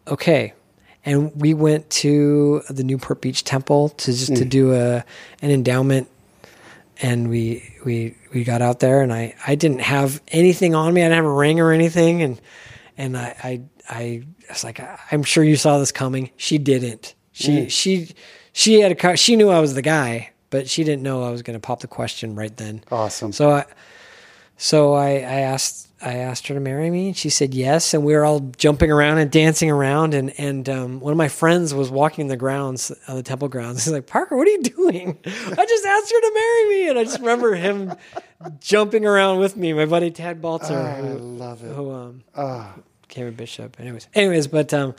okay. 0.09 0.55
And 1.05 1.33
we 1.35 1.53
went 1.53 1.91
to 1.91 2.63
the 2.71 2.85
Newport 2.85 3.21
Beach 3.21 3.45
Temple 3.45 3.91
to 3.91 4.13
just 4.13 4.37
to 4.37 4.45
mm. 4.45 4.49
do 4.49 4.75
a 4.75 5.05
an 5.43 5.51
endowment 5.51 6.09
and 7.01 7.29
we 7.29 7.75
we 7.85 8.17
we 8.33 8.45
got 8.45 8.63
out 8.63 8.81
there 8.81 9.03
and 9.03 9.13
I 9.13 9.35
I 9.47 9.57
didn't 9.57 9.81
have 9.81 10.23
anything 10.29 10.75
on 10.75 10.95
me. 10.95 11.03
I 11.03 11.07
didn't 11.07 11.17
have 11.17 11.25
a 11.25 11.33
ring 11.33 11.61
or 11.61 11.73
anything 11.73 12.23
and 12.23 12.41
and 12.97 13.17
I 13.17 13.35
I 13.43 13.63
I 13.91 14.23
was 14.49 14.63
like 14.63 14.81
I'm 15.11 15.25
sure 15.25 15.43
you 15.43 15.57
saw 15.57 15.79
this 15.79 15.93
coming. 15.93 16.31
She 16.37 16.59
didn't. 16.59 17.15
She 17.33 17.53
mm. 17.53 17.71
she 17.71 18.11
she 18.53 18.81
had 18.81 19.05
a 19.05 19.17
she 19.17 19.37
knew 19.37 19.49
I 19.49 19.59
was 19.61 19.75
the 19.75 19.83
guy, 19.83 20.31
but 20.51 20.69
she 20.69 20.85
didn't 20.85 21.03
know 21.03 21.25
I 21.25 21.31
was 21.31 21.43
going 21.43 21.59
to 21.59 21.67
pop 21.67 21.81
the 21.81 21.89
question 21.89 22.37
right 22.37 22.57
then. 22.57 22.85
Awesome. 22.91 23.33
So 23.33 23.51
I 23.51 23.65
so 24.57 24.93
I, 24.93 25.09
I 25.09 25.41
asked 25.41 25.92
I 26.03 26.15
asked 26.15 26.49
her 26.49 26.55
to 26.55 26.61
marry 26.61 26.91
me 26.91 27.09
and 27.09 27.17
she 27.17 27.31
said 27.31 27.55
yes 27.55 27.95
and 27.95 28.05
we 28.05 28.13
were 28.15 28.25
all 28.25 28.41
jumping 28.57 28.91
around 28.91 29.19
and 29.19 29.31
dancing 29.31 29.71
around 29.71 30.15
and 30.15 30.33
and 30.39 30.69
um, 30.69 31.01
one 31.01 31.13
of 31.13 31.17
my 31.17 31.29
friends 31.29 31.73
was 31.75 31.91
walking 31.91 32.27
the 32.27 32.37
grounds 32.37 32.91
on 33.07 33.17
the 33.17 33.23
temple 33.23 33.49
grounds. 33.49 33.85
He's 33.85 33.93
like 33.93 34.07
Parker 34.07 34.37
what 34.37 34.47
are 34.49 34.51
you 34.51 34.63
doing? 34.63 35.19
I 35.25 35.67
just 35.67 35.87
asked 35.87 36.13
her 36.13 36.21
to 36.21 36.33
marry 36.35 36.69
me 36.71 36.89
and 36.89 36.99
I 36.99 37.05
just 37.05 37.21
remember 37.21 37.55
him 37.55 37.95
jumping 38.61 39.07
around 39.07 39.39
with 39.39 39.57
me 39.57 39.73
my 39.73 39.87
buddy 39.87 40.11
Tad 40.11 40.43
Balzer 40.43 40.77
I 40.77 40.95
who, 41.01 41.19
love 41.19 41.63
it. 41.65 41.73
who 41.75 41.93
um, 41.93 42.25
Ah, 42.35 42.75
became 43.03 43.27
a 43.29 43.33
bishop. 43.33 43.79
Anyways 43.79 44.09
anyways 44.15 44.49
but 44.49 44.75
um 44.75 44.95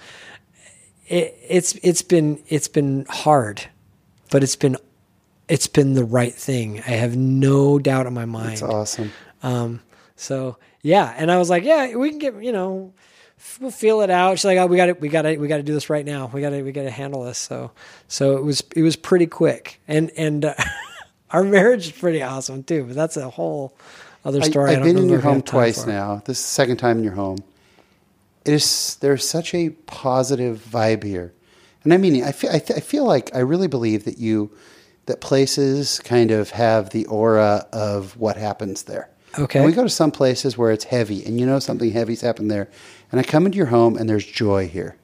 it, 1.07 1.37
it's 1.47 1.73
it's 1.83 2.01
been 2.01 2.41
it's 2.47 2.67
been 2.69 3.05
hard 3.09 3.63
but 4.31 4.41
it's 4.43 4.55
been 4.55 4.77
it's 5.49 5.67
been 5.67 5.93
the 5.93 6.05
right 6.05 6.33
thing. 6.33 6.79
I 6.87 6.91
have 6.91 7.17
no 7.17 7.77
doubt 7.77 8.05
in 8.07 8.13
my 8.13 8.23
mind. 8.25 8.53
it's 8.53 8.61
awesome. 8.61 9.11
um, 9.43 9.81
so 10.15 10.57
yeah, 10.83 11.13
and 11.17 11.31
I 11.31 11.37
was 11.37 11.49
like, 11.49 11.63
yeah, 11.63 11.95
we 11.95 12.09
can 12.09 12.19
get, 12.19 12.43
you 12.43 12.51
know, 12.51 12.93
we'll 13.59 13.71
feel 13.71 14.01
it 14.01 14.09
out. 14.09 14.37
She's 14.37 14.45
like, 14.45 14.57
oh, 14.57 14.67
we 14.67 14.75
got 14.75 14.87
to, 14.87 14.93
we 14.93 15.07
got 15.07 15.23
to, 15.23 15.37
we 15.37 15.47
got 15.47 15.57
to 15.57 15.63
do 15.63 15.73
this 15.73 15.89
right 15.89 16.05
now. 16.05 16.29
We 16.31 16.41
got 16.41 16.49
to, 16.49 16.61
we 16.61 16.73
got 16.73 16.83
to 16.83 16.91
handle 16.91 17.23
this. 17.23 17.37
So, 17.37 17.71
so 18.09 18.35
it 18.35 18.43
was, 18.43 18.61
it 18.75 18.83
was 18.83 18.97
pretty 18.97 19.25
quick, 19.25 19.79
and 19.87 20.11
and 20.17 20.43
uh, 20.45 20.53
our 21.31 21.43
marriage 21.43 21.87
is 21.87 21.91
pretty 21.93 22.21
awesome 22.21 22.63
too. 22.63 22.83
But 22.83 22.95
that's 22.95 23.15
a 23.15 23.29
whole 23.29 23.77
other 24.25 24.41
story. 24.41 24.71
I 24.71 24.73
I've 24.73 24.79
don't 24.79 24.87
been 24.87 24.97
in 25.03 25.09
your 25.09 25.21
have 25.21 25.31
home 25.31 25.41
twice 25.41 25.85
now. 25.85 26.21
This 26.25 26.37
is 26.39 26.43
the 26.43 26.49
second 26.49 26.77
time 26.77 26.97
in 26.97 27.03
your 27.05 27.13
home. 27.13 27.39
It 28.43 28.53
is 28.53 28.97
there's 28.97 29.27
such 29.27 29.53
a 29.53 29.69
positive 29.69 30.59
vibe 30.69 31.03
here, 31.03 31.33
and 31.85 31.93
I 31.93 31.97
mean, 31.97 32.21
I 32.25 32.33
feel 32.33 32.51
I, 32.51 32.59
th- 32.59 32.77
I 32.77 32.81
feel 32.81 33.05
like 33.05 33.33
I 33.33 33.39
really 33.39 33.67
believe 33.69 34.03
that 34.03 34.17
you 34.17 34.51
that 35.05 35.21
places 35.21 35.99
kind 35.99 36.31
of 36.31 36.49
have 36.49 36.89
the 36.89 37.05
aura 37.05 37.65
of 37.71 38.17
what 38.17 38.35
happens 38.35 38.83
there. 38.83 39.09
Okay. 39.37 39.59
And 39.59 39.65
we 39.65 39.73
go 39.73 39.83
to 39.83 39.89
some 39.89 40.11
places 40.11 40.57
where 40.57 40.71
it's 40.71 40.85
heavy, 40.85 41.25
and 41.25 41.39
you 41.39 41.45
know 41.45 41.59
something 41.59 41.91
heavy's 41.91 42.21
happened 42.21 42.51
there, 42.51 42.69
and 43.11 43.19
I 43.19 43.23
come 43.23 43.45
into 43.45 43.57
your 43.57 43.67
home 43.67 43.97
and 43.97 44.09
there's 44.09 44.25
joy 44.25 44.67
here. 44.67 44.95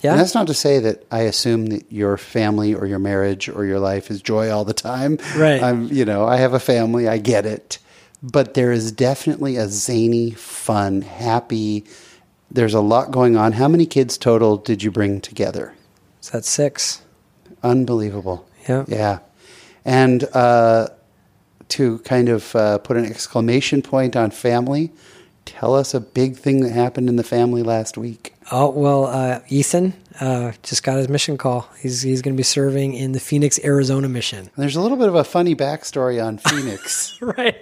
Yeah. 0.00 0.12
And 0.12 0.20
that's 0.20 0.34
not 0.34 0.48
to 0.48 0.54
say 0.54 0.80
that 0.80 1.06
I 1.12 1.20
assume 1.20 1.66
that 1.66 1.90
your 1.92 2.16
family 2.16 2.74
or 2.74 2.86
your 2.86 2.98
marriage 2.98 3.48
or 3.48 3.64
your 3.64 3.78
life 3.78 4.10
is 4.10 4.20
joy 4.20 4.50
all 4.50 4.64
the 4.64 4.74
time. 4.74 5.18
Right. 5.36 5.62
I'm, 5.62 5.84
you 5.92 6.04
know, 6.04 6.26
I 6.26 6.38
have 6.38 6.54
a 6.54 6.60
family, 6.60 7.06
I 7.06 7.18
get 7.18 7.46
it. 7.46 7.78
But 8.20 8.54
there 8.54 8.72
is 8.72 8.90
definitely 8.90 9.56
a 9.56 9.68
zany, 9.68 10.32
fun, 10.32 11.02
happy, 11.02 11.84
there's 12.50 12.74
a 12.74 12.80
lot 12.80 13.10
going 13.10 13.36
on. 13.36 13.52
How 13.52 13.68
many 13.68 13.86
kids 13.86 14.18
total 14.18 14.56
did 14.56 14.82
you 14.82 14.90
bring 14.90 15.20
together? 15.20 15.74
Is 16.20 16.30
that 16.30 16.44
six. 16.44 17.02
Unbelievable. 17.62 18.46
Yeah. 18.68 18.84
Yeah. 18.86 19.18
And 19.84 20.24
uh, 20.34 20.88
to 21.68 21.98
kind 22.00 22.28
of 22.28 22.54
uh, 22.54 22.78
put 22.78 22.96
an 22.96 23.04
exclamation 23.04 23.82
point 23.82 24.16
on 24.16 24.30
family, 24.30 24.90
tell 25.44 25.74
us 25.74 25.94
a 25.94 26.00
big 26.00 26.36
thing 26.36 26.60
that 26.60 26.72
happened 26.72 27.08
in 27.08 27.16
the 27.16 27.24
family 27.24 27.62
last 27.62 27.96
week. 27.96 28.34
Oh 28.50 28.70
well, 28.70 29.06
uh, 29.06 29.40
Ethan 29.48 29.94
uh, 30.20 30.52
just 30.62 30.82
got 30.82 30.96
his 30.98 31.08
mission 31.08 31.36
call. 31.38 31.68
He's 31.80 32.02
he's 32.02 32.22
going 32.22 32.34
to 32.34 32.36
be 32.36 32.42
serving 32.42 32.94
in 32.94 33.12
the 33.12 33.20
Phoenix, 33.20 33.58
Arizona 33.64 34.08
mission. 34.08 34.50
There's 34.56 34.76
a 34.76 34.80
little 34.80 34.96
bit 34.96 35.08
of 35.08 35.14
a 35.14 35.24
funny 35.24 35.54
backstory 35.54 36.24
on 36.24 36.38
Phoenix. 36.38 37.18
Right. 37.22 37.56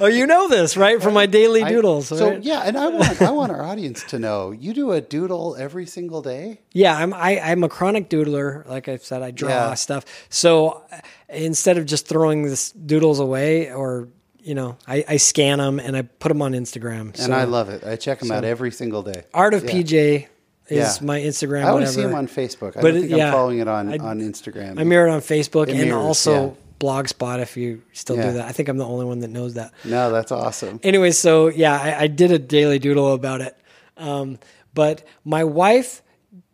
oh, 0.00 0.06
you 0.06 0.26
know 0.26 0.48
this, 0.48 0.76
right? 0.76 1.00
From 1.00 1.14
my 1.14 1.26
daily 1.26 1.62
I- 1.62 1.68
doodles. 1.70 2.08
so 2.08 2.30
right? 2.30 2.42
yeah, 2.42 2.62
and 2.64 2.76
I 2.76 2.88
want 2.88 3.22
I 3.22 3.30
want 3.30 3.52
our 3.52 3.62
audience 3.62 4.02
to 4.04 4.18
know 4.18 4.50
you 4.50 4.74
do 4.74 4.90
a 4.92 5.00
doodle 5.00 5.56
every 5.56 5.86
single 5.86 6.20
day. 6.20 6.60
Yeah, 6.72 6.96
I'm 6.96 7.14
I, 7.14 7.38
I'm 7.40 7.62
a 7.64 7.68
chronic 7.68 8.10
doodler. 8.10 8.66
Like 8.68 8.88
I 8.88 8.96
said, 8.96 9.22
I 9.22 9.30
draw 9.30 9.48
Yeah. 9.50 9.74
stuff. 9.74 10.04
So 10.30 10.82
uh, 10.92 10.98
instead 11.28 11.78
of 11.78 11.86
just 11.86 12.06
throwing 12.08 12.42
this 12.42 12.72
doodles 12.72 13.20
away, 13.20 13.72
or 13.72 14.08
you 14.42 14.54
know, 14.56 14.76
I, 14.88 15.04
I 15.08 15.16
scan 15.18 15.58
them 15.58 15.78
and 15.78 15.96
I 15.96 16.02
put 16.02 16.28
them 16.28 16.42
on 16.42 16.52
Instagram. 16.52 17.16
So 17.16 17.24
And 17.24 17.32
I 17.34 17.44
love 17.44 17.68
it. 17.68 17.84
I 17.84 17.94
check 17.94 18.18
them 18.18 18.32
out 18.32 18.42
every 18.42 18.72
single 18.72 19.02
day. 19.04 19.22
Art 19.32 19.54
of 19.54 19.62
Yeah. 19.64 19.70
PJ 19.70 20.26
is 20.72 20.98
Yeah. 21.00 21.06
my 21.06 21.20
Instagram. 21.20 21.60
I 21.60 21.68
only 21.68 21.72
whatever. 21.74 21.92
see 21.92 22.00
him 22.02 22.14
on 22.14 22.26
Facebook. 22.26 22.76
I 22.76 22.80
But 22.80 22.88
don't 22.88 22.96
it- 22.96 23.00
think 23.02 23.16
yeah, 23.18 23.26
I'm 23.28 23.32
following 23.32 23.58
it 23.60 23.68
on, 23.68 23.92
I- 23.92 23.98
on 23.98 24.20
Instagram. 24.20 24.78
I 24.80 24.84
mirror 24.84 25.06
it 25.08 25.10
on 25.12 25.20
Facebook 25.20 25.68
It 25.68 25.76
and 25.76 25.80
mirrors, 25.84 26.04
also 26.04 26.32
yeah. 26.46 26.50
Blogspot 26.80 27.40
if 27.40 27.56
you 27.56 27.82
still 27.92 28.16
do 28.16 28.22
that. 28.32 28.48
I 28.48 28.50
think 28.52 28.68
I'm 28.68 28.76
the 28.78 28.86
only 28.86 29.04
one 29.04 29.20
that 29.20 29.28
knows 29.30 29.54
that. 29.54 29.72
no, 29.84 30.10
that's 30.10 30.32
awesome. 30.32 30.80
Anyway, 30.82 31.12
so 31.12 31.46
yeah, 31.48 31.78
I, 31.80 32.00
I 32.02 32.06
did 32.08 32.32
a 32.32 32.38
daily 32.40 32.78
doodle 32.80 33.12
about 33.12 33.40
it. 33.40 33.56
Um, 33.96 34.38
but 34.74 35.04
my 35.24 35.44
wife 35.44 36.02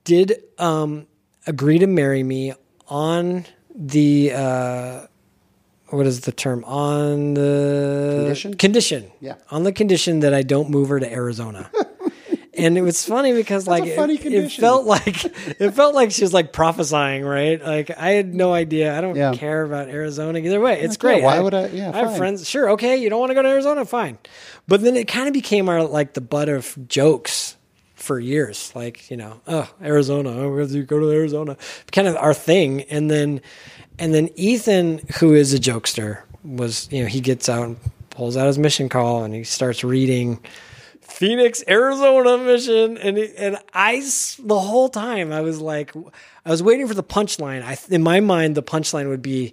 did 0.05 0.43
um, 0.59 1.07
agree 1.47 1.79
to 1.79 1.87
marry 1.87 2.23
me 2.23 2.53
on 2.89 3.47
the 3.75 4.33
uh, 4.35 5.01
what 5.91 6.07
is 6.07 6.21
the 6.23 6.33
term 6.33 6.63
on 6.65 7.33
the 7.35 8.17
Condition? 8.25 8.55
condition 8.55 9.11
Yeah. 9.21 9.37
on 9.51 9.63
the 9.63 9.73
condition 9.73 10.21
that 10.21 10.35
I 10.35 10.43
don't 10.43 10.69
move 10.69 10.91
her 10.91 11.01
to 11.01 11.11
Arizona. 11.11 11.71
and 12.59 12.77
it 12.77 12.83
was 12.83 13.05
funny 13.05 13.33
because 13.33 13.67
like 13.67 13.85
it, 13.87 13.99
it 14.27 14.51
felt 14.53 14.85
like 14.87 15.25
it 15.61 15.71
felt 15.73 15.95
like 15.95 16.11
she 16.11 16.23
was 16.23 16.33
like 16.35 16.53
prophesying, 16.53 17.25
right? 17.25 17.63
Like 17.65 17.91
I 17.97 18.11
had 18.11 18.35
no 18.35 18.53
idea. 18.53 18.97
I 18.97 19.01
don't 19.01 19.17
Yeah. 19.17 19.33
care 19.35 19.63
about 19.63 19.89
Arizona 19.89 20.39
either 20.39 20.61
way. 20.61 20.81
It's 20.81 21.03
Like, 21.03 21.17
yeah, 21.17 21.21
great. 21.21 21.23
why 21.25 21.41
would 21.41 21.55
I- 21.55 21.67
yeah, 21.69 21.91
I 21.95 21.99
have 22.09 22.17
friends. 22.17 22.49
Sure, 22.49 22.71
okay. 22.73 22.97
You 22.97 23.09
don't 23.11 23.21
want 23.21 23.31
to 23.31 23.35
go 23.35 23.43
to 23.43 23.49
Arizona, 23.49 23.85
fine. 23.85 24.19
But 24.67 24.83
then 24.83 24.97
it 24.97 25.09
kind 25.09 25.27
of 25.29 25.33
became 25.33 25.69
our 25.69 25.85
like 25.85 26.15
the 26.15 26.21
butt 26.21 26.49
of 26.49 26.77
jokes 26.89 27.57
for 27.95 28.19
years. 28.21 28.73
Like 28.75 29.11
you 29.11 29.17
know, 29.17 29.41
oh 29.47 29.69
Arizona, 29.83 30.31
oh, 30.31 30.51
we 30.53 30.61
have 30.61 30.71
to 30.73 30.83
go 30.83 30.99
to 31.01 31.11
Arizona, 31.11 31.57
kind 31.93 32.09
of 32.09 32.17
our 32.17 32.35
thing. 32.35 32.83
And 32.83 33.11
then 33.11 33.41
and 33.99 34.15
then 34.15 34.29
Ethan, 34.37 35.01
who 35.19 35.35
is 35.35 35.55
a 35.55 35.59
jokester, 35.59 36.23
was 36.45 36.89
you 36.93 37.03
know 37.03 37.09
he 37.09 37.21
gets 37.21 37.49
out 37.49 37.65
and 37.67 37.77
pulls 38.11 38.37
out 38.37 38.47
his 38.47 38.59
mission 38.59 38.89
call 38.89 39.25
and 39.25 39.33
he 39.35 39.45
starts 39.45 39.83
reading. 39.85 40.41
Phoenix, 41.19 41.65
Arizona 41.67 42.39
mission, 42.39 42.97
and 42.97 43.19
it, 43.19 43.35
and 43.37 43.59
I 43.75 44.01
the 44.39 44.59
whole 44.59 44.89
time 44.89 45.33
I 45.33 45.41
was 45.41 45.61
like, 45.61 45.93
I 46.45 46.51
was 46.51 46.63
waiting 46.63 46.87
for 46.87 46.95
the 46.95 47.03
punchline. 47.03 47.63
I 47.63 47.77
in 47.93 48.03
my 48.05 48.21
mind 48.21 48.55
the 48.55 48.63
punchline 48.63 49.09
would 49.09 49.21
be 49.23 49.53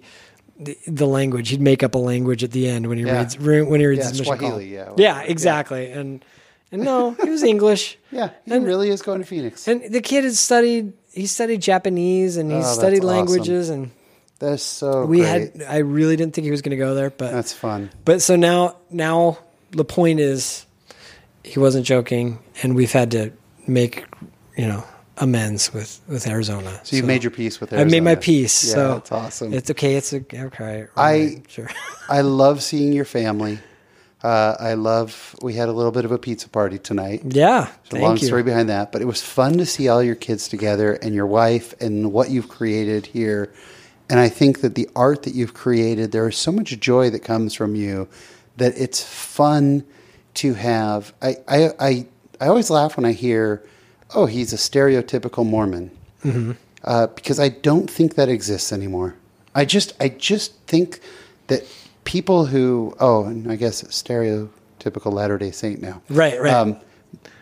the, 0.60 0.78
the 0.86 1.06
language. 1.06 1.48
He'd 1.48 1.60
make 1.60 1.82
up 1.82 1.96
a 1.96 1.98
language 1.98 2.44
at 2.44 2.52
the 2.52 2.68
end 2.68 2.86
when 2.86 2.98
he 2.98 3.04
Yeah. 3.04 3.18
reads 3.18 3.38
when 3.38 3.80
he 3.80 3.86
reads 3.86 3.98
Yeah, 4.04 4.08
his 4.10 4.18
mission 4.20 4.38
call. 4.38 4.50
Swahili, 4.50 4.72
yeah. 4.74 4.92
yeah, 4.96 5.22
exactly. 5.22 5.90
And 5.90 6.24
and 6.70 6.82
no, 6.84 7.12
he 7.12 7.30
was 7.30 7.42
English. 7.42 7.98
Yeah, 8.12 8.30
he 8.44 8.56
really 8.58 8.88
is 8.90 9.02
going 9.02 9.20
to 9.20 9.26
Phoenix. 9.26 9.66
And 9.68 9.82
the 9.92 10.00
kid 10.00 10.22
had 10.24 10.34
studied. 10.34 10.92
He 11.12 11.26
studied 11.26 11.62
Japanese 11.62 12.36
and 12.36 12.50
he 12.50 12.58
Oh, 12.58 12.62
studied 12.62 12.98
awesome. 12.98 13.08
languages. 13.08 13.70
And 13.70 13.90
That's 14.38 14.62
so 14.62 15.04
we 15.06 15.18
great. 15.18 15.56
had. 15.56 15.62
I 15.68 15.78
really 15.78 16.14
didn't 16.16 16.34
think 16.34 16.44
he 16.44 16.50
was 16.52 16.62
going 16.62 16.70
to 16.78 16.82
go 16.84 16.94
there, 16.94 17.10
but 17.10 17.32
That's 17.32 17.52
fun. 17.52 17.90
but 18.04 18.22
so 18.22 18.36
now, 18.36 18.76
now 18.90 19.38
the 19.72 19.84
point 19.84 20.20
is, 20.20 20.65
he 21.46 21.58
wasn't 21.58 21.86
joking, 21.86 22.38
and 22.62 22.74
we've 22.74 22.92
had 22.92 23.10
to 23.12 23.32
make, 23.66 24.04
you 24.56 24.66
know, 24.66 24.84
amends 25.18 25.72
with 25.72 26.00
with 26.08 26.26
Arizona. 26.26 26.80
So 26.82 26.96
you 26.96 27.02
made 27.02 27.22
your 27.22 27.30
peace 27.30 27.60
with 27.60 27.72
Arizona. 27.72 27.88
I 27.88 27.90
made 27.90 28.02
my 28.02 28.16
peace. 28.16 28.68
Yeah, 28.68 28.74
so 28.74 28.94
that's 28.94 29.12
awesome. 29.12 29.54
It's 29.54 29.70
okay. 29.70 29.94
It's 29.94 30.12
a, 30.12 30.24
okay. 30.34 30.86
I- 30.96 31.42
sure. 31.48 31.70
I 32.08 32.20
love 32.20 32.62
seeing 32.62 32.92
your 32.92 33.04
family. 33.04 33.58
Uh, 34.22 34.56
I 34.58 34.74
love. 34.74 35.36
We 35.40 35.54
had 35.54 35.68
a 35.68 35.72
little 35.72 35.92
bit 35.92 36.04
of 36.04 36.10
a 36.10 36.18
pizza 36.18 36.48
party 36.48 36.78
tonight. 36.78 37.22
yeah. 37.24 37.70
There's 37.88 38.02
a 38.02 38.04
long 38.04 38.16
you. 38.16 38.26
story 38.26 38.42
behind 38.42 38.68
that, 38.68 38.90
but 38.90 39.00
it 39.00 39.04
was 39.04 39.22
fun 39.22 39.58
to 39.58 39.66
see 39.66 39.88
all 39.88 40.02
your 40.02 40.14
kids 40.16 40.48
together 40.48 40.94
and 40.94 41.14
your 41.14 41.26
wife 41.26 41.74
and 41.80 42.12
what 42.12 42.30
you've 42.30 42.48
created 42.48 43.06
here. 43.06 43.52
And 44.08 44.18
I 44.18 44.28
think 44.28 44.60
that 44.60 44.74
the 44.74 44.88
art 44.96 45.22
that 45.24 45.34
you've 45.34 45.54
created, 45.54 46.12
there 46.12 46.28
is 46.28 46.36
so 46.36 46.50
much 46.50 46.78
joy 46.80 47.10
that 47.10 47.20
comes 47.20 47.54
from 47.54 47.74
you 47.74 48.08
that 48.56 48.72
it's 48.76 49.02
fun 49.02 49.84
to 50.36 50.54
have. 50.54 51.12
I, 51.20 51.36
I, 51.48 51.70
I, 51.78 52.06
I 52.40 52.46
always 52.48 52.70
laugh 52.70 52.96
when 52.96 53.04
I 53.04 53.12
hear, 53.12 53.62
oh, 54.14 54.26
he's 54.26 54.52
a 54.52 54.56
stereotypical 54.56 55.46
Mormon. 55.46 55.90
Uh, 56.84 57.06
because 57.08 57.38
I 57.40 57.48
don't 57.50 57.90
think 57.90 58.14
that 58.14 58.28
exists 58.28 58.72
anymore. 58.72 59.14
I 59.54 59.64
just, 59.64 59.92
I 60.00 60.08
just 60.08 60.54
think 60.66 61.00
that 61.46 61.62
people 62.04 62.46
who, 62.46 62.94
oh, 63.00 63.24
and 63.24 63.50
I 63.50 63.56
guess 63.56 63.82
stereotypical 63.84 65.12
Latter 65.12 65.38
Day 65.38 65.50
Saint 65.50 65.80
now, 65.80 66.02
Right. 66.08 66.40
Right. 66.40 66.52
um, 66.52 66.76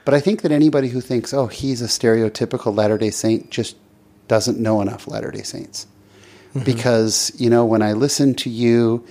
but 0.05 0.15
I 0.15 0.21
think 0.21 0.43
that 0.43 0.53
anybody 0.53 0.89
who 0.89 1.01
thinks, 1.01 1.33
oh, 1.33 1.47
he's 1.47 1.81
a 1.81 1.87
stereotypical 1.87 2.77
Latter 2.77 2.99
day 2.99 3.11
Saint 3.11 3.51
just 3.51 3.77
doesn't 4.29 4.59
know 4.59 4.81
enough 4.83 5.09
Latter 5.09 5.31
day 5.31 5.43
Saints. 5.43 5.87
Because, 6.65 7.33
you 7.37 7.51
know, 7.51 7.65
when 7.65 7.83
I 7.83 7.95
listen 7.95 8.35
to 8.37 8.49
you 8.51 9.05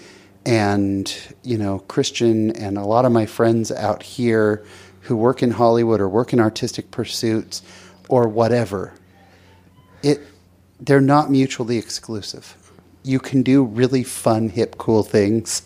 and, 0.45 1.15
you 1.43 1.57
know, 1.57 1.79
Christian 1.79 2.51
and 2.51 2.77
a 2.77 2.85
lot 2.85 3.05
of 3.05 3.11
my 3.11 3.25
friends 3.25 3.71
out 3.71 4.03
here 4.03 4.65
who 5.01 5.15
work 5.15 5.43
in 5.43 5.51
Hollywood 5.51 5.99
or 5.99 6.07
work 6.07 6.33
in 6.33 6.39
artistic 6.39 6.91
pursuits, 6.91 7.61
or 8.09 8.27
whatever, 8.27 8.93
it 10.01 10.19
they're 10.79 11.01
not 11.01 11.31
mutually 11.31 11.77
exclusive. 11.77 12.57
You 13.03 13.19
can 13.19 13.41
do 13.43 13.63
really 13.63 14.03
fun, 14.03 14.49
hip, 14.49 14.77
cool 14.77 15.03
things 15.03 15.63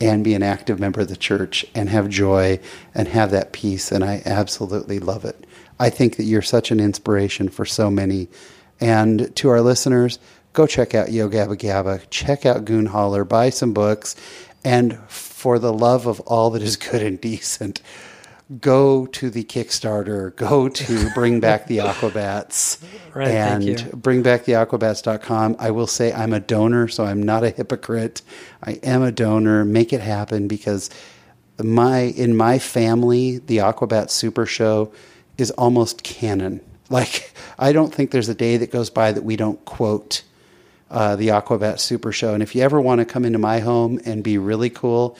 and 0.00 0.24
be 0.24 0.34
an 0.34 0.42
active 0.42 0.78
member 0.80 1.00
of 1.00 1.08
the 1.08 1.16
church 1.16 1.64
and 1.74 1.88
have 1.88 2.08
joy 2.08 2.58
and 2.94 3.08
have 3.08 3.30
that 3.30 3.52
peace. 3.52 3.92
And 3.92 4.04
I 4.04 4.22
absolutely 4.24 4.98
love 4.98 5.24
it. 5.24 5.46
I 5.78 5.90
think 5.90 6.16
that 6.16 6.24
you're 6.24 6.42
such 6.42 6.70
an 6.70 6.80
inspiration 6.80 7.48
for 7.48 7.64
so 7.64 7.90
many. 7.90 8.28
And 8.80 9.34
to 9.36 9.48
our 9.48 9.60
listeners, 9.60 10.18
go 10.54 10.66
check 10.66 10.94
out 10.94 11.12
Yo 11.12 11.28
Gabba 11.28 11.58
Gabba, 11.58 12.00
check 12.08 12.46
out 12.46 12.64
Goon 12.64 12.86
Holler, 12.86 13.24
buy 13.24 13.50
some 13.50 13.74
books, 13.74 14.16
and 14.64 14.98
for 15.10 15.58
the 15.58 15.72
love 15.72 16.06
of 16.06 16.20
all 16.20 16.48
that 16.50 16.62
is 16.62 16.76
good 16.76 17.02
and 17.02 17.20
decent, 17.20 17.82
go 18.60 19.04
to 19.06 19.30
the 19.30 19.42
Kickstarter, 19.44 20.34
go 20.36 20.68
to 20.68 21.10
Bring 21.14 21.40
Back 21.40 21.66
the 21.66 21.78
Aquabats, 21.90 22.82
Right, 23.14 23.28
and 23.28 23.62
bringbacktheaquabats.com. 23.62 25.56
I 25.58 25.70
will 25.70 25.86
say 25.86 26.12
I'm 26.12 26.32
a 26.32 26.40
donor, 26.40 26.88
so 26.88 27.04
I'm 27.04 27.22
not 27.22 27.44
a 27.44 27.50
hypocrite. 27.50 28.22
I 28.62 28.72
am 28.82 29.02
a 29.02 29.12
donor. 29.12 29.64
Make 29.64 29.92
it 29.92 30.00
happen 30.00 30.48
because 30.48 30.88
my 31.62 32.00
in 32.00 32.36
my 32.36 32.58
family, 32.58 33.38
the 33.38 33.58
Aquabat 33.58 34.10
Super 34.10 34.46
Show 34.46 34.92
is 35.36 35.50
almost 35.52 36.02
canon. 36.02 36.60
Like 36.90 37.32
I 37.58 37.72
don't 37.72 37.92
think 37.92 38.10
there's 38.10 38.28
a 38.28 38.34
day 38.34 38.58
that 38.58 38.70
goes 38.70 38.90
by 38.90 39.10
that 39.10 39.24
we 39.24 39.36
don't 39.36 39.64
quote 39.64 40.22
uh, 40.94 41.16
the 41.16 41.28
Aquabat 41.28 41.80
Super 41.80 42.12
Show. 42.12 42.34
And 42.34 42.42
if 42.42 42.54
you 42.54 42.62
ever 42.62 42.80
want 42.80 43.00
to 43.00 43.04
come 43.04 43.24
into 43.24 43.38
my 43.38 43.58
home 43.58 44.00
and 44.06 44.22
be 44.22 44.38
really 44.38 44.70
cool, 44.70 45.18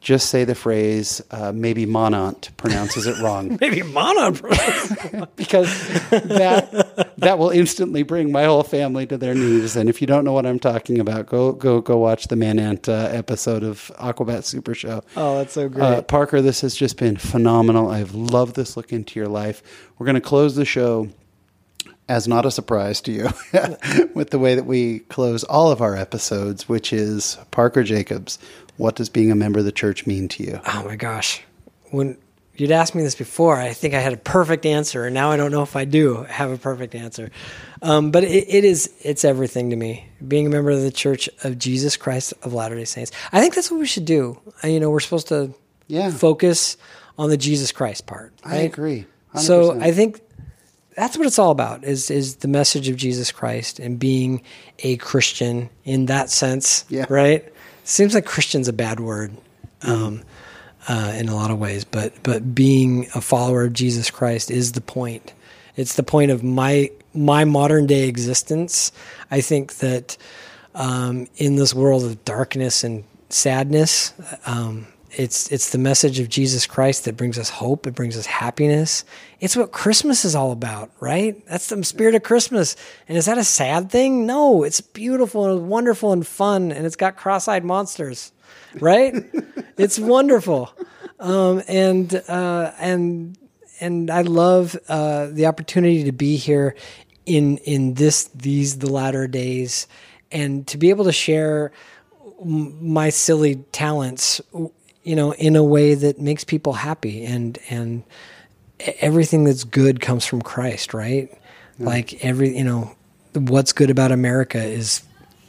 just 0.00 0.30
say 0.30 0.44
the 0.44 0.54
phrase. 0.54 1.22
Uh, 1.30 1.52
maybe 1.54 1.86
Monant 1.86 2.56
pronounces 2.56 3.06
it 3.06 3.22
wrong 3.22 3.56
Maybe 3.60 3.82
mono. 3.82 4.32
because 5.36 5.68
that 6.10 7.14
that 7.18 7.38
will 7.38 7.50
instantly 7.50 8.02
bring 8.02 8.32
my 8.32 8.44
whole 8.44 8.64
family 8.64 9.06
to 9.06 9.16
their 9.16 9.34
knees. 9.34 9.76
And 9.76 9.88
if 9.88 10.00
you 10.00 10.06
don't 10.06 10.24
know 10.24 10.32
what 10.32 10.44
I'm 10.44 10.58
talking 10.58 10.98
about, 10.98 11.26
go 11.26 11.52
go 11.52 11.80
go 11.80 11.98
watch 11.98 12.28
the 12.28 12.36
Manant 12.36 12.88
uh, 12.88 13.10
episode 13.12 13.62
of 13.62 13.92
Aquabat 13.98 14.44
Super 14.44 14.74
Show. 14.74 15.02
oh, 15.16 15.38
that's 15.38 15.52
so 15.52 15.68
great. 15.68 15.84
Uh, 15.84 16.02
Parker, 16.02 16.42
this 16.42 16.62
has 16.62 16.74
just 16.74 16.96
been 16.96 17.16
phenomenal. 17.16 17.88
I've 17.88 18.14
loved 18.14 18.56
this 18.56 18.76
look 18.76 18.92
into 18.92 19.20
your 19.20 19.28
life. 19.28 19.62
We're 19.98 20.06
going 20.06 20.14
to 20.14 20.20
close 20.20 20.56
the 20.56 20.64
show 20.64 21.10
as 22.08 22.26
not 22.28 22.44
a 22.46 22.50
surprise 22.50 23.00
to 23.02 23.12
you 23.12 23.28
with 24.14 24.30
the 24.30 24.38
way 24.38 24.54
that 24.54 24.64
we 24.66 25.00
close 25.00 25.44
all 25.44 25.70
of 25.70 25.80
our 25.80 25.96
episodes, 25.96 26.68
which 26.68 26.92
is 26.92 27.38
Parker 27.50 27.82
Jacobs. 27.82 28.38
What 28.76 28.96
does 28.96 29.08
being 29.08 29.30
a 29.30 29.34
member 29.36 29.58
of 29.60 29.64
the 29.64 29.72
church 29.72 30.06
mean 30.06 30.28
to 30.28 30.42
you? 30.42 30.60
oh 30.66 30.84
my 30.84 30.96
gosh. 30.96 31.42
When 31.90 32.16
you'd 32.56 32.70
asked 32.72 32.94
me 32.94 33.02
this 33.02 33.14
before, 33.14 33.56
I 33.56 33.72
think 33.72 33.94
I 33.94 34.00
had 34.00 34.12
a 34.14 34.16
perfect 34.16 34.64
answer, 34.66 35.04
and 35.04 35.14
now 35.14 35.30
I 35.30 35.36
don't 35.36 35.50
know 35.52 35.62
if 35.62 35.76
I 35.76 35.84
do 35.84 36.22
have 36.24 36.50
a 36.50 36.56
perfect 36.58 36.94
answer. 36.94 37.30
Um, 37.82 38.10
but 38.10 38.24
it, 38.24 38.46
it 38.48 38.64
is 38.64 38.90
it's 39.02 39.24
everything 39.24 39.70
to 39.70 39.76
me. 39.76 40.06
Being 40.26 40.46
a 40.46 40.50
member 40.50 40.70
of 40.70 40.80
the 40.82 40.90
Church 40.90 41.28
of 41.44 41.58
Jesus 41.58 41.96
Christ 41.96 42.32
of 42.42 42.52
Latter 42.54 42.74
Day 42.76 42.84
Saints. 42.84 43.12
I 43.32 43.40
think 43.40 43.54
that's 43.54 43.70
what 43.70 43.78
we 43.80 43.86
should 43.86 44.04
do. 44.06 44.38
Uh, 44.64 44.68
You 44.68 44.80
know, 44.80 44.90
we're 44.90 45.00
supposed 45.00 45.28
to 45.28 45.54
Yeah. 45.88 46.10
focus 46.10 46.76
on 47.18 47.28
the 47.28 47.36
Jesus 47.36 47.72
Christ 47.72 48.06
part. 48.06 48.32
I 48.44 48.56
agree. 48.58 49.04
100%. 49.34 49.40
So 49.40 49.80
I 49.80 49.92
think 49.92 50.20
that's 50.96 51.16
what 51.16 51.26
it's 51.26 51.38
all 51.38 51.50
about 51.50 51.84
is 51.84 52.10
is 52.10 52.36
the 52.36 52.48
message 52.48 52.88
of 52.88 52.96
Jesus 52.96 53.32
Christ 53.32 53.78
and 53.78 53.98
being 53.98 54.42
a 54.80 54.96
Christian 54.98 55.70
in 55.84 56.06
that 56.06 56.30
sense. 56.30 56.84
Yeah. 56.88 57.06
Right? 57.08 57.52
Seems 57.84 58.14
like 58.14 58.26
Christian's 58.26 58.68
a 58.68 58.72
bad 58.72 59.00
word. 59.00 59.36
Um, 59.82 60.22
uh, 60.88 61.12
in 61.16 61.28
a 61.28 61.34
lot 61.34 61.50
of 61.50 61.58
ways, 61.58 61.84
but 61.84 62.12
but 62.22 62.54
being 62.54 63.06
a 63.14 63.20
follower 63.20 63.64
of 63.64 63.72
Jesus 63.72 64.10
Christ 64.10 64.50
is 64.50 64.72
the 64.72 64.80
point. 64.80 65.32
It's 65.76 65.94
the 65.94 66.02
point 66.02 66.30
of 66.30 66.42
my 66.42 66.90
my 67.14 67.44
modern 67.44 67.86
day 67.86 68.08
existence. 68.08 68.90
I 69.30 69.40
think 69.40 69.76
that 69.76 70.16
um, 70.74 71.28
in 71.36 71.56
this 71.56 71.74
world 71.74 72.04
of 72.04 72.24
darkness 72.24 72.82
and 72.84 73.04
sadness, 73.28 74.12
um, 74.46 74.86
it's 75.16 75.50
it's 75.52 75.70
the 75.70 75.78
message 75.78 76.18
of 76.18 76.28
Jesus 76.28 76.66
Christ 76.66 77.04
that 77.04 77.16
brings 77.16 77.38
us 77.38 77.50
hope. 77.50 77.86
It 77.86 77.94
brings 77.94 78.16
us 78.16 78.26
happiness. 78.26 79.04
It's 79.40 79.56
what 79.56 79.72
Christmas 79.72 80.24
is 80.24 80.34
all 80.34 80.52
about, 80.52 80.90
right? 81.00 81.44
That's 81.46 81.68
the 81.68 81.82
spirit 81.84 82.14
of 82.14 82.22
Christmas. 82.22 82.76
And 83.08 83.18
is 83.18 83.26
that 83.26 83.38
a 83.38 83.44
sad 83.44 83.90
thing? 83.90 84.26
No, 84.26 84.62
it's 84.62 84.80
beautiful 84.80 85.46
and 85.46 85.68
wonderful 85.68 86.12
and 86.12 86.26
fun, 86.26 86.72
and 86.72 86.86
it's 86.86 86.96
got 86.96 87.16
cross-eyed 87.16 87.64
monsters, 87.64 88.32
right? 88.80 89.14
it's 89.76 89.98
wonderful, 89.98 90.72
um, 91.20 91.62
and 91.68 92.14
uh, 92.28 92.72
and 92.78 93.36
and 93.80 94.10
I 94.10 94.22
love 94.22 94.76
uh, 94.88 95.26
the 95.26 95.46
opportunity 95.46 96.04
to 96.04 96.12
be 96.12 96.36
here 96.36 96.74
in 97.26 97.58
in 97.58 97.94
this 97.94 98.24
these 98.34 98.78
the 98.78 98.90
latter 98.90 99.26
days, 99.26 99.86
and 100.30 100.66
to 100.68 100.78
be 100.78 100.90
able 100.90 101.04
to 101.04 101.12
share 101.12 101.72
my 102.44 103.10
silly 103.10 103.56
talents, 103.72 104.40
you 105.02 105.16
know, 105.16 105.32
in 105.34 105.56
a 105.56 105.64
way 105.64 105.94
that 105.94 106.20
makes 106.20 106.44
people 106.44 106.74
happy, 106.74 107.24
and 107.24 107.58
and 107.70 108.02
everything 109.00 109.44
that's 109.44 109.64
good 109.64 110.00
comes 110.00 110.24
from 110.26 110.42
Christ, 110.42 110.94
right? 110.94 111.32
Like 111.78 112.24
every 112.24 112.56
you 112.56 112.64
know, 112.64 112.94
what's 113.34 113.72
good 113.72 113.90
about 113.90 114.12
America 114.12 114.62
is 114.62 115.02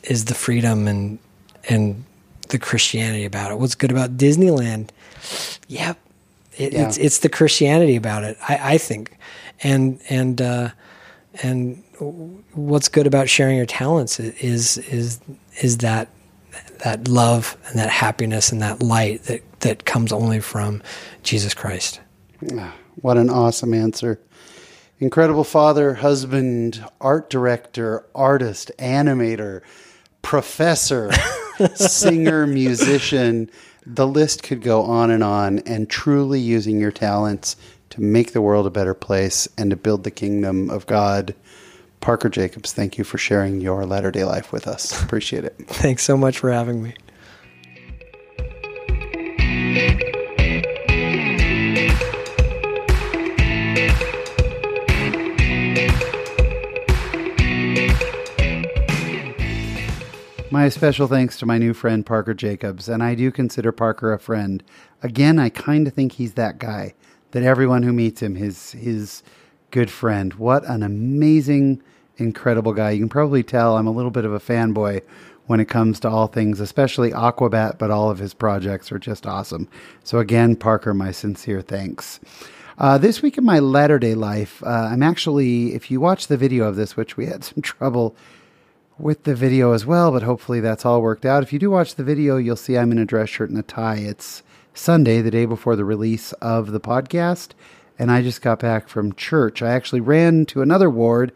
is 0.04 0.26
the 0.26 0.34
freedom 0.34 0.88
and 0.88 1.20
and 1.70 2.04
the 2.50 2.58
Christianity 2.58 3.26
about 3.26 3.52
it. 3.52 3.60
What's 3.60 3.76
good 3.76 3.92
about 3.92 4.18
Disneyland? 4.18 4.90
Yep, 5.68 5.98
it, 6.58 6.74
Yeah. 6.74 6.88
it's 6.88 6.98
it's 6.98 7.20
the 7.20 7.30
Christianity 7.30 7.96
about 7.96 8.24
it. 8.24 8.38
I, 8.48 8.74
I 8.74 8.78
think, 8.78 9.18
and 9.62 10.00
and 10.10 10.42
uh, 10.42 10.70
and 11.44 11.84
what's 12.54 12.90
good 12.90 13.06
about 13.06 13.30
sharing 13.30 13.58
your 13.58 13.66
talents 13.66 14.20
is 14.20 14.78
is 14.80 15.20
is 15.62 15.78
that 15.80 16.08
that 16.84 17.08
love 17.08 17.58
and 17.68 17.80
that 17.80 17.90
happiness 17.90 18.52
and 18.52 18.62
that 18.62 18.82
light 18.82 19.24
that 19.24 19.42
that 19.62 19.86
comes 19.86 20.12
only 20.12 20.40
from 20.40 20.84
Jesus 21.24 21.54
Christ. 21.54 22.02
Ah, 22.58 22.74
what 22.96 23.18
an 23.18 23.30
awesome 23.30 23.74
answer. 23.74 24.20
Incredible 25.00 25.44
father, 25.44 25.96
husband, 25.96 26.84
art 27.02 27.30
director, 27.30 28.06
artist, 28.14 28.72
animator, 28.78 29.62
professor, 30.22 31.12
singer, 31.76 32.46
musician. 32.46 33.50
The 33.86 34.08
list 34.08 34.44
could 34.44 34.62
go 34.62 34.84
on 34.84 35.12
and 35.12 35.24
on, 35.24 35.60
and 35.60 35.90
truly 35.90 36.40
using 36.40 36.80
your 36.80 36.92
talents 36.92 37.56
to 37.92 38.02
make 38.02 38.32
the 38.32 38.42
world 38.42 38.66
a 38.66 38.72
better 38.72 38.94
place 38.94 39.48
and 39.58 39.70
to 39.70 39.76
build 39.76 40.04
the 40.04 40.12
kingdom 40.12 40.70
of 40.70 40.86
God. 40.86 41.36
Parker 42.04 42.28
Jacobs, 42.28 42.74
thank 42.74 42.98
you 42.98 43.06
for 43.06 43.18
sharing 43.18 43.62
your 43.62 43.86
latter 43.86 44.12
day 44.12 44.26
life 44.26 44.52
with 44.52 44.68
us. 44.68 45.02
Appreciate 45.02 45.46
it. 45.46 45.56
Thanks 45.68 46.04
so 46.04 46.18
much 46.18 46.38
for 46.38 46.52
having 46.52 46.84
me. 46.84 46.94
My 60.52 60.68
special 60.68 61.08
thanks 61.08 61.40
to 61.40 61.46
my 61.46 61.58
new 61.58 61.74
friend 61.74 62.06
Parker 62.06 62.34
Jacobs, 62.34 62.90
and 62.90 63.02
I 63.02 63.16
do 63.16 63.32
consider 63.32 63.72
Parker 63.72 64.12
a 64.12 64.20
friend. 64.20 64.62
Again, 65.02 65.40
I 65.40 65.48
kind 65.48 65.88
of 65.88 65.94
think 65.94 66.12
he's 66.12 66.34
that 66.34 66.58
guy 66.58 66.96
that 67.32 67.44
everyone 67.44 67.84
who 67.84 67.94
meets 67.94 68.22
him 68.22 68.36
his 68.36 68.74
his 68.74 69.24
good 69.72 69.90
friend. 69.90 70.34
What 70.34 70.66
an 70.66 70.84
amazing, 70.84 71.82
incredible 72.18 72.74
guy! 72.74 72.92
You 72.92 73.00
can 73.00 73.10
probably 73.10 73.44
tell 73.44 73.78
I'm 73.78 73.88
a 73.88 73.92
little 73.92 74.12
bit 74.12 74.26
of 74.26 74.34
a 74.34 74.40
fanboy 74.40 75.02
when 75.48 75.60
it 75.60 75.66
comes 75.66 76.00
to 76.00 76.10
all 76.10 76.28
things, 76.28 76.60
especially 76.60 77.12
Aquabat, 77.12 77.78
but 77.78 77.92
all 77.92 78.10
of 78.10 78.20
his 78.20 78.34
projects 78.34 78.92
are 78.92 79.00
just 79.00 79.28
awesome. 79.28 79.68
So 80.04 80.20
again, 80.20 80.56
Parker, 80.56 80.94
my 80.94 81.12
sincere 81.12 81.62
thanks. 81.62 82.20
Uh, 82.78 82.98
this 82.98 83.22
week 83.22 83.38
in 83.38 83.44
my 83.44 83.60
latter 83.60 84.00
day 84.00 84.16
life, 84.16 84.64
uh, 84.64 84.90
I'm 84.92 85.04
actually, 85.04 85.74
if 85.76 85.92
you 85.92 86.00
watch 86.00 86.28
the 86.28 86.38
video 86.38 86.66
of 86.66 86.76
this, 86.76 86.96
which 86.96 87.18
we 87.18 87.26
had 87.26 87.44
some 87.44 87.62
trouble 87.62 88.16
with 88.98 89.24
the 89.24 89.36
video 89.36 89.74
as 89.74 89.86
well, 89.86 90.12
but 90.12 90.24
hopefully 90.24 90.60
that's 90.60 90.86
all 90.86 91.02
worked 91.02 91.26
out. 91.26 91.44
If 91.44 91.52
you 91.52 91.60
do 91.60 91.72
watch 91.72 91.96
the 91.96 92.04
video, 92.04 92.38
you'll 92.38 92.56
see 92.56 92.78
I'm 92.78 92.92
in 92.92 93.00
a 93.00 93.06
dress 93.06 93.30
shirt 93.30 93.50
and 93.50 93.60
a 93.60 93.64
tie. 93.64 93.98
It's 93.98 94.44
Sunday, 94.74 95.22
the 95.22 95.32
day 95.32 95.46
before 95.46 95.76
the 95.76 95.86
release 95.86 96.32
of 96.34 96.72
the 96.72 96.80
podcast, 96.80 97.50
and 98.00 98.12
I 98.12 98.22
just 98.22 98.42
got 98.42 98.60
back 98.60 98.88
from 98.88 99.14
church. 99.14 99.62
I 99.62 99.72
actually 99.72 100.02
ran 100.02 100.46
to 100.48 100.62
another 100.62 100.90
ward 100.90 101.32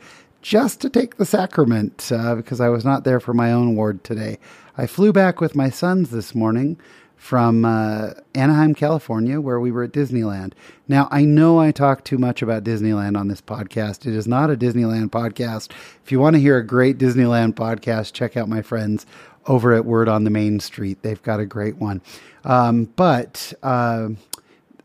just 0.47 0.79
to 0.79 0.89
take 0.89 1.17
the 1.17 1.25
sacrament 1.25 2.09
uh, 2.09 2.33
because 2.33 2.61
I 2.61 2.69
was 2.69 2.85
not 2.85 3.03
there 3.03 3.19
for 3.19 3.33
my 3.33 3.51
own 3.51 3.75
ward 3.75 4.01
today. 4.05 4.37
I 4.77 4.87
flew 4.87 5.11
back 5.11 5.41
with 5.41 5.57
my 5.57 5.69
sons 5.69 6.09
this 6.09 6.33
morning 6.33 6.79
from 7.17 7.65
uh, 7.65 8.11
Anaheim, 8.33 8.73
California, 8.73 9.41
where 9.41 9.59
we 9.59 9.73
were 9.73 9.83
at 9.83 9.91
Disneyland. 9.91 10.53
Now, 10.87 11.09
I 11.11 11.25
know 11.25 11.59
I 11.59 11.71
talk 11.71 12.05
too 12.05 12.17
much 12.17 12.41
about 12.41 12.63
Disneyland 12.63 13.17
on 13.17 13.27
this 13.27 13.41
podcast. 13.41 14.05
It 14.05 14.13
is 14.15 14.25
not 14.25 14.49
a 14.49 14.55
Disneyland 14.55 15.09
podcast. 15.09 15.71
If 16.05 16.13
you 16.13 16.21
want 16.21 16.37
to 16.37 16.41
hear 16.41 16.57
a 16.57 16.65
great 16.65 16.97
Disneyland 16.97 17.55
podcast, 17.55 18.13
check 18.13 18.37
out 18.37 18.47
my 18.47 18.61
friends 18.61 19.05
over 19.47 19.73
at 19.73 19.83
Word 19.83 20.07
on 20.07 20.23
the 20.23 20.29
Main 20.29 20.61
Street. 20.61 21.01
They've 21.01 21.21
got 21.23 21.41
a 21.41 21.45
great 21.45 21.75
one. 21.75 22.01
Um, 22.45 22.85
but 22.95 23.51
uh, 23.63 24.11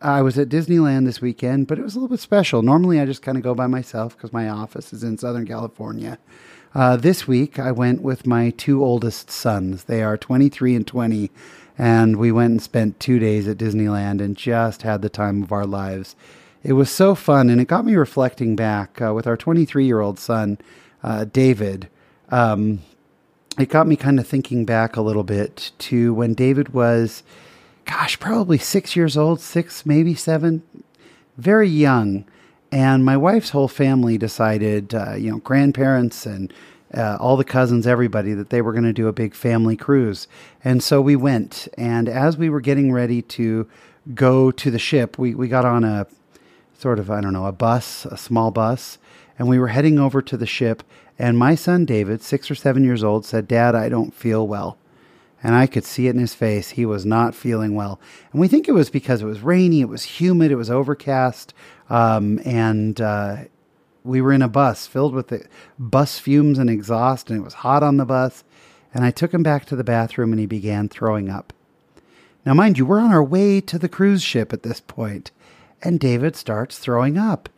I 0.03 0.21
was 0.21 0.37
at 0.37 0.49
Disneyland 0.49 1.05
this 1.05 1.21
weekend, 1.21 1.69
but 1.69 1.79
it 1.79 1.83
was 1.83 1.95
a 1.95 1.99
little 1.99 2.09
bit 2.09 2.21
special. 2.21 2.63
Normally, 2.63 2.99
I 2.99 3.07
just 3.07 3.23
kind 3.23 3.39
of 3.39 3.45
go 3.45 3.55
by 3.55 3.69
myself 3.69 4.17
because 4.17 4.33
my 4.33 4.49
office 4.49 4.93
is 4.93 5.05
in 5.05 5.17
Southern 5.17 5.47
California. 5.47 6.19
Uh, 6.75 6.97
this 6.97 7.29
week, 7.29 7.59
I 7.59 7.71
went 7.71 8.03
with 8.03 8.27
my 8.27 8.51
two 8.51 8.83
oldest 8.83 9.31
sons. 9.31 9.85
They 9.85 10.03
are 10.03 10.17
23 10.17 10.75
and 10.75 10.87
20, 10.87 11.31
and 11.79 12.17
we 12.17 12.33
went 12.33 12.51
and 12.51 12.63
spent 12.63 12.99
two 12.99 13.21
days 13.21 13.47
at 13.47 13.59
Disneyland 13.59 14.21
and 14.21 14.37
just 14.37 14.83
had 14.83 15.03
the 15.03 15.09
time 15.09 15.43
of 15.43 15.53
our 15.53 15.67
lives. 15.67 16.17
It 16.65 16.73
was 16.73 16.91
so 16.91 17.15
fun, 17.15 17.49
and 17.49 17.61
it 17.61 17.69
got 17.69 17.85
me 17.85 17.95
reflecting 17.95 18.57
back 18.57 19.01
uh, 19.01 19.15
with 19.15 19.29
our 19.29 19.37
23 19.37 19.85
year 19.85 20.01
old 20.01 20.19
son, 20.19 20.59
uh, 21.05 21.27
David. 21.27 21.89
Um, 22.31 22.81
it 23.57 23.69
got 23.69 23.87
me 23.87 23.97
kind 23.97 24.19
of 24.19 24.27
thinking 24.27 24.65
back 24.65 24.97
a 24.97 25.03
little 25.03 25.25
bit 25.25 25.71
to 25.79 26.13
when 26.15 26.35
David 26.35 26.71
was, 26.71 27.23
gosh, 27.85 28.19
probably 28.19 28.59
six 28.59 28.97
years 28.97 29.17
old, 29.17 29.41
six, 29.41 29.85
maybe 29.87 30.15
seven, 30.15 30.63
very 31.37 31.69
young. 31.69 32.25
And 32.71 33.05
my 33.05 33.17
wife's 33.17 33.51
whole 33.51 33.69
family 33.69 34.17
decided, 34.17 34.95
uh, 34.95 35.15
you 35.15 35.31
know, 35.31 35.39
grandparents 35.39 36.25
and 36.25 36.53
uh, 36.95 37.17
all 37.21 37.37
the 37.37 37.45
cousins, 37.45 37.87
everybody, 37.87 38.35
that 38.35 38.51
they 38.51 38.63
were 38.63 38.73
going 38.73 38.85
to 38.85 38.93
do 38.93 39.09
a 39.09 39.13
big 39.13 39.35
family 39.35 39.77
cruise. 39.77 40.27
And 40.65 40.83
so 40.83 41.01
we 41.01 41.17
went. 41.17 41.69
And 41.77 42.09
as 42.09 42.37
we 42.37 42.49
were 42.51 42.61
getting 42.61 42.93
ready 42.93 43.23
to 43.23 43.69
go 44.15 44.51
to 44.51 44.71
the 44.71 44.79
ship, 44.79 45.19
we, 45.19 45.35
we 45.35 45.49
got 45.49 45.65
on 45.65 45.85
a 45.85 46.07
sort 46.79 46.99
of, 46.99 47.11
I 47.11 47.21
don't 47.21 47.33
know, 47.33 47.47
a 47.47 47.53
bus, 47.53 48.07
a 48.07 48.17
small 48.17 48.51
bus, 48.51 48.99
and 49.39 49.49
we 49.49 49.59
were 49.59 49.69
heading 49.69 49.99
over 49.99 50.21
to 50.23 50.37
the 50.37 50.47
ship. 50.47 50.83
And 51.19 51.39
my 51.39 51.55
son 51.55 51.85
David, 51.85 52.23
six 52.23 52.51
or 52.51 52.55
seven 52.55 52.85
years 52.85 53.05
old, 53.05 53.25
said, 53.25 53.47
Dad, 53.47 53.75
I 53.75 53.89
don't 53.89 54.13
feel 54.13 54.47
well. 54.47 54.77
And 55.43 55.55
I 55.55 55.67
could 55.67 55.85
see 55.85 56.07
it 56.07 56.15
in 56.15 56.21
his 56.21 56.35
face. 56.35 56.71
He 56.71 56.87
was 56.87 57.05
not 57.05 57.35
feeling 57.35 57.75
well. 57.75 57.99
And 58.31 58.41
we 58.41 58.47
think 58.47 58.69
it 58.69 58.73
was 58.73 58.91
because 58.91 59.23
it 59.23 59.27
was 59.27 59.41
rainy, 59.41 59.81
it 59.81 59.89
was 59.89 60.05
humid, 60.05 60.53
it 60.53 60.57
was 60.57 60.71
overcast. 60.71 61.53
Um, 61.91 62.41
and 62.45 63.01
uh, 63.01 63.37
we 64.05 64.21
were 64.21 64.33
in 64.33 64.43
a 64.43 64.49
bus 64.49 64.87
filled 64.87 65.15
with 65.15 65.29
the 65.29 65.45
bus 65.79 66.19
fumes 66.19 66.59
and 66.59 66.71
exhaust, 66.71 67.29
and 67.29 67.41
it 67.41 67.45
was 67.45 67.55
hot 67.55 67.83
on 67.83 67.97
the 67.97 68.05
bus. 68.05 68.45
And 68.95 69.05
I 69.05 69.11
took 69.11 69.35
him 69.35 69.43
back 69.43 69.65
to 69.67 69.77
the 69.77 69.85
bathroom 69.85 70.33
and 70.33 70.39
he 70.41 70.47
began 70.47 70.89
throwing 70.89 71.29
up. 71.29 71.53
Now, 72.45 72.55
mind 72.55 72.79
you, 72.79 72.87
we're 72.87 73.01
on 73.01 73.13
our 73.13 73.23
way 73.23 73.61
to 73.63 73.79
the 73.79 73.89
cruise 73.89 74.23
ship 74.23 74.53
at 74.53 74.63
this 74.63 74.81
point, 74.81 75.31
and 75.83 75.99
David 75.99 76.37
starts 76.37 76.79
throwing 76.79 77.17
up. 77.19 77.49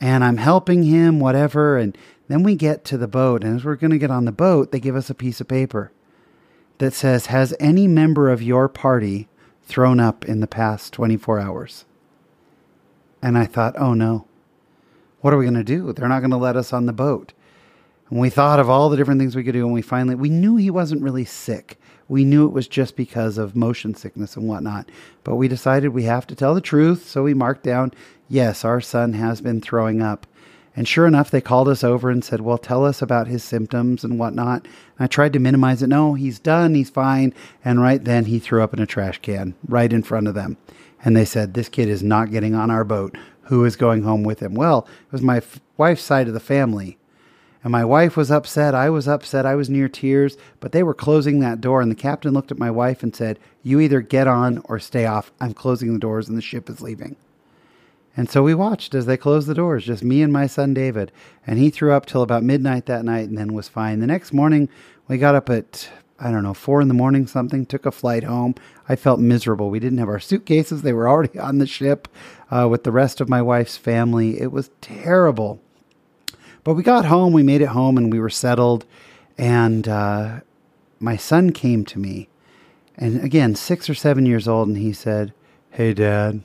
And 0.00 0.24
I'm 0.24 0.38
helping 0.38 0.82
him, 0.82 1.20
whatever. 1.20 1.78
And 1.78 1.96
then 2.28 2.42
we 2.42 2.56
get 2.56 2.84
to 2.86 2.98
the 2.98 3.06
boat, 3.06 3.44
and 3.44 3.56
as 3.56 3.64
we're 3.64 3.76
going 3.76 3.92
to 3.92 3.98
get 3.98 4.10
on 4.10 4.24
the 4.24 4.32
boat, 4.32 4.72
they 4.72 4.80
give 4.80 4.96
us 4.96 5.08
a 5.08 5.14
piece 5.14 5.40
of 5.40 5.48
paper 5.48 5.92
that 6.78 6.94
says, 6.94 7.26
Has 7.26 7.54
any 7.60 7.86
member 7.86 8.30
of 8.30 8.42
your 8.42 8.68
party 8.68 9.28
thrown 9.62 10.00
up 10.00 10.24
in 10.24 10.40
the 10.40 10.46
past 10.46 10.92
24 10.92 11.40
hours? 11.40 11.84
And 13.22 13.38
I 13.38 13.46
thought, 13.46 13.74
Oh 13.78 13.94
no. 13.94 14.26
What 15.20 15.32
are 15.32 15.36
we 15.36 15.44
going 15.44 15.54
to 15.54 15.64
do? 15.64 15.92
They're 15.92 16.08
not 16.08 16.20
going 16.20 16.32
to 16.32 16.36
let 16.36 16.56
us 16.56 16.72
on 16.72 16.86
the 16.86 16.92
boat. 16.92 17.32
And 18.10 18.20
we 18.20 18.28
thought 18.28 18.60
of 18.60 18.68
all 18.68 18.90
the 18.90 18.96
different 18.96 19.20
things 19.20 19.34
we 19.34 19.44
could 19.44 19.52
do, 19.52 19.64
and 19.64 19.72
we 19.72 19.80
finally, 19.80 20.14
we 20.14 20.28
knew 20.28 20.56
he 20.56 20.70
wasn't 20.70 21.02
really 21.02 21.24
sick. 21.24 21.78
We 22.08 22.24
knew 22.24 22.44
it 22.44 22.52
was 22.52 22.68
just 22.68 22.94
because 22.94 23.38
of 23.38 23.56
motion 23.56 23.94
sickness 23.94 24.36
and 24.36 24.46
whatnot. 24.46 24.90
But 25.24 25.36
we 25.36 25.48
decided 25.48 25.88
we 25.88 26.02
have 26.02 26.26
to 26.26 26.34
tell 26.34 26.54
the 26.54 26.60
truth, 26.60 27.08
so 27.08 27.22
we 27.22 27.32
marked 27.32 27.62
down, 27.62 27.94
yes, 28.28 28.66
our 28.66 28.82
son 28.82 29.14
has 29.14 29.40
been 29.40 29.62
throwing 29.62 30.02
up. 30.02 30.26
And 30.74 30.88
sure 30.88 31.06
enough, 31.06 31.30
they 31.30 31.42
called 31.42 31.68
us 31.68 31.84
over 31.84 32.08
and 32.08 32.24
said, 32.24 32.40
Well, 32.40 32.58
tell 32.58 32.84
us 32.84 33.02
about 33.02 33.26
his 33.26 33.44
symptoms 33.44 34.04
and 34.04 34.18
whatnot. 34.18 34.64
And 34.64 34.72
I 35.00 35.06
tried 35.06 35.34
to 35.34 35.38
minimize 35.38 35.82
it. 35.82 35.88
No, 35.88 36.14
he's 36.14 36.38
done. 36.38 36.74
He's 36.74 36.90
fine. 36.90 37.34
And 37.64 37.82
right 37.82 38.02
then, 38.02 38.24
he 38.26 38.38
threw 38.38 38.62
up 38.62 38.72
in 38.72 38.80
a 38.80 38.86
trash 38.86 39.18
can 39.18 39.54
right 39.68 39.92
in 39.92 40.02
front 40.02 40.28
of 40.28 40.34
them. 40.34 40.56
And 41.04 41.16
they 41.16 41.26
said, 41.26 41.52
This 41.52 41.68
kid 41.68 41.88
is 41.88 42.02
not 42.02 42.30
getting 42.30 42.54
on 42.54 42.70
our 42.70 42.84
boat. 42.84 43.16
Who 43.46 43.64
is 43.64 43.76
going 43.76 44.02
home 44.02 44.22
with 44.22 44.40
him? 44.40 44.54
Well, 44.54 44.86
it 45.06 45.12
was 45.12 45.22
my 45.22 45.38
f- 45.38 45.60
wife's 45.76 46.02
side 46.02 46.28
of 46.28 46.34
the 46.34 46.40
family. 46.40 46.96
And 47.64 47.70
my 47.70 47.84
wife 47.84 48.16
was 48.16 48.30
upset. 48.30 48.74
I 48.74 48.88
was 48.90 49.06
upset. 49.06 49.46
I 49.46 49.54
was 49.54 49.68
near 49.68 49.88
tears. 49.88 50.36
But 50.58 50.72
they 50.72 50.82
were 50.82 50.94
closing 50.94 51.40
that 51.40 51.60
door. 51.60 51.82
And 51.82 51.90
the 51.90 51.96
captain 51.96 52.32
looked 52.32 52.50
at 52.50 52.58
my 52.58 52.70
wife 52.70 53.02
and 53.02 53.14
said, 53.14 53.38
You 53.62 53.78
either 53.78 54.00
get 54.00 54.26
on 54.26 54.62
or 54.64 54.78
stay 54.78 55.04
off. 55.04 55.32
I'm 55.38 55.52
closing 55.52 55.92
the 55.92 56.00
doors 56.00 56.28
and 56.28 56.38
the 56.38 56.42
ship 56.42 56.70
is 56.70 56.80
leaving. 56.80 57.16
And 58.16 58.28
so 58.28 58.42
we 58.42 58.54
watched 58.54 58.94
as 58.94 59.06
they 59.06 59.16
closed 59.16 59.48
the 59.48 59.54
doors, 59.54 59.84
just 59.84 60.04
me 60.04 60.22
and 60.22 60.32
my 60.32 60.46
son 60.46 60.74
David. 60.74 61.10
And 61.46 61.58
he 61.58 61.70
threw 61.70 61.92
up 61.92 62.04
till 62.04 62.22
about 62.22 62.42
midnight 62.42 62.86
that 62.86 63.04
night 63.04 63.28
and 63.28 63.38
then 63.38 63.54
was 63.54 63.68
fine. 63.68 64.00
The 64.00 64.06
next 64.06 64.32
morning, 64.32 64.68
we 65.08 65.16
got 65.16 65.34
up 65.34 65.48
at, 65.48 65.88
I 66.20 66.30
don't 66.30 66.42
know, 66.42 66.52
four 66.52 66.82
in 66.82 66.88
the 66.88 66.94
morning, 66.94 67.26
something, 67.26 67.64
took 67.64 67.86
a 67.86 67.90
flight 67.90 68.24
home. 68.24 68.54
I 68.88 68.96
felt 68.96 69.18
miserable. 69.18 69.70
We 69.70 69.80
didn't 69.80 69.98
have 69.98 70.08
our 70.08 70.20
suitcases, 70.20 70.82
they 70.82 70.92
were 70.92 71.08
already 71.08 71.38
on 71.38 71.58
the 71.58 71.66
ship 71.66 72.06
uh, 72.50 72.68
with 72.70 72.84
the 72.84 72.92
rest 72.92 73.20
of 73.20 73.30
my 73.30 73.40
wife's 73.40 73.78
family. 73.78 74.40
It 74.40 74.52
was 74.52 74.70
terrible. 74.82 75.60
But 76.64 76.74
we 76.74 76.82
got 76.82 77.06
home, 77.06 77.32
we 77.32 77.42
made 77.42 77.62
it 77.62 77.68
home, 77.68 77.96
and 77.96 78.12
we 78.12 78.20
were 78.20 78.30
settled. 78.30 78.84
And 79.38 79.88
uh, 79.88 80.40
my 81.00 81.16
son 81.16 81.50
came 81.50 81.84
to 81.86 81.98
me, 81.98 82.28
and 82.96 83.24
again, 83.24 83.54
six 83.54 83.88
or 83.88 83.94
seven 83.94 84.26
years 84.26 84.46
old, 84.46 84.68
and 84.68 84.76
he 84.76 84.92
said, 84.92 85.32
Hey, 85.70 85.94
Dad. 85.94 86.42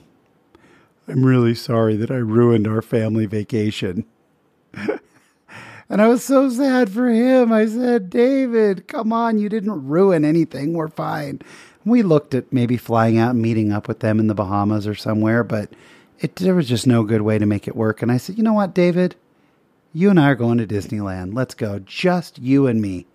I'm 1.08 1.24
really 1.24 1.54
sorry 1.54 1.96
that 1.96 2.10
I 2.10 2.16
ruined 2.16 2.66
our 2.66 2.82
family 2.82 3.24
vacation. 3.24 4.04
and 4.74 6.02
I 6.02 6.06
was 6.06 6.22
so 6.22 6.50
sad 6.50 6.90
for 6.90 7.08
him. 7.08 7.50
I 7.50 7.64
said, 7.64 8.10
David, 8.10 8.86
come 8.88 9.12
on, 9.12 9.38
you 9.38 9.48
didn't 9.48 9.86
ruin 9.86 10.24
anything. 10.24 10.74
We're 10.74 10.88
fine. 10.88 11.40
We 11.84 12.02
looked 12.02 12.34
at 12.34 12.52
maybe 12.52 12.76
flying 12.76 13.16
out 13.16 13.30
and 13.30 13.40
meeting 13.40 13.72
up 13.72 13.88
with 13.88 14.00
them 14.00 14.20
in 14.20 14.26
the 14.26 14.34
Bahamas 14.34 14.86
or 14.86 14.94
somewhere, 14.94 15.42
but 15.42 15.70
it, 16.20 16.36
there 16.36 16.54
was 16.54 16.68
just 16.68 16.86
no 16.86 17.02
good 17.04 17.22
way 17.22 17.38
to 17.38 17.46
make 17.46 17.66
it 17.66 17.76
work. 17.76 18.02
And 18.02 18.12
I 18.12 18.18
said, 18.18 18.36
you 18.36 18.44
know 18.44 18.52
what, 18.52 18.74
David? 18.74 19.16
You 19.94 20.10
and 20.10 20.20
I 20.20 20.28
are 20.28 20.34
going 20.34 20.58
to 20.58 20.66
Disneyland. 20.66 21.34
Let's 21.34 21.54
go. 21.54 21.78
Just 21.78 22.38
you 22.38 22.66
and 22.66 22.82
me. 22.82 23.06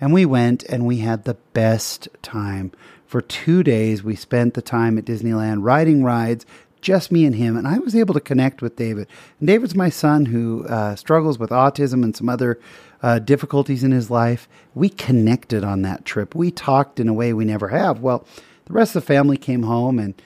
And 0.00 0.12
we 0.12 0.24
went 0.24 0.62
and 0.64 0.86
we 0.86 0.98
had 0.98 1.24
the 1.24 1.34
best 1.52 2.08
time. 2.22 2.70
For 3.06 3.20
two 3.20 3.64
days, 3.64 4.04
we 4.04 4.14
spent 4.14 4.54
the 4.54 4.62
time 4.62 4.96
at 4.96 5.04
Disneyland 5.04 5.64
riding 5.64 6.04
rides, 6.04 6.46
just 6.80 7.12
me 7.12 7.24
and 7.24 7.34
him, 7.34 7.56
and 7.56 7.66
I 7.66 7.78
was 7.78 7.94
able 7.94 8.14
to 8.14 8.20
connect 8.20 8.62
with 8.62 8.76
David. 8.76 9.08
And 9.38 9.46
David's 9.46 9.74
my 9.74 9.88
son 9.90 10.26
who 10.26 10.66
uh, 10.66 10.96
struggles 10.96 11.38
with 11.38 11.50
autism 11.50 12.02
and 12.02 12.16
some 12.16 12.28
other 12.28 12.58
uh, 13.02 13.18
difficulties 13.18 13.84
in 13.84 13.92
his 13.92 14.10
life. 14.10 14.48
We 14.74 14.88
connected 14.88 15.64
on 15.64 15.82
that 15.82 16.04
trip. 16.04 16.34
We 16.34 16.50
talked 16.50 17.00
in 17.00 17.08
a 17.08 17.14
way 17.14 17.32
we 17.32 17.44
never 17.44 17.68
have. 17.68 18.00
Well, 18.00 18.26
the 18.66 18.72
rest 18.72 18.94
of 18.94 19.02
the 19.02 19.06
family 19.06 19.36
came 19.36 19.62
home, 19.62 19.98
and 19.98 20.20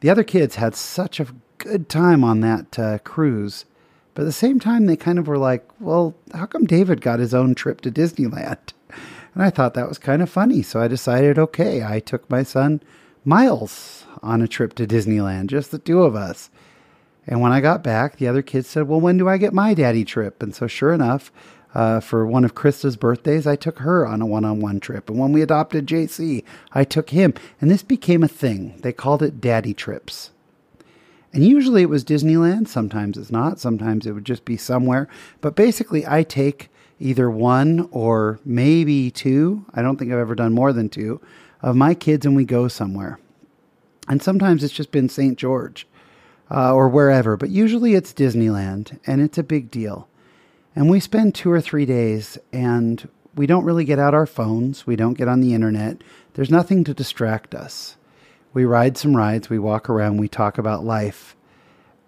the 0.00 0.10
other 0.10 0.24
kids 0.24 0.56
had 0.56 0.74
such 0.74 1.20
a 1.20 1.26
good 1.58 1.88
time 1.88 2.24
on 2.24 2.40
that 2.40 2.78
uh, 2.78 2.98
cruise. 2.98 3.64
But 4.14 4.22
at 4.22 4.26
the 4.26 4.32
same 4.32 4.58
time, 4.58 4.86
they 4.86 4.96
kind 4.96 5.18
of 5.18 5.28
were 5.28 5.38
like, 5.38 5.68
well, 5.80 6.14
how 6.34 6.46
come 6.46 6.64
David 6.64 7.00
got 7.00 7.20
his 7.20 7.34
own 7.34 7.54
trip 7.54 7.80
to 7.82 7.90
Disneyland? 7.90 8.58
And 9.34 9.42
I 9.44 9.50
thought 9.50 9.74
that 9.74 9.88
was 9.88 9.98
kind 9.98 10.20
of 10.20 10.30
funny. 10.30 10.62
So 10.62 10.80
I 10.80 10.88
decided, 10.88 11.38
okay, 11.38 11.84
I 11.84 12.00
took 12.00 12.28
my 12.28 12.42
son 12.42 12.80
Miles 13.28 14.06
on 14.22 14.40
a 14.40 14.48
trip 14.48 14.72
to 14.76 14.86
Disneyland, 14.86 15.48
just 15.48 15.70
the 15.70 15.78
two 15.78 16.02
of 16.02 16.16
us. 16.16 16.48
And 17.26 17.42
when 17.42 17.52
I 17.52 17.60
got 17.60 17.84
back, 17.84 18.16
the 18.16 18.26
other 18.26 18.40
kids 18.40 18.68
said, 18.68 18.88
Well, 18.88 19.02
when 19.02 19.18
do 19.18 19.28
I 19.28 19.36
get 19.36 19.52
my 19.52 19.74
daddy 19.74 20.02
trip? 20.02 20.42
And 20.42 20.54
so, 20.54 20.66
sure 20.66 20.94
enough, 20.94 21.30
uh, 21.74 22.00
for 22.00 22.26
one 22.26 22.42
of 22.42 22.54
Krista's 22.54 22.96
birthdays, 22.96 23.46
I 23.46 23.54
took 23.54 23.80
her 23.80 24.06
on 24.06 24.22
a 24.22 24.26
one 24.26 24.46
on 24.46 24.60
one 24.60 24.80
trip. 24.80 25.10
And 25.10 25.18
when 25.18 25.32
we 25.32 25.42
adopted 25.42 25.86
JC, 25.86 26.42
I 26.72 26.84
took 26.84 27.10
him. 27.10 27.34
And 27.60 27.70
this 27.70 27.82
became 27.82 28.22
a 28.22 28.28
thing. 28.28 28.78
They 28.78 28.94
called 28.94 29.22
it 29.22 29.42
daddy 29.42 29.74
trips. 29.74 30.30
And 31.34 31.44
usually 31.44 31.82
it 31.82 31.90
was 31.90 32.06
Disneyland. 32.06 32.66
Sometimes 32.66 33.18
it's 33.18 33.30
not. 33.30 33.60
Sometimes 33.60 34.06
it 34.06 34.12
would 34.12 34.24
just 34.24 34.46
be 34.46 34.56
somewhere. 34.56 35.06
But 35.42 35.54
basically, 35.54 36.06
I 36.06 36.22
take 36.22 36.70
either 36.98 37.30
one 37.30 37.90
or 37.90 38.40
maybe 38.42 39.10
two. 39.10 39.66
I 39.74 39.82
don't 39.82 39.98
think 39.98 40.10
I've 40.10 40.18
ever 40.18 40.34
done 40.34 40.54
more 40.54 40.72
than 40.72 40.88
two 40.88 41.20
of 41.62 41.76
my 41.76 41.94
kids 41.94 42.24
and 42.24 42.36
we 42.36 42.44
go 42.44 42.68
somewhere. 42.68 43.18
And 44.08 44.22
sometimes 44.22 44.64
it's 44.64 44.74
just 44.74 44.90
been 44.90 45.08
St. 45.08 45.36
George 45.36 45.86
uh, 46.50 46.72
or 46.72 46.88
wherever, 46.88 47.36
but 47.36 47.50
usually 47.50 47.94
it's 47.94 48.12
Disneyland 48.12 48.98
and 49.06 49.20
it's 49.20 49.38
a 49.38 49.42
big 49.42 49.70
deal. 49.70 50.08
And 50.74 50.88
we 50.88 51.00
spend 51.00 51.34
two 51.34 51.50
or 51.50 51.60
three 51.60 51.84
days 51.84 52.38
and 52.52 53.08
we 53.34 53.46
don't 53.46 53.64
really 53.64 53.84
get 53.84 53.98
out 53.98 54.14
our 54.14 54.26
phones, 54.26 54.86
we 54.86 54.96
don't 54.96 55.18
get 55.18 55.28
on 55.28 55.40
the 55.40 55.54
internet, 55.54 56.02
there's 56.34 56.50
nothing 56.50 56.84
to 56.84 56.94
distract 56.94 57.54
us. 57.54 57.96
We 58.54 58.64
ride 58.64 58.96
some 58.96 59.16
rides, 59.16 59.50
we 59.50 59.58
walk 59.58 59.90
around, 59.90 60.16
we 60.16 60.28
talk 60.28 60.58
about 60.58 60.84
life. 60.84 61.36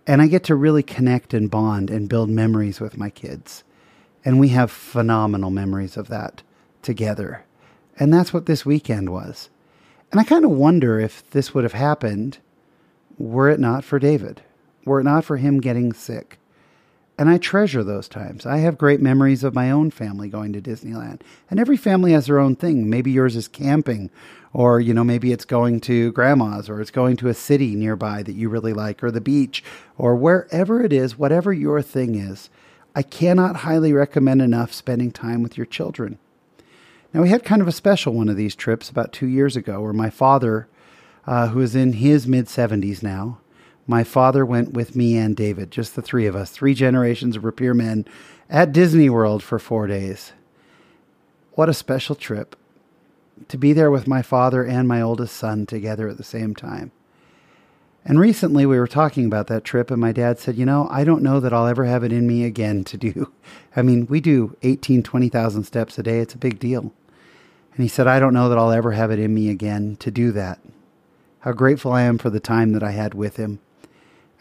And 0.07 0.23
I 0.23 0.27
get 0.27 0.45
to 0.45 0.55
really 0.55 0.83
connect 0.83 1.35
and 1.35 1.51
bond 1.51 1.91
and 1.91 2.09
build 2.09 2.31
memories 2.31 2.81
with 2.81 2.97
my 2.97 3.11
kids. 3.11 3.63
And 4.25 4.41
we 4.41 4.49
have 4.49 4.71
phenomenal 4.71 5.51
memories 5.51 5.97
of 5.97 6.09
that 6.09 6.43
together. 6.83 7.45
And 8.01 8.13
that's 8.13 8.33
what 8.33 8.47
this 8.47 8.65
weekend 8.65 9.11
was. 9.11 9.51
And 10.11 10.19
I 10.19 10.25
kind 10.25 10.45
of 10.45 10.51
wonder 10.51 10.99
if 10.99 11.29
this 11.31 11.55
would 11.55 11.65
have 11.65 11.75
happened 11.75 12.39
were 13.19 13.51
it 13.51 13.61
not 13.61 13.85
for 13.85 13.99
David, 13.99 14.43
were 14.87 15.01
it 15.01 15.05
not 15.05 15.25
for 15.25 15.37
him 15.37 15.61
getting 15.61 15.93
sick. 15.93 16.39
And 17.19 17.29
I 17.29 17.37
treasure 17.37 17.85
those 17.85 18.09
times. 18.09 18.47
I 18.47 18.59
have 18.59 18.79
great 18.79 19.03
memories 19.03 19.45
of 19.45 19.55
my 19.55 19.71
own 19.71 19.91
family 19.91 20.31
going 20.31 20.55
to 20.55 20.63
Disneyland. 20.63 21.21
And 21.51 21.61
every 21.61 21.77
family 21.77 22.13
has 22.13 22.25
their 22.25 22.39
own 22.39 22.57
thing. 22.57 22.89
Maybe 22.89 23.11
yours 23.11 23.37
is 23.37 23.47
camping, 23.47 24.09
or, 24.55 24.81
you 24.81 24.95
know, 24.95 25.05
maybe 25.05 25.31
it's 25.31 25.45
going 25.45 25.81
to 25.83 26.13
grandma's, 26.13 26.71
or 26.71 26.81
it's 26.81 26.91
going 26.91 27.19
to 27.19 27.29
a 27.29 27.35
city 27.35 27.75
nearby 27.75 28.23
that 28.23 28.33
you 28.33 28.49
really 28.49 28.73
like, 28.73 29.05
or 29.05 29.11
the 29.11 29.21
beach, 29.21 29.63
or 29.99 30.17
wherever 30.17 30.83
it 30.83 30.95
is, 30.95 31.19
whatever 31.19 31.53
your 31.53 31.83
thing 31.83 32.15
is. 32.15 32.49
I 32.97 33.03
cannot 33.03 33.57
highly 33.57 33.93
recommend 33.93 34.41
enough 34.41 34.73
spending 34.73 35.13
time 35.13 35.43
with 35.43 35.59
your 35.59 35.67
children. 35.67 36.19
Now, 37.13 37.23
we 37.23 37.29
had 37.29 37.45
kind 37.45 37.61
of 37.61 37.69
a 37.69 37.73
special 37.73 38.15
one 38.15 38.29
of 38.29 38.37
these 38.37 38.55
trips 38.55 38.89
about 38.89 39.13
two 39.13 39.27
years 39.27 39.57
ago 39.57 39.81
where 39.81 39.93
my 39.93 40.11
father, 40.11 40.69
uh, 41.27 41.49
who 41.49 41.61
is 41.61 41.75
in 41.75 41.95
his 41.95 42.27
mid 42.27 42.47
70s 42.47 43.03
now, 43.03 43.39
my 43.87 44.05
father 44.05 44.47
went 44.47 44.73
with 44.73 44.95
me 44.95 45.17
and 45.17 45.37
David, 45.37 45.73
just 45.73 45.97
the 45.97 46.03
three 46.03 46.27
of 46.27 46.37
us, 46.37 46.51
three 46.51 46.75
generations 46.75 47.35
of 47.35 47.45
Rapier 47.45 47.75
men, 47.75 48.07
at 48.49 48.73
Disney 48.73 49.11
World 49.11 49.43
for 49.43 49.59
four 49.59 49.89
days. 49.89 50.33
What 51.53 51.69
a 51.69 51.75
special 51.75 52.15
trip 52.15 52.55
to 53.49 53.59
be 53.59 53.73
there 53.73 53.91
with 53.91 54.07
my 54.07 54.23
father 54.23 54.65
and 54.65 54.87
my 54.87 55.01
oldest 55.01 55.35
son 55.35 55.67
together 55.67 56.09
at 56.09 56.17
the 56.17 56.25
same 56.25 56.55
time. 56.55 56.93
And 58.05 58.19
recently 58.19 58.65
we 58.65 58.79
were 58.79 58.87
talking 58.87 59.27
about 59.27 59.49
that 59.49 59.65
trip, 59.65 59.91
and 59.91 60.01
my 60.01 60.13
dad 60.13 60.39
said, 60.39 60.57
You 60.57 60.65
know, 60.65 60.89
I 60.91 61.05
don't 61.05 61.23
know 61.23 61.39
that 61.41 61.53
I'll 61.53 61.67
ever 61.67 61.85
have 61.85 62.03
it 62.03 62.13
in 62.13 62.27
me 62.27 62.45
again 62.45 62.85
to 62.85 62.97
do. 62.97 63.33
I 63.77 63.83
mean, 63.83 64.07
we 64.07 64.21
do 64.21 64.57
18, 64.63 65.03
20,000 65.03 65.65
steps 65.65 65.99
a 65.99 66.03
day. 66.03 66.21
It's 66.21 66.35
a 66.35 66.39
big 66.39 66.59
deal. 66.59 66.93
And 67.75 67.83
he 67.83 67.89
said, 67.89 68.07
I 68.07 68.19
don't 68.19 68.35
know 68.35 68.49
that 68.49 68.59
I'll 68.59 68.73
ever 68.73 68.93
have 68.93 69.11
it 69.11 69.19
in 69.19 69.35
me 69.35 69.49
again 69.49 69.97
to 70.01 70.11
do 70.11 70.33
that. 70.33 70.61
How 71.41 71.53
grateful 71.53 71.93
I 71.93 72.03
am 72.03 72.19
for 72.19 72.31
the 72.31 72.41
time 72.41 72.73
that 72.73 72.83
I 72.83 72.91
had 72.91 73.15
with 73.15 73.37
him 73.37 73.61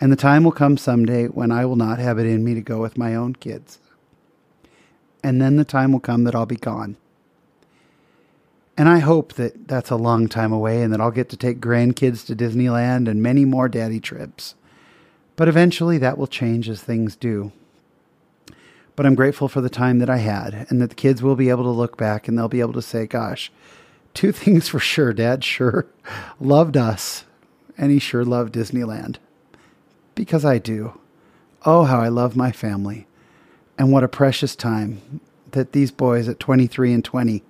and 0.01 0.11
the 0.11 0.17
time 0.17 0.43
will 0.43 0.51
come 0.51 0.77
someday 0.77 1.25
when 1.27 1.51
I 1.51 1.65
will 1.65 1.75
not 1.75 1.99
have 1.99 2.19
it 2.19 2.25
in 2.25 2.43
me 2.43 2.53
to 2.53 2.61
go 2.61 2.79
with 2.79 2.97
my 2.97 3.15
own 3.15 3.35
kids. 3.35 3.79
And 5.21 5.41
then 5.41 5.57
the 5.57 5.65
time 5.65 5.91
will 5.91 5.99
come 5.99 6.23
that 6.23 6.35
I'll 6.35 6.45
be 6.45 6.55
gone. 6.55 6.95
And 8.77 8.87
I 8.87 8.99
hope 8.99 9.33
that 9.33 9.67
that's 9.67 9.89
a 9.89 9.97
long 9.97 10.29
time 10.29 10.53
away 10.53 10.81
and 10.81 10.93
that 10.93 11.01
I'll 11.01 11.11
get 11.11 11.27
to 11.29 11.37
take 11.37 11.59
grandkids 11.59 12.25
to 12.27 12.35
Disneyland 12.35 13.09
and 13.09 13.21
many 13.21 13.43
more 13.43 13.67
daddy 13.67 13.99
trips. 13.99 14.55
But 15.35 15.49
eventually 15.49 15.97
that 15.97 16.17
will 16.17 16.27
change 16.27 16.69
as 16.69 16.81
things 16.81 17.17
do. 17.17 17.51
But 18.99 19.05
I'm 19.05 19.15
grateful 19.15 19.47
for 19.47 19.61
the 19.61 19.69
time 19.69 19.99
that 19.99 20.09
I 20.09 20.17
had 20.17 20.67
and 20.67 20.81
that 20.81 20.89
the 20.89 20.95
kids 20.95 21.23
will 21.23 21.37
be 21.37 21.47
able 21.47 21.63
to 21.63 21.69
look 21.69 21.95
back 21.95 22.27
and 22.27 22.37
they'll 22.37 22.49
be 22.49 22.59
able 22.59 22.73
to 22.73 22.81
say, 22.81 23.07
gosh, 23.07 23.49
two 24.13 24.31
things 24.33 24.67
for 24.67 24.79
sure. 24.79 25.13
Dad 25.13 25.41
sure 25.41 25.87
loved 26.37 26.75
us 26.75 27.23
and 27.77 27.91
he 27.91 27.99
sure 27.99 28.25
loved 28.25 28.53
Disneyland 28.53 29.15
because 30.15 30.43
I 30.43 30.57
do. 30.57 30.99
Oh, 31.65 31.85
how 31.85 32.01
I 32.01 32.09
love 32.09 32.35
my 32.35 32.51
family. 32.51 33.07
And 33.77 33.93
what 33.93 34.03
a 34.03 34.09
precious 34.09 34.53
time 34.53 35.21
that 35.51 35.71
these 35.71 35.91
boys 35.91 36.27
at 36.27 36.41
23 36.41 36.91
and 36.91 37.05
20 37.05 37.41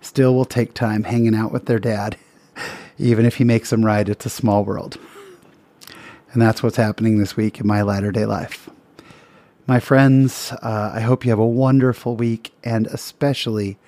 still 0.00 0.34
will 0.34 0.46
take 0.46 0.72
time 0.72 1.02
hanging 1.02 1.34
out 1.34 1.52
with 1.52 1.66
their 1.66 1.78
dad, 1.78 2.16
even 2.96 3.26
if 3.26 3.36
he 3.36 3.44
makes 3.44 3.68
them 3.68 3.84
ride 3.84 4.08
It's 4.08 4.24
a 4.24 4.30
Small 4.30 4.64
World. 4.64 4.96
And 6.32 6.40
that's 6.40 6.62
what's 6.62 6.78
happening 6.78 7.18
this 7.18 7.36
week 7.36 7.60
in 7.60 7.66
my 7.66 7.82
latter 7.82 8.10
day 8.10 8.24
life. 8.24 8.70
My 9.66 9.80
friends, 9.80 10.52
uh, 10.52 10.92
I 10.94 11.00
hope 11.00 11.24
you 11.24 11.30
have 11.30 11.38
a 11.38 11.46
wonderful 11.46 12.16
week, 12.16 12.52
and 12.62 12.86
especially 12.88 13.78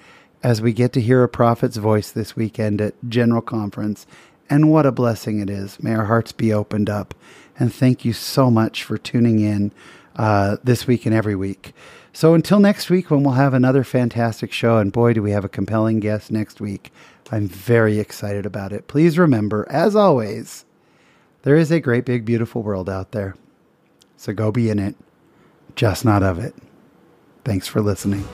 as 0.43 0.63
we 0.63 0.73
get 0.73 0.95
to 0.95 1.03
hear 1.03 1.23
a 1.23 1.29
prophet's 1.29 1.77
voice 1.77 2.11
this 2.11 2.35
weekend 2.35 2.81
at 2.81 2.95
General 3.07 3.43
Conference. 3.43 4.07
And 4.49 4.71
what 4.71 4.87
a 4.87 4.93
blessing 4.93 5.39
it 5.39 5.51
is. 5.51 5.83
May 5.83 5.95
our 5.95 6.07
hearts 6.07 6.33
be 6.33 6.51
opened 6.51 6.89
up 6.89 7.15
and 7.59 7.75
thank 7.75 8.05
you 8.05 8.13
so 8.13 8.51
much 8.51 8.85
for 8.85 8.97
tuning 8.97 9.41
in 9.41 9.73
uh, 10.17 10.57
this 10.65 10.87
week 10.87 11.05
and 11.05 11.15
every 11.15 11.35
week. 11.35 11.75
So 12.13 12.33
until 12.33 12.61
next 12.61 12.89
week, 12.89 13.11
when 13.11 13.23
we'll 13.23 13.35
have 13.35 13.53
another 13.53 13.85
fantastic 13.85 14.53
show, 14.53 14.79
and 14.79 14.93
boy, 14.93 15.13
do 15.13 15.23
we 15.23 15.33
have 15.33 15.45
a 15.45 15.49
compelling 15.49 16.01
guest 16.01 16.31
next 16.31 16.61
week. 16.61 16.91
I'm 17.31 17.49
very 17.49 17.99
excited 17.99 18.47
about 18.47 18.73
it. 18.73 18.89
Please 18.89 19.19
remember, 19.19 19.67
as 19.69 19.95
always, 19.95 20.65
there 21.43 21.57
is 21.57 21.71
a 21.71 21.81
great, 21.81 22.07
big, 22.07 22.25
beautiful 22.25 22.63
world 22.63 22.89
out 22.89 23.13
there. 23.13 23.35
So 24.17 24.33
go 24.33 24.51
be 24.51 24.71
in 24.71 24.79
it, 24.79 24.97
just 25.77 26.05
not 26.05 26.23
of 26.23 26.39
it. 26.39 26.55
Thanks 27.45 27.69
for 27.69 27.81
listening. 27.81 28.27